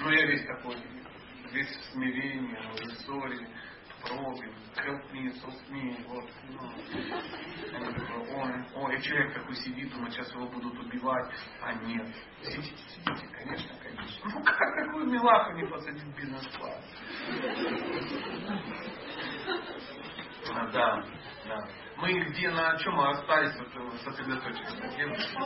Но 0.00 0.12
я 0.12 0.26
весь 0.26 0.44
такой, 0.46 0.76
весь 1.50 1.68
в 1.68 1.92
смирении, 1.92 2.56
в 2.56 2.92
ссоре, 3.00 3.48
пробе, 4.02 4.48
help 4.76 5.12
me, 5.12 5.32
help 5.32 5.70
me, 5.70 6.04
вот. 6.08 6.30
Ну. 6.50 6.72
Такой, 7.70 8.34
ой, 8.34 8.64
ой, 8.74 9.02
человек 9.02 9.34
такой 9.34 9.54
сидит, 9.56 9.92
думает, 9.92 10.12
сейчас 10.12 10.32
его 10.32 10.46
будут 10.46 10.78
убивать. 10.78 11.32
А 11.62 11.72
нет, 11.72 12.06
сидите, 12.42 12.76
сидите, 12.88 13.26
конечно, 13.32 13.74
конечно. 13.82 14.30
Ну, 14.30 14.44
как 14.44 14.76
такую 14.76 15.06
милаху 15.06 15.52
не 15.52 15.66
посадить 15.66 16.02
в 16.02 16.16
бизнес-класс? 16.16 16.84
А, 20.52 20.66
да, 20.68 21.04
да. 21.46 21.68
Мы 22.00 22.12
где, 22.30 22.50
на 22.50 22.76
чем 22.78 22.94
мы 22.94 23.10
остались 23.10 23.54
вот, 23.58 24.00
сосредоточились? 24.00 25.36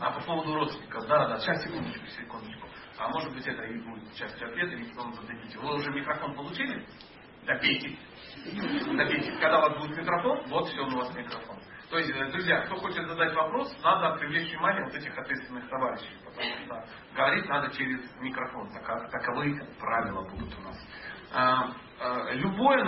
А 0.00 0.10
по 0.12 0.20
поводу 0.22 0.54
родственников, 0.54 1.06
да, 1.06 1.28
да, 1.28 1.38
сейчас, 1.40 1.62
секундочку, 1.64 2.06
секундочку. 2.06 2.68
А 2.98 3.08
может 3.08 3.32
быть 3.34 3.46
это 3.46 3.62
и 3.62 3.78
будет 3.80 4.14
часть 4.14 4.40
ответа, 4.40 4.74
если 4.74 4.94
вам 4.94 5.12
зададите. 5.14 5.58
Вы 5.58 5.74
уже 5.74 5.90
микрофон 5.90 6.34
получили? 6.34 6.86
Добейте. 7.44 7.96
Добейте. 8.44 9.32
Когда 9.40 9.58
у 9.58 9.62
вас 9.62 9.78
будет 9.78 9.98
микрофон, 9.98 10.48
вот 10.48 10.68
все, 10.68 10.80
у 10.80 10.96
вас 10.96 11.14
микрофон. 11.14 11.58
То 11.90 11.98
есть, 11.98 12.10
э, 12.10 12.30
друзья, 12.30 12.60
кто 12.66 12.76
хочет 12.76 13.06
задать 13.06 13.34
вопрос, 13.34 13.74
надо 13.82 14.18
привлечь 14.18 14.50
внимание 14.50 14.84
вот 14.84 14.94
этих 14.94 15.16
ответственных 15.16 15.68
товарищей, 15.68 16.16
потому 16.24 16.54
что 16.64 16.84
говорить 17.14 17.46
надо 17.48 17.70
через 17.74 18.00
микрофон. 18.20 18.70
Таковы 18.72 19.58
правила 19.78 20.22
будут 20.28 20.54
у 20.58 20.62
нас. 20.62 20.76
А, 22.00 22.32
любое 22.32 22.84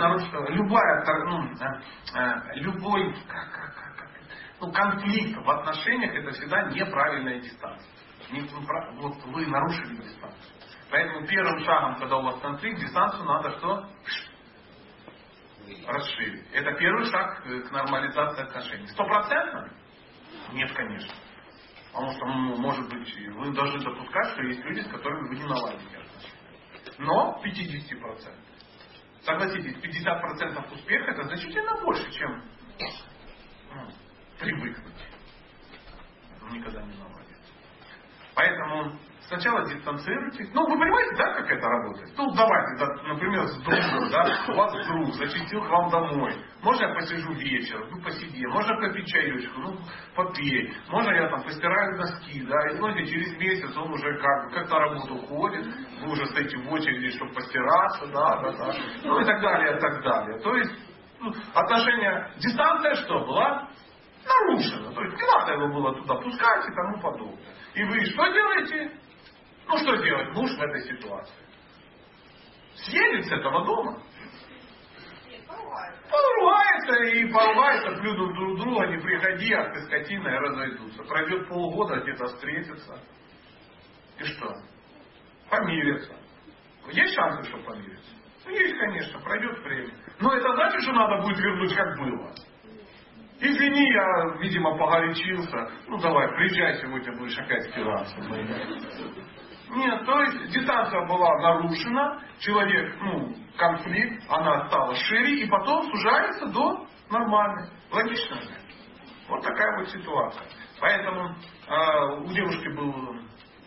любая, 0.49 1.05
ну, 1.25 1.49
а, 2.13 2.55
любой 2.55 3.13
как, 3.27 3.51
как, 3.51 3.75
как, 3.75 4.09
ну, 4.61 4.71
конфликт 4.71 5.37
в 5.43 5.49
отношениях 5.49 6.13
это 6.15 6.31
всегда 6.31 6.69
неправильная 6.69 7.39
дистанция. 7.39 7.89
Не, 8.31 8.41
вот 8.41 9.23
вы 9.25 9.47
нарушили 9.47 9.95
дистанцию. 9.97 10.53
Поэтому 10.89 11.27
первым 11.27 11.59
шагом, 11.63 11.95
когда 11.99 12.17
у 12.17 12.21
вас 12.21 12.39
конфликт, 12.41 12.79
дистанцию 12.79 13.25
надо 13.25 13.57
что? 13.57 13.89
Расширить. 15.87 16.51
Это 16.53 16.73
первый 16.73 17.05
шаг 17.05 17.43
к 17.43 17.71
нормализации 17.71 18.43
отношений. 18.43 18.87
Стопроцентно? 18.87 19.71
Нет, 20.53 20.71
конечно. 20.73 21.13
Потому 21.91 22.11
что, 22.11 22.25
ну, 22.25 22.55
может 22.57 22.87
быть, 22.89 23.27
вы 23.35 23.53
должны 23.53 23.79
допускать, 23.79 24.31
что 24.33 24.43
есть 24.43 24.63
люди, 24.63 24.81
с 24.81 24.87
которыми 24.87 25.27
вы 25.29 25.35
не 25.35 25.45
наладите 25.45 25.97
отношения. 25.97 26.97
Но 26.99 27.41
50%. 27.43 28.40
Согласитесь, 29.23 29.75
50% 29.77 30.73
успеха 30.73 31.11
это 31.11 31.23
значительно 31.23 31.79
больше, 31.83 32.11
чем 32.11 32.43
ну, 33.73 33.91
привыкнуть. 34.39 35.07
Никогда 36.51 36.81
не 36.81 36.97
наладится. 36.97 37.53
Поэтому 38.33 38.99
сначала 39.31 39.65
дистанцируйтесь. 39.65 40.49
Ну, 40.53 40.61
вы 40.67 40.77
понимаете, 40.77 41.15
да, 41.15 41.33
как 41.33 41.49
это 41.49 41.67
работает? 41.67 42.09
Ну, 42.17 42.31
давайте, 42.33 42.77
да, 42.77 42.87
например, 43.07 43.47
с 43.47 43.57
другом, 43.63 44.09
да, 44.09 44.45
у 44.49 44.55
вас 44.55 44.87
друг 44.87 45.13
зачистил 45.15 45.63
к 45.63 45.69
вам 45.69 45.89
домой. 45.89 46.35
можно 46.61 46.85
я 46.85 46.93
посижу 46.93 47.33
вечером, 47.33 47.87
ну 47.91 48.01
посиди, 48.01 48.45
можно 48.47 48.75
попить 48.75 49.07
чаечку, 49.07 49.59
ну 49.61 49.77
попей, 50.15 50.73
можно 50.89 51.11
я 51.11 51.29
там 51.29 51.43
постираю 51.43 51.97
носки, 51.97 52.41
да, 52.41 52.71
и 52.71 52.75
знаете, 52.75 53.05
через 53.05 53.37
месяц 53.37 53.75
он 53.77 53.91
уже 53.93 54.19
как, 54.19 54.53
как 54.53 54.69
на 54.69 54.79
работу 54.79 55.17
ходит, 55.27 55.65
вы 56.01 56.11
уже 56.11 56.25
стоите 56.27 56.57
в 56.57 56.71
очереди, 56.71 57.15
чтобы 57.15 57.33
постираться, 57.33 58.07
да, 58.07 58.41
да, 58.41 58.51
да, 58.51 58.73
ну 59.03 59.19
и 59.19 59.25
так 59.25 59.41
далее, 59.41 59.77
и 59.77 59.79
так 59.79 60.03
далее. 60.03 60.39
То 60.39 60.55
есть 60.55 60.71
ну, 61.21 61.31
отношения, 61.53 62.31
дистанция 62.37 62.95
что 62.95 63.19
была? 63.25 63.69
Нарушена. 64.23 64.93
То 64.93 65.01
есть 65.01 65.17
не 65.17 65.23
надо 65.23 65.53
его 65.53 65.67
было 65.73 65.95
туда 65.95 66.15
пускать 66.15 66.67
и 66.67 66.73
тому 66.73 67.01
подобное. 67.01 67.55
И 67.73 67.83
вы 67.83 68.05
что 68.05 68.27
делаете? 68.27 68.91
Ну 69.67 69.77
что 69.77 69.95
делать 69.97 70.33
муж 70.33 70.51
в 70.51 70.61
этой 70.61 70.81
ситуации? 70.81 71.35
Съедет 72.75 73.25
с 73.25 73.31
этого 73.31 73.65
дома. 73.65 74.01
Поругается 76.09 77.03
и 77.03 77.31
поругается, 77.31 77.91
плюнут 78.01 78.35
друг 78.35 78.59
друга, 78.59 78.87
не 78.87 78.97
приходи, 78.97 79.53
ах 79.53 79.73
ты 79.73 79.81
скотина, 79.83 80.27
и 80.27 80.37
разойдутся. 80.39 81.03
Пройдет 81.03 81.47
полгода, 81.47 82.01
где-то 82.01 82.25
встретятся. 82.25 82.99
И 84.19 84.23
что? 84.23 84.53
Помирятся. 85.49 86.13
Есть 86.91 87.15
шансы, 87.15 87.49
что 87.49 87.57
помирятся? 87.59 88.11
Ну, 88.45 88.51
есть, 88.51 88.77
конечно, 88.77 89.19
пройдет 89.19 89.59
время. 89.59 89.93
Но 90.19 90.33
это 90.33 90.53
значит, 90.53 90.81
что 90.81 90.93
надо 90.93 91.21
будет 91.21 91.37
вернуть, 91.37 91.75
как 91.75 91.97
было. 91.97 92.33
Извини, 93.39 93.91
я, 93.91 94.37
видимо, 94.39 94.77
погорячился. 94.77 95.71
Ну, 95.87 95.97
давай, 95.97 96.27
приезжай 96.35 96.79
сегодня, 96.81 97.17
будешь 97.17 97.37
опять 97.37 97.63
стираться. 97.71 98.15
Нет, 99.71 100.05
то 100.05 100.21
есть 100.21 100.51
дистанция 100.51 101.07
была 101.07 101.37
нарушена, 101.39 102.21
человек, 102.39 102.95
ну, 103.01 103.33
конфликт, 103.57 104.23
она 104.29 104.67
стала 104.67 104.93
шире, 104.95 105.43
и 105.43 105.49
потом 105.49 105.83
сужается 105.91 106.47
до 106.47 106.85
нормальной. 107.09 107.69
Логично? 107.91 108.37
Вот 109.29 109.41
такая 109.43 109.77
вот 109.79 109.89
ситуация. 109.89 110.43
Поэтому 110.79 111.35
э, 111.67 112.15
у 112.17 112.33
девушки 112.33 112.67
был 112.69 113.21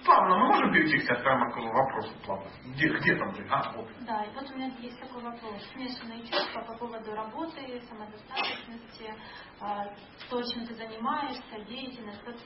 Плавно, 0.04 0.36
мы 0.36 0.48
можем 0.48 0.70
перейти 0.70 0.98
сейчас 0.98 1.18
прямо 1.22 1.50
к 1.50 1.56
вопросу 1.56 2.12
плавно? 2.26 2.50
Где, 2.74 2.88
где 2.88 3.16
там 3.16 3.30
вы? 3.32 3.46
А, 3.48 3.72
вот. 3.74 3.88
Да, 4.00 4.22
и 4.24 4.34
вот 4.34 4.50
у 4.50 4.54
меня 4.54 4.70
есть 4.78 5.00
такой 5.00 5.22
вопрос. 5.22 5.62
Смешанные 5.72 6.26
чувства 6.26 6.60
по 6.60 6.76
поводу 6.76 7.14
работы, 7.14 7.80
самодостаточности, 7.88 9.14
а, 9.60 9.86
то, 10.28 10.42
чем 10.42 10.66
ты 10.66 10.74
занимаешься, 10.74 11.58
деятельность. 11.66 12.20
Вот 12.26 12.36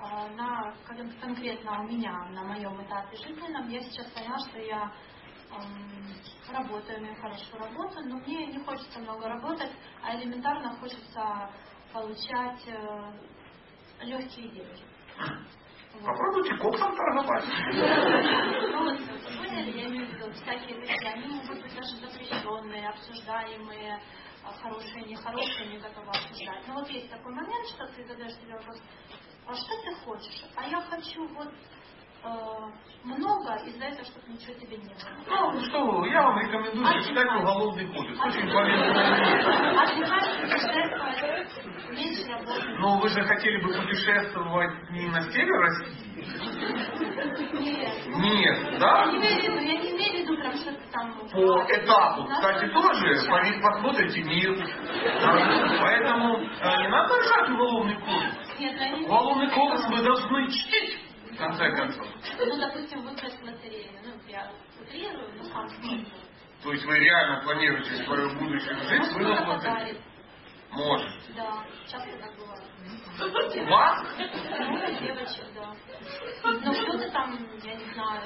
на, 0.00 0.74
конкретно 1.20 1.80
у 1.80 1.84
меня, 1.84 2.12
на 2.30 2.44
моем 2.44 2.80
этапе 2.82 3.16
жизненном, 3.16 3.68
я 3.68 3.82
сейчас 3.82 4.06
поняла, 4.12 4.38
что 4.38 4.58
я 4.58 4.92
эм, 5.50 6.14
работаю, 6.52 7.00
имею 7.00 7.16
хорошую 7.16 7.60
работу, 7.60 8.00
но 8.04 8.16
мне 8.18 8.46
не 8.46 8.58
хочется 8.64 8.98
много 9.00 9.28
работать, 9.28 9.72
а 10.02 10.16
элементарно 10.16 10.76
хочется 10.78 11.50
получать 11.92 12.62
э, 12.68 13.12
легкие 14.02 14.48
деньги. 14.48 14.84
Попробуйте 15.92 16.54
коксом 16.56 16.94
торговать. 16.96 17.44
Ну, 18.70 19.38
поняли, 19.38 19.78
я 19.78 19.86
имею 19.88 20.06
в 20.06 20.14
виду, 20.14 20.32
всякие 20.32 20.80
такие, 20.80 21.12
они 21.12 21.26
могут 21.26 21.60
быть 21.62 21.74
даже 21.74 21.96
запрещенные, 21.96 22.88
обсуждаемые, 22.88 24.00
а, 24.44 24.52
хорошие, 24.52 25.04
нехорошие, 25.04 25.68
не 25.68 25.78
готовы 25.78 26.08
обсуждать. 26.08 26.66
Но 26.68 26.74
вот 26.74 26.88
есть 26.88 27.10
такой 27.10 27.34
момент, 27.34 27.66
что 27.68 27.86
ты 27.88 28.06
задаешь 28.06 28.34
себе 28.34 28.54
вопрос, 28.54 28.80
а 29.48 29.54
что 29.54 29.74
ты 29.82 29.94
хочешь? 30.04 30.44
А 30.56 30.68
я 30.68 30.78
хочу 30.82 31.26
вот 31.28 31.48
э, 31.48 32.28
много 33.04 33.54
из-за 33.64 33.84
этого, 33.86 34.04
чтобы 34.04 34.28
ничего 34.28 34.52
тебе 34.54 34.76
не 34.76 34.88
было. 34.88 35.52
Ну, 35.52 35.60
что 35.64 36.04
я 36.04 36.22
вам 36.22 36.38
рекомендую 36.38 36.86
а 36.86 37.02
читать 37.02 37.34
уголовный 37.34 37.86
кодекс. 37.86 38.20
Очень 38.26 38.52
полезно. 38.52 38.92
А 41.88 41.92
меньше 41.92 42.30
работы. 42.30 42.76
Но 42.78 42.98
вы 42.98 43.08
же 43.08 43.22
хотели 43.24 43.62
бы 43.62 43.72
путешествовать 43.72 44.90
не 44.90 45.06
на 45.06 45.22
север 45.32 45.60
России? 45.60 46.08
Нет. 47.54 48.06
Нет, 48.06 48.78
да? 48.78 49.04
Я 49.06 49.12
не 49.12 49.18
имею 49.18 49.40
в 49.40 49.44
виду, 49.44 49.58
я 49.60 49.76
не 49.78 49.90
имею 49.92 50.12
в 50.12 50.16
виду 50.20 50.36
прям 50.36 50.54
что-то 50.56 50.80
там... 50.92 51.14
По 51.32 51.64
этапу, 51.72 52.24
кстати, 52.24 52.66
тоже 52.68 53.60
посмотрите 53.62 54.22
мир. 54.24 54.56
Поэтому 55.80 56.36
э, 56.36 56.82
не 56.82 56.88
надо 56.88 57.14
решать 57.16 57.48
уголовный 57.48 57.94
кодекс. 57.94 58.47
Нет, 58.58 59.04
Уголовный 59.04 59.50
кодекс 59.50 59.88
вы 59.88 60.02
должны 60.02 60.50
чтить 60.50 60.98
в 61.30 61.36
конце 61.36 61.70
концов. 61.70 62.06
Ну, 62.38 62.58
допустим, 62.58 63.02
выиграть 63.02 63.38
в 63.38 63.44
лотерею. 63.44 63.90
Ну, 64.04 64.12
я 64.28 64.50
утрирую, 64.80 65.30
но 65.36 65.44
сам 65.44 65.68
То 66.62 66.72
есть 66.72 66.84
вы 66.84 66.98
реально 66.98 67.42
планируете 67.44 68.04
свою 68.04 68.34
будущую 68.34 68.76
жизнь 68.82 69.12
выиграть 69.14 69.44
в 69.44 69.48
лотерею? 69.48 70.02
Может. 70.70 71.12
Да, 71.36 71.64
часто 71.86 72.10
так 72.18 72.36
бывает. 72.36 72.47
Вас? 73.18 74.06
Ну, 74.16 74.78
девочек, 75.00 75.44
да. 75.54 75.74
Ну, 76.44 76.72
кто-то 76.72 77.10
там, 77.10 77.36
я 77.64 77.74
не 77.74 77.84
знаю, 77.92 78.22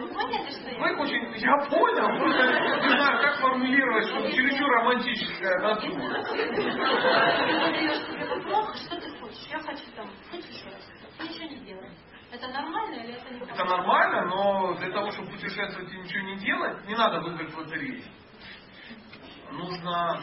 вы 0.00 0.08
поняли, 0.14 0.50
что 0.50 0.70
я... 0.70 0.78
Вы 0.78 0.96
очень... 0.96 1.34
Я 1.36 1.56
понял, 1.68 2.18
просто 2.18 2.46
не 2.80 2.88
знаю, 2.88 3.20
как 3.20 3.38
формулировать, 3.38 4.06
чтобы 4.08 4.32
чересчур 4.32 4.66
романтическая 4.66 5.58
натура. 5.58 6.24
Ты 6.24 6.62
даешь 7.70 8.06
себе 8.06 8.24
вопрос, 8.26 8.80
что 8.82 8.96
ты 8.98 9.10
хочешь? 9.20 9.46
Я 9.50 9.58
хочу 9.58 9.84
там 9.94 10.08
путешествовать, 10.30 11.20
ничего 11.20 11.44
не 11.44 11.56
делать. 11.66 11.92
Это 12.32 12.48
нормально 12.48 12.94
или 12.94 13.14
это 13.14 13.34
не 13.34 13.40
Это 13.40 13.64
нормально, 13.64 14.24
но 14.24 14.74
для 14.76 14.90
того, 14.90 15.10
чтобы 15.10 15.32
путешествовать 15.32 15.92
и 15.92 15.98
ничего 15.98 16.22
не 16.24 16.36
делать, 16.36 16.86
не 16.86 16.94
надо 16.94 17.20
выиграть 17.20 17.52
в 17.52 17.58
лотерею. 17.58 18.02
Нужно 19.52 20.22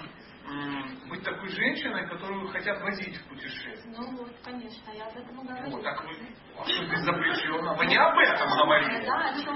быть 1.10 1.24
такой 1.24 1.50
женщиной, 1.50 2.08
которую 2.08 2.48
хотят 2.50 2.82
возить 2.82 3.16
в 3.18 3.28
путешествие. 3.28 3.96
Ну 3.98 4.18
вот, 4.18 4.32
конечно, 4.44 4.92
я 4.92 5.06
об 5.06 5.18
этом 5.18 5.46
говорю. 5.46 5.72
Вот 5.72 5.84
так 5.84 6.04
вы, 6.04 6.10
а 6.58 6.64
что 6.66 6.86
здесь 6.86 7.04
запрещено? 7.04 7.76
Вы 7.76 7.86
не 7.86 7.98
об 7.98 8.18
этом 8.18 8.50
говорите. 8.50 9.06
Да, 9.06 9.30
о 9.30 9.42
чем 9.42 9.56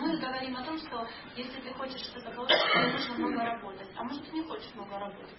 мы 0.00 0.18
говорим 0.18 0.56
о 0.56 0.64
том, 0.64 0.78
что 0.78 1.06
если 1.36 1.60
ты 1.60 1.74
хочешь 1.74 2.00
что-то 2.00 2.30
получить, 2.30 2.58
тебе 2.72 2.92
нужно 2.92 3.14
много 3.14 3.44
работать. 3.44 3.88
А 3.96 4.04
может 4.04 4.24
ты 4.24 4.32
не 4.32 4.42
хочешь 4.42 4.74
много 4.74 4.98
работать? 4.98 5.36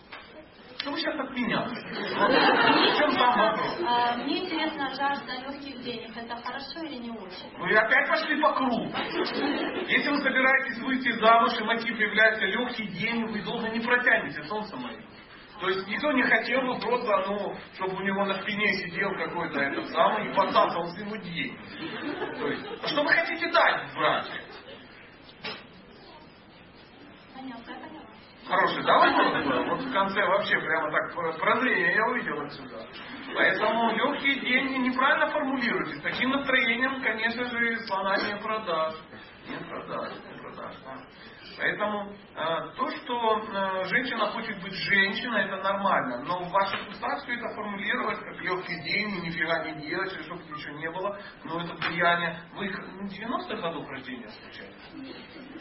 Что 0.79 0.91
вы 0.91 0.99
сейчас 0.99 1.19
от 1.19 1.31
меня? 1.31 1.67
Чем 2.97 3.15
там 3.15 3.37
вопрос? 3.37 3.79
А, 3.85 4.17
мне 4.17 4.45
интересно, 4.45 4.89
жажда 4.95 5.33
легких 5.39 5.81
денег, 5.83 6.15
это 6.17 6.35
хорошо 6.37 6.79
или 6.83 6.95
не 6.97 7.11
очень? 7.11 7.57
Вы 7.59 7.75
опять 7.75 8.07
пошли 8.07 8.41
по 8.41 8.53
кругу. 8.53 8.91
Если 9.87 10.09
вы 10.09 10.17
собираетесь 10.17 10.79
выйти 10.79 11.11
замуж, 11.19 11.53
и 11.59 11.63
мотив 11.63 11.99
является 11.99 12.45
легкие 12.45 12.87
деньги, 12.87 13.31
вы 13.31 13.41
долго 13.43 13.69
не 13.69 13.79
протянете, 13.79 14.43
солнце 14.43 14.75
мое. 14.77 15.01
То 15.59 15.69
есть 15.69 15.87
никто 15.87 16.11
не 16.13 16.23
хотел 16.23 16.61
бы 16.61 16.79
просто, 16.79 17.23
ну, 17.27 17.55
чтобы 17.75 17.97
у 17.97 18.01
него 18.01 18.25
на 18.25 18.33
спине 18.41 18.73
сидел 18.73 19.13
какой-то 19.15 19.59
этот 19.59 19.87
самый 19.89 20.31
и 20.31 20.33
подсасывал 20.33 20.87
ему 20.95 21.15
деньги. 21.17 21.55
То 22.39 22.47
есть, 22.47 22.65
а 22.83 22.87
что 22.87 23.03
вы 23.03 23.09
хотите 23.09 23.51
дать 23.51 23.91
в 23.91 23.95
браке? 23.95 24.41
Понятно, 27.35 27.73
понятно. 27.75 28.01
Хороший, 28.51 28.83
да, 28.83 28.97
вопрос 28.97 29.69
Вот 29.69 29.79
в 29.79 29.93
конце 29.93 30.25
вообще 30.25 30.59
прямо 30.59 30.91
так 30.91 31.13
прозрение 31.39 31.95
я 31.95 32.05
увидел 32.07 32.41
отсюда. 32.41 32.85
Поэтому 33.33 33.95
легкие 33.95 34.41
деньги 34.41 34.89
неправильно 34.89 35.27
формулируйте. 35.27 36.01
Таким 36.01 36.31
настроением, 36.31 37.01
конечно 37.01 37.45
же, 37.45 37.79
слона 37.87 38.17
не 38.17 38.35
продашь. 38.41 38.95
Не 39.47 39.55
продашь. 39.69 40.11
Поэтому 41.61 42.09
э, 42.09 42.73
то, 42.75 42.89
что 42.89 43.37
э, 43.37 43.83
женщина 43.85 44.31
хочет 44.31 44.59
быть 44.63 44.73
женщиной, 44.73 45.45
это 45.45 45.57
нормально. 45.57 46.23
Но 46.25 46.43
в 46.43 46.49
ваших 46.49 46.89
устах 46.89 47.21
все 47.21 47.35
это 47.35 47.53
формулировать 47.53 48.17
как 48.17 48.41
легкие 48.41 48.81
деньги, 48.81 49.27
нифига 49.27 49.63
не 49.65 49.87
делать, 49.87 50.11
чтобы 50.25 50.41
ничего 50.41 50.77
не 50.79 50.89
было. 50.89 51.19
Но 51.43 51.61
это 51.61 51.75
влияние. 51.75 52.35
Вы 52.55 52.65
их 52.65 52.79
90-х 52.79 53.61
годов 53.61 53.87
рождения 53.89 54.27
случайно? 54.29 54.73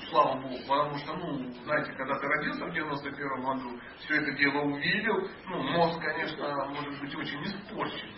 Слава 0.08 0.40
Богу. 0.40 0.56
Потому 0.66 0.98
что, 1.00 1.12
ну, 1.16 1.52
знаете, 1.64 1.92
когда 1.92 2.18
ты 2.18 2.26
родился 2.28 2.64
в 2.64 2.72
91 2.72 3.42
году, 3.42 3.80
все 3.98 4.14
это 4.22 4.32
дело 4.38 4.60
увидел, 4.62 5.28
ну, 5.48 5.62
мозг, 5.74 6.00
конечно, 6.02 6.64
может 6.68 6.98
быть 6.98 7.14
очень 7.14 7.44
испорчен. 7.44 8.08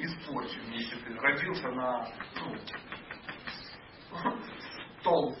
Испорчен, 0.00 0.68
если 0.72 0.96
ты 0.96 1.14
родился 1.20 1.68
на 1.70 2.08
ну, 4.10 4.32
стол 5.00 5.36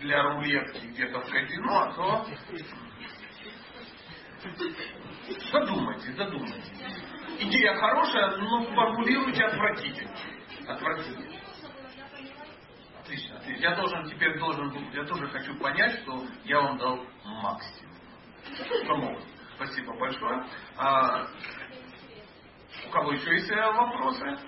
для 0.00 0.22
рулетки 0.22 0.86
где-то 0.86 1.20
в 1.20 1.30
казино, 1.30 1.92
то 1.94 2.26
задумайтесь, 5.52 6.16
задумайтесь. 6.16 6.72
Идея 7.38 7.74
хорошая, 7.74 8.36
но 8.36 8.64
формулируйте 8.74 9.44
отвратительно. 9.44 10.16
Отвратительно. 10.68 11.36
Отлично. 13.00 13.40
Я 13.58 13.76
должен 13.76 14.04
теперь 14.06 14.38
должен 14.38 14.70
был, 14.70 14.82
я 14.92 15.04
тоже 15.04 15.28
хочу 15.28 15.54
понять, 15.58 16.00
что 16.00 16.24
я 16.44 16.60
вам 16.60 16.78
дал 16.78 17.04
максимум. 17.24 17.94
Помог. 18.86 19.18
Спасибо 19.56 19.94
большое. 19.98 20.44
А, 20.76 21.26
у 22.86 22.90
кого 22.90 23.12
еще 23.12 23.32
есть 23.34 23.50
вопросы? 23.50 24.38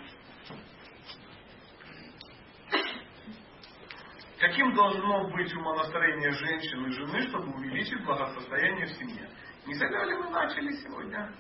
Каким 4.39 4.73
должно 4.73 5.28
быть 5.31 5.52
умонастроение 5.52 6.31
женщины 6.31 6.86
и 6.86 6.93
жены, 6.93 7.23
чтобы 7.28 7.52
увеличить 7.55 8.05
благосостояние 8.05 8.86
в 8.86 8.93
семье? 8.93 9.28
Не 9.66 9.74
с 9.74 9.81
ли 9.81 10.15
мы 10.15 10.31
начали 10.31 10.70
сегодня? 10.77 11.35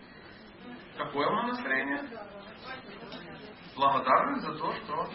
Какое 0.96 1.28
у 1.28 1.32
нас 1.34 1.46
настроение? 1.52 2.02
Благодарность 3.76 4.46
за 4.46 4.58
то, 4.58 4.74
что 4.74 5.08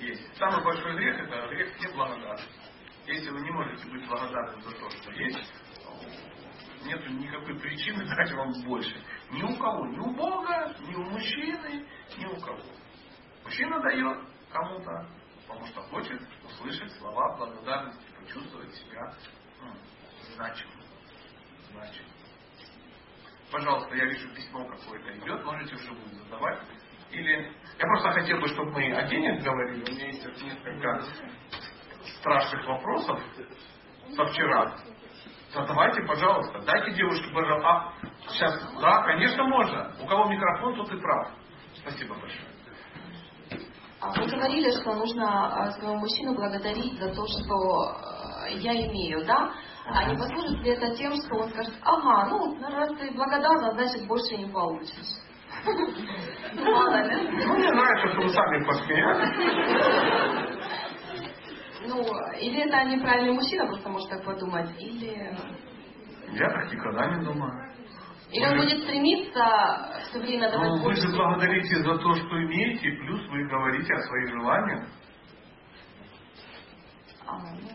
есть. 0.00 0.36
Самый 0.38 0.62
большой 0.62 0.94
грех 0.94 1.18
это 1.18 1.48
грех 1.48 1.80
неблагодарности. 1.80 2.60
Если 3.06 3.30
вы 3.30 3.40
не 3.40 3.50
можете 3.50 3.88
быть 3.88 4.06
благодарны 4.06 4.62
за 4.62 4.70
то, 4.70 4.90
что 4.90 5.10
есть, 5.10 5.52
нет 6.84 7.10
никакой 7.10 7.58
причины 7.58 8.04
дать 8.16 8.32
вам 8.32 8.52
больше. 8.64 8.96
Ни 9.30 9.42
у 9.42 9.56
кого, 9.56 9.86
ни 9.86 9.98
у 9.98 10.14
Бога, 10.14 10.72
ни 10.80 10.94
у 10.94 11.02
мужчины, 11.10 11.86
ни 12.18 12.26
у 12.26 12.40
кого. 12.40 12.62
Мужчина 13.42 13.80
дает 13.80 14.18
кому-то, 14.52 15.08
потому 15.46 15.66
что 15.66 15.82
хочет 15.82 16.20
услышать 16.44 16.92
слова 16.98 17.36
благодарности, 17.36 18.04
почувствовать 18.20 18.74
себя 18.74 19.12
ну, 19.62 19.72
значимым. 20.34 20.74
значимым. 21.72 22.10
Пожалуйста, 23.50 23.94
я 23.94 24.06
вижу 24.06 24.28
письмо 24.34 24.64
какое-то 24.64 25.16
идет, 25.18 25.44
можете 25.44 25.76
вживую 25.76 26.08
задавать. 26.14 26.60
Или 27.10 27.52
я 27.78 27.86
просто 27.86 28.10
хотел 28.10 28.40
бы, 28.40 28.48
чтобы 28.48 28.72
мы 28.72 28.92
о 28.92 29.06
денег 29.06 29.42
говорили. 29.42 29.84
У 29.84 29.94
меня 29.94 30.06
есть 30.06 30.42
несколько 30.42 31.02
страшных 32.18 32.66
вопросов 32.66 33.20
со 34.16 34.24
вчера. 34.26 34.76
Задавайте, 35.52 36.02
пожалуйста. 36.02 36.58
Дайте 36.62 36.96
девушке, 36.96 37.32
пожалуйста. 37.32 37.68
А, 37.68 37.92
сейчас, 38.28 38.80
да, 38.80 39.02
конечно, 39.04 39.44
можно. 39.44 39.94
У 40.00 40.06
кого 40.06 40.24
микрофон, 40.24 40.74
тот 40.74 40.92
и 40.92 40.96
прав. 40.96 41.28
Спасибо 41.76 42.14
большое. 42.14 42.53
А 44.04 44.12
Вы 44.20 44.26
говорили, 44.26 44.70
что 44.70 44.94
нужно 44.94 45.46
а, 45.46 45.72
своего 45.72 45.94
мужчину 45.96 46.34
благодарить 46.34 46.98
за 47.00 47.08
то, 47.14 47.26
что 47.26 47.96
э, 48.46 48.58
я 48.58 48.72
имею, 48.86 49.24
да? 49.24 49.50
А 49.86 50.04
не 50.04 50.18
послужит 50.18 50.60
ли 50.60 50.72
это 50.72 50.94
тем, 50.94 51.14
что 51.14 51.36
он 51.36 51.48
скажет, 51.48 51.72
ага, 51.82 52.28
ну, 52.28 52.54
раз 52.70 52.90
ты 52.98 53.10
благодарна, 53.12 53.72
значит, 53.72 54.06
больше 54.06 54.36
не 54.36 54.52
получишь. 54.52 55.22
Ну, 56.54 56.64
мало 56.70 57.02
ли. 57.02 57.28
Ну, 57.46 57.54
мне 57.54 57.70
нравится, 57.70 58.08
что 58.08 58.20
вы 58.20 58.28
сами 58.28 58.64
посмеялись. 58.66 60.54
Ну, 61.86 62.02
или 62.38 62.60
это 62.66 62.84
неправильный 62.84 63.32
мужчина 63.32 63.66
просто 63.66 63.88
может 63.88 64.10
так 64.10 64.22
подумать, 64.22 64.70
или... 64.78 65.34
Я 66.32 66.50
так 66.50 66.70
никогда 66.70 67.06
не 67.06 67.24
думаю. 67.24 67.73
Или 68.34 68.44
он 68.46 68.56
будет 68.56 68.82
стремиться 68.82 70.02
все 70.10 70.18
время 70.20 70.50
давать 70.50 70.68
Ну, 70.70 70.82
вы 70.82 70.94
же 70.96 71.08
благодарите 71.08 71.76
за 71.76 71.98
то, 71.98 72.14
что 72.14 72.42
имеете, 72.44 72.90
плюс 72.90 73.28
вы 73.28 73.46
говорите 73.46 73.94
о 73.94 74.00
своих 74.02 74.28
желаниях. 74.30 74.84
А, 77.26 77.38
ну. 77.38 77.74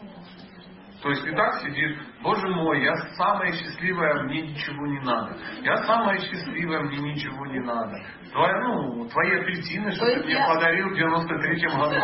То 1.02 1.10
есть 1.12 1.26
и 1.26 1.32
так 1.32 1.62
сидит, 1.62 1.98
боже 2.22 2.46
мой, 2.50 2.84
я 2.84 2.94
самая 3.16 3.54
счастливая, 3.54 4.24
мне 4.24 4.42
ничего 4.42 4.86
не 4.86 5.00
надо. 5.00 5.38
Я 5.62 5.78
самая 5.84 6.20
счастливая, 6.20 6.82
мне 6.82 6.98
ничего 7.14 7.46
не 7.46 7.60
надо. 7.62 7.96
Твои, 8.34 8.52
ну, 8.64 9.08
твои 9.08 9.40
апельсины, 9.40 9.92
что 9.94 10.06
То 10.06 10.14
ты 10.16 10.24
мне 10.26 10.34
я- 10.34 10.46
подарил 10.46 10.90
в 10.90 10.94
93-м 10.94 11.80
году, 11.80 11.96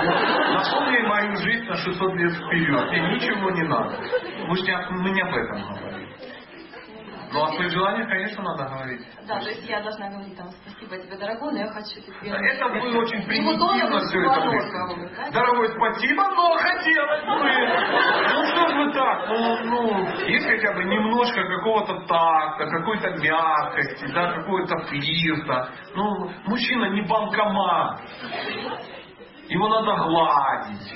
напомни 0.54 1.08
мою 1.10 1.36
жизнь 1.36 1.66
на 1.66 1.76
600 1.76 2.14
лет 2.16 2.34
вперед. 2.36 2.90
Мне 2.90 3.16
ничего 3.16 3.52
не 3.52 3.64
надо. 3.64 4.00
Мы, 4.48 4.56
же 4.56 4.64
не, 4.64 4.90
мы 4.92 5.10
не 5.12 5.22
об 5.24 5.34
этом 5.36 5.62
говорим. 5.62 6.05
Ну, 7.32 7.44
о 7.44 7.48
своих 7.54 7.72
желаниях, 7.72 8.08
конечно, 8.08 8.44
надо 8.44 8.64
говорить. 8.70 9.02
Да, 9.28 9.40
то 9.40 9.50
есть 9.50 9.68
я 9.68 9.82
должна 9.82 10.10
говорить 10.10 10.38
там, 10.38 10.50
спасибо 10.62 10.98
тебе, 10.98 11.18
дорогой, 11.18 11.54
но 11.54 11.60
я 11.60 11.68
хочу 11.68 12.02
тебе... 12.02 12.30
Это 12.32 12.68
вы 12.68 12.98
очень 12.98 13.24
примитивно 13.26 14.00
все 14.08 14.22
это 14.22 14.42
было? 14.42 15.32
Дорогой, 15.32 15.68
спасибо, 15.70 16.24
но 16.30 16.56
хотелось 16.58 17.22
бы. 17.26 17.36
Ну 18.34 18.46
что 18.48 18.68
ж 18.68 18.74
вы 18.76 18.94
так? 18.94 19.28
Ну, 19.30 19.58
ну, 19.66 20.28
есть 20.28 20.46
хотя 20.46 20.74
бы 20.74 20.84
немножко 20.86 21.44
какого-то 21.44 22.06
такта, 22.08 22.66
какой-то 22.70 23.10
мягкости, 23.18 24.12
да, 24.14 24.34
какого-то 24.34 24.78
флирта. 24.88 25.70
Ну, 25.96 26.32
мужчина 26.46 26.86
не 26.92 27.02
банкомат. 27.02 28.02
Его 29.48 29.68
надо 29.68 29.96
гладить. 30.04 30.94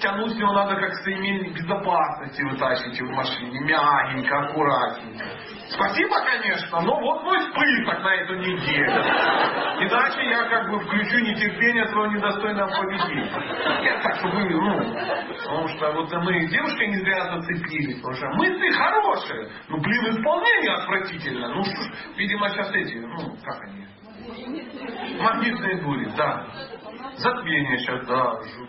Тянуть 0.00 0.36
его 0.36 0.52
надо 0.52 0.76
как 0.76 0.92
с 0.94 1.06
ремень 1.06 1.54
безопасности 1.54 2.42
вытащите 2.42 3.04
в 3.04 3.10
машине. 3.10 3.60
Мягенько, 3.60 4.38
аккуратненько. 4.38 5.24
Спасибо, 5.70 6.14
конечно, 6.24 6.80
но 6.80 7.00
вот 7.00 7.22
мой 7.24 7.40
список 7.40 8.02
на 8.02 8.14
эту 8.14 8.34
неделю. 8.36 9.02
Иначе 9.80 10.28
я 10.28 10.44
как 10.44 10.70
бы 10.70 10.78
включу 10.80 11.18
нетерпение 11.18 11.86
своего 11.88 12.06
недостойного 12.06 12.70
поведения. 12.70 13.30
Я 13.82 14.00
так, 14.00 14.16
чтобы, 14.16 14.48
ну, 14.48 14.94
потому 15.28 15.68
что 15.68 15.92
вот 15.92 16.12
мы 16.24 16.46
с 16.46 16.50
девушкой 16.50 16.88
не 16.88 17.00
зря 17.00 17.32
зацепились, 17.32 17.96
потому 17.96 18.14
что 18.14 18.28
мысли 18.30 18.70
хорошие, 18.70 19.48
ну, 19.68 19.80
блин, 19.80 20.10
исполнение 20.10 20.74
отвратительно. 20.74 21.48
Ну, 21.48 21.64
что 21.64 21.82
ж, 21.82 21.86
видимо, 22.16 22.48
сейчас 22.50 22.70
эти, 22.72 22.98
ну, 22.98 23.36
как 23.44 23.62
они? 23.62 23.86
Магнитные 25.20 25.82
бури, 25.82 26.08
да. 26.16 26.46
Затмение 27.16 27.78
сейчас, 27.78 28.06
да, 28.06 28.32
жуткие. 28.42 28.65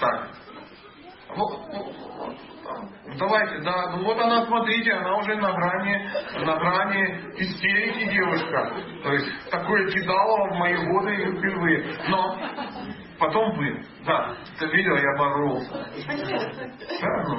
Так. 0.00 0.28
Вот, 1.34 1.58
вот, 1.68 1.94
вот, 2.16 2.36
Давайте, 3.18 3.58
да, 3.62 3.90
ну 3.90 4.04
вот 4.04 4.18
она, 4.18 4.46
смотрите, 4.46 4.92
она 4.92 5.16
уже 5.16 5.36
на 5.36 5.52
грани, 5.52 6.10
на 6.44 6.56
грани 6.56 7.32
истерики 7.36 8.12
девушка. 8.12 8.74
То 9.02 9.12
есть 9.12 9.50
такое 9.50 9.90
кидало 9.90 10.50
в 10.50 10.58
мои 10.58 10.76
годы 10.76 11.36
впервые. 11.36 11.96
Но 12.08 12.38
потом 13.18 13.56
вы. 13.56 13.84
Да, 14.04 14.34
ты 14.58 14.66
видел, 14.66 14.96
я 14.96 15.18
боролся. 15.18 15.86
Да, 17.00 17.22
ну, 17.28 17.38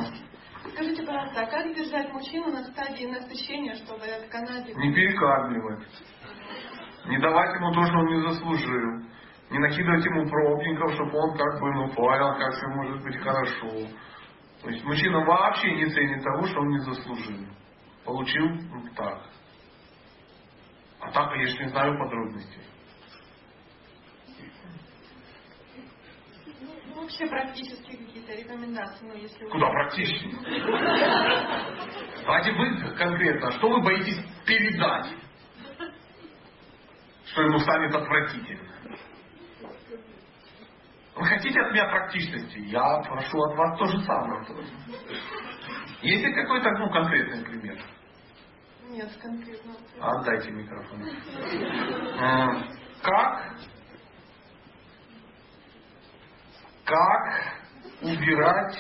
Скажите, 0.72 1.04
пожалуйста, 1.04 1.42
а 1.42 1.46
как 1.46 1.76
держать 1.76 2.12
мужчину 2.14 2.52
на 2.52 2.64
стадии 2.64 3.06
насыщения, 3.06 3.76
чтобы 3.76 4.06
этот 4.06 4.30
канатик... 4.30 4.76
не 4.76 4.94
перекармливать. 4.94 5.88
Не 7.06 7.20
давать 7.20 7.54
ему 7.56 7.74
то, 7.74 7.84
что 7.84 7.98
он 7.98 8.06
не 8.08 8.22
заслужил. 8.22 9.04
Не 9.54 9.60
накидывать 9.60 10.04
ему 10.04 10.28
пробников, 10.28 10.94
чтобы 10.96 11.16
он 11.16 11.38
как 11.38 11.62
бы 11.62 11.72
ну, 11.74 11.88
понял, 11.94 12.36
как 12.40 12.54
все 12.56 12.68
может 12.70 13.04
быть 13.04 13.16
хорошо. 13.18 13.88
То 14.64 14.70
есть 14.72 14.84
мужчина 14.84 15.20
вообще 15.20 15.76
не 15.76 15.86
ценит 15.92 16.24
того, 16.24 16.48
что 16.48 16.62
он 16.62 16.70
не 16.70 16.80
заслужил. 16.80 17.46
Получил 18.04 18.48
ну, 18.48 18.84
так. 18.96 19.22
А 21.02 21.12
так, 21.12 21.34
конечно, 21.34 21.64
не 21.66 21.70
знаю 21.70 22.00
подробностей. 22.00 22.64
Ну, 26.88 27.02
вообще 27.02 27.28
практически 27.28 27.96
какие-то 27.96 28.34
рекомендации, 28.34 29.06
ну, 29.06 29.14
если... 29.14 29.46
Куда 29.50 29.70
практически? 29.70 30.32
Давайте 32.26 32.54
вы 32.54 32.96
конкретно, 32.96 33.52
что 33.52 33.70
вы 33.70 33.84
боитесь 33.84 34.20
передать? 34.48 35.14
Что 37.26 37.42
ему 37.44 37.60
станет 37.60 37.94
отвратительно? 37.94 38.73
Вы 41.16 41.26
хотите 41.28 41.60
от 41.60 41.72
меня 41.72 41.86
практичности? 41.90 42.58
Я 42.60 43.02
прошу 43.08 43.38
от 43.44 43.56
вас 43.56 43.78
то 43.78 43.86
же 43.86 44.02
самое. 44.04 44.46
Есть 46.02 46.26
ли 46.26 46.34
какой-то 46.34 46.70
ну, 46.72 46.90
конкретный 46.92 47.44
пример? 47.46 47.78
Нет, 48.90 49.10
конкретно. 49.22 49.74
Отдайте 50.02 50.52
микрофон. 50.52 51.02
М, 52.20 52.64
Как? 53.02 53.54
Как 56.86 57.54
убирать 58.02 58.78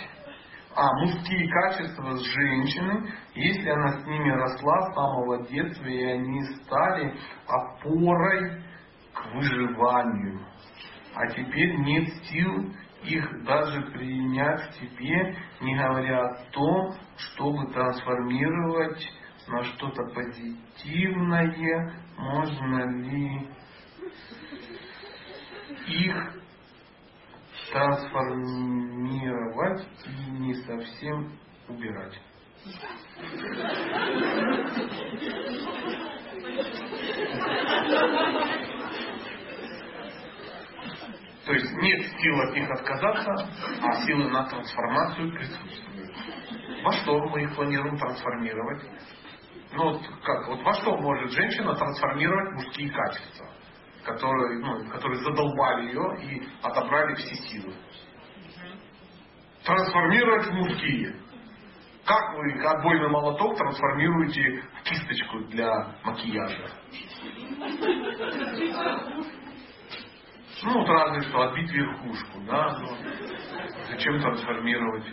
а, 0.76 0.92
мужские 1.02 1.48
качества 1.50 2.18
с 2.18 2.22
женщины, 2.22 3.14
если 3.36 3.70
она 3.70 4.00
с 4.02 4.06
ними 4.06 4.32
росла 4.32 4.82
с 4.82 4.96
самого 4.96 5.48
детства, 5.48 5.86
и 5.86 6.04
они 6.04 6.44
стали 6.56 7.16
опорой 7.48 8.64
к 9.14 9.26
выживанию. 9.36 10.42
А 11.16 11.28
теперь 11.28 11.78
нет 11.78 12.10
сил 12.26 12.74
их 13.04 13.44
даже 13.44 13.82
принять 13.92 14.68
к 14.70 14.74
себе, 14.76 15.36
не 15.62 15.76
говоря 15.76 16.26
о 16.26 16.36
том, 16.52 16.96
чтобы 17.18 17.68
трансформировать 17.72 19.08
на 19.48 19.64
что-то 19.64 20.04
позитивное, 20.14 21.96
можно 22.18 23.02
ли 23.02 23.48
их 25.88 26.34
трансформировать 27.72 29.88
и 30.06 30.32
не 30.32 30.54
совсем 30.56 31.40
убирать. 31.68 32.20
То 41.46 41.54
есть 41.54 41.72
нет 41.74 42.06
сил 42.22 42.40
от 42.40 42.54
них 42.54 42.70
отказаться, 42.70 43.32
а 43.82 43.94
силы 44.06 44.30
на 44.30 44.46
трансформацию 44.46 45.32
присутствуют. 45.34 46.16
Во 46.84 46.92
что 46.94 47.20
мы 47.30 47.44
их 47.44 47.56
планируем 47.56 47.98
трансформировать? 47.98 48.84
Ну 49.74 49.92
вот 49.92 50.02
как, 50.24 50.48
вот 50.48 50.62
во 50.64 50.74
что 50.74 50.98
может 50.98 51.32
женщина 51.32 51.76
трансформировать 51.76 52.52
мужские 52.54 52.92
качества, 52.92 53.48
которые, 54.06 54.60
ну, 54.60 54.90
которые 54.90 55.22
задолбали 55.22 55.88
ее 55.88 56.22
и 56.22 56.48
отобрали 56.62 57.16
все 57.16 57.36
силы? 57.36 57.74
Трансформировать 59.66 60.50
мужские. 60.50 61.16
Как 62.06 62.36
вы 62.36 62.64
отбойный 62.66 63.10
молоток 63.10 63.58
трансформируете 63.58 64.64
в 64.80 64.84
кисточку 64.84 65.40
для 65.46 65.72
макияжа? 66.04 66.70
Ну, 70.64 70.80
вот 70.80 70.88
разве 70.88 71.22
что 71.24 71.42
отбить 71.42 71.72
верхушку, 71.72 72.40
да, 72.48 72.78
ну, 72.80 72.88
зачем 73.90 74.22
трансформировать? 74.22 75.06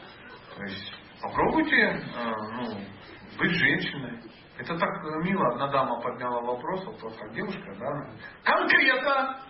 То 0.56 0.62
есть 0.62 0.94
попробуйте 1.20 1.76
э, 1.76 2.34
ну, 2.52 2.80
быть 3.38 3.52
женщиной. 3.52 4.20
Это 4.58 4.78
так 4.78 4.90
мило, 5.24 5.52
одна 5.52 5.68
дама 5.68 6.00
подняла 6.02 6.40
вопрос, 6.42 6.84
вот 6.84 7.16
как 7.16 7.32
девушка, 7.32 7.74
да, 7.78 8.10
конкретно, 8.44 9.40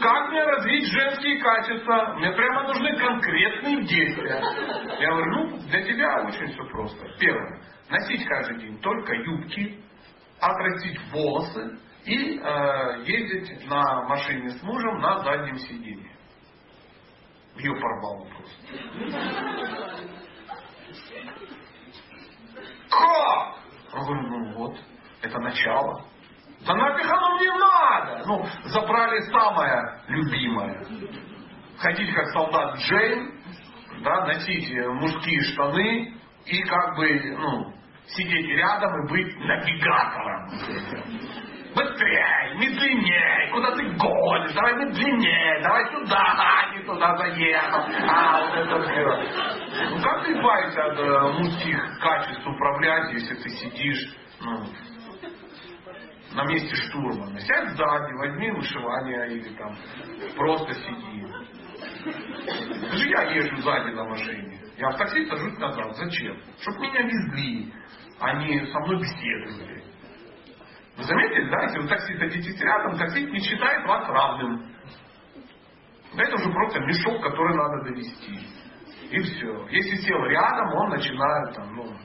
как 0.00 0.30
мне 0.30 0.42
развить 0.42 0.86
женские 0.86 1.38
качества? 1.40 2.14
Мне 2.16 2.32
прямо 2.32 2.62
нужны 2.68 2.96
конкретные 2.96 3.84
действия. 3.84 4.42
Я 4.98 5.10
говорю, 5.10 5.30
ну, 5.30 5.56
для 5.68 5.82
тебя 5.82 6.24
очень 6.24 6.46
все 6.46 6.64
просто. 6.72 7.06
Первое, 7.18 7.60
носить 7.90 8.24
каждый 8.24 8.60
день 8.60 8.80
только 8.80 9.14
юбки, 9.14 9.84
отрастить 10.40 10.98
волосы, 11.12 11.78
и 12.04 12.38
э, 12.38 13.02
ездить 13.04 13.66
на 13.68 14.02
машине 14.04 14.50
с 14.50 14.62
мужем 14.62 15.00
на 15.00 15.18
заднем 15.18 15.58
сиденье. 15.58 16.10
Ее 17.56 17.74
порвало 17.74 18.26
просто. 18.26 18.80
Как? 22.88 23.56
Я 23.92 24.00
говорю, 24.00 24.22
ну 24.22 24.52
вот, 24.54 24.76
это 25.22 25.38
начало. 25.40 26.04
Да 26.66 26.74
нафиг 26.74 27.10
оно 27.10 27.36
мне 27.36 27.52
надо? 27.52 28.24
Ну, 28.26 28.46
забрали 28.64 29.20
самое 29.30 30.00
любимое. 30.08 30.86
Ходить 31.78 32.14
как 32.14 32.26
солдат 32.28 32.76
Джейн, 32.76 33.40
да, 34.02 34.26
носить 34.26 34.70
мужские 34.86 35.40
штаны 35.52 36.14
и 36.46 36.62
как 36.62 36.96
бы, 36.96 37.36
ну, 37.38 37.74
сидеть 38.06 38.46
рядом 38.56 39.04
и 39.04 39.08
быть 39.10 39.36
навигатором. 39.38 40.50
Быстрее, 41.74 42.54
медленнее, 42.56 43.50
куда 43.52 43.70
ты 43.76 43.84
гонишь, 43.90 44.52
давай 44.54 44.74
медленнее, 44.74 45.60
давай 45.62 45.86
сюда, 45.92 46.34
а 46.36 46.74
не 46.74 46.84
туда 46.84 47.16
заехал. 47.16 47.84
А, 48.08 48.40
вот 48.40 48.56
это 48.56 48.82
все. 48.82 49.90
Ну 49.90 50.02
как 50.02 50.24
ты 50.24 50.32
избавиться 50.32 50.84
от 50.84 50.98
э, 50.98 51.32
мужских 51.38 51.98
качеств 52.00 52.46
управлять, 52.46 53.12
если 53.12 53.34
ты 53.36 53.48
сидишь, 53.50 54.16
ну, 54.40 54.64
на 56.34 56.44
месте 56.46 56.74
штурмана. 56.74 57.38
Сядь 57.40 57.70
сзади, 57.70 58.12
возьми 58.14 58.50
вышивание 58.50 59.28
или 59.28 59.54
там 59.56 59.76
просто 60.36 60.74
сиди. 60.74 61.26
Даже 62.90 63.08
я 63.08 63.22
езжу 63.32 63.56
сзади 63.58 63.90
на 63.90 64.04
машине. 64.04 64.60
Я 64.76 64.90
в 64.90 64.96
такси 64.96 65.26
сажусь 65.26 65.58
назад. 65.58 65.96
Зачем? 65.96 66.36
Чтоб 66.60 66.78
меня 66.78 67.02
везли, 67.02 67.72
а 68.18 68.34
не 68.34 68.66
со 68.66 68.78
мной 68.80 69.00
беседовали. 69.00 69.79
Вы 71.00 71.06
заметили, 71.06 71.48
да, 71.48 71.62
если 71.62 71.78
вы 71.78 71.88
такси 71.88 72.14
садитесь 72.18 72.60
рядом, 72.60 72.98
таксист 72.98 73.30
не 73.30 73.40
считает 73.40 73.86
вас 73.86 74.06
равным. 74.06 74.66
Это 76.14 76.34
уже 76.34 76.52
просто 76.52 76.80
мешок, 76.80 77.22
который 77.22 77.56
надо 77.56 77.84
довести. 77.84 78.38
И 79.10 79.18
все. 79.18 79.66
Если 79.70 79.96
сел 79.96 80.22
рядом, 80.26 80.74
он 80.74 80.90
начинает 80.90 81.54
там, 81.54 81.74
ну, 81.74 81.96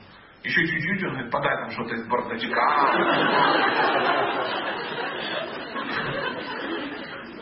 еще 0.44 0.66
чуть-чуть, 0.66 1.04
он 1.04 1.10
говорит, 1.12 1.30
подай 1.32 1.58
там 1.58 1.72
что-то 1.72 1.96
из 1.96 2.08
бардачка. 2.08 2.94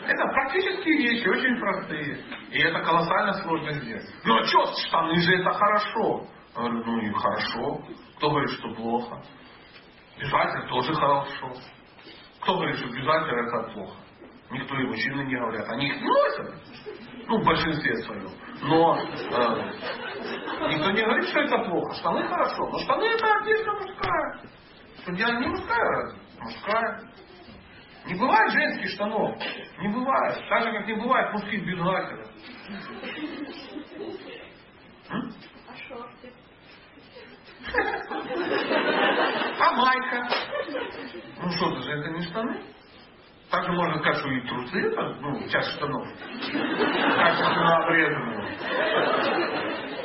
Это 0.08 0.26
практические 0.32 0.98
вещи, 0.98 1.28
очень 1.28 1.60
простые. 1.60 2.18
И 2.50 2.58
это 2.58 2.80
колоссально 2.80 3.32
сложно 3.34 3.72
сделать. 3.74 4.12
Ну 4.24 4.36
а 4.36 4.42
что, 4.42 4.74
штаны 4.88 5.20
же 5.20 5.34
это 5.36 5.52
хорошо. 5.52 6.26
Я 6.56 6.62
говорю, 6.62 6.84
ну 6.84 6.98
и 7.00 7.12
хорошо. 7.12 7.80
Кто 8.16 8.30
говорит, 8.30 8.50
что 8.50 8.74
плохо? 8.74 9.22
Бюджетер 10.18 10.68
тоже 10.68 10.94
хорошо. 10.94 11.52
Кто 12.40 12.54
говорит, 12.56 12.76
что 12.76 12.86
бюджетер 12.88 13.38
это 13.38 13.72
плохо? 13.72 13.96
Никто 14.50 14.76
и 14.76 14.86
мужчины 14.86 15.22
не 15.22 15.36
говорят. 15.36 15.68
Они 15.70 15.88
их 15.88 16.00
носят. 16.00 16.54
Ну, 17.26 17.40
в 17.40 17.44
большинстве 17.44 17.96
своем. 18.02 18.30
Но 18.62 18.96
э, 18.96 19.72
никто 20.68 20.90
не 20.90 21.02
говорит, 21.02 21.28
что 21.28 21.40
это 21.40 21.58
плохо. 21.64 21.94
Штаны 21.94 22.28
хорошо. 22.28 22.68
Но 22.70 22.78
штаны 22.78 23.04
это 23.04 23.26
одежда 23.26 23.72
мужская. 23.72 24.40
Дело 25.08 25.40
не 25.40 25.46
мужская 25.48 25.84
разве? 25.90 26.20
Мужская. 26.40 27.00
Не 28.06 28.14
бывает 28.14 28.52
женских 28.52 28.90
штанов. 28.90 29.36
Не 29.80 29.88
бывает. 29.88 30.48
Так 30.48 30.62
же, 30.62 30.72
как 30.72 30.86
не 30.86 30.94
бывает 30.94 31.32
мужских 31.32 31.66
бюджетеров. 31.66 32.28
А 39.60 39.72
майка? 39.72 40.28
Ну 41.42 41.50
что, 41.50 41.80
же 41.80 41.92
это 41.92 42.10
не 42.10 42.22
штаны? 42.22 42.60
Также 43.50 43.72
можно 43.72 43.98
сказать, 43.98 44.18
что 44.18 44.28
и 44.30 44.40
трусы 44.48 44.80
это, 44.80 45.02
ну, 45.20 45.48
часть 45.48 45.70
штанов. 45.76 46.06
Качественно 47.16 47.76
обрезанные. 47.84 48.58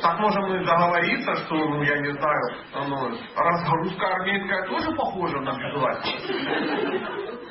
Так 0.00 0.18
можем 0.20 0.54
и 0.54 0.64
договориться, 0.64 1.34
что, 1.44 1.54
ну, 1.56 1.82
я 1.82 1.98
не 1.98 2.12
знаю, 2.12 2.56
ну, 2.88 3.10
разгрузка 3.36 4.06
армейская 4.06 4.66
тоже 4.68 4.92
похожа 4.92 5.40
на 5.40 5.52
бюджет. 5.52 5.98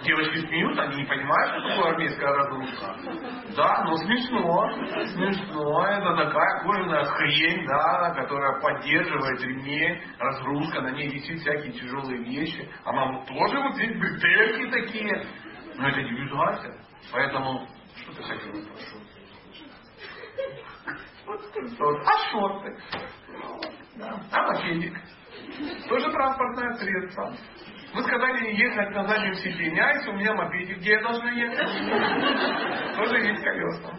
Девочки 0.03 0.47
смеются, 0.47 0.83
они 0.83 1.01
не 1.01 1.05
понимают, 1.05 1.51
что 1.51 1.69
такое 1.69 1.91
армейская 1.91 2.33
разгрузка. 2.33 2.95
Да, 3.55 3.83
но 3.83 3.97
смешно. 3.97 4.71
Смешно. 5.07 5.85
Это 5.85 6.15
такая 6.15 6.63
кожаная 6.63 7.05
хрень, 7.05 7.65
да, 7.67 8.13
которая 8.15 8.61
поддерживает 8.61 9.41
ремень, 9.41 10.01
разгрузка, 10.17 10.81
на 10.81 10.91
ней 10.91 11.09
висит 11.09 11.39
всякие 11.39 11.73
тяжелые 11.73 12.23
вещи. 12.23 12.69
А 12.85 12.93
нам 12.93 13.25
тоже 13.25 13.59
вот 13.59 13.75
здесь 13.75 13.97
бретельки 13.99 14.71
такие. 14.71 15.25
Но 15.75 15.89
это 15.89 16.01
не 16.01 16.11
бюджет. 16.11 16.75
Поэтому, 17.11 17.67
что 17.97 18.13
ты 18.13 18.23
хотела, 18.23 18.53
прошу? 18.53 18.99
А 22.05 22.31
шорты? 22.31 22.77
Да. 23.95 24.19
А 24.31 24.47
мопедик? 24.47 24.97
Тоже 25.89 26.11
транспортное 26.11 26.73
средство. 26.75 27.33
Вы 27.93 28.03
сказали 28.03 28.53
ехать 28.55 28.91
на 28.91 29.07
заднем 29.07 29.33
сиденье, 29.35 29.83
а 29.83 29.93
если 29.93 30.09
у 30.11 30.13
меня 30.13 30.33
мопедик, 30.33 30.77
где 30.77 30.91
я 30.91 31.01
должна 31.01 31.31
ехать? 31.31 32.95
Тоже 32.95 33.17
есть 33.27 33.43
колеса. 33.43 33.93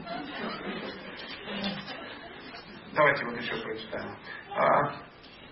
Давайте 2.95 3.25
вот 3.25 3.37
еще 3.41 3.57
прочитаем. 3.63 4.17
А, 4.57 4.93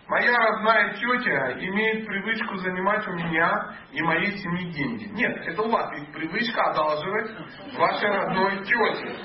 моя 0.06 0.32
родная 0.36 0.94
тетя 0.94 1.52
имеет 1.58 2.06
привычку 2.06 2.56
занимать 2.58 3.06
у 3.08 3.12
меня 3.12 3.74
и 3.92 4.02
моей 4.02 4.36
семьи 4.38 4.72
деньги. 4.72 5.04
Нет, 5.14 5.36
это 5.46 5.62
у 5.62 5.70
вас 5.70 5.92
есть 5.98 6.12
привычка 6.12 6.62
одалживать 6.62 7.30
вашей 7.76 8.08
родной 8.08 8.64
тете. 8.64 9.16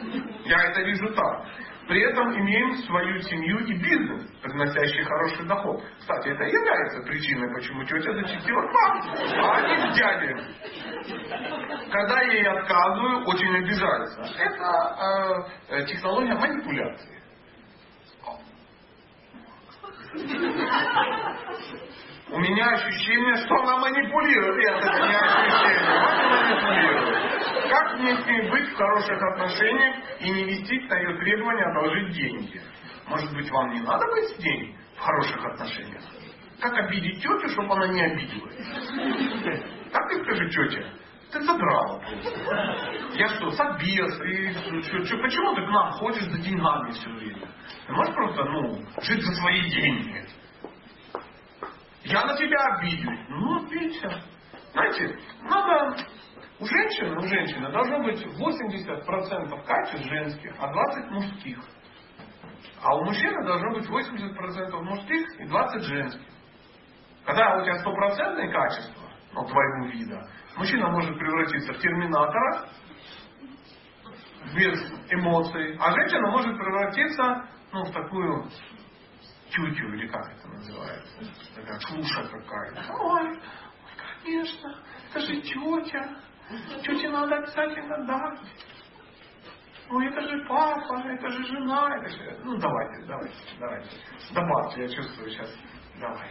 Я 0.45 0.63
это 0.63 0.81
вижу 0.81 1.13
так. 1.13 1.45
При 1.87 2.01
этом 2.01 2.33
имеем 2.39 2.77
свою 2.83 3.21
семью 3.23 3.59
и 3.65 3.73
бизнес, 3.73 4.25
приносящий 4.41 5.03
хороший 5.03 5.45
доход. 5.45 5.83
Кстати, 5.99 6.29
это 6.29 6.43
является 6.43 7.01
причиной, 7.01 7.53
почему 7.53 7.83
тетя 7.83 8.13
зачастила 8.13 8.61
к 8.61 8.73
вам, 8.73 9.01
а 9.43 9.61
не 9.61 9.91
к 9.91 9.95
дяде. 9.95 10.37
Когда 11.91 12.21
я 12.21 12.31
ей 12.31 12.47
отказываю, 12.47 13.25
очень 13.25 13.55
обижается. 13.55 14.21
Это 14.37 15.47
э, 15.69 15.85
технология 15.85 16.35
манипуляции. 16.35 17.21
У 22.29 22.39
меня 22.39 22.65
ощущение, 22.69 23.35
что 23.45 23.55
она 23.55 23.77
манипулирует. 23.77 24.69
Это 24.69 25.07
не 25.07 25.15
ощущение. 25.15 25.89
Она 25.89 26.29
манипулирует. 26.29 27.69
Как 27.69 27.99
мне 27.99 28.15
с 28.15 28.25
ней 28.25 28.49
быть 28.49 28.69
в 28.69 28.75
хороших 28.75 29.21
отношениях 29.21 29.95
и 30.19 30.29
не 30.29 30.43
вестись 30.45 30.89
на 30.89 30.97
ее 30.99 31.17
требования 31.17 31.65
одолжить 31.65 32.11
деньги? 32.11 32.61
Может 33.07 33.33
быть, 33.33 33.49
вам 33.51 33.73
не 33.73 33.81
надо 33.81 34.05
быть 34.07 34.29
с 34.29 34.39
ней 34.39 34.75
в 34.95 34.99
хороших 34.99 35.45
отношениях? 35.45 36.03
Как 36.59 36.73
обидеть 36.77 37.17
тетю, 37.21 37.47
чтобы 37.49 37.73
она 37.73 37.87
не 37.87 38.01
обиделась? 38.01 38.55
Как 39.91 40.09
ты 40.09 40.23
скажи, 40.23 40.49
тетя? 40.49 40.87
Ты 41.31 41.41
задрала 41.41 41.99
просто. 41.99 43.17
Я 43.17 43.27
что, 43.29 43.51
собес? 43.51 44.21
И, 44.21 44.51
что, 44.83 45.05
что, 45.05 45.17
почему 45.17 45.55
ты 45.55 45.65
к 45.65 45.69
нам 45.69 45.91
ходишь 45.93 46.23
за 46.25 46.37
деньгами 46.37 46.91
все 46.91 47.09
время? 47.09 47.47
Ты 47.87 47.93
можешь 47.93 48.13
просто, 48.13 48.43
ну, 48.45 48.85
жить 49.01 49.23
за 49.23 49.33
свои 49.33 49.69
деньги? 49.69 50.25
Я 52.03 52.25
на 52.25 52.35
тебя 52.35 52.57
обиделась. 52.65 53.19
Ну, 53.29 53.65
обидься. 53.65 54.23
Знаете, 54.73 55.19
надо... 55.41 55.97
У 56.59 56.65
женщины, 56.65 57.17
у 57.17 57.21
женщины 57.21 57.71
должно 57.71 57.99
быть 58.03 58.23
80% 58.23 59.65
качеств 59.65 60.07
женских, 60.07 60.53
а 60.59 60.71
20 60.71 61.11
мужских. 61.11 61.59
А 62.81 62.95
у 62.95 63.03
мужчины 63.03 63.43
должно 63.45 63.71
быть 63.71 63.89
80% 63.89 64.81
мужских 64.81 65.39
и 65.39 65.45
20 65.45 65.83
женских. 65.83 66.27
Когда 67.25 67.57
у 67.57 67.63
тебя 67.63 67.79
стопроцентные 67.79 68.51
качества, 68.51 69.03
ну, 69.33 69.45
твоего 69.45 69.87
вида, 69.87 70.29
мужчина 70.55 70.89
может 70.89 71.17
превратиться 71.17 71.73
в 71.73 71.79
терминатора, 71.79 72.67
без 74.55 74.79
эмоций, 75.09 75.77
а 75.79 75.91
женщина 75.91 76.29
может 76.31 76.55
превратиться 76.57 77.45
ну, 77.71 77.83
в 77.85 77.91
такую 77.91 78.49
тетю, 79.53 79.93
или 79.93 80.07
как 80.07 80.25
это 80.31 80.47
называется, 80.47 81.17
такая 81.55 81.79
клуша 81.79 82.23
какая-то. 82.23 82.93
Ой, 82.93 83.39
конечно, 84.23 84.75
это 85.09 85.19
же 85.19 85.41
тетя. 85.41 86.17
Тете 86.83 87.09
надо 87.09 87.35
обязательно 87.37 88.05
дать. 88.05 88.39
Ой, 89.89 90.07
это 90.07 90.21
же 90.21 90.45
папа, 90.47 91.01
это 91.07 91.29
же 91.29 91.43
жена, 91.45 91.89
это 91.97 92.09
же... 92.09 92.39
Ну, 92.43 92.57
давайте, 92.57 93.05
давайте, 93.05 93.35
давайте. 93.59 93.89
Добавьте, 94.33 94.81
я 94.81 94.89
чувствую 94.89 95.29
сейчас. 95.29 95.49
Давай. 95.99 96.29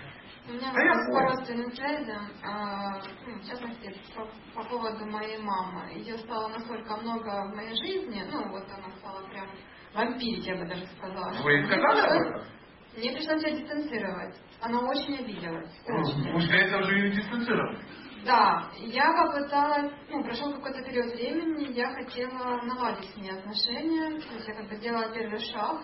У 0.49 0.53
меня 0.53 0.73
Да 0.73 0.81
вопрос 0.81 1.07
по 1.07 1.21
родственным 1.21 1.73
связям, 1.73 2.29
а, 2.43 2.99
ну, 3.27 3.39
в 3.39 3.47
частности, 3.47 3.95
по, 4.17 4.27
по 4.55 4.69
поводу 4.69 5.07
моей 5.07 5.39
мамы. 5.39 5.93
Ее 5.93 6.19
стало 6.19 6.49
настолько 6.49 6.97
много 6.97 7.29
в 7.29 7.55
моей 7.55 7.77
жизни, 7.77 8.25
ну, 8.29 8.49
вот 8.51 8.65
она 8.69 8.91
стала 8.97 9.25
прям 9.29 9.47
вампирить, 9.95 10.45
я 10.45 10.57
бы 10.57 10.67
даже 10.67 10.85
сказала. 10.87 11.31
Вы 11.45 11.65
сказали 11.65 12.01
об 12.01 12.27
этом? 12.27 12.62
Мне 12.97 13.13
пришлось 13.13 13.43
ее 13.45 13.61
дистанцировать. 13.61 14.37
Она 14.61 14.81
очень 14.81 15.17
обиделась. 15.19 15.71
Ну, 15.89 16.01
Очень. 16.01 16.35
Уж 16.37 16.45
для 16.47 16.67
этого 16.67 16.83
же 16.85 16.95
ее 16.99 17.11
дистанцировали. 17.13 17.79
Да, 18.25 18.69
я 18.77 19.13
попыталась, 19.15 19.93
ну, 20.09 20.23
прошел 20.23 20.53
какой-то 20.55 20.83
период 20.85 21.13
времени, 21.15 21.73
я 21.73 21.91
хотела 21.93 22.61
наладить 22.63 23.11
с 23.11 23.17
ней 23.17 23.33
отношения, 23.33 24.21
то 24.21 24.35
есть 24.35 24.47
я 24.47 24.55
как 24.55 24.69
бы 24.69 24.77
сделала 24.77 25.13
первый 25.13 25.41
шаг, 25.41 25.81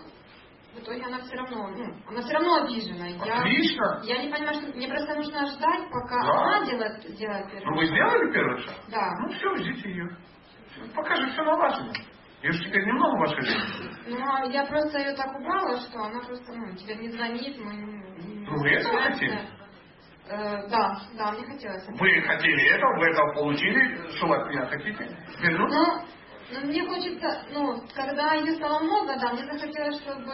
в 0.73 0.79
итоге 0.79 1.03
она 1.03 1.19
все 1.19 1.35
равно, 1.35 1.67
ну, 1.67 1.93
она 2.07 2.21
все 2.21 2.31
равно 2.33 2.63
обижена. 2.63 3.07
Я, 3.25 3.39
Отлично. 3.41 4.01
я 4.05 4.23
не 4.23 4.31
понимаю, 4.31 4.53
что 4.61 4.67
мне 4.77 4.87
просто 4.87 5.15
нужно 5.15 5.45
ждать, 5.47 5.89
пока 5.91 6.21
Да. 6.23 6.43
она 6.43 6.65
делает, 6.65 7.03
сделает 7.09 7.51
первый 7.51 7.65
Ну 7.65 7.75
вы 7.75 7.85
шаг. 7.87 7.95
сделали 7.95 8.33
первый 8.33 8.57
шаг? 8.61 8.75
Да. 8.87 9.15
Ну 9.19 9.29
все, 9.33 9.55
ждите 9.57 9.89
ее. 9.89 10.17
Пока 10.95 11.15
же 11.17 11.29
все 11.31 11.43
налажено. 11.43 11.91
Ее 12.41 12.51
же 12.53 12.63
теперь 12.63 12.85
немного 12.85 13.15
в 13.17 13.19
вашей 13.19 13.41
жизни. 13.43 13.89
Ну, 14.07 14.17
а 14.25 14.45
я 14.45 14.65
просто 14.65 14.97
ее 14.99 15.13
так 15.15 15.35
убрала, 15.37 15.77
что 15.81 15.99
она 15.99 16.19
просто, 16.21 16.53
ну, 16.53 16.73
теперь 16.75 16.97
не 16.99 17.09
звонит, 17.09 17.57
мы 17.59 17.73
не- 17.73 18.45
Ну, 18.45 18.57
вы 18.59 18.69
этого 18.69 19.01
хотели? 19.01 19.39
Э, 20.29 20.67
да, 20.69 21.01
да, 21.17 21.31
мне 21.31 21.43
хотелось. 21.45 21.85
Вы 21.87 22.21
хотели 22.21 22.69
этого, 22.69 22.97
вы 22.99 23.05
этого 23.09 23.33
получили. 23.33 24.11
Что 24.15 24.27
вы 24.27 24.35
от 24.37 24.49
меня 24.49 24.65
хотите? 24.67 25.17
Теперь, 25.37 25.57
ну, 25.57 25.67
Ну, 26.51 26.59
ну, 26.61 26.67
мне 26.67 26.83
хочется, 26.87 27.45
ну, 27.51 27.81
когда 27.93 28.33
ее 28.33 28.55
стало 28.55 28.79
много, 28.79 29.15
да, 29.19 29.33
мне 29.33 29.45
захотелось, 29.45 30.01
чтобы 30.01 30.33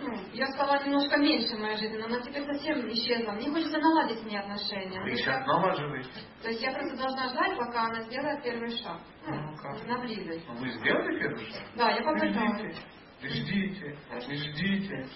ну, 0.00 0.14
ее 0.32 0.46
стало 0.54 0.82
немножко 0.84 1.16
меньше 1.18 1.56
в 1.56 1.60
моей 1.60 1.76
жизни, 1.76 1.96
но 1.96 2.06
она 2.06 2.20
теперь 2.20 2.44
совсем 2.44 2.88
исчезла. 2.88 3.32
Мне 3.32 3.50
хочется 3.50 3.78
наладить 3.78 4.20
с 4.20 4.24
ней 4.24 4.38
отношения. 4.38 5.00
Вы 5.02 5.16
сейчас 5.16 5.46
налаживаете. 5.46 6.08
то 6.42 6.48
есть 6.48 6.62
я 6.62 6.72
просто 6.72 6.96
должна 6.96 7.28
ждать, 7.28 7.58
пока 7.58 7.84
она 7.86 8.02
сделает 8.02 8.42
первый 8.42 8.70
шаг. 8.78 8.98
Ну, 9.26 9.34
Ну, 9.34 9.56
как? 9.56 9.86
на 9.86 9.98
близость. 9.98 10.44
Ну, 10.48 10.54
Вы 10.56 10.68
сделали 10.70 11.18
первый 11.18 11.44
шаг? 11.46 11.62
Да, 11.76 11.90
я 11.90 12.02
попыталась. 12.02 12.76
Ждите, 13.22 13.96
ждите, 14.20 15.06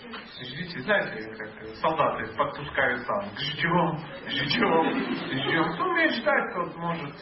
ждите. 0.40 0.80
Знаете, 0.80 1.30
как 1.36 1.76
солдаты 1.76 2.32
подпускают 2.38 3.06
там. 3.06 3.24
Ждем, 3.36 3.98
ждем, 4.28 5.14
ждем. 5.30 5.72
Кто 5.74 5.84
умеет 5.84 6.14
ждать, 6.14 6.54
тот 6.54 6.74
может 6.76 7.14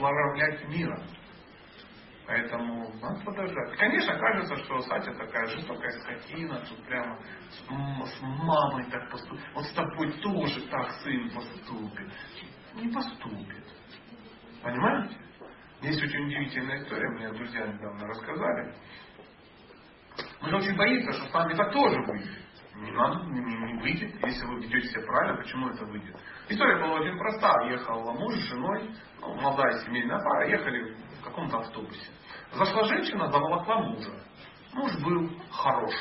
управлять 0.00 0.68
миром. 0.68 1.02
Поэтому 2.26 2.92
надо 3.00 3.24
подождать. 3.24 3.76
Конечно, 3.76 4.16
кажется, 4.16 4.56
что 4.64 4.80
Сатя 4.82 5.12
такая 5.14 5.46
жестокая 5.48 5.90
скотина, 6.00 6.60
тут 6.68 6.84
прямо 6.86 7.18
с, 7.50 7.56
с 7.58 8.20
мамой 8.20 8.84
так 8.90 9.10
поступит. 9.10 9.44
Вот 9.54 9.64
с 9.64 9.72
тобой 9.72 10.12
тоже 10.20 10.60
так 10.68 10.92
сын 11.02 11.30
поступит. 11.30 12.12
Не 12.74 12.88
поступит. 12.92 13.64
Понимаете? 14.62 15.16
Есть 15.82 16.02
очень 16.02 16.26
удивительная 16.26 16.82
история, 16.82 17.08
мне 17.10 17.32
друзья 17.32 17.66
недавно 17.66 18.06
рассказали. 18.06 18.74
Он 20.42 20.54
очень 20.54 20.76
боится, 20.76 21.12
что 21.12 21.26
с 21.28 21.32
вами 21.32 21.54
это 21.54 21.64
тоже 21.72 22.00
выйдет. 22.02 22.38
Не 22.76 22.92
надо, 22.92 23.24
не- 23.24 23.72
не 23.72 23.80
выйдет, 23.80 24.14
если 24.22 24.46
вы 24.46 24.60
ведете 24.60 24.88
себя 24.88 25.02
правильно, 25.02 25.42
почему 25.42 25.68
это 25.68 25.84
выйдет? 25.86 26.16
История 26.50 26.82
была 26.82 26.94
очень 26.94 27.16
простая. 27.16 27.70
Ехал 27.70 28.12
муж 28.12 28.34
с 28.34 28.48
женой, 28.48 28.90
ну, 29.20 29.34
молодая 29.36 29.78
семейная 29.84 30.18
пара, 30.18 30.48
ехали 30.48 30.96
в 31.20 31.24
каком-то 31.24 31.58
автобусе. 31.58 32.10
Зашла 32.52 32.82
женщина, 32.84 33.30
заволокла 33.30 33.82
мужа. 33.82 34.10
Муж 34.72 34.92
был 35.00 35.30
хорош. 35.52 35.94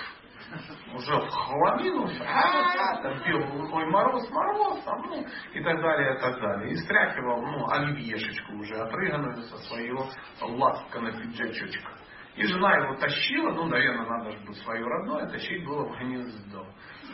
Уже 0.96 1.16
в 1.16 1.30
хламину, 1.30 2.08
всё, 2.08 2.24
а, 2.26 3.00
там 3.04 3.24
пел 3.24 3.46
глухой 3.52 3.86
мороз, 3.92 4.28
мороз, 4.32 4.84
там, 4.84 5.00
ну, 5.06 5.24
и 5.54 5.64
так 5.64 5.80
далее, 5.80 6.16
и 6.16 6.20
так 6.20 6.42
далее. 6.42 6.72
И 6.72 6.76
стряхивал, 6.78 7.44
ну, 7.44 7.70
оливьешечку 7.70 8.54
уже 8.54 8.74
отрыганную 8.74 9.44
со 9.44 9.58
своего 9.58 10.10
ласкана 10.42 11.12
пиджачочка. 11.12 11.92
И 12.36 12.44
жена 12.46 12.78
его 12.78 12.96
тащила, 12.96 13.52
ну, 13.52 13.66
наверное, 13.66 14.08
надо 14.08 14.32
же 14.32 14.40
быть 14.40 14.58
свое 14.64 14.84
родное, 14.84 15.28
тащить 15.28 15.64
было 15.64 15.84
в 15.84 16.00
гнездо. 16.00 16.66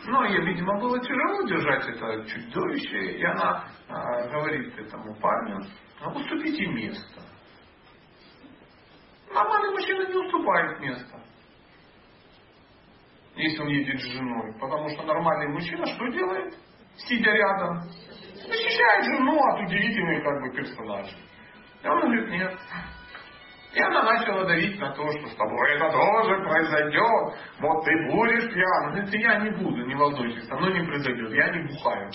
Но 0.06 0.24
ей, 0.24 0.44
видимо, 0.44 0.78
было 0.80 0.98
тяжело 1.00 1.42
держать 1.48 1.88
это 1.88 2.24
чудовище, 2.26 3.18
и 3.18 3.24
она 3.24 3.64
а, 3.88 4.28
говорит 4.28 4.78
этому 4.78 5.14
парню, 5.16 5.60
«А 6.00 6.10
уступите 6.10 6.66
место. 6.66 7.22
Нормальный 9.32 9.70
мужчина 9.70 10.06
не 10.06 10.14
уступает 10.14 10.80
место 10.80 11.26
если 13.36 13.62
он 13.62 13.68
едет 13.68 14.00
с 14.00 14.04
женой. 14.12 14.54
Потому 14.58 14.88
что 14.88 15.02
нормальный 15.04 15.48
мужчина 15.48 15.86
что 15.86 16.08
делает? 16.08 16.54
Сидя 16.96 17.30
рядом. 17.30 17.82
Защищает 18.34 19.04
жену 19.04 19.38
от 19.38 19.60
удивительных 19.60 20.24
как 20.24 20.40
бы 20.40 20.56
персонажей. 20.56 21.18
И 21.82 21.88
он 21.88 22.00
говорит, 22.00 22.30
нет. 22.30 22.58
И 23.76 23.78
она 23.82 24.04
начала 24.04 24.46
давить 24.46 24.80
на 24.80 24.90
то, 24.94 25.06
что 25.10 25.26
с 25.28 25.36
тобой 25.36 25.74
это 25.74 25.90
тоже 25.90 26.42
произойдет. 26.42 27.38
Вот 27.60 27.84
ты 27.84 28.10
будешь 28.10 28.50
пьян. 28.50 28.90
Говорит, 28.90 29.12
я 29.12 29.38
не 29.40 29.50
буду, 29.50 29.84
не 29.84 29.94
волнуйтесь, 29.94 30.48
со 30.48 30.56
мной 30.56 30.80
не 30.80 30.86
произойдет. 30.86 31.30
Я 31.32 31.50
не 31.50 31.68
бухаю. 31.68 32.10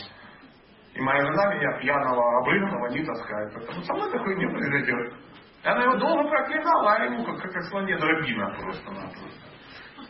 И 0.95 1.01
моя 1.01 1.23
жена 1.23 1.53
меня 1.53 1.77
пьяного, 1.79 2.39
обрыганного 2.39 2.87
не 2.87 3.05
таскает. 3.05 3.53
Поэтому 3.53 3.81
со 3.83 3.93
мной 3.93 4.11
такое 4.11 4.35
не 4.37 4.47
произойдет. 4.47 5.13
И 5.63 5.67
она 5.67 5.83
его 5.83 5.97
долго 5.97 6.29
проклинала, 6.29 6.93
а 6.93 7.05
ему 7.05 7.23
как, 7.25 7.53
как, 7.53 7.63
слоне 7.65 7.95
дробина 7.95 8.55
просто-напросто. 8.59 9.47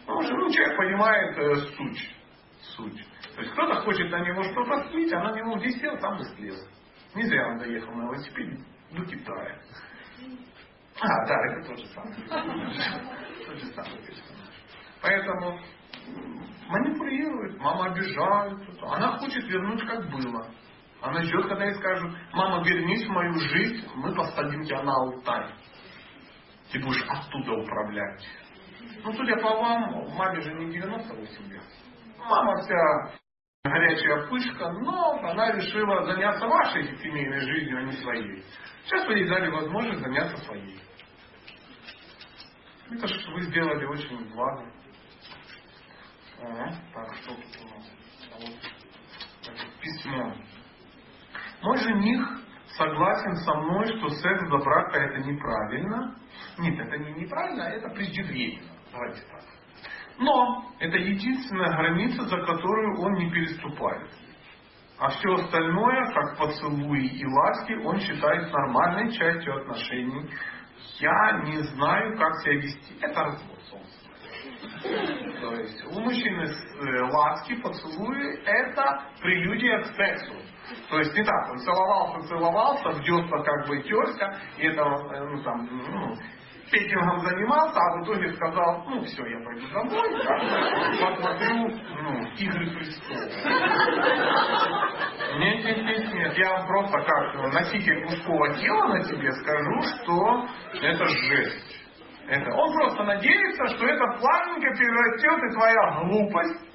Потому 0.05 0.21
что 0.21 0.33
ну, 0.33 0.51
человек 0.53 0.77
понимает 0.77 1.37
э, 1.37 1.55
суть. 1.75 2.15
Суть. 2.61 3.07
То 3.35 3.41
есть 3.41 3.51
кто-то 3.51 3.81
хочет 3.81 4.09
на 4.09 4.21
него 4.21 4.41
что-то 4.43 4.89
слить, 4.89 5.11
а 5.11 5.19
на 5.19 5.35
него 5.35 5.55
где 5.55 5.71
сел, 5.71 5.97
там 5.97 6.17
и 6.17 6.23
слез. 6.33 6.65
Не 7.13 7.23
зря 7.23 7.49
он 7.49 7.57
доехал 7.57 7.91
на 7.91 8.03
велосипеде 8.03 8.57
до 8.91 9.03
Китая. 9.03 9.57
А, 10.99 11.25
да, 11.25 11.35
это 11.47 11.67
тот 11.67 11.79
же 11.79 11.87
самый. 11.87 12.15
Тот. 13.45 13.87
Поэтому 15.01 15.59
манипулирует, 16.67 17.57
мама 17.59 17.85
обижает. 17.87 18.59
Она 18.81 19.17
хочет 19.17 19.43
вернуть 19.45 19.85
как 19.87 20.09
было. 20.09 20.47
Она 21.01 21.23
ждет, 21.23 21.47
когда 21.47 21.65
ей 21.65 21.73
скажут, 21.75 22.15
мама, 22.33 22.63
вернись 22.63 23.05
в 23.05 23.09
мою 23.09 23.33
жизнь, 23.33 23.87
мы 23.95 24.13
посадим 24.13 24.63
тебя 24.63 24.83
на 24.83 24.93
алтарь. 24.93 25.51
Ты 26.71 26.79
будешь 26.79 27.03
оттуда 27.09 27.53
управлять. 27.53 28.23
Ну, 29.03 29.11
судя 29.13 29.35
по 29.37 29.49
вам, 29.49 30.15
маме 30.15 30.41
же 30.41 30.53
не 30.53 30.71
98 30.71 31.51
лет. 31.51 31.63
Мама 32.19 32.61
вся 32.61 33.19
горячая 33.63 34.27
пышка, 34.27 34.71
но 34.71 35.19
она 35.23 35.51
решила 35.53 36.05
заняться 36.05 36.45
вашей 36.45 36.97
семейной 36.99 37.41
жизнью, 37.41 37.79
а 37.79 37.81
не 37.83 37.91
своей. 37.93 38.43
Сейчас 38.85 39.07
вы 39.07 39.13
ей 39.13 39.27
дали 39.27 39.49
возможность 39.49 40.01
заняться 40.01 40.37
своей. 40.45 40.79
Это 42.91 43.07
что 43.07 43.31
вы 43.31 43.41
сделали 43.43 43.85
очень 43.85 44.33
благо. 44.33 44.65
Так, 46.93 47.15
что? 47.21 47.35
А 49.47 49.81
письмо. 49.81 50.33
Мой 51.61 51.77
жених 51.77 52.41
согласен 52.75 53.35
со 53.37 53.53
мной, 53.53 53.87
что 53.97 54.09
секс 54.09 54.49
до 54.49 54.57
брака 54.57 54.97
это 54.97 55.19
неправильно. 55.19 56.15
Нет, 56.57 56.79
это 56.79 56.97
не 56.97 57.13
неправильно, 57.21 57.65
а 57.65 57.69
это 57.69 57.89
преждевременно. 57.89 58.71
Давайте 58.91 59.21
так. 59.21 59.43
Но 60.17 60.73
это 60.79 60.97
единственная 60.97 61.75
граница, 61.77 62.23
за 62.23 62.37
которую 62.37 62.99
он 62.99 63.13
не 63.13 63.31
переступает. 63.31 64.09
А 65.01 65.09
все 65.09 65.33
остальное, 65.33 66.13
как 66.13 66.37
поцелуи 66.37 67.07
и 67.07 67.25
ласки, 67.25 67.73
он 67.83 67.99
считает 67.99 68.53
нормальной 68.53 69.11
частью 69.11 69.57
отношений. 69.57 70.29
Я 70.99 71.41
не 71.43 71.57
знаю, 71.57 72.15
как 72.19 72.35
себя 72.41 72.57
вести. 72.57 72.99
Это 73.01 73.23
развод, 73.23 73.59
собственно. 73.67 75.41
То 75.41 75.55
есть 75.55 75.83
у 75.87 75.99
мужчины 76.01 76.43
э, 76.43 77.01
ласки, 77.11 77.55
поцелуи, 77.55 78.43
это 78.45 79.01
прелюдия 79.19 79.81
к 79.81 79.85
сексу. 79.95 80.35
То 80.87 80.99
есть 80.99 81.15
не 81.15 81.23
так, 81.23 81.49
он 81.49 81.57
целовался, 81.57 82.27
целовался, 82.27 83.01
десна 83.01 83.41
как 83.41 83.67
бы 83.67 83.81
терся, 83.81 84.39
и 84.59 84.67
это, 84.67 84.81
э, 84.83 85.23
ну 85.31 85.41
там, 85.41 85.67
ну, 85.71 86.15
петингом 86.71 87.19
занимался, 87.21 87.79
а 87.79 87.99
в 87.99 88.03
итоге 88.03 88.33
сказал, 88.33 88.83
ну 88.87 89.03
все, 89.03 89.25
я 89.25 89.39
пойду 89.45 89.67
домой, 89.73 90.09
бы, 90.09 91.15
посмотрю, 91.15 91.67
ну, 92.01 92.21
Игры 92.37 92.65
престолов. 92.71 93.31
Нет, 95.37 95.63
нет, 95.63 95.77
нет, 95.77 96.13
нет, 96.13 96.37
я 96.37 96.65
просто 96.65 96.97
как 96.99 97.53
носитель 97.53 98.03
мужского 98.05 98.53
тела 98.55 98.87
на 98.87 99.03
тебе 99.03 99.31
скажу, 99.33 99.81
что 99.81 100.47
это 100.81 101.05
жесть. 101.05 101.81
Это. 102.27 102.49
Он 102.53 102.73
просто 102.73 103.03
надеется, 103.03 103.67
что 103.67 103.85
это 103.85 104.05
плавненько 104.19 104.75
перерастет 104.77 105.43
и 105.43 105.53
твоя 105.53 106.01
глупость. 106.01 106.71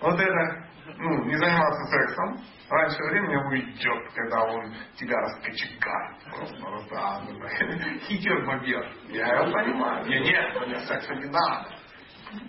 Вот 0.00 0.20
это, 0.20 0.66
ну, 1.02 1.24
не 1.24 1.36
заниматься 1.36 1.84
сексом. 1.90 2.38
Раньше 2.70 3.02
времени 3.10 3.36
уйдет, 3.36 4.12
когда 4.14 4.44
он 4.44 4.72
тебя 4.96 5.16
раскочегает. 5.18 6.22
Просто 6.30 6.64
раздавит. 6.64 8.02
Хитер 8.02 8.44
бобер. 8.46 8.86
Я 9.08 9.26
его 9.26 9.52
понимаю. 9.52 10.06
Мне 10.06 10.20
нет, 10.20 10.66
мне 10.66 10.78
секса 10.80 11.14
не 11.14 11.26
надо. 11.26 11.70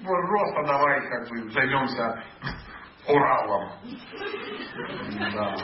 Просто 0.04 0.64
давай 0.68 1.02
как 1.02 1.30
бы 1.30 1.52
займемся 1.52 2.24
Уралом. 3.08 3.72
Да. 5.34 5.56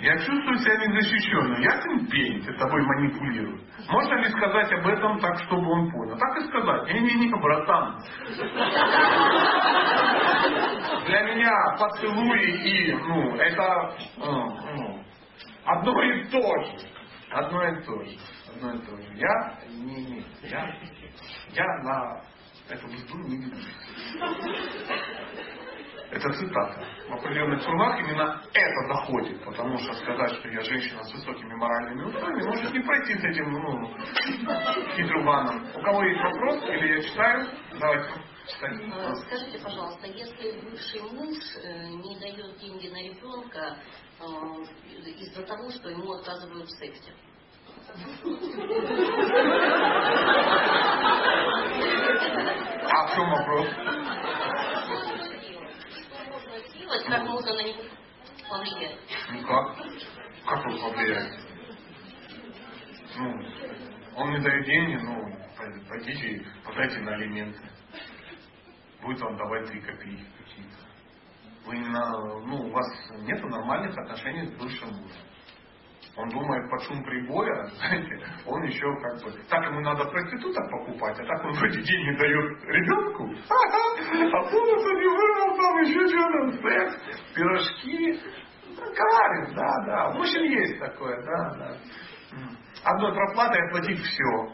Я 0.00 0.18
чувствую 0.18 0.58
себя 0.58 0.76
незащищенным. 0.76 1.60
Я 1.60 1.80
пень, 2.10 2.42
ты 2.44 2.52
тобой 2.54 2.82
манипулирую. 2.82 3.60
Можно 3.88 4.14
ли 4.16 4.30
сказать 4.30 4.72
об 4.72 4.86
этом 4.86 5.20
так, 5.20 5.38
чтобы 5.44 5.70
он 5.70 5.90
понял? 5.90 6.16
Так 6.16 6.36
и 6.38 6.46
сказать. 6.48 6.92
Не-не-не, 6.92 7.34
братан. 7.40 8.02
Для 11.06 11.22
меня 11.22 11.76
поцелуи 11.78 12.50
и, 12.50 12.92
ну, 12.92 13.36
это 13.36 13.96
ну, 14.16 15.04
одно 15.64 16.02
и 16.02 16.24
то 16.28 16.64
же. 16.64 16.78
Одно 17.30 17.68
и 17.68 17.82
то 17.82 18.04
же. 18.04 18.16
Одно 18.54 18.74
и 18.74 18.78
то 18.78 18.96
же. 18.96 19.08
Я, 19.14 19.58
не, 19.68 20.04
не, 20.04 20.24
я, 20.42 20.74
я 21.52 21.66
на 21.82 22.22
эту 22.70 22.86
мзду 22.86 23.18
не 23.18 23.36
ведусь. 23.36 23.68
Это 26.10 26.32
цитата. 26.32 26.86
В 27.08 27.14
определенных 27.14 27.64
кругах 27.64 27.98
именно 27.98 28.40
это 28.52 28.94
заходит, 28.94 29.44
потому 29.44 29.76
что 29.78 29.92
сказать, 29.94 30.30
что 30.30 30.48
я 30.48 30.60
женщина 30.62 31.02
с 31.02 31.12
высокими 31.12 31.54
моральными 31.54 32.04
устоями, 32.04 32.44
может 32.44 32.72
не 32.72 32.80
пройти 32.80 33.14
с 33.18 33.24
этим 33.24 33.50
ну, 33.50 33.94
хитрубаном. 34.96 35.66
У 35.74 35.82
кого 35.82 36.02
есть 36.04 36.22
вопрос, 36.22 36.62
или 36.68 36.96
я 36.96 37.02
читаю, 37.02 37.46
давайте. 37.78 38.10
Скажите, 38.46 39.58
пожалуйста, 39.58 40.06
если 40.06 40.60
бывший 40.60 41.00
муж 41.02 41.36
э, 41.62 41.88
не 41.88 42.18
дает 42.20 42.58
деньги 42.58 42.88
на 42.88 43.02
ребенка 43.02 43.78
э, 44.20 44.24
из-за 45.20 45.42
того, 45.44 45.70
что 45.70 45.88
ему 45.88 46.12
отказывают 46.12 46.68
в 46.68 46.78
сексе? 46.78 47.12
А 52.90 53.06
в 53.06 53.14
чем 53.14 53.30
вопрос? 53.30 53.68
сделать, 56.84 57.06
как 57.06 57.22
можно 57.22 57.54
на 57.54 57.62
него 57.62 57.82
повлиять? 58.48 58.98
Ну 59.30 59.46
как? 59.46 59.76
Как 60.46 60.66
он 60.66 60.80
повлияет? 60.80 61.34
Ну, 63.16 63.44
он 64.16 64.30
не 64.32 64.40
дает 64.40 64.64
деньги, 64.66 64.96
ну, 64.96 65.36
пойдите, 65.88 66.44
подайте 66.64 66.98
на 67.00 67.14
алименты. 67.14 67.60
Будет 69.04 69.20
вам 69.20 69.36
давать 69.36 69.66
три 69.66 69.80
копейки 69.80 70.24
какие-то. 70.38 70.78
Вы 71.66 71.78
на, 71.90 72.10
ну, 72.46 72.56
у 72.56 72.70
вас 72.70 72.86
нет 73.20 73.42
нормальных 73.44 73.96
отношений 73.98 74.46
с 74.46 74.50
бывшим 74.52 74.88
мужем. 74.88 75.22
Он 76.16 76.28
думает 76.28 76.70
под 76.70 76.82
шум 76.84 77.02
прибоя, 77.04 77.66
знаете, 77.78 78.26
он 78.46 78.62
еще 78.62 78.86
как 79.00 79.22
бы, 79.22 79.32
так 79.48 79.66
ему 79.66 79.80
надо 79.80 80.04
проституток 80.06 80.70
покупать, 80.70 81.18
а 81.18 81.24
так 81.24 81.44
он 81.44 81.52
вроде 81.52 81.82
деньги 81.82 82.18
дает 82.18 82.64
ребенку, 82.64 83.24
а 83.50 84.42
волосы 84.42 84.94
не 84.94 85.08
вырвал, 85.08 85.56
там 85.56 85.82
еще 85.82 86.08
что-то, 86.08 86.62
секс, 86.62 87.34
пирожки. 87.34 88.20
Коварен, 88.76 89.54
да, 89.54 89.84
да. 89.86 90.10
В 90.10 90.24
есть 90.24 90.78
такое, 90.78 91.22
да, 91.22 91.54
да. 91.58 91.76
Одной 92.84 93.14
проплатой 93.14 93.66
оплатить 93.66 94.00
все. 94.00 94.52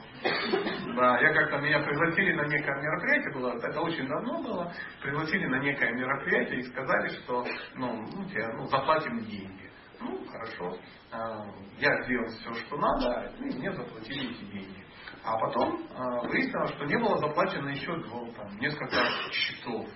Да, 0.94 1.18
я 1.20 1.32
как-то 1.32 1.58
меня 1.58 1.80
пригласили 1.80 2.32
на 2.34 2.46
некое 2.46 2.80
мероприятие, 2.80 3.34
было, 3.34 3.56
это 3.56 3.80
очень 3.80 4.06
давно 4.06 4.42
было, 4.42 4.72
пригласили 5.02 5.46
на 5.46 5.58
некое 5.58 5.92
мероприятие 5.92 6.60
и 6.60 6.62
сказали, 6.64 7.08
что 7.08 7.44
ну, 7.74 8.04
ну, 8.12 8.24
тебе, 8.28 8.46
ну 8.54 8.66
заплатим 8.66 9.18
деньги. 9.24 9.70
Ну, 10.00 10.24
хорошо. 10.26 10.78
А, 11.12 11.44
я 11.78 12.02
сделал 12.04 12.26
все, 12.28 12.54
что 12.54 12.76
надо, 12.76 13.32
и 13.40 13.44
мне 13.56 13.72
заплатили 13.72 14.30
эти 14.30 14.44
деньги. 14.44 14.84
А 15.24 15.36
потом 15.36 15.86
а, 15.94 16.20
выяснилось, 16.28 16.70
что 16.70 16.84
не 16.86 16.96
было 16.98 17.18
заплачено 17.18 17.68
еще 17.68 17.92
ну, 17.94 18.32
там, 18.32 18.58
несколько 18.58 19.04
счетов. 19.32 19.86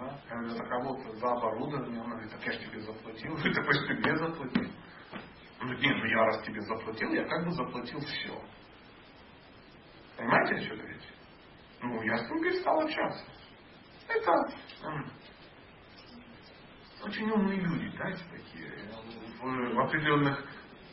Да? 0.00 0.18
Я 0.28 0.36
говорю, 0.36 0.56
так 0.56 0.72
а 0.72 0.78
вот 0.80 1.16
за 1.16 1.32
оборудование, 1.32 2.00
он 2.00 2.10
говорит, 2.10 2.30
так 2.32 2.44
я 2.44 2.52
же 2.52 2.58
тебе 2.58 2.80
заплатил. 2.80 3.32
Говорит, 3.36 3.54
так 3.54 3.66
почему 3.66 3.86
тебе 3.86 4.16
заплатил? 4.16 4.70
Нет, 5.64 5.96
ну 5.96 6.04
я 6.04 6.24
раз 6.24 6.42
тебе 6.42 6.60
заплатил, 6.60 7.12
я 7.12 7.24
как 7.24 7.44
бы 7.44 7.52
заплатил 7.52 7.98
все. 8.00 8.38
Понимаете, 10.16 10.54
о 10.56 10.60
чем 10.60 10.86
речь? 10.86 11.08
Ну, 11.80 12.02
я 12.02 12.18
с 12.18 12.30
ним 12.30 12.42
перестал 12.42 12.80
общаться. 12.80 13.24
Это 14.08 14.32
очень 17.02 17.30
умные 17.30 17.60
люди, 17.60 17.96
знаете, 17.96 18.22
такие. 18.30 18.72
В, 19.40 19.74
в 19.74 19.80
определенных 19.80 20.44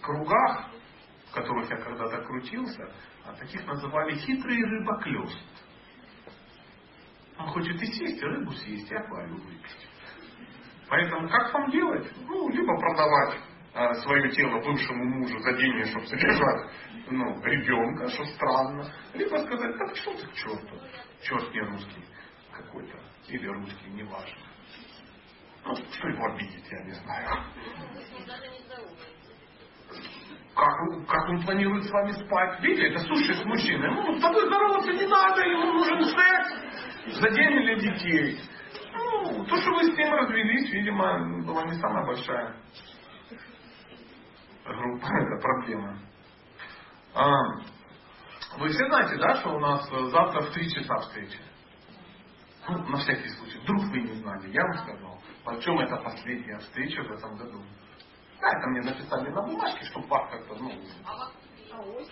кругах, 0.02 0.69
в 1.30 1.34
которых 1.34 1.69
я 1.69 1.77
когда-то 1.77 2.23
крутился, 2.23 2.93
а 3.26 3.34
таких 3.34 3.65
называли 3.65 4.15
хитрый 4.15 4.64
рыбоклёст. 4.64 5.43
Он 7.38 7.48
хочет 7.48 7.81
и 7.81 7.85
съесть, 7.85 8.22
и 8.22 8.26
рыбу 8.26 8.52
съесть, 8.53 8.89
и 8.89 8.95
аквариум 8.95 9.41
выпить. 9.41 9.88
Поэтому 10.88 11.30
как 11.30 11.53
вам 11.53 11.72
делать? 11.72 12.11
Ну, 12.26 12.49
либо 12.49 12.77
продавать 12.77 13.51
свое 13.73 14.30
тело 14.31 14.60
бывшему 14.61 15.06
мужу 15.06 15.39
за 15.39 15.53
деньги, 15.53 15.89
чтобы 15.89 16.06
содержать 16.07 16.72
ну, 17.11 17.41
ребенка, 17.43 18.07
что 18.10 18.26
странно. 18.26 18.85
Либо 19.14 19.38
сказать, 19.38 19.77
да 19.77 19.95
что 19.95 20.14
ты 20.15 20.27
к 20.27 20.34
черту? 20.34 20.80
Черт 21.22 21.53
не 21.53 21.61
русский 21.61 22.06
какой-то. 22.52 22.98
Или 23.27 23.48
русский, 23.48 23.89
неважно. 23.91 24.38
Ну, 25.65 25.76
что 25.76 26.07
его 26.07 26.26
обидеть, 26.26 26.65
я 26.72 26.84
не 26.84 26.91
знаю. 26.91 27.43
Как, 30.56 31.07
как 31.07 31.30
он 31.30 31.43
планирует 31.43 31.85
с 31.85 31.91
вами 31.91 32.11
спать? 32.11 32.61
Видите, 32.61 32.88
это 32.88 32.99
сущий 32.99 33.34
с 33.35 33.45
мужчиной. 33.45 33.89
Ну, 33.89 34.18
с 34.18 34.22
тобой 34.22 34.48
здороваться 34.48 34.91
не 34.91 35.07
надо, 35.07 35.41
ему 35.41 35.73
нужен 35.73 36.03
секс 36.03 37.19
за 37.19 37.30
день 37.30 37.52
или 37.52 37.80
детей. 37.80 38.39
Ну, 38.93 39.45
то, 39.45 39.56
что 39.57 39.72
вы 39.72 39.85
с 39.85 39.98
ним 39.98 40.14
развелись, 40.14 40.69
видимо, 40.72 41.43
была 41.45 41.64
не 41.65 41.73
самая 41.76 42.06
большая 42.06 42.56
группа, 44.66 45.06
это 45.06 45.42
проблема. 45.42 45.98
А, 47.14 47.28
вы 48.58 48.70
все 48.70 48.86
знаете, 48.88 49.18
да, 49.18 49.36
что 49.38 49.56
у 49.56 49.60
нас 49.60 49.90
завтра 50.12 50.42
в 50.42 50.52
три 50.52 50.70
часа 50.70 50.98
встреча? 51.00 51.40
Ну, 52.70 52.78
на 52.90 52.98
всякий 52.98 53.30
случай. 53.30 53.58
Вдруг 53.60 53.84
вы 53.86 54.02
не 54.02 54.14
знали, 54.14 54.52
я 54.52 54.62
вам 54.64 54.78
сказал. 54.78 55.20
Причем 55.46 55.80
это 55.80 55.98
последняя 55.98 56.60
встреча 56.60 57.04
в 57.04 57.12
этом 57.12 57.36
году. 57.36 57.64
Да, 58.40 58.48
это 58.50 58.68
мне 58.70 58.82
написали 58.82 59.30
на 59.30 59.42
бумажке, 59.42 59.86
чтобы 59.86 60.08
вас 60.08 60.30
как-то, 60.32 60.56
ну... 60.56 60.72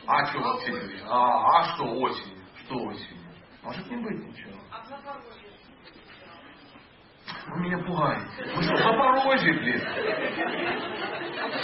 А, 0.07 0.25
что 0.25 0.39
вообще? 0.39 1.03
А, 1.07 1.59
а 1.59 1.75
что 1.75 1.83
осенью? 1.83 2.45
Что 2.65 2.75
осенью? 2.83 3.29
Может 3.61 3.89
не 3.89 3.97
быть 3.97 4.25
ничего. 4.25 4.59
Вы 7.47 7.59
меня 7.61 7.77
пугаете. 7.79 8.25
Вы 8.55 8.63
что, 8.63 8.75
в 8.75 8.77
Запорожье, 8.77 9.53
блин? 9.53 9.81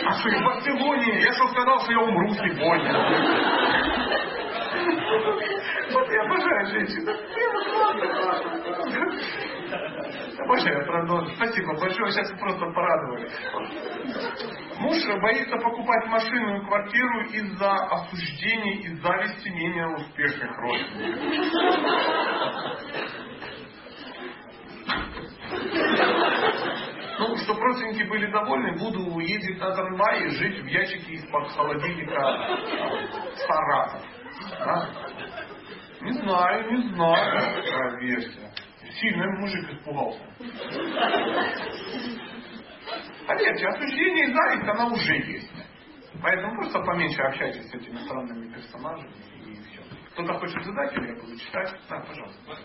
А 0.06 0.14
что, 0.14 0.30
и 0.30 0.35
в 0.35 0.43
Барселоне? 0.43 1.22
Я 1.22 1.34
что 1.34 1.47
сказал, 1.49 1.80
что 1.81 1.91
я 1.91 1.99
умру 1.99 2.30
сегодня? 2.30 2.93
Вот 5.91 6.11
я 6.11 6.22
обожаю 6.23 6.65
женщин. 6.68 7.07
Обожаю, 10.39 10.85
правда. 10.85 11.26
Спасибо 11.35 11.73
большое, 11.80 12.11
сейчас 12.11 12.31
просто 12.39 12.65
порадовали. 12.68 13.30
Муж 14.80 14.97
боится 15.22 15.57
покупать 15.57 16.06
машину 16.07 16.57
и 16.57 16.65
квартиру 16.65 17.22
из-за 17.31 17.72
осуждений 17.72 18.81
и 18.84 18.95
зависти 19.02 19.49
менее 19.49 19.88
успешных 19.88 20.57
родственников. 20.60 21.35
Ну, 27.17 27.38
что 27.38 27.53
родственники 27.53 28.03
были 28.03 28.30
довольны, 28.31 28.77
буду 28.77 29.19
ездить 29.19 29.59
на 29.59 29.72
трамвае, 29.73 30.30
жить 30.31 30.59
в 30.61 30.65
ящике 30.65 31.13
из-под 31.13 31.47
холодильника 31.49 32.57
Саратов. 33.47 34.01
Да? 34.59 34.89
Не 36.01 36.11
знаю, 36.13 36.72
не 36.72 36.89
знаю, 36.89 37.63
какая 37.63 37.99
версия. 38.01 38.51
Сильный 38.99 39.39
мужик 39.39 39.72
испугался. 39.73 40.22
Поверьте, 43.27 43.67
осуждение 43.67 44.30
и 44.30 44.34
зависть, 44.34 44.67
она 44.67 44.85
уже 44.88 45.15
есть. 45.15 45.51
Поэтому 46.22 46.55
просто 46.55 46.80
поменьше 46.80 47.22
общайтесь 47.22 47.69
с 47.69 47.73
этими 47.73 47.97
странными 47.97 48.53
персонажами 48.53 49.11
и 49.45 49.55
все. 49.63 49.81
Кто-то 50.11 50.34
хочет 50.39 50.63
задать 50.63 50.93
или 50.93 51.07
я 51.07 51.15
буду 51.15 51.38
читать? 51.38 51.73
Да, 51.89 51.99
пожалуйста. 52.01 52.57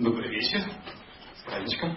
Добрый 0.00 0.30
вечер. 0.30 0.62
С 1.36 1.42
праздничком. 1.42 1.94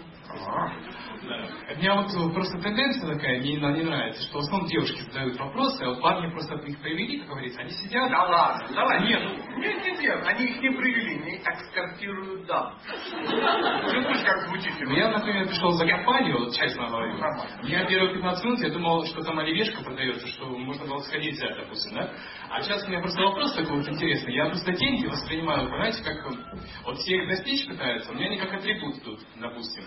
Да. 1.83 1.95
Меня 1.95 2.01
вот 2.01 2.33
просто 2.33 2.57
тенденция 2.59 3.13
такая, 3.13 3.39
мне 3.39 3.57
она 3.57 3.71
не 3.73 3.83
нравится, 3.83 4.21
что 4.23 4.37
в 4.37 4.41
основном 4.41 4.69
девушки 4.69 5.01
задают 5.01 5.37
вопросы, 5.37 5.83
а 5.83 5.89
вот 5.89 6.01
парни 6.01 6.31
просто 6.31 6.55
их 6.55 6.79
привели, 6.79 7.19
как 7.19 7.29
говорится, 7.29 7.59
они 7.59 7.71
сидят. 7.71 8.09
Да 8.09 8.23
ладно, 8.23 8.67
давай. 8.73 9.03
Нет. 9.03 9.21
Нет, 9.57 9.83
нет, 9.83 9.99
нет, 9.99 10.23
они 10.25 10.45
их 10.45 10.61
не 10.61 10.69
привели, 10.69 11.21
они 11.21 11.41
экскортируют 11.43 12.45
дам. 12.45 12.77
Чувствуешь, 12.85 14.23
как 14.25 14.47
звучит? 14.47 14.73
Ну, 14.79 14.95
я, 14.95 15.09
например, 15.09 15.47
пришел 15.47 15.71
за 15.71 15.85
компанию, 15.85 16.39
вот 16.39 16.55
честно 16.55 16.87
говорю. 16.87 17.17
Я 17.63 17.85
первые 17.85 18.13
15 18.13 18.45
минут, 18.45 18.59
я 18.61 18.69
думал, 18.69 19.05
что 19.05 19.21
там 19.21 19.39
оливешка 19.39 19.83
продается, 19.83 20.27
что 20.27 20.45
можно 20.45 20.85
было 20.85 20.99
сходить 20.99 21.35
взять, 21.35 21.57
допустим, 21.57 21.95
да? 21.95 22.13
А 22.49 22.61
сейчас 22.61 22.83
у 22.85 22.89
меня 22.89 23.01
просто 23.01 23.21
вопрос 23.21 23.53
такой 23.55 23.77
вот 23.77 23.87
интересный. 23.89 24.33
Я 24.33 24.45
просто 24.45 24.71
деньги 24.73 25.05
воспринимаю, 25.07 25.69
понимаете, 25.69 26.03
как 26.03 26.25
вот 26.85 26.97
все 26.99 27.17
их 27.17 27.27
достичь 27.27 27.67
пытаются, 27.67 28.11
у 28.11 28.15
меня 28.15 28.27
они 28.27 28.37
как 28.37 28.53
атрибут 28.53 29.03
тут, 29.03 29.19
допустим. 29.35 29.83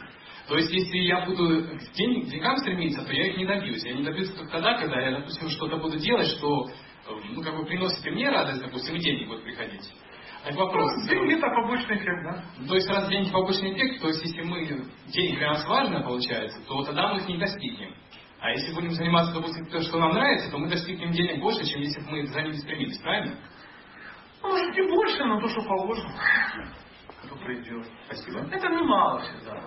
То 0.49 0.57
есть, 0.57 0.71
если 0.71 0.99
я 0.99 1.25
буду 1.25 1.77
к 1.91 1.95
деньгам 1.95 2.57
стремиться, 2.59 3.05
то 3.05 3.13
я 3.13 3.29
их 3.29 3.37
не 3.37 3.47
добьюсь. 3.47 3.85
Я 3.85 3.95
не 3.95 4.05
добьюсь 4.05 4.33
только 4.33 4.53
тогда, 4.53 4.75
когда 4.75 5.01
я, 5.01 5.19
допустим, 5.19 5.49
что-то 5.49 5.77
буду 5.77 5.99
делать, 5.99 6.27
что 6.29 6.69
э, 6.69 7.13
ну, 7.31 7.43
как 7.43 7.57
бы 7.57 7.65
приносит 7.65 8.05
и 8.07 8.11
мне 8.11 8.29
радость, 8.31 8.63
допустим, 8.63 8.97
и 8.97 9.01
деньги 9.01 9.25
будут 9.25 9.45
приходить. 9.45 9.89
Так 10.45 10.55
вопрос. 10.55 10.91
Деньги 11.09 11.35
это 11.35 11.49
побочный 11.49 11.97
эффект, 11.97 12.23
да? 12.25 12.45
То 12.69 12.75
есть, 12.77 12.89
раз 12.89 13.09
деньги 13.09 13.31
побочный 13.33 13.73
эффект, 13.73 14.01
то 14.01 14.09
есть, 14.09 14.23
если 14.25 14.43
мы 14.43 14.65
деньги 15.07 15.37
для 15.37 15.49
нас 15.49 15.67
важно 15.67 16.03
получается, 16.03 16.61
то 16.69 16.85
тогда 16.85 17.13
мы 17.13 17.19
их 17.21 17.29
не 17.29 17.39
достигнем. 17.39 17.95
А 18.39 18.51
если 18.51 18.73
будем 18.75 18.93
заниматься, 18.93 19.33
допустим, 19.33 19.67
то, 19.67 19.81
что 19.81 19.99
нам 19.99 20.13
нравится, 20.13 20.51
то 20.51 20.59
мы 20.59 20.69
достигнем 20.69 21.11
денег 21.11 21.41
больше, 21.41 21.67
чем 21.67 21.81
если 21.81 22.01
бы 22.01 22.11
мы 22.13 22.27
за 22.27 22.43
ними 22.43 22.53
стремились, 22.53 22.99
правильно? 22.99 23.37
Может 24.43 24.77
и 24.77 24.83
больше, 24.83 25.25
но 25.25 25.41
то, 25.41 25.49
что 25.49 25.63
положено, 25.63 26.15
то 27.29 27.37
придет. 27.45 27.87
Спасибо. 28.07 28.41
Это 28.53 28.69
немало 28.69 29.21
всегда. 29.21 29.65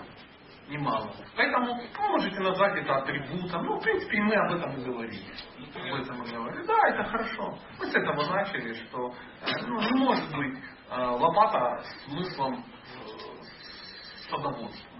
Немало. 0.70 1.12
Поэтому 1.36 1.74
вы 1.74 2.08
можете 2.10 2.40
назвать 2.42 2.78
это 2.78 2.98
атрибутом. 2.98 3.66
Ну, 3.66 3.80
в 3.80 3.82
принципе, 3.82 4.18
и 4.18 4.22
мы 4.22 4.36
об 4.36 4.54
этом 4.54 4.72
и 4.78 4.86
говорили. 4.86 5.26
Об 5.74 6.00
этом 6.00 6.24
и 6.24 6.32
говорили. 6.32 6.66
Да, 6.68 6.90
это 6.90 7.04
хорошо. 7.06 7.58
Мы 7.80 7.88
с 7.88 7.96
этого 7.96 8.24
начали, 8.28 8.74
что 8.74 9.12
э, 9.42 9.66
ну, 9.66 9.82
не 9.82 9.98
может 9.98 10.36
быть 10.36 10.60
э, 10.92 11.02
лопата 11.02 11.84
смыслом 12.06 12.64
э, 12.64 14.30
садоводства. 14.30 15.00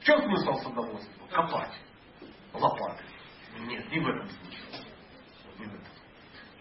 В 0.00 0.04
чем 0.04 0.22
смысл 0.22 0.54
садоводства? 0.54 1.26
Копать. 1.30 1.78
Лопатой. 2.54 3.06
Нет, 3.66 3.86
не 3.92 4.00
в 4.00 4.08
этом 4.08 4.28
смысл. 4.28 4.84
Не 5.58 5.66
в 5.66 5.74
этом. 5.74 5.92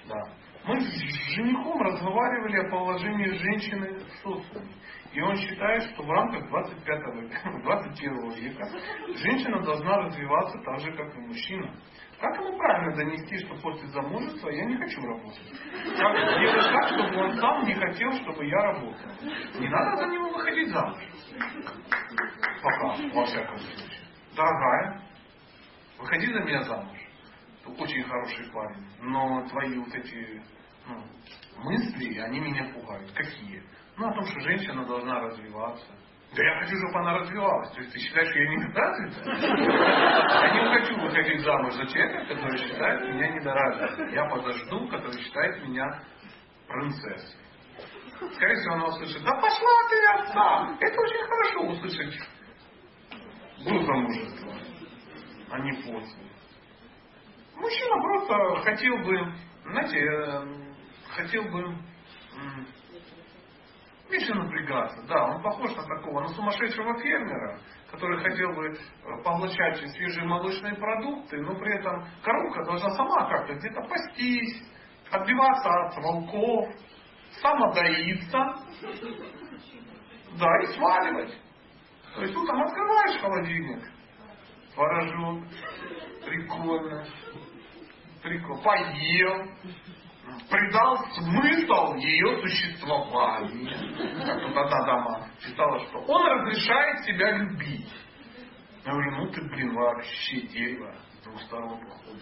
Да. 0.10 0.40
Мы 0.66 0.82
с 0.82 0.94
женихом 1.36 1.82
разговаривали 1.82 2.68
о 2.68 2.70
положении 2.70 3.38
женщины 3.38 3.98
в 3.98 4.10
социуме. 4.18 4.76
И 5.12 5.22
он 5.22 5.36
считает, 5.38 5.84
что 5.84 6.04
в 6.04 6.10
рамках 6.10 6.48
25 6.50 7.16
века, 7.16 7.60
21 7.64 8.30
века 8.32 8.70
женщина 9.16 9.62
должна 9.62 9.98
развиваться 9.98 10.60
так 10.64 10.80
же, 10.80 10.92
как 10.92 11.16
и 11.16 11.20
мужчина. 11.20 11.74
Как 12.20 12.36
ему 12.36 12.58
правильно 12.58 12.96
донести, 12.96 13.38
что 13.38 13.56
после 13.62 13.88
замужества 13.88 14.50
я 14.50 14.66
не 14.66 14.76
хочу 14.76 15.02
работать? 15.02 15.52
Как 15.98 16.38
сделать 16.38 16.72
так, 16.74 16.88
чтобы 16.90 17.18
он 17.18 17.38
сам 17.38 17.66
не 17.66 17.74
хотел, 17.74 18.12
чтобы 18.12 18.46
я 18.46 18.58
работал? 18.58 19.12
Не 19.58 19.70
надо 19.70 19.98
за 19.98 20.08
него 20.08 20.30
выходить 20.30 20.70
замуж. 20.70 21.00
Пока, 22.62 22.96
во 23.14 23.26
всяком 23.26 23.58
случае. 23.58 24.00
Дорогая, 24.36 25.02
выходи 25.98 26.28
за 26.28 26.40
меня 26.42 26.62
замуж. 26.64 26.98
Ты 27.64 27.72
очень 27.72 28.04
хороший 28.04 28.52
парень. 28.52 28.86
Но 29.02 29.48
твои 29.48 29.78
вот 29.78 29.96
эти 29.96 30.42
ну, 30.88 31.02
мысли, 31.64 32.20
они 32.20 32.42
меня 32.42 32.66
пугают. 32.74 33.12
Какие? 33.14 33.64
Ну, 34.00 34.08
о 34.08 34.14
том, 34.14 34.26
что 34.28 34.40
женщина 34.40 34.86
должна 34.86 35.20
развиваться. 35.20 35.86
Да 36.34 36.42
я 36.42 36.62
хочу, 36.62 36.78
чтобы 36.78 37.00
она 37.00 37.18
развивалась. 37.20 37.70
То 37.72 37.82
есть 37.82 37.92
ты 37.92 38.00
считаешь, 38.00 38.30
что 38.30 38.40
я 38.40 38.50
не 38.50 38.74
развита? 38.74 39.30
Я 40.40 40.54
не 40.54 40.80
хочу 40.80 41.02
выходить 41.02 41.42
замуж 41.42 41.74
за 41.74 41.86
человека, 41.88 42.34
который 42.34 42.58
считает 42.60 43.02
меня 43.02 43.28
недоразвитым. 43.28 44.10
Я 44.14 44.26
подожду, 44.30 44.88
который 44.88 45.22
считает 45.22 45.68
меня 45.68 46.02
принцессой. 46.70 47.40
Скорее 48.36 48.56
всего, 48.56 48.74
она 48.76 48.86
услышит, 48.86 49.22
да 49.22 49.34
пошла 49.34 49.70
ты 49.90 50.22
отца. 50.22 50.78
Это 50.80 51.02
очень 51.02 51.24
хорошо 51.26 51.60
услышать 51.68 52.20
до 53.66 53.80
замужества, 53.84 54.54
а 55.52 55.60
не 55.60 55.74
после. 55.74 56.24
Мужчина 57.56 58.02
просто 58.02 58.62
хотел 58.64 58.98
бы, 59.00 59.34
знаете, 59.66 60.00
э, 60.00 60.46
хотел 61.16 61.44
бы 61.52 61.76
меньше 64.10 64.34
напрягаться. 64.34 65.02
Да, 65.08 65.26
он 65.26 65.42
похож 65.42 65.76
на 65.76 65.84
такого, 65.84 66.22
на 66.22 66.28
сумасшедшего 66.30 67.00
фермера, 67.00 67.60
который 67.92 68.20
хотел 68.20 68.54
бы 68.54 68.68
э, 68.68 69.24
поглощать 69.24 69.78
свежие 69.78 70.26
молочные 70.26 70.76
продукты, 70.76 71.42
но 71.42 71.56
при 71.56 71.78
этом 71.78 72.06
коровка 72.24 72.66
должна 72.66 72.90
сама 72.92 73.30
как-то 73.30 73.54
где-то 73.56 73.82
пастись, 73.82 74.64
отбиваться 75.12 75.70
от 75.70 76.04
волков, 76.04 76.70
самодоиться, 77.42 78.56
да, 80.38 80.62
и 80.64 80.66
сваливать. 80.68 81.38
То 82.16 82.22
есть 82.22 82.36
утром 82.36 82.62
открываешь 82.64 83.22
холодильник, 83.22 83.84
творожок, 84.74 85.44
прикольно, 86.26 87.06
прикольно, 88.24 88.64
поел, 88.64 89.46
придал 90.50 90.98
смысл 91.14 91.96
ее 91.96 92.42
существованию. 92.42 94.26
Как 94.26 94.42
тут 94.42 94.58
одна 94.58 94.86
дама 94.86 95.28
читала, 95.40 95.80
что 95.88 96.00
он 96.00 96.26
разрешает 96.28 97.06
себя 97.06 97.32
любить. 97.38 97.92
Я 98.86 98.92
говорю, 98.92 99.12
ну 99.12 99.32
ты, 99.32 99.42
блин, 99.42 99.74
вообще 99.76 100.42
дерево 100.48 100.96
с 101.14 101.24
двух 101.24 101.42
сторон 101.44 101.80
походу. 101.80 102.20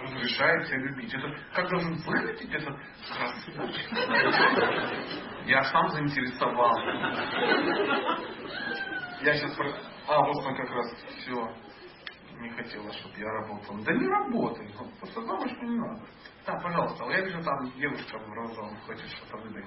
Разрешает 0.00 0.66
себя 0.66 0.78
любить. 0.78 1.14
Это 1.14 1.36
как 1.54 1.68
должен 1.70 1.94
выглядеть 2.06 2.52
этот 2.52 2.76
красавчик? 3.08 3.92
Я 5.46 5.62
сам 5.64 5.88
заинтересовал. 5.90 6.76
Я 9.20 9.34
сейчас... 9.34 9.56
А, 10.08 10.20
вот 10.20 10.44
мы 10.44 10.56
как 10.56 10.70
раз 10.70 10.94
все 11.18 11.54
не 12.40 12.50
хотела, 12.50 12.92
чтобы 12.92 13.18
я 13.18 13.30
работал. 13.30 13.76
Да 13.84 13.92
не 13.92 14.08
работай. 14.08 14.68
ну, 14.78 14.86
Просто 14.98 15.20
что 15.22 15.66
не 15.66 15.78
надо. 15.78 16.00
Да, 16.46 16.58
пожалуйста. 16.60 17.04
Я 17.10 17.20
вижу, 17.22 17.42
там 17.42 17.70
девушка 17.76 18.18
в 18.18 18.32
розовом 18.32 18.76
хочет 18.86 19.08
что-то 19.10 19.36
выдать. 19.38 19.64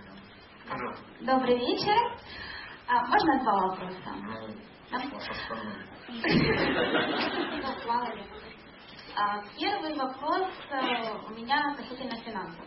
Пожалуйста. 0.69 1.03
Добрый 1.21 1.57
вечер. 1.57 2.17
А, 2.87 3.05
можно 3.07 3.39
два 3.43 3.67
вопроса? 3.67 4.11
Ну. 4.21 4.57
А, 9.17 9.41
Первый 9.57 9.95
вопрос 9.95 10.47
э, 10.71 11.27
у 11.27 11.33
меня 11.33 11.73
касательно 11.75 12.15
финансов. 12.17 12.65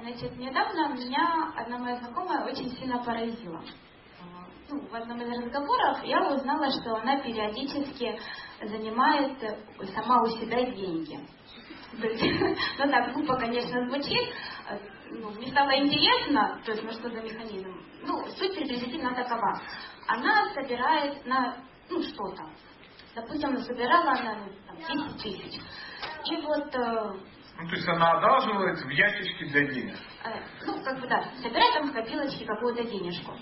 Значит, 0.00 0.36
недавно 0.38 0.94
меня 0.94 1.52
одна 1.56 1.78
моя 1.78 1.96
знакомая 1.96 2.44
очень 2.46 2.70
сильно 2.76 3.02
поразила. 3.04 3.60
А, 4.20 4.46
Ну, 4.70 4.80
в 4.88 4.94
одном 4.94 5.20
из 5.20 5.44
разговоров 5.44 6.02
я 6.04 6.20
узнала, 6.34 6.70
что 6.70 6.96
она 6.96 7.20
периодически 7.20 8.18
занимает 8.68 9.42
э, 9.42 9.56
сама 9.94 10.22
у 10.22 10.26
себя 10.28 10.62
деньги. 10.70 11.18
Ну 12.78 12.90
так, 12.90 13.12
глупо, 13.12 13.36
конечно, 13.36 13.86
звучит. 13.88 14.32
Э, 14.68 14.78
Ну, 15.10 15.30
мне 15.32 15.48
стало 15.48 15.76
интересно, 15.76 16.58
то 16.64 16.72
есть, 16.72 16.82
ну 16.84 16.90
что 16.92 17.10
за 17.10 17.20
механизм. 17.20 17.70
Ну, 18.02 18.24
суть 18.30 18.54
приблизительно 18.54 19.14
такова. 19.14 19.60
Она 20.08 20.52
собирает 20.54 21.26
на, 21.26 21.56
ну, 21.90 22.02
что-то. 22.02 22.44
Допустим, 23.14 23.58
собирала 23.58 24.12
она 24.12 24.36
ну, 24.36 24.86
там, 24.86 25.16
10 25.16 25.22
тысяч. 25.22 25.60
И 26.30 26.36
вот 26.40 26.74
э, 26.74 27.12
Ну, 27.58 27.68
то 27.68 27.74
есть 27.76 27.88
она 27.88 28.12
одалживает 28.12 28.78
в 28.78 28.88
ящичке 28.88 29.44
для 29.46 29.66
денег. 29.66 29.96
Э, 30.24 30.40
ну, 30.64 30.82
как 30.82 30.98
бы 30.98 31.06
да, 31.06 31.24
собирает 31.42 31.74
там 31.74 31.90
в 31.90 31.92
копилочке 31.92 32.46
какую-то 32.46 32.84
денежку. 32.84 33.32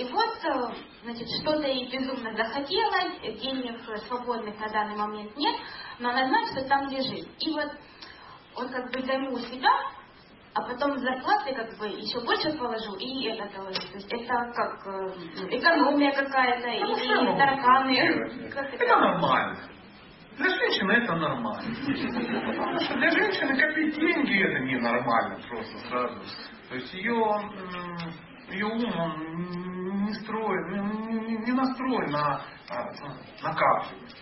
И 0.00 0.04
вот, 0.04 0.34
э, 0.42 0.74
значит, 1.02 1.28
что-то 1.42 1.68
ей 1.68 1.90
безумно 1.90 2.32
захотелось, 2.32 3.20
денег 3.20 3.78
свободных 4.08 4.58
на 4.58 4.68
данный 4.70 4.96
момент 4.96 5.36
нет, 5.36 5.54
но 5.98 6.08
она 6.08 6.26
знает, 6.26 6.48
что 6.48 6.66
там 6.66 6.88
лежит. 6.88 7.28
И 7.38 7.52
вот 7.52 7.70
он 8.56 8.70
как 8.70 8.90
бы 8.90 9.02
займу 9.02 9.38
себя, 9.40 9.68
а 10.54 10.62
потом 10.62 10.96
зарплаты 10.98 11.54
как 11.54 11.78
бы 11.78 11.88
еще 11.88 12.18
больше 12.24 12.56
положу 12.56 12.96
и 12.96 13.26
это 13.26 13.44
положу. 13.54 13.78
То 13.92 13.96
есть 13.96 14.10
это 14.10 14.34
как 14.54 14.86
э, 14.86 15.14
ну, 15.36 15.48
экономия 15.50 16.12
какая-то, 16.12 16.66
Ну, 16.66 16.96
или 16.96 17.38
тараканы. 17.38 18.50
Как 18.54 18.72
Это 18.72 18.96
нормально. 18.96 19.58
Для 20.38 20.48
женщины 20.48 20.92
это 20.92 21.14
нормально. 21.14 21.76
Потому 22.46 22.78
что 22.80 22.94
для 22.94 23.10
женщины 23.10 23.54
копить 23.54 23.94
деньги 23.96 24.42
это 24.48 24.60
ненормально 24.60 25.38
просто 25.46 25.78
сразу. 25.88 26.20
То 26.70 26.74
есть 26.76 26.94
ее, 26.94 27.14
ее 28.52 28.66
ум 28.66 28.98
он 28.98 30.04
не 30.04 30.14
строен, 30.14 31.44
не, 31.44 31.52
настроен 31.52 32.10
на 32.10 32.42
а, 32.68 32.90
накапливать. 33.42 34.16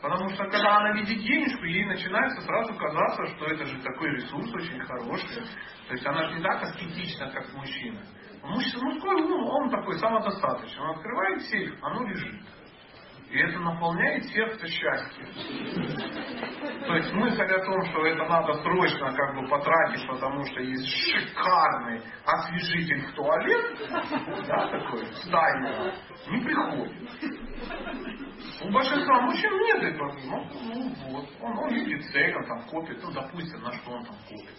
Потому 0.00 0.30
что 0.30 0.44
когда 0.44 0.76
она 0.76 0.92
видит 0.92 1.20
денежку, 1.22 1.64
ей 1.64 1.84
начинается 1.84 2.40
сразу 2.42 2.72
казаться, 2.74 3.26
что 3.34 3.46
это 3.46 3.64
же 3.64 3.80
такой 3.82 4.10
ресурс 4.10 4.54
очень 4.54 4.78
хороший. 4.80 5.42
То 5.88 5.94
есть 5.94 6.06
она 6.06 6.28
же 6.28 6.36
не 6.36 6.42
так 6.42 6.62
аскетична, 6.62 7.30
как 7.30 7.52
мужчина. 7.54 8.00
Мужской 8.42 9.22
ум, 9.22 9.44
он 9.44 9.70
такой 9.70 9.98
самодостаточный. 9.98 10.80
Он 10.82 10.90
открывает 10.90 11.42
сейф, 11.42 11.74
оно 11.82 12.06
лежит. 12.06 12.40
И 13.30 13.38
это 13.38 13.58
наполняет 13.58 14.24
сердце 14.24 14.66
счастьем. 14.66 15.26
То 16.86 16.94
есть 16.94 17.12
мысль 17.12 17.42
о 17.42 17.64
том, 17.64 17.84
что 17.84 18.06
это 18.06 18.24
надо 18.24 18.54
срочно 18.62 19.12
как 19.12 19.36
бы 19.36 19.46
потратить, 19.48 20.08
потому 20.08 20.44
что 20.46 20.60
есть 20.60 20.86
шикарный 20.86 22.00
освежитель 22.24 23.06
в 23.06 23.14
туалет, 23.14 23.78
да, 24.46 24.68
такой, 24.68 25.06
стайный, 25.24 25.92
не 26.30 26.40
приходит. 26.42 26.92
У 28.62 28.70
большинства 28.70 29.20
мужчин 29.20 29.52
нет 29.52 29.82
этого. 29.82 30.12
Ну, 30.24 30.48
ну 30.64 30.94
вот, 31.10 31.28
он, 31.42 31.58
он 31.58 31.74
видит 31.74 32.04
цель, 32.10 32.34
он 32.34 32.46
там 32.46 32.62
копит, 32.64 32.98
ну, 33.02 33.12
допустим, 33.12 33.60
на 33.60 33.72
что 33.72 33.90
он 33.90 34.04
там 34.06 34.16
копит. 34.26 34.56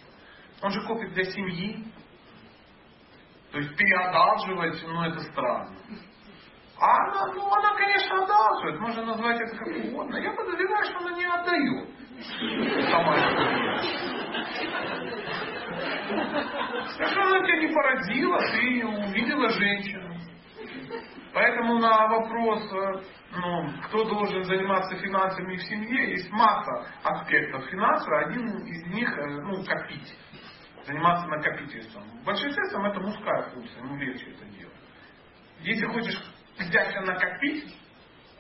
Он 0.62 0.72
же 0.72 0.82
копит 0.86 1.14
для 1.14 1.24
семьи. 1.24 1.86
То 3.52 3.58
есть 3.58 3.76
переодалживать, 3.76 4.84
ну, 4.86 5.02
это 5.04 5.20
странно. 5.22 5.76
А 6.80 6.96
она, 7.04 7.34
ну, 7.34 7.52
она, 7.52 7.74
конечно, 7.76 8.24
одалживает, 8.24 8.80
можно 8.80 9.06
назвать 9.06 9.42
это 9.42 9.58
как 9.58 9.68
угодно. 9.68 10.16
Я 10.16 10.32
подозреваю, 10.32 10.86
что 10.86 11.00
она 11.00 11.12
не 11.12 11.26
отдает. 11.26 11.90
Сама 12.90 13.16
Что 16.88 17.22
она 17.22 17.40
тебя 17.40 17.58
не 17.58 17.74
породила, 17.74 18.40
ты 18.40 18.86
увидела 18.86 19.50
женщину. 19.50 20.16
Поэтому 21.34 21.80
на 21.80 22.08
вопрос, 22.08 22.64
э, 22.72 23.02
ну, 23.36 23.70
кто 23.88 24.04
должен 24.06 24.44
заниматься 24.44 24.96
финансами 24.98 25.58
в 25.58 25.62
семье, 25.64 26.12
есть 26.12 26.32
масса 26.32 26.88
аспектов 27.04 27.66
финансов. 27.66 28.10
Один 28.26 28.48
из 28.66 28.88
них, 28.88 29.18
э, 29.18 29.28
ну, 29.42 29.64
копить. 29.64 30.18
Заниматься 30.86 31.28
накопительством. 31.28 32.04
В 32.22 32.26
большинстве 32.26 32.64
это 32.68 33.00
мужская 33.00 33.50
функция, 33.52 33.84
ему 33.84 33.98
легче 33.98 34.32
это 34.32 34.46
делать. 34.46 34.74
Если 35.62 35.86
хочешь 35.86 36.20
и 36.60 37.00
накопить, 37.06 37.76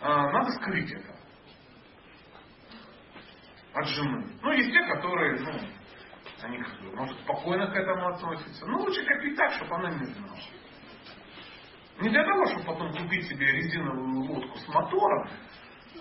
э, 0.02 0.08
надо 0.08 0.52
скрыть 0.52 0.92
это 0.92 1.16
от 3.74 3.88
жены. 3.88 4.28
Ну, 4.42 4.52
есть 4.52 4.72
те, 4.72 4.82
которые, 4.88 5.40
ну, 5.40 5.52
они, 6.42 6.64
может, 6.96 7.20
спокойно 7.22 7.68
к 7.68 7.76
этому 7.76 8.08
относятся. 8.08 8.66
Но 8.66 8.80
лучше 8.80 9.04
копить 9.06 9.36
так, 9.36 9.54
чтобы 9.54 9.76
она 9.76 9.92
не 9.92 10.06
знала. 10.06 10.38
Не 12.02 12.10
для 12.10 12.24
того, 12.24 12.46
чтобы 12.46 12.66
потом 12.66 12.94
купить 12.94 13.28
себе 13.28 13.46
резиновую 13.46 14.22
лодку 14.26 14.58
с 14.58 14.68
мотором, 14.70 15.30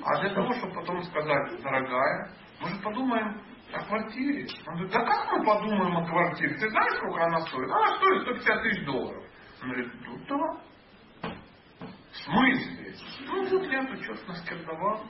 а 0.02 0.20
для 0.20 0.30
того, 0.30 0.52
чтобы 0.54 0.74
потом 0.74 1.02
сказать, 1.02 1.60
дорогая, 1.60 2.30
может 2.60 2.82
подумаем 2.82 3.42
о 3.72 3.84
квартире? 3.84 4.46
Он 4.66 4.74
говорит, 4.74 4.92
да 4.92 5.04
как 5.04 5.32
мы 5.32 5.44
подумаем 5.44 5.96
о 5.96 6.06
квартире? 6.06 6.54
Ты 6.54 6.68
знаешь, 6.70 6.94
сколько 6.96 7.24
она 7.24 7.40
стоит? 7.40 7.70
Она 7.70 7.96
стоит 7.96 8.22
150 8.22 8.62
тысяч 8.62 8.84
долларов. 8.84 9.24
Он 9.62 9.70
говорит, 9.70 9.92
ну 10.02 10.18
да. 10.28 10.67
В 12.18 12.24
смысле? 12.24 12.94
Ну 13.26 13.44
вот 13.48 13.64
я 13.70 13.84
тут 13.84 14.02
что-то 14.02 14.28
наскирдовал. 14.28 15.00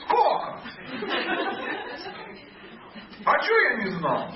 Сколько? 0.00 0.60
А 3.24 3.42
что 3.42 3.58
я 3.60 3.76
не 3.76 3.90
знал? 3.92 4.32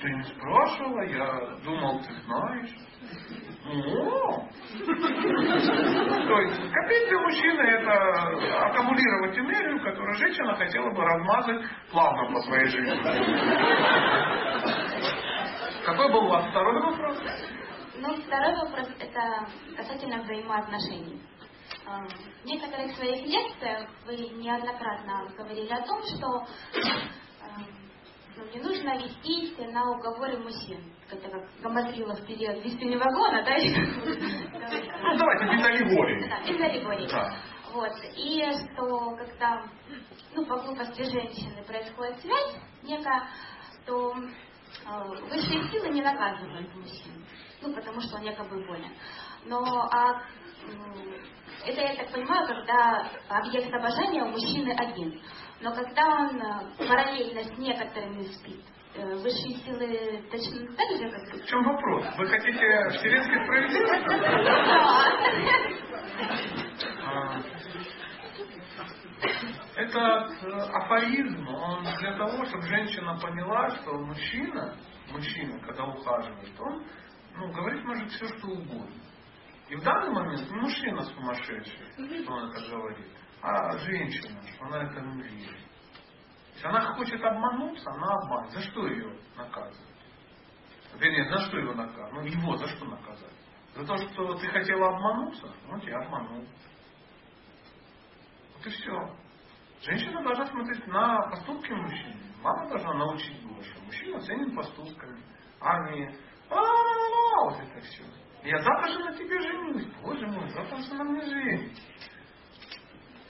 Ты 0.00 0.10
не 0.10 0.24
спрашивала, 0.24 1.02
я 1.02 1.58
думал, 1.64 2.00
ты 2.00 2.12
знаешь. 2.24 2.70
О! 3.64 4.48
То 6.26 6.40
есть 6.40 6.72
копить 6.72 7.08
для 7.08 7.18
мужчины 7.20 7.60
это 7.60 8.66
аккумулировать 8.66 9.38
энергию, 9.38 9.80
которую 9.82 10.14
женщина 10.16 10.54
хотела 10.56 10.90
бы 10.90 11.04
размазать 11.04 11.62
плавно 11.90 12.32
по 12.32 12.40
своей 12.40 12.66
жизни. 12.68 12.96
Какой 15.84 16.08
был 16.10 16.24
у 16.24 16.28
вас 16.28 16.46
второй 16.50 16.80
вопрос? 16.80 17.18
Ну, 18.02 18.16
второй 18.16 18.52
вопрос 18.56 18.88
это 18.98 19.46
касательно 19.76 20.24
взаимоотношений. 20.24 21.22
Эм, 21.86 22.08
в 22.42 22.44
некоторых 22.44 22.96
своих 22.96 23.24
лекциях 23.24 23.88
вы 24.06 24.16
неоднократно 24.42 25.28
говорили 25.38 25.72
о 25.72 25.86
том, 25.86 26.02
что 26.02 26.44
эм, 26.74 27.64
ну, 28.36 28.44
не 28.52 28.60
нужно 28.60 28.98
вестись 28.98 29.56
на 29.56 29.92
уговоры 29.92 30.36
мужчин. 30.38 30.82
Это 31.12 31.28
как 31.30 31.44
Гамадрила 31.62 32.16
в 32.16 32.26
период 32.26 32.64
веселья 32.64 32.98
вагона, 32.98 33.44
да? 33.44 33.54
Ну, 35.02 35.18
давайте 35.18 35.44
без 35.44 35.64
аллегории. 35.64 36.28
Да, 36.28 36.40
без 36.40 36.60
аллегории. 36.60 37.08
Да. 37.08 37.36
Вот. 37.72 37.92
И 38.16 38.42
что 38.50 39.16
когда 39.16 39.62
ну, 40.34 40.44
по 40.44 40.56
глупости 40.56 41.02
женщины 41.04 41.62
происходит 41.64 42.18
связь 42.20 42.56
некая, 42.82 43.28
то 43.86 44.12
э, 44.12 45.08
высшие 45.30 45.70
силы 45.70 45.90
не 45.90 46.02
наказывают 46.02 46.74
мужчин. 46.74 47.24
Ну, 47.62 47.72
потому 47.74 48.00
что 48.00 48.16
он 48.16 48.22
якобы 48.22 48.66
болен. 48.66 48.92
Но 49.44 49.62
а, 49.90 50.22
это, 51.64 51.80
я 51.80 51.94
так 51.94 52.10
понимаю, 52.12 52.46
когда 52.46 53.08
объект 53.28 53.72
обожания 53.72 54.24
у 54.24 54.30
мужчины 54.30 54.72
один. 54.72 55.20
Но 55.60 55.72
когда 55.72 56.04
он 56.06 56.42
э, 56.42 56.88
параллельно 56.88 57.44
с 57.44 57.56
некоторыми 57.56 58.24
спит, 58.24 58.64
э, 58.96 59.14
высшие 59.14 59.54
силы 59.62 60.24
точно 60.28 60.66
так 60.74 60.90
же, 60.98 61.08
как... 61.08 61.22
В 61.40 61.46
чем 61.46 61.62
вопрос? 61.62 62.04
Вы 62.18 62.26
хотите 62.26 62.88
вселенской 62.90 63.44
справедливости? 63.44 64.12
Этот 69.76 70.32
э, 70.42 70.50
афоризм, 70.50 71.48
он 71.48 71.84
для 72.00 72.16
того, 72.16 72.44
чтобы 72.46 72.62
женщина 72.66 73.16
поняла, 73.20 73.70
что 73.70 73.92
мужчина, 73.98 74.76
мужчина, 75.12 75.60
когда 75.60 75.84
ухаживает, 75.84 76.60
он 76.60 76.84
ну, 77.36 77.52
говорить 77.52 77.84
может 77.84 78.10
все, 78.10 78.26
что 78.38 78.48
угодно. 78.48 79.02
И 79.68 79.76
в 79.76 79.82
данный 79.82 80.10
момент 80.10 80.50
не 80.50 80.60
мужчина 80.60 81.02
сумасшедший, 81.02 82.22
что 82.22 82.32
он 82.32 82.50
это 82.50 82.70
говорит, 82.70 83.06
а 83.40 83.78
женщина, 83.78 84.40
что 84.54 84.64
она 84.66 84.82
это 84.84 85.00
не 85.00 85.22
верит. 85.22 85.66
Если 86.54 86.66
она 86.66 86.94
хочет 86.94 87.22
обмануться, 87.24 87.90
она 87.90 88.06
обманет. 88.18 88.52
За 88.52 88.60
что 88.60 88.86
ее 88.86 89.16
наказывать? 89.36 89.78
Вернее, 90.98 91.24
за 91.30 91.40
что 91.46 91.58
его 91.58 91.72
наказывать? 91.72 92.12
Ну, 92.12 92.22
его 92.22 92.56
за 92.56 92.66
что 92.68 92.84
наказать? 92.84 93.32
За 93.74 93.86
то, 93.86 93.96
что 93.96 94.34
ты 94.34 94.46
хотела 94.48 94.88
обмануться? 94.88 95.50
Ну, 95.68 95.80
тебя 95.80 95.98
обманул. 96.00 96.46
Вот 98.54 98.66
и 98.66 98.70
все. 98.70 99.16
Женщина 99.80 100.22
должна 100.22 100.46
смотреть 100.46 100.86
на 100.86 101.22
поступки 101.30 101.72
мужчины. 101.72 102.20
Мама 102.42 102.68
должна 102.68 102.94
научить 102.94 103.42
больше. 103.42 103.78
Мужчина 103.80 104.20
ценит 104.20 104.54
поступками, 104.54 105.20
а 105.60 105.78
а, 106.54 107.44
вот 107.44 107.58
это 107.60 107.80
все. 107.80 108.02
Я 108.44 108.58
завтра 108.58 108.92
же 108.92 108.98
на 108.98 109.14
тебе 109.16 109.40
женюсь. 109.40 109.86
Боже 110.02 110.26
мой, 110.26 110.48
завтра 110.50 110.78
же 110.78 110.94
на 110.94 111.04
мне 111.04 111.22
женить. 111.22 111.82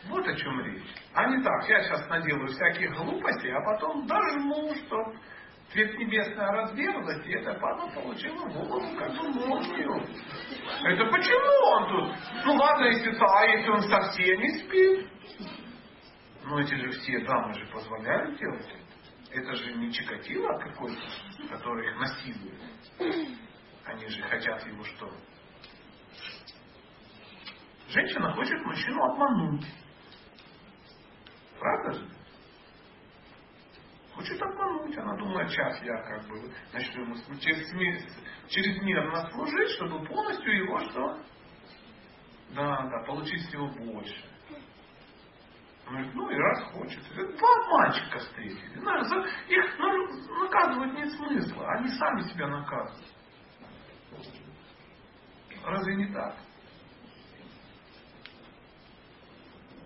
Вот 0.09 0.27
о 0.27 0.35
чем 0.35 0.61
речь. 0.61 0.95
А 1.15 1.27
не 1.29 1.43
так, 1.43 1.69
я 1.69 1.81
сейчас 1.83 2.09
наделаю 2.09 2.49
всяких 2.49 2.93
глупостей, 2.97 3.53
а 3.53 3.61
потом 3.61 4.07
дожму, 4.07 4.75
что 4.75 4.97
цвет 5.73 5.97
небесный 5.99 6.45
разверзать, 6.45 7.27
и 7.27 7.33
это 7.33 7.55
падла 7.55 7.89
получила 7.89 8.47
голову, 8.49 8.97
как 8.97 9.11
бы 9.11 9.31
молнию. 9.31 10.07
Это 10.85 11.05
почему 11.07 11.67
он 11.71 11.89
тут? 11.89 12.17
Ну 12.45 12.55
ладно, 12.55 12.85
если, 12.87 13.17
а 13.21 13.47
если 13.47 13.71
он 13.71 13.83
совсем 13.83 14.41
не 14.41 14.51
спит? 14.59 15.09
Ну 16.45 16.59
эти 16.59 16.75
же 16.75 16.91
все 16.91 17.21
дамы 17.21 17.55
же 17.55 17.67
позволяют 17.67 18.37
делать 18.39 18.67
это. 18.69 18.82
Это 19.35 19.55
же 19.55 19.73
не 19.75 19.91
Чикатило 19.93 20.59
какой-то, 20.59 21.01
который 21.49 21.87
их 21.89 21.97
насилует. 21.99 22.61
Они 23.85 24.07
же 24.09 24.23
хотят 24.23 24.67
его 24.67 24.85
что? 24.85 25.11
Женщина 27.89 28.33
хочет 28.35 28.61
мужчину 28.65 29.03
обмануть. 29.03 29.67
Правда 31.59 31.93
же? 31.99 32.09
Хочет 34.15 34.43
обмануть. 34.43 34.97
Она 34.99 35.17
думает, 35.17 35.51
сейчас 35.51 35.83
я 35.83 35.97
как 36.03 36.29
бы 36.29 36.53
начну 36.73 37.03
ему 37.03 37.17
через, 37.41 37.71
через 38.49 38.83
нервно 38.83 39.31
служить, 39.31 39.71
чтобы 39.77 40.05
полностью 40.07 40.57
его 40.57 40.79
что? 40.91 41.23
Да, 42.51 42.83
да, 42.83 43.05
получить 43.07 43.49
с 43.49 43.53
него 43.53 43.69
больше. 43.69 44.32
Говорит, 45.93 46.15
ну 46.15 46.31
и 46.31 46.37
раз 46.37 46.65
хочет. 46.73 47.03
Это 47.13 47.37
два 47.37 47.69
мальчика 47.69 48.19
встретили. 48.19 48.79
Их 49.49 49.79
ну, 49.79 50.43
наказывать 50.43 50.95
нет 50.95 51.13
смысла. 51.13 51.71
Они 51.73 51.89
сами 51.89 52.23
себя 52.33 52.49
наказывают. 52.49 53.07
Разве 55.67 55.97
не 55.97 56.07
так? 56.07 56.35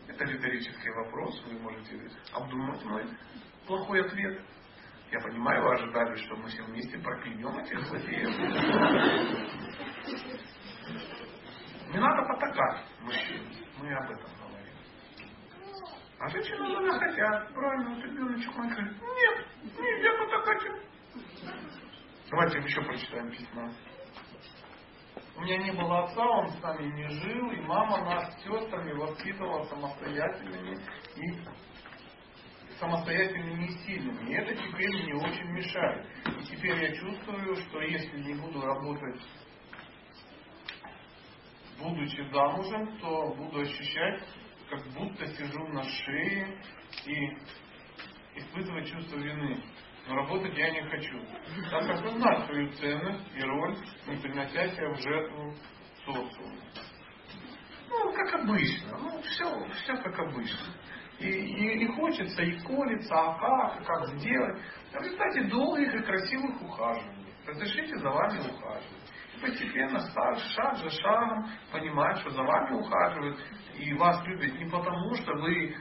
Это 0.06 0.24
риторический 0.24 0.90
вопрос, 0.90 1.42
вы 1.44 1.58
можете 1.58 2.08
обдумать 2.32 2.84
мой 2.84 3.04
плохой 3.66 4.06
ответ. 4.06 4.40
Я 5.10 5.20
понимаю, 5.20 5.62
вы 5.64 5.74
ожидали, 5.74 6.14
что 6.14 6.36
мы 6.36 6.48
все 6.48 6.62
вместе 6.62 6.98
проклянем 6.98 7.58
этих 7.58 7.80
злодеев. 7.80 8.30
Не 11.88 11.98
надо 11.98 12.22
потакать 12.28 12.84
мужчин. 13.00 13.42
Мы 13.78 13.92
об 13.92 14.10
этом 14.10 14.30
говорим. 14.38 14.56
А 16.18 16.28
женщины 16.30 16.64
иногда 16.64 16.98
хотят. 16.98 17.52
Правильно, 17.52 17.94
вот 17.94 18.04
ребеночек 18.04 18.45
он 18.58 18.68
говорит, 18.68 18.92
нет, 19.02 19.46
нельзя 19.78 20.12
потакать 20.18 20.64
им. 20.64 20.76
Давайте 22.30 22.58
еще 22.58 22.82
прочитаем 22.82 23.30
письма. 23.30 23.72
У 25.36 25.40
меня 25.42 25.58
не 25.58 25.72
было 25.72 26.04
отца, 26.04 26.24
он 26.24 26.48
с 26.48 26.62
нами 26.62 26.86
не 26.92 27.08
жил, 27.08 27.50
и 27.50 27.60
мама 27.60 28.04
нас 28.04 28.34
с 28.34 28.42
сестрами 28.42 28.92
воспитывала 28.92 29.64
самостоятельными 29.64 30.78
и 31.16 31.38
самостоятельными 32.78 33.66
и 33.66 33.70
сильными. 33.84 34.30
И 34.30 34.34
это 34.34 34.54
теперь 34.54 35.02
мне 35.02 35.14
очень 35.14 35.50
мешает. 35.52 36.06
И 36.26 36.44
теперь 36.46 36.82
я 36.82 36.94
чувствую, 36.94 37.56
что 37.56 37.80
если 37.82 38.18
не 38.20 38.34
буду 38.34 38.60
работать, 38.62 39.20
будучи 41.78 42.22
замужем, 42.32 42.98
то 42.98 43.34
буду 43.34 43.60
ощущать, 43.60 44.22
как 44.70 44.82
будто 44.94 45.26
сижу 45.26 45.68
на 45.68 45.84
шее 45.84 46.60
и 47.04 47.36
испытывать 48.36 48.90
чувство 48.90 49.16
вины. 49.16 49.60
Но 50.08 50.16
работать 50.16 50.56
я 50.56 50.70
не 50.70 50.82
хочу. 50.82 51.20
Так 51.70 51.86
как 51.86 52.04
узнать 52.04 52.46
свою 52.46 52.70
ценность 52.72 53.24
и 53.34 53.42
роль, 53.42 53.76
не 54.06 54.16
принося 54.16 54.68
себя 54.68 54.90
в 54.90 55.00
жертву 55.00 55.54
социуму. 56.04 56.60
Ну, 57.88 58.12
как 58.12 58.34
обычно. 58.40 58.98
Ну, 58.98 59.20
все, 59.22 59.68
все 59.82 59.96
как 59.96 60.18
обычно. 60.18 60.66
И, 61.18 61.28
и, 61.28 61.84
и 61.84 61.86
хочется, 61.86 62.42
и 62.42 62.60
колется, 62.60 63.14
а 63.14 63.38
как, 63.38 63.86
как 63.86 64.08
сделать. 64.18 64.60
В 64.92 65.02
результате 65.02 65.44
долгих 65.44 65.94
и 65.94 66.02
красивых 66.02 66.62
ухаживаний. 66.62 67.34
Разрешите 67.46 67.96
за 67.98 68.10
вами 68.10 68.38
ухаживать. 68.38 69.06
И 69.34 69.40
постепенно, 69.40 70.00
шаг 70.00 70.76
за 70.76 70.90
шагом, 70.90 71.50
понимать, 71.72 72.18
что 72.18 72.30
за 72.30 72.42
вами 72.42 72.74
ухаживают, 72.74 73.38
и 73.78 73.92
вас 73.94 74.24
любят 74.26 74.58
не 74.58 74.66
потому, 74.66 75.14
что 75.14 75.32
вы 75.34 75.76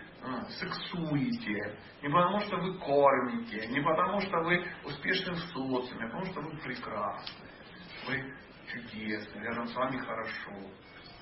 сексуете, 0.50 1.78
не 2.02 2.10
потому, 2.10 2.40
что 2.42 2.58
вы 2.58 2.78
кормите, 2.80 3.68
не 3.68 3.82
потому, 3.82 4.22
что 4.22 4.38
вы 4.42 4.66
успешны 4.84 5.34
в 5.34 5.40
социуме, 5.40 6.06
а 6.06 6.08
потому, 6.08 6.26
что 6.26 6.42
вы 6.42 6.58
прекрасны, 6.58 7.48
вы 8.08 8.34
чудесны, 8.68 9.40
рядом 9.42 9.68
с 9.68 9.76
вами 9.76 9.98
хорошо. 9.98 10.52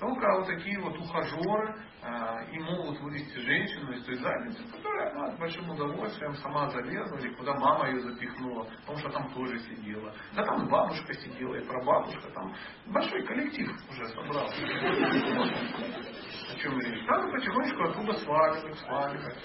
Только 0.00 0.26
вот 0.36 0.46
такие 0.46 0.78
вот 0.80 0.98
ухажеры 0.98 1.76
э, 2.02 2.52
и 2.52 2.58
могут 2.58 2.98
вывести 3.00 3.38
женщину 3.38 3.92
из 3.92 4.04
той 4.04 4.16
задницы, 4.16 4.62
которая 4.70 5.12
она 5.12 5.30
с 5.30 5.38
большим 5.38 5.70
удовольствием 5.70 6.34
сама 6.34 6.68
залезла, 6.70 7.16
или 7.18 7.32
куда 7.34 7.54
мама 7.54 7.88
ее 7.88 8.00
запихнула, 8.00 8.64
потому 8.80 8.98
что 8.98 9.10
там 9.10 9.32
тоже 9.32 9.58
сидела. 9.60 10.12
Да 10.34 10.44
там 10.44 10.68
бабушка 10.68 11.14
сидела, 11.14 11.54
и 11.54 11.64
прабабушка, 11.64 12.28
там 12.34 12.54
большой 12.86 13.24
коллектив 13.24 13.70
уже 13.88 14.08
собрался. 14.08 14.56
Речь? 16.70 17.06
Надо 17.06 17.30
потихонечку 17.30 17.82
оттуда 17.84 18.12
сваливать, 18.14 18.78
сваливать. 18.78 19.36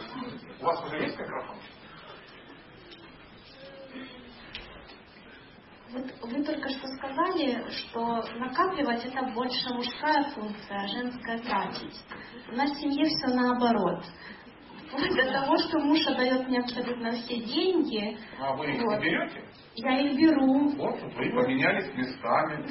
У 0.60 0.66
вас 0.66 0.86
уже 0.86 1.04
есть 1.04 1.18
микрофон? 1.20 1.58
Вот 5.92 6.06
вы 6.22 6.44
только 6.44 6.70
что 6.70 6.88
сказали, 6.88 7.68
что 7.72 8.22
накапливать 8.38 9.04
это 9.06 9.24
больше 9.34 9.74
мужская 9.74 10.24
функция, 10.36 10.82
а 10.82 10.88
женская 10.88 11.40
тратить. 11.40 12.00
У 12.52 12.56
нас 12.56 12.72
в 12.72 12.80
семье 12.80 13.06
все 13.06 13.36
наоборот. 13.36 14.06
Вплоть 14.88 15.16
до 15.16 15.32
того, 15.32 15.58
что 15.58 15.80
муж 15.80 16.00
отдает 16.08 16.48
мне 16.48 16.60
абсолютно 16.60 17.12
все 17.12 17.38
деньги. 17.38 18.18
А 18.40 18.56
вы 18.56 18.72
их 18.72 18.82
вот. 18.84 18.98
не 18.98 19.04
берете? 19.04 19.44
Я 19.76 20.00
их 20.00 20.18
беру. 20.18 20.70
Вот, 20.78 21.02
вы 21.02 21.30
поменялись 21.32 21.94
местами. 21.96 22.68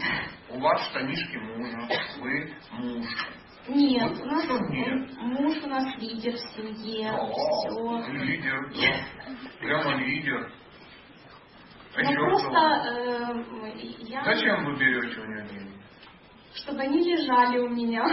У 0.51 0.61
вас 0.61 0.81
штанишки 0.89 1.37
мужа, 1.37 1.89
вы 2.21 2.55
муж. 2.73 3.07
Нет, 3.69 4.19
у 4.21 4.25
нас 4.25 4.45
нет? 4.71 5.17
муж 5.21 5.57
у 5.63 5.67
нас 5.69 5.95
лидер 5.99 6.33
в 6.33 6.57
семье. 6.57 7.11
О, 7.13 8.01
все. 8.03 8.13
лидер, 8.13 8.73
да. 8.75 9.39
Прямо 9.61 9.95
лидер. 9.97 10.51
А 11.95 12.01
еще 12.01 12.15
просто 12.15 12.85
э, 12.91 13.73
я, 14.09 14.25
Зачем 14.25 14.65
вы 14.65 14.77
берете 14.77 15.21
у 15.21 15.25
него 15.27 15.41
деньги? 15.49 15.73
чтобы 16.55 16.81
они 16.81 16.99
лежали 17.03 17.59
у 17.59 17.69
меня, 17.69 18.05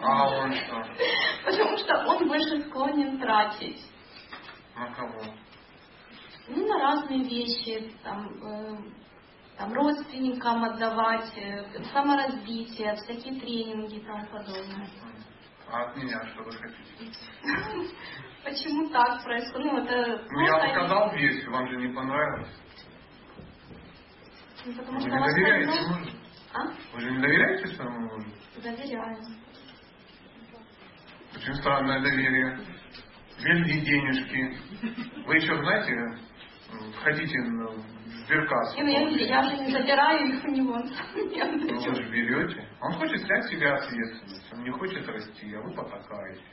А 0.00 0.28
он 0.28 0.52
что? 0.52 0.84
потому 1.44 1.76
что 1.78 2.04
он 2.06 2.28
больше 2.28 2.62
склонен 2.68 3.18
тратить. 3.18 3.80
На 4.76 4.92
кого? 4.94 5.22
Ну, 6.48 6.66
на 6.66 6.78
разные 6.78 7.24
вещи, 7.24 7.92
там, 8.04 8.26
э, 8.42 8.76
там 9.58 9.74
родственникам 9.74 10.64
отдавать, 10.64 11.36
э, 11.36 11.82
саморазвитие, 11.92 12.94
всякие 12.94 13.40
тренинги 13.40 13.96
и 13.96 14.04
тому 14.04 14.24
подобное. 14.26 14.88
А 15.70 15.82
от 15.82 15.96
меня 15.96 16.24
что 16.28 16.44
вы 16.44 16.52
хотите? 16.52 17.12
Почему 18.44 18.88
так 18.88 19.22
происходит? 19.24 19.72
Ну, 19.72 19.78
это 19.78 20.24
Ну, 20.30 20.40
я 20.40 20.70
сказал 20.70 21.12
версию, 21.12 21.50
вам 21.50 21.68
же 21.68 21.76
не 21.76 21.88
понравилось. 21.92 22.48
Ну, 24.64 24.72
потому 24.74 25.00
Вы 25.00 25.00
что 25.00 25.10
не 25.10 25.34
доверяете 25.34 25.80
мужу? 25.88 26.10
А? 26.54 26.64
Вы 26.94 27.00
же 27.00 27.10
не 27.10 27.18
доверяете 27.18 27.66
своему 27.74 28.00
мужу? 28.00 28.28
Доверяю. 28.62 29.18
Очень 31.34 31.54
странное 31.56 32.00
доверие. 32.00 32.60
Великие 33.40 33.80
денежки. 33.80 35.26
Вы 35.26 35.36
еще, 35.36 35.56
знаете, 35.56 36.18
хотите 37.02 37.38
Не, 38.76 38.82
ну, 38.82 38.88
я, 38.88 39.00
получить. 39.00 39.28
я 39.28 39.42
же 39.42 39.56
не 39.56 39.70
забираю 39.70 40.28
их 40.28 40.44
у 40.44 40.48
него. 40.48 40.78
Я 41.34 41.46
Ну, 41.46 41.80
вы 41.80 41.94
же 41.94 42.10
берете. 42.10 42.68
Он 42.80 42.92
хочет 42.94 43.22
снять 43.22 43.44
с 43.44 43.50
себя 43.50 43.76
ответственность. 43.76 44.52
Он 44.52 44.62
не 44.64 44.70
хочет 44.70 45.08
расти, 45.08 45.54
а 45.54 45.60
вы 45.62 45.72
потакаете. 45.72 46.44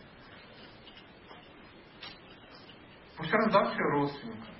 Пусть 3.17 3.31
раздаст 3.31 3.73
все 3.73 3.83
родственникам. 3.83 4.55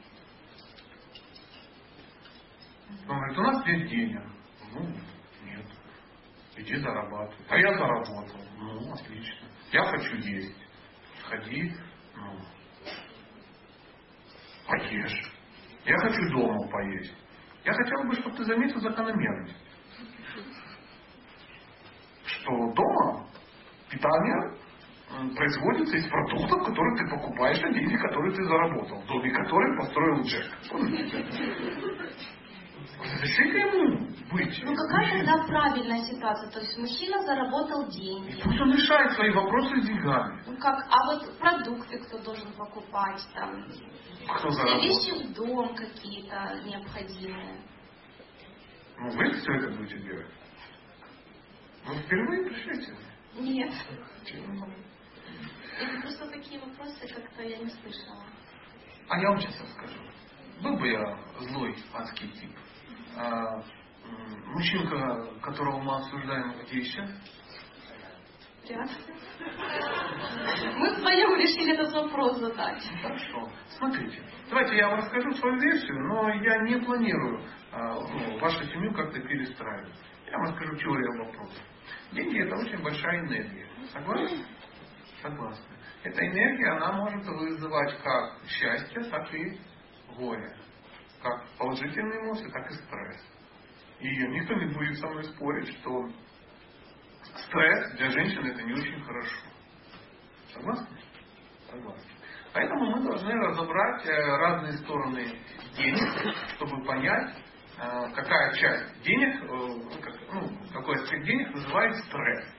Он 3.08 3.18
говорит, 3.18 3.38
у 3.38 3.42
нас 3.42 3.66
нет 3.66 3.88
денег. 3.88 4.22
Ну, 4.74 4.88
нет. 5.46 5.66
Иди 6.58 6.76
зарабатывай. 6.76 7.46
А 7.50 7.58
я 7.58 7.78
заработал. 7.78 8.40
Ну, 8.58 8.94
отлично. 8.94 9.48
Я 9.72 9.84
хочу 9.86 10.16
есть. 10.18 10.56
Сходи, 11.24 11.74
ну, 12.16 12.40
поешь. 14.68 15.35
Я 15.86 15.98
хочу 16.00 16.30
дома 16.32 16.68
поесть. 16.68 17.14
Я 17.64 17.74
хотел 17.74 18.04
бы, 18.04 18.16
чтобы 18.16 18.36
ты 18.36 18.44
заметил 18.44 18.80
закономерность. 18.80 19.56
Что 22.26 22.74
дома 22.74 23.28
питание 23.90 24.58
производится 25.36 25.96
из 25.98 26.08
продуктов, 26.08 26.66
которые 26.66 26.98
ты 26.98 27.10
покупаешь 27.10 27.62
на 27.62 27.72
деньги, 27.72 27.96
которые 27.96 28.36
ты 28.36 28.44
заработал. 28.44 29.02
В 29.02 29.06
доме 29.06 29.32
который 29.32 29.78
построил 29.78 30.22
Джек. 30.24 30.46
Помните? 30.70 31.26
Разрешите 33.00 33.60
ему 33.60 34.08
быть. 34.32 34.64
Ну 34.64 34.76
какая 34.76 35.18
тогда 35.20 35.44
правильная 35.48 36.04
ситуация? 36.06 36.50
То 36.52 36.60
есть 36.60 36.78
мужчина 36.78 37.22
заработал 37.24 37.88
деньги. 37.90 38.42
Пусть 38.44 38.60
он 38.62 38.74
решает 38.74 39.12
свои 39.14 39.32
вопросы 39.32 39.82
с 39.82 39.86
деньгами. 39.86 40.44
Ну 40.48 40.58
как, 40.58 40.86
а 40.90 41.06
вот 41.06 41.38
продукты 41.38 42.00
кто 42.00 42.18
должен 42.20 42.52
покупать 42.54 43.22
там? 43.34 43.66
Кто 44.38 44.50
Все 44.50 44.52
заработал? 44.52 44.82
вещи 44.82 45.12
в 45.24 45.34
дом 45.34 45.76
какие-то 45.76 46.62
необходимые. 46.66 47.62
Ну, 48.98 49.10
вы 49.12 49.32
все 49.34 49.54
это 49.54 49.70
будете 49.72 50.00
делать. 50.00 50.32
Вы 51.86 51.96
впервые 52.02 52.50
пришли 52.50 52.96
Нет. 53.36 53.74
Чего? 54.26 54.68
Это 55.80 56.02
просто 56.02 56.28
такие 56.30 56.60
вопросы, 56.62 57.08
как-то 57.14 57.44
я 57.44 57.58
не 57.58 57.70
слышала. 57.70 58.24
А 59.10 59.20
я 59.20 59.30
вам 59.30 59.40
сейчас 59.42 59.60
расскажу. 59.62 60.00
Был 60.64 60.78
бы 60.78 60.88
я 60.88 61.20
злой 61.42 61.76
адский 61.94 62.30
тип. 62.32 62.52
А, 63.18 63.62
мужчинка, 64.48 65.26
которого 65.42 65.80
мы 65.80 65.96
обсуждаем, 65.96 66.54
где 66.64 66.82
сейчас? 66.84 67.10
Рядом. 68.68 68.90
Мы 70.78 70.96
вдвоем 70.96 71.36
решили 71.38 71.74
этот 71.74 71.94
вопрос 71.94 72.40
задать. 72.40 72.84
Хорошо. 73.02 73.50
Смотрите, 73.78 74.24
давайте 74.50 74.76
я 74.78 74.90
вам 74.90 75.00
расскажу 75.00 75.32
свою 75.34 75.60
версию, 75.60 76.00
но 76.08 76.30
я 76.30 76.58
не 76.64 76.78
планирую 76.84 77.42
а, 77.72 77.94
ну, 77.94 78.40
вашу 78.40 78.64
семью 78.66 78.92
как-то 78.94 79.20
перестраивать. 79.20 79.94
Я 80.26 80.38
вам 80.38 80.48
расскажу 80.48 80.76
теорию 80.78 81.26
вопроса. 81.26 81.62
Деньги 82.12 82.42
это 82.42 82.56
очень 82.56 82.82
большая 82.82 83.20
энергия. 83.20 83.68
Согласны? 83.94 84.46
Согласны. 85.22 85.76
Эта 86.04 86.28
энергия, 86.28 86.70
она 86.72 86.94
может 86.94 87.26
вызывать 87.26 87.98
как 88.02 88.48
счастье, 88.48 89.04
так 89.06 89.34
и 89.34 89.60
горе. 90.18 90.56
Как 91.26 91.44
положительные 91.58 92.22
эмоции, 92.22 92.48
так 92.52 92.70
и 92.70 92.76
стресс. 92.76 93.26
И 94.00 94.08
никто 94.28 94.54
не 94.54 94.72
будет 94.72 95.00
со 95.00 95.08
мной 95.08 95.24
спорить, 95.24 95.76
что 95.80 96.08
стресс 97.48 97.98
для 97.98 98.12
женщины 98.12 98.50
это 98.50 98.62
не 98.62 98.74
очень 98.74 99.04
хорошо. 99.04 99.38
Согласны? 100.54 100.98
Согласны. 101.68 102.12
Поэтому 102.54 102.92
мы 102.92 103.02
должны 103.02 103.34
разобрать 103.34 104.06
э, 104.06 104.38
разные 104.38 104.74
стороны 104.74 105.26
денег, 105.76 106.36
чтобы 106.58 106.86
понять, 106.86 107.36
э, 107.80 108.12
какая 108.14 108.54
часть 108.54 109.02
денег, 109.02 109.44
э, 109.44 109.48
ну, 109.48 110.42
ну, 110.42 110.50
какой 110.74 110.94
аспект 111.02 111.26
денег 111.26 111.56
называет 111.56 111.96
стресс. 112.04 112.54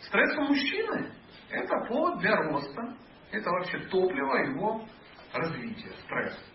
Стресс 0.00 0.36
у 0.36 0.42
мужчины– 0.42 1.10
это 1.48 1.74
повод 1.88 2.18
для 2.18 2.36
роста, 2.36 2.98
это 3.30 3.48
вообще 3.48 3.78
топливо 3.88 4.36
его 4.44 4.86
развития, 5.32 5.94
стресс. 6.04 6.53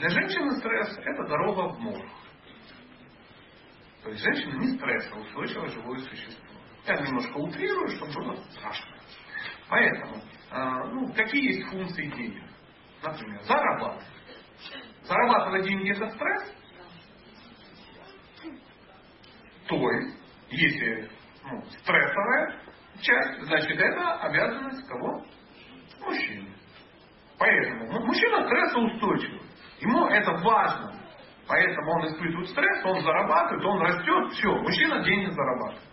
Для 0.00 0.08
женщины 0.08 0.56
стресс– 0.56 0.96
это 1.04 1.28
дорога 1.28 1.74
в 1.74 1.78
мозг. 1.78 2.06
То 4.02 4.08
есть 4.08 4.24
женщина 4.24 4.54
не 4.58 4.68
стрессоустойчивое 4.78 5.68
живое 5.68 5.98
существо. 5.98 6.56
Я 6.86 6.94
немножко 7.02 7.36
утрирую, 7.36 7.88
чтобы 7.88 8.10
было 8.14 8.36
страшно. 8.50 8.96
Поэтому, 9.68 10.16
э, 10.16 10.84
ну, 10.94 11.12
какие 11.12 11.54
есть 11.54 11.68
функции 11.68 12.06
денег? 12.06 12.42
Например, 13.02 13.42
зарабатывать. 13.42 14.06
Зарабатывать 15.02 15.64
деньги 15.64 15.90
это 15.90 16.08
стресс? 16.12 16.54
То 19.68 19.90
есть, 19.90 20.18
если 20.48 21.10
ну, 21.44 21.62
стрессовая 21.78 22.58
часть, 23.02 23.42
значит 23.42 23.78
это 23.78 24.14
обязанность 24.14 24.88
кого? 24.88 25.26
Мужчины. 26.00 26.48
Поэтому 27.38 27.92
ну, 27.92 28.06
мужчина 28.06 28.46
стрессоустойчивый. 28.46 29.49
Ему 29.80 30.06
это 30.06 30.32
важно. 30.32 30.94
Поэтому 31.46 31.90
он 31.92 32.06
испытывает 32.06 32.48
стресс, 32.50 32.84
он 32.84 33.00
зарабатывает, 33.00 33.64
он 33.64 33.80
растет, 33.80 34.32
все, 34.34 34.54
мужчина 34.54 35.02
деньги 35.02 35.30
зарабатывает. 35.30 35.88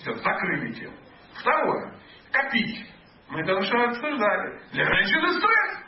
Все, 0.00 0.14
закрыли 0.14 0.72
тему. 0.72 0.94
Второе. 1.40 1.94
Копить. 2.30 2.86
Мы 3.30 3.40
это 3.40 3.54
уже 3.56 3.84
обсуждали. 3.84 4.60
Для 4.72 4.84
женщины 4.84 5.32
стресс. 5.32 5.78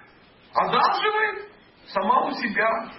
Одалживает 0.54 1.50
сама 1.88 2.26
у 2.26 2.32
себя. 2.32 2.90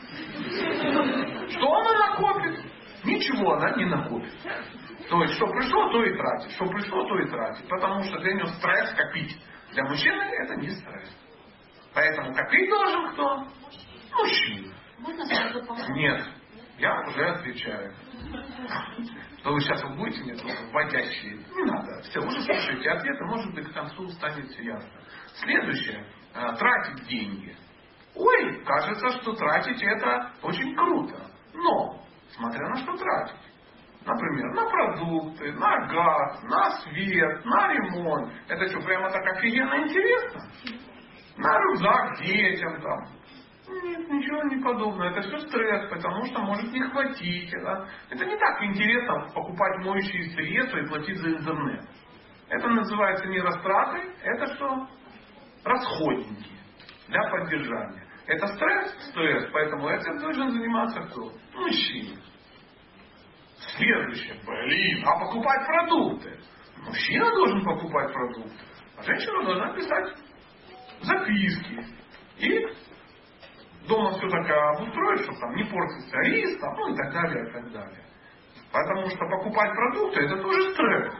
Что 1.49 1.75
она 1.75 2.07
накопит? 2.07 2.59
Ничего 3.03 3.53
она 3.53 3.71
не 3.77 3.85
накопит. 3.85 4.33
То 5.09 5.21
есть, 5.23 5.33
что 5.35 5.47
пришло, 5.47 5.91
то 5.91 6.03
и 6.03 6.15
тратит. 6.15 6.51
Что 6.51 6.65
пришло, 6.67 7.03
то 7.03 7.19
и 7.19 7.29
тратит. 7.29 7.67
Потому 7.67 8.03
что 8.03 8.19
для 8.19 8.33
нее 8.33 8.47
стресс 8.47 8.93
копить. 8.93 9.37
Для 9.71 9.83
мужчины 9.85 10.21
это 10.43 10.55
не 10.55 10.69
стресс. 10.69 11.17
Поэтому 11.93 12.33
копить 12.33 12.69
должен 12.69 13.13
кто? 13.13 13.47
Мужчина. 14.13 14.73
Нет. 15.95 16.25
Я 16.77 16.99
уже 17.01 17.25
отвечаю. 17.27 17.93
То 19.43 19.51
вы 19.51 19.61
сейчас 19.61 19.83
будете 19.95 20.21
мне 20.23 20.35
вводящие. 20.71 21.37
Не 21.55 21.63
надо. 21.63 22.01
Все, 22.03 22.19
уже 22.19 22.41
слушайте 22.41 22.89
ответы, 22.89 23.23
может 23.25 23.53
быть, 23.53 23.69
к 23.69 23.73
концу 23.73 24.07
станет 24.09 24.47
все 24.49 24.63
ясно. 24.63 25.01
Следующее. 25.35 26.05
А, 26.33 26.53
тратить 26.53 27.07
деньги. 27.07 27.55
Ой, 28.15 28.63
кажется, 28.65 29.09
что 29.21 29.33
тратить 29.33 29.81
это 29.81 30.31
очень 30.41 30.75
круто. 30.75 31.31
Но, 31.53 32.03
смотря 32.35 32.67
на 32.69 32.75
что 32.77 32.97
тратить. 32.97 33.51
Например, 34.03 34.53
на 34.55 34.65
продукты, 34.69 35.51
на 35.53 35.87
газ, 35.87 36.43
на 36.43 36.71
свет, 36.79 37.45
на 37.45 37.67
ремонт. 37.73 38.33
Это 38.47 38.67
что, 38.69 38.81
прямо 38.81 39.11
так 39.11 39.25
офигенно 39.35 39.83
интересно? 39.83 40.41
На 41.37 41.59
рюкзак 41.59 42.21
детям 42.21 42.81
там. 42.81 43.20
Нет, 43.71 44.09
ничего 44.09 44.43
не 44.43 44.61
подобного. 44.61 45.09
Это 45.09 45.21
все 45.21 45.39
стресс, 45.39 45.89
потому 45.89 46.25
что 46.25 46.41
может 46.41 46.71
не 46.71 46.81
хватить. 46.81 47.51
Да? 47.63 47.87
Это 48.09 48.25
не 48.25 48.37
так 48.37 48.61
интересно 48.63 49.27
покупать 49.33 49.85
моющие 49.85 50.29
средства 50.31 50.77
и 50.77 50.87
платить 50.87 51.17
за 51.17 51.29
интернет. 51.29 51.85
Это 52.49 52.67
называется 52.67 53.27
не 53.27 53.39
растратой, 53.39 54.13
это 54.23 54.55
что? 54.55 54.87
Расходники 55.63 56.51
для 57.07 57.29
поддержания. 57.29 58.03
Это 58.27 58.47
стресс? 58.47 59.09
Стресс. 59.09 59.49
Поэтому 59.53 59.87
этим 59.89 60.17
должен 60.19 60.51
заниматься 60.51 61.01
кто? 61.01 61.31
Мужчина. 61.55 62.19
Следующее. 63.77 64.35
Блин, 64.45 65.03
а 65.05 65.19
покупать 65.19 65.65
продукты? 65.65 66.39
Мужчина 66.85 67.29
должен 67.31 67.63
покупать 67.63 68.11
продукты. 68.11 68.65
А 68.97 69.03
женщина 69.03 69.43
должна 69.43 69.73
писать 69.73 70.17
записки. 71.01 71.85
И 72.37 72.65
дома 73.87 74.11
все 74.11 74.29
так 74.29 74.49
обустроить, 74.75 75.21
чтобы 75.21 75.39
там 75.39 75.55
не 75.55 75.63
портился 75.63 76.17
рис, 76.19 76.59
там, 76.59 76.75
ну 76.75 76.93
и 76.93 76.97
так 76.97 77.13
далее, 77.13 77.49
и 77.49 77.51
так 77.51 77.71
далее. 77.71 78.03
Потому 78.71 79.09
что 79.09 79.17
покупать 79.17 79.71
продукты 79.73 80.21
это 80.21 80.37
тоже 80.37 80.73
стресс. 80.73 81.13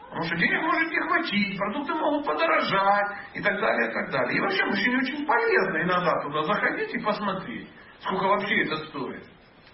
Потому 0.00 0.24
что 0.24 0.36
денег 0.36 0.62
может 0.62 0.90
не 0.90 1.00
хватить, 1.00 1.58
продукты 1.58 1.94
могут 1.94 2.26
подорожать 2.26 3.16
и 3.34 3.40
так 3.40 3.58
далее, 3.58 3.90
и 3.90 3.94
так 3.94 4.10
далее. 4.10 4.36
И 4.36 4.40
вообще 4.40 4.64
мужчине 4.66 4.98
очень 4.98 5.26
полезно 5.26 5.82
иногда 5.82 6.20
туда 6.20 6.42
заходить 6.42 6.94
и 6.94 6.98
посмотреть, 6.98 7.70
сколько 8.00 8.24
вообще 8.24 8.62
это 8.62 8.76
стоит. 8.88 9.24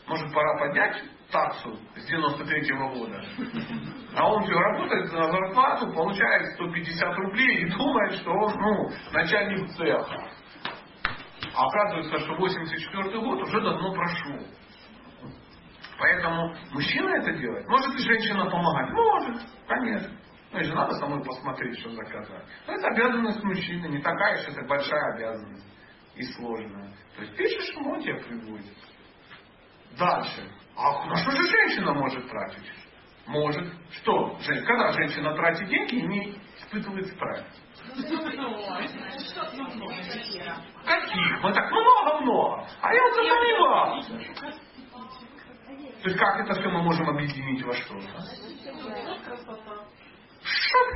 Может 0.07 0.33
пора 0.33 0.59
поднять 0.59 1.03
таксу 1.31 1.77
с 1.97 2.07
93 2.07 2.73
-го 2.73 2.89
года. 2.95 3.23
А 4.15 4.33
он 4.33 4.45
все 4.45 4.55
работает 4.55 5.13
на 5.13 5.31
зарплату, 5.31 5.93
получает 5.93 6.55
150 6.55 7.17
рублей 7.17 7.65
и 7.65 7.71
думает, 7.71 8.15
что 8.15 8.31
он 8.31 8.53
ну, 8.55 8.91
начальник 9.13 9.69
цеха. 9.71 10.31
А 11.59 11.67
оказывается, 11.67 12.20
что 12.20 12.37
84 12.37 13.20
год 13.20 13.43
уже 13.43 13.61
давно 13.61 13.93
прошел. 13.93 14.47
Поэтому 15.99 16.55
мужчина 16.70 17.17
это 17.17 17.33
делает. 17.33 17.67
Может 17.67 17.97
и 17.97 17.99
женщина 17.99 18.49
помогать? 18.49 18.93
Может, 18.93 19.43
конечно. 19.67 20.17
Ну 20.53 20.61
и 20.61 20.62
же 20.62 20.73
надо 20.73 20.95
самой 20.95 21.25
посмотреть, 21.25 21.81
что 21.81 21.91
заказать. 21.91 22.45
Но 22.65 22.75
это 22.75 22.87
обязанность 22.87 23.43
мужчины, 23.43 23.89
не 23.89 24.01
такая 24.01 24.39
уж 24.39 24.47
это 24.47 24.69
большая 24.69 25.15
обязанность 25.15 25.67
и 26.15 26.23
сложная. 26.35 26.93
То 27.17 27.23
есть 27.23 27.37
пишешь, 27.37 27.77
он 27.77 28.01
тебя 28.03 28.20
приводит. 28.20 28.77
Дальше. 29.99 30.49
А 30.77 31.07
на 31.07 31.17
что 31.17 31.33
же 31.33 31.43
женщина 31.43 31.93
может 31.93 32.25
тратить? 32.31 32.73
Может. 33.27 33.67
Что? 33.91 34.39
Когда 34.65 34.93
женщина 34.93 35.35
тратит 35.35 35.67
деньги, 35.67 35.97
не 36.07 36.39
испытывает 36.61 37.09
стресс. 37.09 37.45
Каких? 40.85 41.43
Мы 41.43 41.52
так 41.52 41.70
много-много. 41.70 42.67
А 42.81 42.94
я 42.94 43.02
вот 43.02 43.15
засомневался. 43.15 44.12
То 46.02 46.09
есть 46.09 46.18
как 46.18 46.41
это 46.41 46.60
все 46.60 46.68
мы 46.70 46.83
можем 46.83 47.09
объединить 47.09 47.65
во 47.65 47.75
что? 47.75 47.94
Shop, 50.43 50.89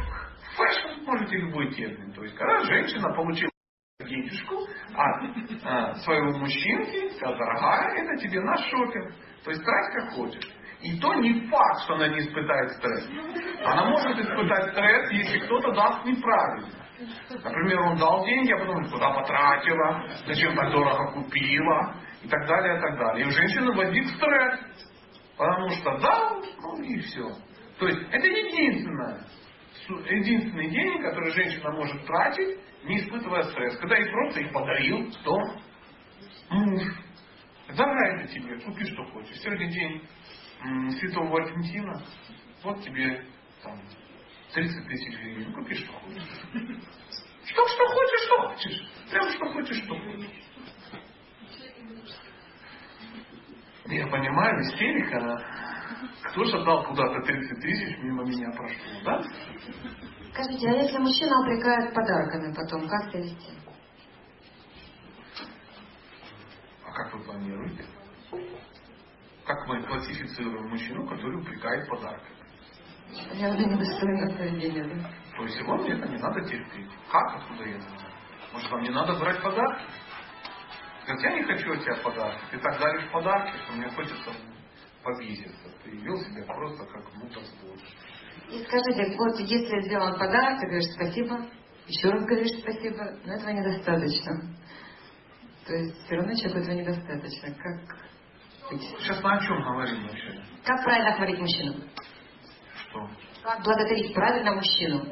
fashion, 0.57 1.05
можете 1.05 1.37
любой 1.39 1.73
термин. 1.75 2.13
То 2.13 2.23
есть 2.23 2.37
когда 2.37 2.61
женщина 2.65 3.13
получила 3.15 3.51
денежку 4.01 4.57
от 4.95 5.65
а, 5.65 5.95
своего 5.97 6.39
мужчинки, 6.39 7.15
сказала, 7.17 7.37
дорогая, 7.37 8.05
это 8.05 8.23
тебе 8.23 8.41
на 8.41 8.57
шопинг. 8.57 9.15
То 9.45 9.51
есть 9.51 9.65
трать 9.65 9.95
как 9.95 10.13
хочешь. 10.15 10.51
И 10.83 10.99
то 10.99 11.15
не 11.15 11.49
факт, 11.49 11.83
что 11.85 11.95
она 11.95 12.09
не 12.09 12.21
испытает 12.21 12.73
стресс. 12.73 13.09
Она 13.65 13.85
может 13.91 14.19
испытать 14.19 14.73
стресс, 14.73 15.11
если 15.13 15.39
кто-то 15.47 15.73
даст 15.73 16.05
неправильно. 16.05 16.82
Например, 17.31 17.81
он 17.81 17.97
дал 17.97 18.25
деньги, 18.25 18.53
а 18.53 18.59
потом 18.59 18.91
куда 18.91 19.11
потратила, 19.11 20.07
зачем 20.27 20.55
так 20.55 20.71
дорого 20.71 21.13
купила, 21.13 21.97
и 22.23 22.29
так 22.29 22.47
далее, 22.47 22.79
и 22.79 22.81
так 22.81 22.99
далее. 22.99 23.25
И 23.25 23.29
у 23.29 23.31
женщины 23.31 23.73
возник 23.75 24.07
стресс. 24.09 24.61
Потому 25.37 25.71
что 25.71 25.99
дал, 25.99 26.43
ну 26.61 26.83
и 26.83 27.01
все. 27.01 27.29
То 27.79 27.89
есть 27.89 28.01
это 28.13 28.27
единственное, 28.27 29.25
единственный 29.89 30.71
деньги, 30.71 31.03
который 31.03 31.33
женщина 31.33 31.73
может 31.73 32.07
тратить, 32.07 32.59
не 32.85 32.99
испытывая 32.99 33.43
стресс. 33.45 33.77
Когда 33.79 33.97
ей 33.97 34.11
просто 34.11 34.41
их 34.41 34.53
подарил, 34.53 35.11
то 35.25 35.37
муж. 36.51 36.83
Дорогая 37.77 38.21
это 38.21 38.33
тебе, 38.33 38.59
купи 38.61 38.85
что 38.85 39.05
хочешь. 39.07 39.41
Сегодня 39.41 39.67
день 39.71 40.07
Святого 41.01 41.29
Валентина, 41.29 42.03
вот 42.63 42.81
тебе 42.83 43.25
там 43.63 43.81
30 44.55 44.87
тысяч 44.87 45.19
гривен, 45.19 45.53
купи 45.55 45.75
что 45.75 45.93
хочешь. 45.93 46.23
Что, 47.45 47.69
что 47.69 47.87
хочешь, 47.87 48.25
что 48.27 48.49
хочешь. 48.49 48.91
Прям 49.11 49.29
что 49.31 49.47
хочешь, 49.53 49.83
что 49.83 49.95
хочешь. 49.99 50.43
Я 53.87 54.07
понимаю, 54.07 54.61
истерика. 54.63 55.43
Кто 56.23 56.45
же 56.45 56.59
отдал 56.59 56.85
куда-то 56.85 57.21
30 57.23 57.61
тысяч, 57.61 57.99
мимо 57.99 58.25
меня 58.25 58.51
прошло, 58.53 59.03
да? 59.05 59.23
Скажите, 60.33 60.69
а 60.69 60.83
если 60.83 60.99
мужчина 60.99 61.41
упрекает 61.41 61.95
подарками 61.95 62.55
потом, 62.55 62.89
как 62.89 63.11
себя 63.11 63.23
вести? 63.23 63.53
А 66.85 66.93
как 66.93 67.15
вы 67.15 67.25
планируете? 67.25 67.85
Как 69.45 69.67
мы 69.67 69.83
классифицируем 69.83 70.69
мужчину, 70.71 71.07
который 71.07 71.41
упрекает 71.41 71.89
подарками? 71.89 72.42
Я 73.35 73.51
уже 73.51 73.65
недостойна 73.67 74.37
поведения? 74.37 75.11
То 75.37 75.45
есть 75.45 75.61
вам 75.63 75.81
это 75.85 76.09
не 76.09 76.19
надо 76.19 76.41
терпеть. 76.43 76.89
Как 77.11 77.37
откуда 77.37 77.65
я 77.65 77.79
знаю? 77.79 78.13
Может 78.53 78.71
вам 78.71 78.83
не 78.83 78.91
надо 78.91 79.15
брать 79.19 79.43
подарки? 79.43 79.85
Говорит, 81.07 81.25
я 81.25 81.31
не 81.39 81.43
хочу 81.45 81.73
от 81.73 81.83
тебя 81.83 81.97
подарки. 81.97 82.41
Ты 82.51 82.59
так 82.59 82.79
даришь 82.79 83.11
подарки, 83.11 83.57
что 83.59 83.73
мне 83.73 83.89
хочется 83.91 84.31
повеситься. 85.03 85.69
Ты 85.85 85.91
вел 85.91 86.17
себя 86.19 86.45
просто 86.45 86.85
как 86.87 87.15
мутозвод. 87.17 87.79
И 88.51 88.65
скажите, 88.65 89.17
вот 89.17 89.39
если 89.41 89.81
сделан 89.83 90.13
подарок, 90.19 90.61
ты 90.61 90.67
говоришь 90.67 90.93
спасибо, 90.95 91.47
еще 91.87 92.09
раз 92.11 92.25
говоришь 92.25 92.61
спасибо, 92.61 93.19
но 93.25 93.35
этого 93.35 93.51
недостаточно. 93.51 94.57
То 95.67 95.75
есть 95.75 96.05
все 96.05 96.17
равно 96.17 96.35
человеку 96.35 96.59
этого 96.61 96.75
недостаточно. 96.75 97.55
Как 97.55 98.71
быть? 98.71 98.83
Сейчас 99.01 99.23
мы 99.23 99.33
о 99.33 99.41
чем 99.41 99.63
говорим 99.63 100.07
вообще? 100.07 100.41
Как 100.65 100.85
правильно 100.85 101.17
хвалить 101.17 101.41
мужчину? 101.41 101.75
Что? 102.93 103.09
Как 103.43 103.63
благодарить 103.65 104.15
правильно 104.15 104.53
мужчину? 104.53 105.05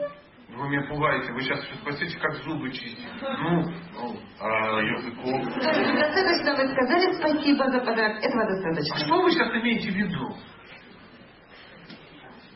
Вы 0.51 0.69
меня 0.69 0.83
пугаете. 0.83 1.33
Вы 1.33 1.43
сейчас 1.43 1.61
спросите, 1.81 2.19
как 2.19 2.35
зубы 2.45 2.71
чистить. 2.73 3.07
Ну, 3.23 3.63
ну 3.95 4.17
а 4.41 4.81
языком. 4.83 5.45
Достаточно 5.45 6.57
вы 6.57 6.69
сказали 6.73 7.13
спасибо 7.15 7.71
за 7.71 7.79
подарок. 7.81 8.19
Этого 8.23 8.43
А 8.43 8.47
достаточно. 8.49 8.97
что 8.99 9.23
вы 9.23 9.31
сейчас 9.31 9.55
имеете 9.55 9.91
в 9.91 9.95
виду? 9.95 10.37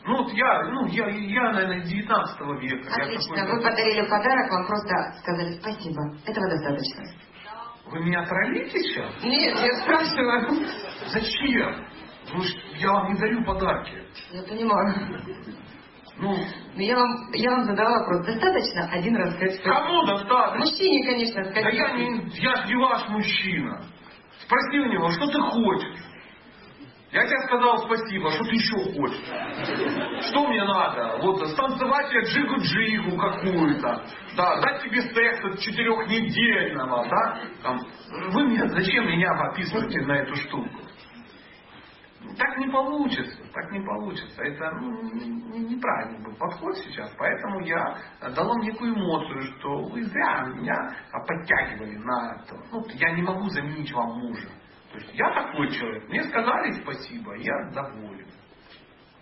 Ну 0.05 0.17
вот 0.23 0.31
я, 0.33 0.63
ну 0.65 0.85
я, 0.87 1.07
я 1.07 1.51
наверное, 1.51 1.79
19 1.81 2.39
века. 2.61 2.93
Отлично, 3.01 3.35
такой- 3.35 3.55
вы 3.55 3.63
подарили 3.63 4.01
подарок, 4.07 4.51
вам 4.51 4.67
просто 4.67 5.15
сказали 5.21 5.53
спасибо. 5.53 6.01
Этого 6.27 6.49
достаточно. 6.49 7.03
Вы 7.87 7.99
меня 8.03 8.23
троллите 8.25 8.79
сейчас? 8.83 9.11
Нет, 9.23 9.57
я 9.57 9.81
спрашиваю. 9.81 10.67
Зачем? 11.07 11.85
Ж- 12.27 12.57
я 12.79 12.91
вам 12.91 13.13
не 13.13 13.19
дарю 13.19 13.43
подарки. 13.43 13.93
Я 14.31 14.41
понимаю. 14.43 14.95
Ну, 16.17 16.37
Но 16.75 16.81
я 16.81 16.95
вам, 16.95 17.31
я 17.33 17.51
вам 17.51 17.65
задала 17.65 17.99
вопрос. 17.99 18.25
Достаточно 18.25 18.89
один 18.91 19.15
раз 19.17 19.33
сказать 19.35 19.55
спасибо? 19.55 19.75
кому 19.75 20.05
достаточно? 20.05 20.59
Мужчине, 20.59 21.05
конечно, 21.05 21.43
Да 21.43 21.51
сказать. 21.51 21.73
я 21.73 21.91
не, 21.91 22.29
я 22.39 22.55
ж 22.55 22.65
не 22.67 22.75
ваш 22.75 23.09
мужчина. 23.09 23.81
Спроси 24.41 24.79
у 24.79 24.85
него, 24.85 25.09
что 25.11 25.27
ты 25.27 25.39
хочешь? 25.41 25.99
Я 27.11 27.25
тебе 27.27 27.39
сказал 27.47 27.77
спасибо, 27.85 28.31
что 28.31 28.43
ты 28.45 28.55
еще 28.55 28.75
хочешь? 28.93 30.25
Что 30.27 30.47
мне 30.47 30.63
надо? 30.63 31.17
Вот 31.21 31.47
станцевать 31.49 32.11
я 32.13 32.21
джигу-джигу 32.21 33.17
какую-то. 33.17 34.03
Да, 34.35 34.61
дать 34.61 34.83
тебе 34.83 35.01
секс 35.01 35.61
четырехнедельного, 35.63 37.07
да? 37.09 37.39
Там, 37.63 37.79
вы 38.31 38.43
мне, 38.45 38.67
зачем 38.69 39.05
меня 39.07 39.29
описываете 39.31 40.01
на 40.01 40.13
эту 40.13 40.35
штуку? 40.35 40.69
Так 42.37 42.57
не 42.57 42.67
получится, 42.67 43.43
так 43.53 43.71
не 43.71 43.79
получится. 43.79 44.41
Это 44.41 44.71
ну, 44.79 45.01
не- 45.13 45.75
неправильный 45.75 46.23
был 46.23 46.35
подход 46.35 46.77
сейчас. 46.77 47.11
Поэтому 47.17 47.61
я 47.61 47.97
дал 48.35 48.47
вам 48.47 48.61
некую 48.61 48.93
эмоцию, 48.95 49.41
что 49.57 49.83
вы 49.83 50.03
зря 50.03 50.45
меня 50.55 50.95
подтягивали 51.11 51.95
на 51.97 52.35
это. 52.35 52.57
Ну, 52.71 52.85
я 52.95 53.11
не 53.11 53.21
могу 53.21 53.47
заменить 53.49 53.91
вам 53.93 54.19
мужа. 54.19 54.49
То 54.91 54.97
есть 54.97 55.13
я 55.13 55.29
такой 55.33 55.69
человек. 55.71 56.07
Мне 56.09 56.23
сказали 56.23 56.71
спасибо, 56.81 57.35
я 57.35 57.69
доволен. 57.73 58.27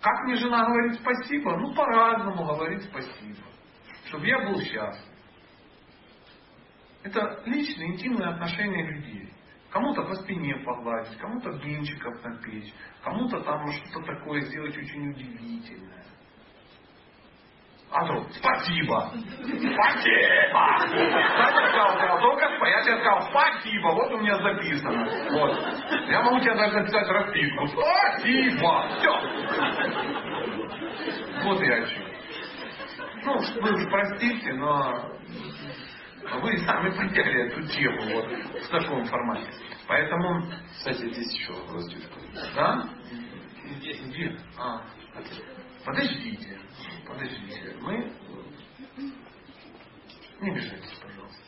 Как 0.00 0.22
мне 0.24 0.36
жена 0.36 0.66
говорит 0.66 0.94
спасибо? 1.00 1.56
Ну, 1.56 1.74
по-разному 1.74 2.44
говорит 2.44 2.82
спасибо. 2.84 3.42
Чтобы 4.06 4.26
я 4.26 4.38
был 4.40 4.60
счастлив. 4.60 5.12
Это 7.02 7.42
личные, 7.44 7.92
интимные 7.94 8.28
отношения 8.30 8.86
людей. 8.86 9.33
Кому-то 9.74 10.02
по 10.04 10.14
спине 10.14 10.54
погладить, 10.64 11.18
кому-то 11.18 11.50
блинчиков 11.50 12.22
напечь, 12.22 12.72
кому-то 13.02 13.40
там 13.40 13.68
что-то 13.72 14.06
такое 14.14 14.40
сделать 14.42 14.76
очень 14.78 15.10
удивительное. 15.10 16.04
А 17.90 18.06
то 18.06 18.24
спасибо. 18.30 19.10
Спасибо. 19.10 19.72
Кстати, 19.72 20.08
я 20.08 21.88
сказал, 21.96 22.20
только 22.20 22.44
спа- 22.46 22.68
я 22.70 22.82
тебе 22.84 22.98
сказал 23.00 23.22
спасибо, 23.30 23.88
вот 23.88 24.12
у 24.12 24.18
меня 24.18 24.38
записано. 24.38 25.08
Вот. 25.32 25.58
Я 26.08 26.22
могу 26.22 26.38
тебе 26.38 26.54
даже 26.54 26.78
написать 26.78 27.08
расписку. 27.08 27.66
Спасибо. 27.66 28.88
Все. 29.00 29.12
Вот 31.42 31.60
я 31.62 31.74
о 31.74 31.86
чем. 31.88 32.04
Ну, 33.24 33.40
вы 33.60 33.90
простите, 33.90 34.52
но 34.52 35.10
вы 36.40 36.58
сами 36.58 36.90
подняли 36.90 37.46
эту 37.46 37.66
тему 37.68 38.14
вот 38.14 38.62
в 38.62 38.68
таком 38.68 39.04
формате. 39.06 39.50
Поэтому, 39.86 40.50
Кстати, 40.78 41.12
здесь 41.12 41.32
еще 41.32 41.52
вопрос, 41.52 41.84
да? 42.54 42.88
Где? 43.76 43.92
Где? 43.92 44.38
А, 44.58 44.82
подождите, 45.84 46.58
подождите. 47.06 47.76
Мы... 47.80 48.12
Не 50.40 50.50
обижайтесь, 50.50 50.98
пожалуйста. 51.00 51.42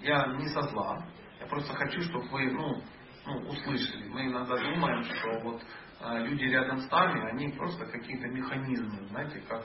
Я 0.00 0.26
не 0.38 0.48
со 0.48 0.62
зла. 0.62 1.04
Я 1.38 1.46
просто 1.46 1.74
хочу, 1.74 2.00
чтобы 2.02 2.28
вы, 2.28 2.50
ну, 2.50 2.82
ну, 3.26 3.48
услышали. 3.50 4.08
Мы 4.08 4.26
иногда 4.26 4.56
думаем, 4.56 5.04
что 5.04 5.40
вот 5.40 5.62
а, 6.00 6.18
люди 6.18 6.44
рядом 6.44 6.80
с 6.80 6.90
нами, 6.90 7.30
они 7.30 7.48
просто 7.52 7.84
какие-то 7.86 8.28
механизмы, 8.28 9.06
знаете, 9.08 9.40
как 9.48 9.64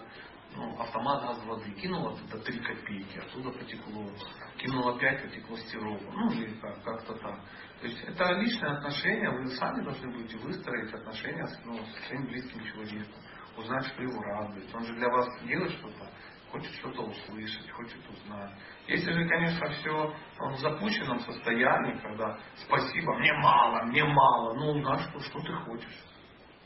ну, 0.55 0.79
автомат 0.79 1.21
газ 1.23 1.43
воды. 1.45 1.71
Кинула 1.73 2.15
туда 2.17 2.43
3 2.43 2.59
копейки, 2.59 3.17
оттуда 3.19 3.51
потекло. 3.51 4.09
Кинула 4.57 4.97
5, 4.99 5.21
потекло 5.23 5.57
стиролу. 5.57 5.99
Ну, 6.11 6.31
или 6.31 6.53
как- 6.59 6.83
как-то 6.83 7.13
так. 7.15 7.39
То 7.81 7.87
есть 7.87 8.01
это 8.03 8.31
личные 8.33 8.71
отношения, 8.73 9.29
вы 9.29 9.47
сами 9.49 9.83
должны 9.83 10.11
будете 10.11 10.37
выстроить 10.37 10.93
отношения 10.93 11.45
с, 11.45 11.65
ну, 11.65 11.77
с 11.85 12.07
своим 12.07 12.25
близким 12.27 12.63
человеком. 12.65 13.21
Узнать, 13.57 13.85
что 13.87 14.03
его 14.03 14.21
радует. 14.21 14.73
Он 14.73 14.83
же 14.85 14.93
для 14.95 15.07
вас 15.09 15.27
делает 15.43 15.71
что-то, 15.71 16.09
хочет 16.51 16.71
что-то 16.73 17.03
услышать, 17.03 17.71
хочет 17.71 18.09
узнать. 18.09 18.51
Если 18.87 19.11
же, 19.11 19.27
конечно, 19.27 19.69
все 19.69 20.13
в 20.39 20.57
запущенном 20.57 21.19
состоянии, 21.21 21.97
когда 21.99 22.37
спасибо, 22.55 23.17
мне 23.17 23.33
мало, 23.33 23.83
мне 23.85 24.03
мало, 24.03 24.53
ну, 24.55 24.75
на 24.81 24.97
что, 24.99 25.19
что 25.21 25.39
ты 25.41 25.53
хочешь? 25.53 26.03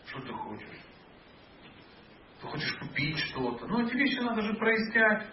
Что 0.07 0.21
ты 0.21 0.33
хочешь? 0.33 0.88
Ты 2.41 2.47
хочешь 2.47 2.73
купить 2.79 3.17
что-то. 3.19 3.67
Ну, 3.67 3.85
эти 3.85 3.93
вещи 3.95 4.19
надо 4.19 4.41
же 4.41 4.53
прояснять. 4.55 5.27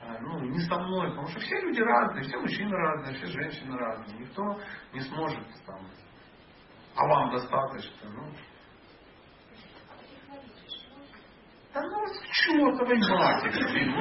А, 0.00 0.18
Ну, 0.20 0.40
не 0.40 0.60
со 0.60 0.76
мной, 0.78 1.10
потому 1.10 1.28
что 1.28 1.40
все 1.40 1.60
люди 1.60 1.80
разные, 1.80 2.24
все 2.24 2.38
мужчины 2.38 2.70
разные, 2.76 3.14
все 3.16 3.26
женщины 3.26 3.76
разные. 3.76 4.18
Никто 4.20 4.60
не 4.92 5.00
сможет 5.00 5.46
там, 5.66 5.80
а 6.96 7.06
вам 7.06 7.30
достаточно. 7.30 8.10
Ну, 8.10 8.32
да 11.74 11.80
ну, 11.82 12.04
чертовой 12.30 12.98
матери. 12.98 13.94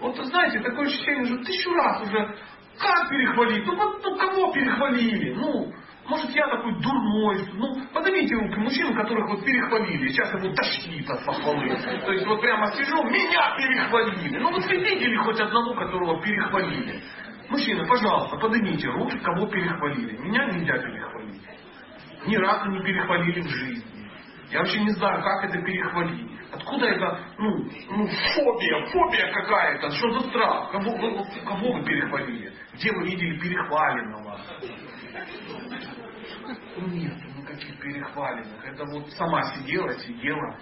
Вот, 0.00 0.16
вот, 0.16 0.26
знаете, 0.26 0.60
такое 0.60 0.86
ощущение, 0.86 1.26
что 1.26 1.44
тысячу 1.44 1.70
раз 1.74 2.02
уже, 2.02 2.36
как 2.78 3.10
перехвалить? 3.10 3.66
Ну, 3.66 3.76
вот, 3.76 4.02
ну, 4.02 4.16
кого 4.16 4.52
перехвалили? 4.52 5.34
Ну, 5.34 5.72
может, 6.10 6.30
я 6.30 6.46
такой 6.48 6.74
дурной. 6.80 7.48
Ну, 7.54 7.86
поднимите 7.94 8.34
руки 8.34 8.58
мужчин, 8.58 8.94
которых 8.94 9.28
вот 9.30 9.44
перехвалили. 9.44 10.08
Сейчас 10.08 10.34
его 10.34 10.52
тошнит 10.52 11.08
от 11.08 11.24
похвалы. 11.24 11.68
То 12.04 12.12
есть, 12.12 12.26
вот 12.26 12.40
прямо 12.40 12.66
сижу, 12.72 13.02
меня 13.04 13.56
перехвалили. 13.56 14.38
Ну, 14.38 14.50
вот 14.50 14.64
вы 14.64 14.76
видели 14.76 15.16
хоть 15.16 15.40
одного, 15.40 15.74
которого 15.74 16.20
перехвалили? 16.20 17.00
Мужчины, 17.48 17.86
пожалуйста, 17.86 18.36
поднимите 18.38 18.88
руки, 18.88 19.18
кого 19.20 19.46
перехвалили. 19.46 20.18
Меня 20.18 20.46
нельзя 20.46 20.78
перехвалить. 20.78 21.42
Ни 22.26 22.36
разу 22.36 22.70
не 22.70 22.82
перехвалили 22.82 23.40
в 23.40 23.48
жизни. 23.48 23.84
Я 24.50 24.58
вообще 24.58 24.80
не 24.80 24.90
знаю, 24.90 25.22
как 25.22 25.44
это 25.44 25.62
перехвалить. 25.62 26.28
Откуда 26.52 26.86
это, 26.86 27.20
ну, 27.38 27.64
ну 27.90 28.06
фобия, 28.34 28.86
фобия 28.86 29.32
какая-то, 29.32 29.90
что 29.92 30.10
за 30.10 30.28
страх? 30.28 30.72
Кого, 30.72 30.98
кого 31.46 31.72
вы 31.72 31.84
перехвалили? 31.84 32.52
Где 32.74 32.92
вы 32.92 33.04
видели 33.04 33.38
перехваленного? 33.38 34.40
Нет 36.76 37.36
никаких 37.36 37.80
перехваленных. 37.80 38.64
Это 38.64 38.84
вот 38.84 39.10
сама 39.12 39.42
сидела, 39.54 39.92
сидела, 39.98 40.58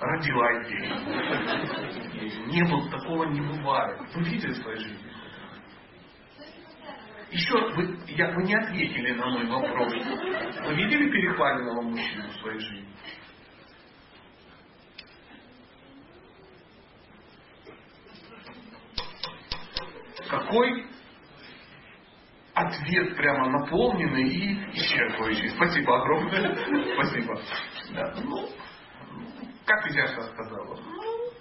родила 0.00 0.62
идею. 0.62 0.96
Не 2.46 2.62
было, 2.64 2.90
такого 2.90 3.24
не 3.24 3.40
бывает. 3.40 4.00
Вы 4.14 4.22
видели 4.24 4.52
в 4.52 4.56
своей 4.56 4.78
жизни? 4.78 5.12
Еще 7.30 7.52
вы, 7.74 7.98
я, 8.08 8.30
вы 8.32 8.44
не 8.44 8.54
ответили 8.54 9.12
на 9.12 9.26
мой 9.26 9.46
вопрос. 9.46 9.92
Вы 9.92 10.74
видели 10.74 11.10
перехваленного 11.10 11.82
мужчину 11.82 12.28
в 12.28 12.40
своей 12.40 12.60
жизни? 12.60 12.88
Какой 20.28 20.86
ответ 22.56 23.14
прямо 23.16 23.50
наполненный 23.50 24.28
и 24.28 24.54
исчерпывающий. 24.72 25.50
Спасибо 25.50 26.00
огромное. 26.00 26.54
Спасибо. 26.94 27.38
Да, 27.94 28.14
ну, 28.24 28.48
как 29.66 29.90
и 29.90 29.94
я 29.94 30.06
сейчас 30.06 30.30
сказала. 30.30 30.80
Ну, 30.80 31.32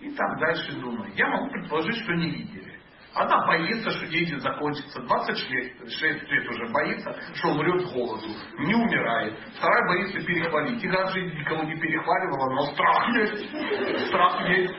и 0.00 0.10
там 0.12 0.38
дальше 0.38 0.72
думаю. 0.74 1.10
Я 1.16 1.26
могу 1.28 1.50
предположить, 1.50 1.96
что 1.96 2.14
не 2.14 2.30
видели. 2.30 2.76
Она 3.14 3.46
боится, 3.46 3.90
что 3.90 4.06
дети 4.06 4.38
закончатся. 4.38 5.00
26 5.00 5.50
лет, 5.50 5.72
6 5.90 6.22
лет 6.30 6.48
уже 6.50 6.68
боится, 6.68 7.16
что 7.34 7.48
умрет 7.48 7.88
с 7.88 7.92
голоду. 7.92 8.28
Не 8.58 8.74
умирает. 8.74 9.36
Вторая 9.56 9.88
боится 9.88 10.20
перехвалить. 10.20 10.84
И 10.84 10.88
даже 10.88 11.22
никого 11.22 11.64
не 11.64 11.74
перехваливала, 11.74 12.54
но 12.54 12.66
страх 12.72 13.08
есть. 13.16 14.08
Страх 14.08 14.48
есть. 14.48 14.74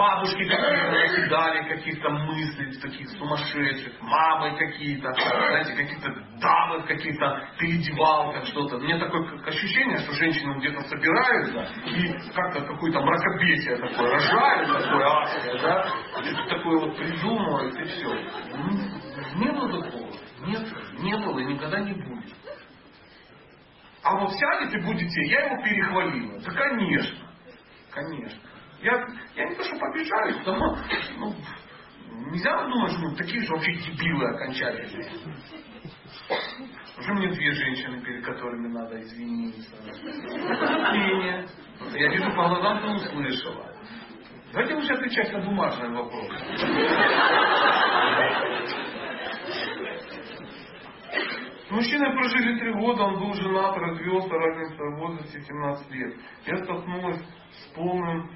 Бабушки 0.00 0.48
какие-то 0.48 0.90
накидали 0.92 1.68
каких-то 1.68 2.08
мыслей 2.08 2.80
таких 2.80 3.06
сумасшедших, 3.18 4.00
мамы 4.00 4.56
какие-то, 4.56 5.12
знаете, 5.12 5.74
какие-то 5.74 6.08
дамы 6.40 6.78
в 6.78 6.86
каких-то 6.86 7.50
переодевалках, 7.58 8.46
что-то. 8.46 8.78
Мне 8.78 8.98
такое 8.98 9.38
ощущение, 9.44 9.98
что 9.98 10.12
женщины 10.14 10.58
где-то 10.58 10.80
собираются 10.88 11.68
и 11.84 12.32
как-то 12.32 12.62
какое-то 12.62 12.98
мракобесие 13.02 13.76
такое 13.76 14.10
рожают, 14.10 14.68
такое 14.68 15.06
адское, 15.06 15.58
да, 15.60 15.92
такое 16.48 16.78
вот 16.78 16.96
придумывают 16.96 17.78
и 17.78 17.84
все. 17.84 18.08
Не 19.34 19.52
было 19.52 19.82
такого. 19.82 20.12
Нет, 20.46 20.66
не 21.00 21.14
было 21.14 21.38
и 21.40 21.44
никогда 21.44 21.78
не 21.78 21.92
будет. 21.92 22.34
А 24.02 24.16
вот 24.16 24.32
сядете 24.32 24.78
будете, 24.78 25.26
я 25.26 25.44
его 25.44 25.62
перехвалила. 25.62 26.40
Да 26.40 26.52
конечно, 26.52 27.18
конечно. 27.90 28.49
Я, 28.82 29.06
я 29.36 29.48
не 29.48 29.54
то, 29.56 29.62
что 29.64 29.76
побежаюсь, 29.76 30.38
но 30.46 30.76
ну, 31.18 31.34
нельзя 32.30 32.66
думать, 32.66 32.92
что 32.92 33.00
мы 33.02 33.16
такие 33.16 33.42
же 33.42 33.52
вообще 33.52 33.72
дебилы 33.74 34.26
окончательные. 34.30 35.10
Уже 36.98 37.14
мне 37.14 37.28
две 37.28 37.52
женщины, 37.52 38.00
перед 38.00 38.24
которыми 38.24 38.68
надо 38.68 39.00
извиниться. 39.02 39.76
Мнение. 39.82 41.46
Я 41.92 42.08
вижу 42.08 42.30
по 42.34 42.48
глазам, 42.48 42.80
ты 42.80 42.88
услышала. 42.88 43.66
Давайте 44.52 44.74
лучше 44.74 44.94
отвечать 44.94 45.32
на 45.32 45.40
бумажные 45.40 45.90
вопросы. 45.90 46.34
Мужчина 51.70 52.10
прожили 52.12 52.58
три 52.58 52.72
года, 52.72 53.02
он 53.04 53.20
был 53.20 53.34
женат, 53.34 53.76
развелся, 53.76 54.34
разница 54.34 54.82
в 54.82 54.98
возрасте 54.98 55.40
17 55.40 55.90
лет. 55.92 56.16
Я 56.46 56.64
столкнулась 56.64 57.22
с 57.52 57.74
полным 57.74 58.30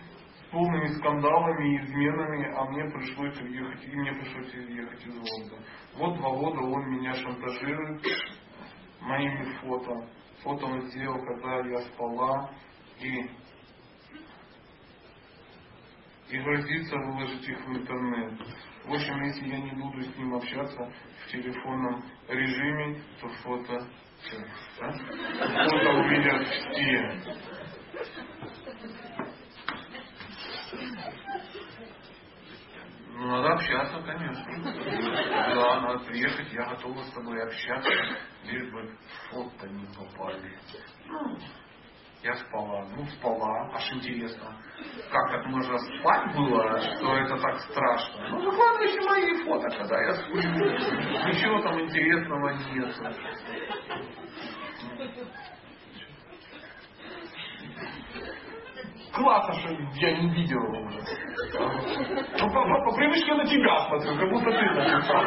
полными 0.55 0.87
скандалами 0.99 1.69
и 1.69 1.85
изменами, 1.85 2.55
а 2.57 2.65
мне 2.67 2.85
пришлось 2.91 3.37
уехать, 3.41 3.85
и 3.85 3.97
мне 3.97 4.13
пришлось 4.13 4.55
уехать 4.55 5.05
из 5.05 5.15
Лондона. 5.15 5.63
Вот 5.97 6.17
два 6.17 6.31
года 6.31 6.61
он 6.61 6.91
меня 6.91 7.13
шантажирует 7.15 8.03
моими 9.01 9.53
фото. 9.59 10.09
Фото 10.43 10.67
он 10.67 10.81
сделал, 10.91 11.19
когда 11.27 11.69
я 11.69 11.81
спала, 11.83 12.51
и 13.01 13.29
и 16.31 16.39
грозится 16.39 16.97
выложить 16.97 17.49
их 17.49 17.59
в 17.67 17.71
интернет. 17.77 18.33
В 18.85 18.93
общем, 18.93 19.23
если 19.25 19.47
я 19.49 19.59
не 19.59 19.73
буду 19.73 20.03
с 20.03 20.17
ним 20.17 20.35
общаться 20.35 20.91
в 21.25 21.31
телефонном 21.31 22.03
режиме, 22.29 23.01
то 23.21 23.29
фото, 23.43 23.87
да? 24.81 24.93
фото 25.69 25.91
увидят 25.91 26.47
все. 26.49 27.21
Ну, 33.17 33.29
надо 33.29 33.53
общаться, 33.55 34.03
конечно. 34.03 34.45
Да, 35.55 35.81
надо 35.81 35.99
приехать, 36.01 36.53
я 36.53 36.65
готова 36.65 37.03
с 37.05 37.13
тобой 37.13 37.43
общаться, 37.43 37.91
лишь 38.45 38.73
бы 38.73 38.97
фото 39.31 39.69
не 39.69 39.87
попали. 39.95 40.59
Ну, 41.07 41.39
я 42.25 42.35
спала. 42.37 42.89
Ну, 42.97 43.07
спала. 43.07 43.71
Аж 43.75 43.93
интересно, 43.93 44.57
как 45.11 45.31
так 45.31 45.47
можно 45.47 45.79
спать 45.79 46.35
было, 46.35 46.81
что 46.81 47.17
это 47.17 47.37
так 47.37 47.61
страшно. 47.61 48.29
Ну, 48.31 48.51
выкладывайте 48.51 49.01
мои 49.03 49.45
фото, 49.45 49.69
когда 49.77 50.01
я 50.03 50.15
сплю. 50.15 50.37
Ничего 50.37 51.63
там 51.63 51.81
интересного 51.81 52.49
нет. 52.73 52.97
Классно, 59.15 59.55
что 59.55 59.69
я 59.95 60.19
не 60.19 60.29
видел 60.31 60.59
его 60.59 60.87
уже. 60.87 61.01
Ну, 62.41 62.51
по, 62.51 62.63
по, 62.63 62.85
по 62.85 62.97
привычке 62.97 63.35
на 63.35 63.45
тебя 63.45 63.87
смотрю, 63.87 64.19
как 64.19 64.31
будто 64.31 64.51
ты 64.51 64.71
написал. 64.71 65.25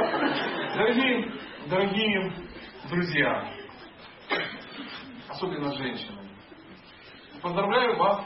Дорогие, 0.76 1.32
дорогие 1.68 2.34
друзья, 2.90 3.48
особенно 5.30 5.74
женщины, 5.76 6.28
Поздравляю 7.42 7.98
вас 7.98 8.26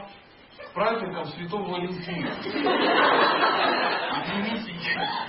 с 0.57 0.73
праздником 0.73 1.25
Святого 1.25 1.73
Валентина. 1.73 2.29
Извините, 4.23 4.73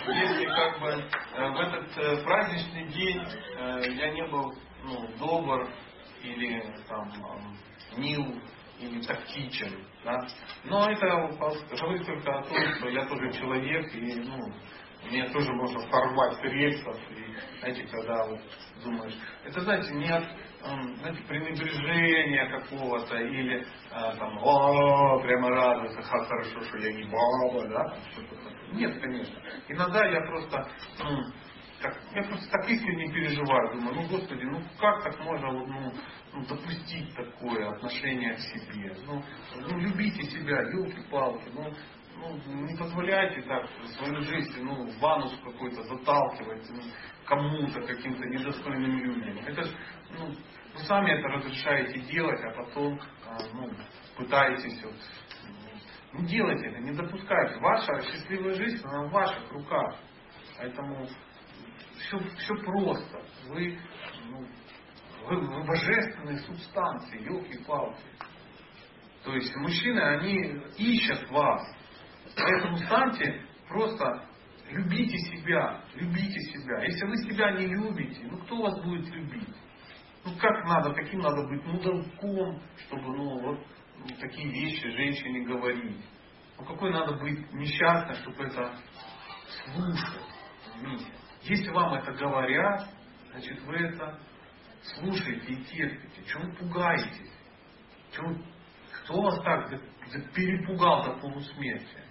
если 0.06 0.46
как 0.46 0.80
бы 0.80 0.88
э, 0.88 1.50
в 1.50 1.60
этот 1.60 1.98
э, 1.98 2.24
праздничный 2.24 2.86
день 2.88 3.22
э, 3.58 3.82
я 3.90 4.12
не 4.12 4.26
был 4.28 4.54
ну, 4.84 5.08
добр 5.18 5.68
или 6.22 6.64
там 6.88 7.10
мил 7.96 8.40
или 8.78 9.02
тактичен. 9.02 9.91
Да? 10.05 10.18
Но 10.64 10.90
это 10.90 11.06
говорит 11.06 12.06
только 12.06 12.39
о 12.39 12.42
том, 12.42 12.58
что 12.76 12.89
я 12.89 13.06
тоже 13.06 13.32
человек 13.32 13.94
и 13.94 14.14
ну, 14.20 14.52
мне 15.05 15.28
тоже 15.31 15.52
можно 15.52 15.81
порвать 15.89 16.42
рельсов. 16.42 16.97
И, 17.10 17.58
знаете, 17.60 17.86
когда 17.90 18.26
вот 18.26 18.40
думаешь, 18.84 19.14
это, 19.44 19.60
знаете, 19.60 19.92
не 19.94 20.08
от 20.08 20.24
знаете, 20.98 21.22
пренебрежения 21.26 22.60
какого-то 22.60 23.16
или 23.16 23.66
а, 23.90 24.14
там, 24.16 24.39
о, 24.39 25.20
прямо 25.20 25.50
радуется, 25.50 26.02
как 26.02 26.26
хорошо, 26.28 26.60
что 26.62 26.78
я 26.78 26.92
не 26.92 27.05
баба, 27.05 27.68
да, 27.68 27.97
Нет, 28.72 29.00
конечно. 29.00 29.40
Иногда 29.68 30.06
я 30.06 30.20
просто, 30.20 30.68
ну, 31.00 31.24
так, 31.81 31.98
я 32.14 32.22
просто 32.22 32.48
так 32.50 32.68
искренне 32.68 33.12
переживаю, 33.12 33.74
думаю, 33.74 33.97
ну, 33.97 34.08
Господи, 34.08 34.44
ну 34.44 34.62
как 34.78 35.02
так 35.02 35.18
можно 35.24 35.50
ну, 35.50 35.92
ну, 36.32 36.44
допустить 36.46 37.14
такое 37.14 37.70
отношение 37.70 38.34
к 38.34 38.40
себе? 38.40 38.96
Ну, 39.06 39.22
ну 39.60 39.78
любите 39.78 40.22
себя, 40.24 40.62
елки-палки, 40.62 41.48
ну, 41.54 41.72
ну, 42.16 42.66
не 42.66 42.76
позволяйте 42.76 43.42
так 43.42 43.68
свою 43.96 44.20
жизнь 44.22 44.62
ну, 44.62 44.86
в 44.86 45.06
анус 45.06 45.34
какой-то 45.44 45.82
заталкивать 45.82 46.70
ну, 46.70 46.82
кому-то, 47.26 47.80
каким-то 47.82 48.24
недостойным 48.28 48.98
людям. 48.98 49.38
Это 49.46 49.62
же, 49.62 49.76
ну, 50.18 50.26
вы 50.74 50.80
сами 50.84 51.10
это 51.10 51.28
разрешаете 51.28 52.00
делать, 52.00 52.40
а 52.44 52.50
потом 52.50 53.00
а, 53.26 53.38
ну, 53.54 53.70
пытаетесь 54.16 54.82
вот, 54.84 54.94
не 56.14 56.26
делайте 56.26 56.66
это, 56.66 56.78
не 56.80 56.92
допускайте. 56.92 57.58
Ваша 57.60 58.00
счастливая 58.02 58.54
жизнь, 58.54 58.84
она 58.86 59.08
в 59.08 59.10
ваших 59.10 59.50
руках. 59.52 59.96
Поэтому 60.58 61.06
все, 61.98 62.18
все 62.18 62.54
просто. 62.56 63.22
Вы, 63.48 63.78
ну, 63.78 63.91
вы 65.26 65.65
божественные 65.65 66.39
субстанции, 66.39 67.25
елки-палки. 67.25 68.02
То 69.25 69.34
есть 69.34 69.55
мужчины, 69.57 70.01
они 70.01 70.60
ищут 70.76 71.31
вас. 71.31 71.62
Поэтому 72.36 72.76
станьте 72.78 73.47
просто 73.68 74.26
любите 74.70 75.18
себя, 75.18 75.83
любите 75.94 76.41
себя. 76.41 76.83
Если 76.84 77.07
вы 77.07 77.17
себя 77.18 77.52
не 77.52 77.67
любите, 77.67 78.26
ну 78.31 78.39
кто 78.39 78.62
вас 78.62 78.83
будет 78.83 79.09
любить? 79.15 79.55
Ну 80.25 80.33
как 80.39 80.65
надо, 80.65 80.94
каким 80.94 81.20
надо 81.20 81.47
быть 81.49 81.65
мудаком, 81.65 82.62
чтобы 82.86 83.17
ну, 83.17 83.39
вот, 83.41 83.67
ну, 83.99 84.17
такие 84.20 84.49
вещи 84.49 84.89
женщине 84.91 85.44
говорить. 85.44 86.05
Ну 86.59 86.65
какой 86.65 86.91
надо 86.91 87.15
быть 87.15 87.52
несчастным, 87.52 88.17
чтобы 88.17 88.44
это 88.44 88.73
слушать. 89.65 90.23
Если 91.42 91.70
вам 91.70 91.94
это 91.94 92.12
говорят, 92.12 92.89
значит 93.33 93.60
вы 93.62 93.75
это 93.75 94.18
слушаете 94.82 95.52
и 95.52 95.64
терпите. 95.64 96.24
Чего 96.26 96.44
вы 96.44 96.52
пугаетесь? 96.54 97.32
Чего, 98.12 98.34
кто 98.92 99.22
вас 99.22 99.42
так 99.42 99.70
перепугал 100.34 101.04
до 101.04 101.20
полусмерти? 101.20 102.02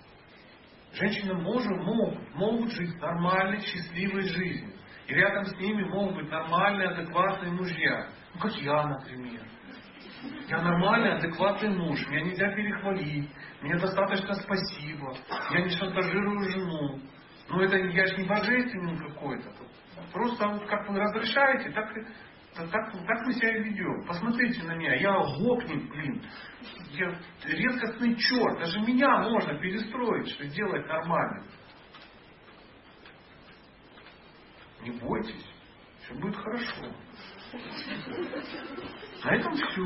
Женщины 0.94 1.34
может, 1.36 1.72
могут, 1.84 2.36
могут 2.36 2.72
жить 2.72 3.00
нормальной, 3.00 3.62
счастливой 3.62 4.24
жизнью. 4.24 4.74
И 5.08 5.14
рядом 5.14 5.46
с 5.46 5.56
ними 5.58 5.84
могут 5.86 6.16
быть 6.16 6.30
нормальные, 6.30 6.90
адекватные 6.90 7.52
мужья. 7.52 8.08
Ну, 8.34 8.40
как 8.42 8.56
я, 8.58 8.88
например. 8.88 9.42
Я 10.48 10.62
нормальный, 10.62 11.14
адекватный 11.14 11.70
муж. 11.70 12.06
Меня 12.08 12.22
нельзя 12.22 12.50
перехвалить. 12.54 13.30
Мне 13.62 13.76
достаточно 13.78 14.34
спасибо. 14.36 15.16
Я 15.52 15.62
не 15.62 15.70
шантажирую 15.70 16.52
жену. 16.52 17.00
Но 17.50 17.62
это 17.62 17.78
я 17.78 18.06
же 18.06 18.18
не 18.18 18.28
божественный 18.28 18.98
какой-то. 18.98 19.52
Просто 20.14 20.48
вот 20.48 20.66
как 20.68 20.90
вы 20.90 21.00
разрешаете, 21.00 21.72
так, 21.72 21.90
так, 22.56 22.92
так 22.92 23.26
мы 23.26 23.34
себя 23.34 23.58
ведем. 23.60 24.06
Посмотрите 24.06 24.64
на 24.64 24.76
меня. 24.76 24.96
Я 24.96 25.18
гопник, 25.40 25.90
блин 25.90 26.22
я 26.94 27.18
редкостный 27.46 28.16
черт, 28.16 28.60
даже 28.60 28.80
меня 28.82 29.20
можно 29.30 29.58
перестроить, 29.60 30.30
что 30.30 30.46
сделать 30.46 30.86
нормально. 30.88 31.46
Не 34.82 34.92
бойтесь, 34.92 35.46
все 36.04 36.14
будет 36.16 36.36
хорошо. 36.36 36.76
На 39.24 39.36
этом 39.36 39.54
все. 39.54 39.86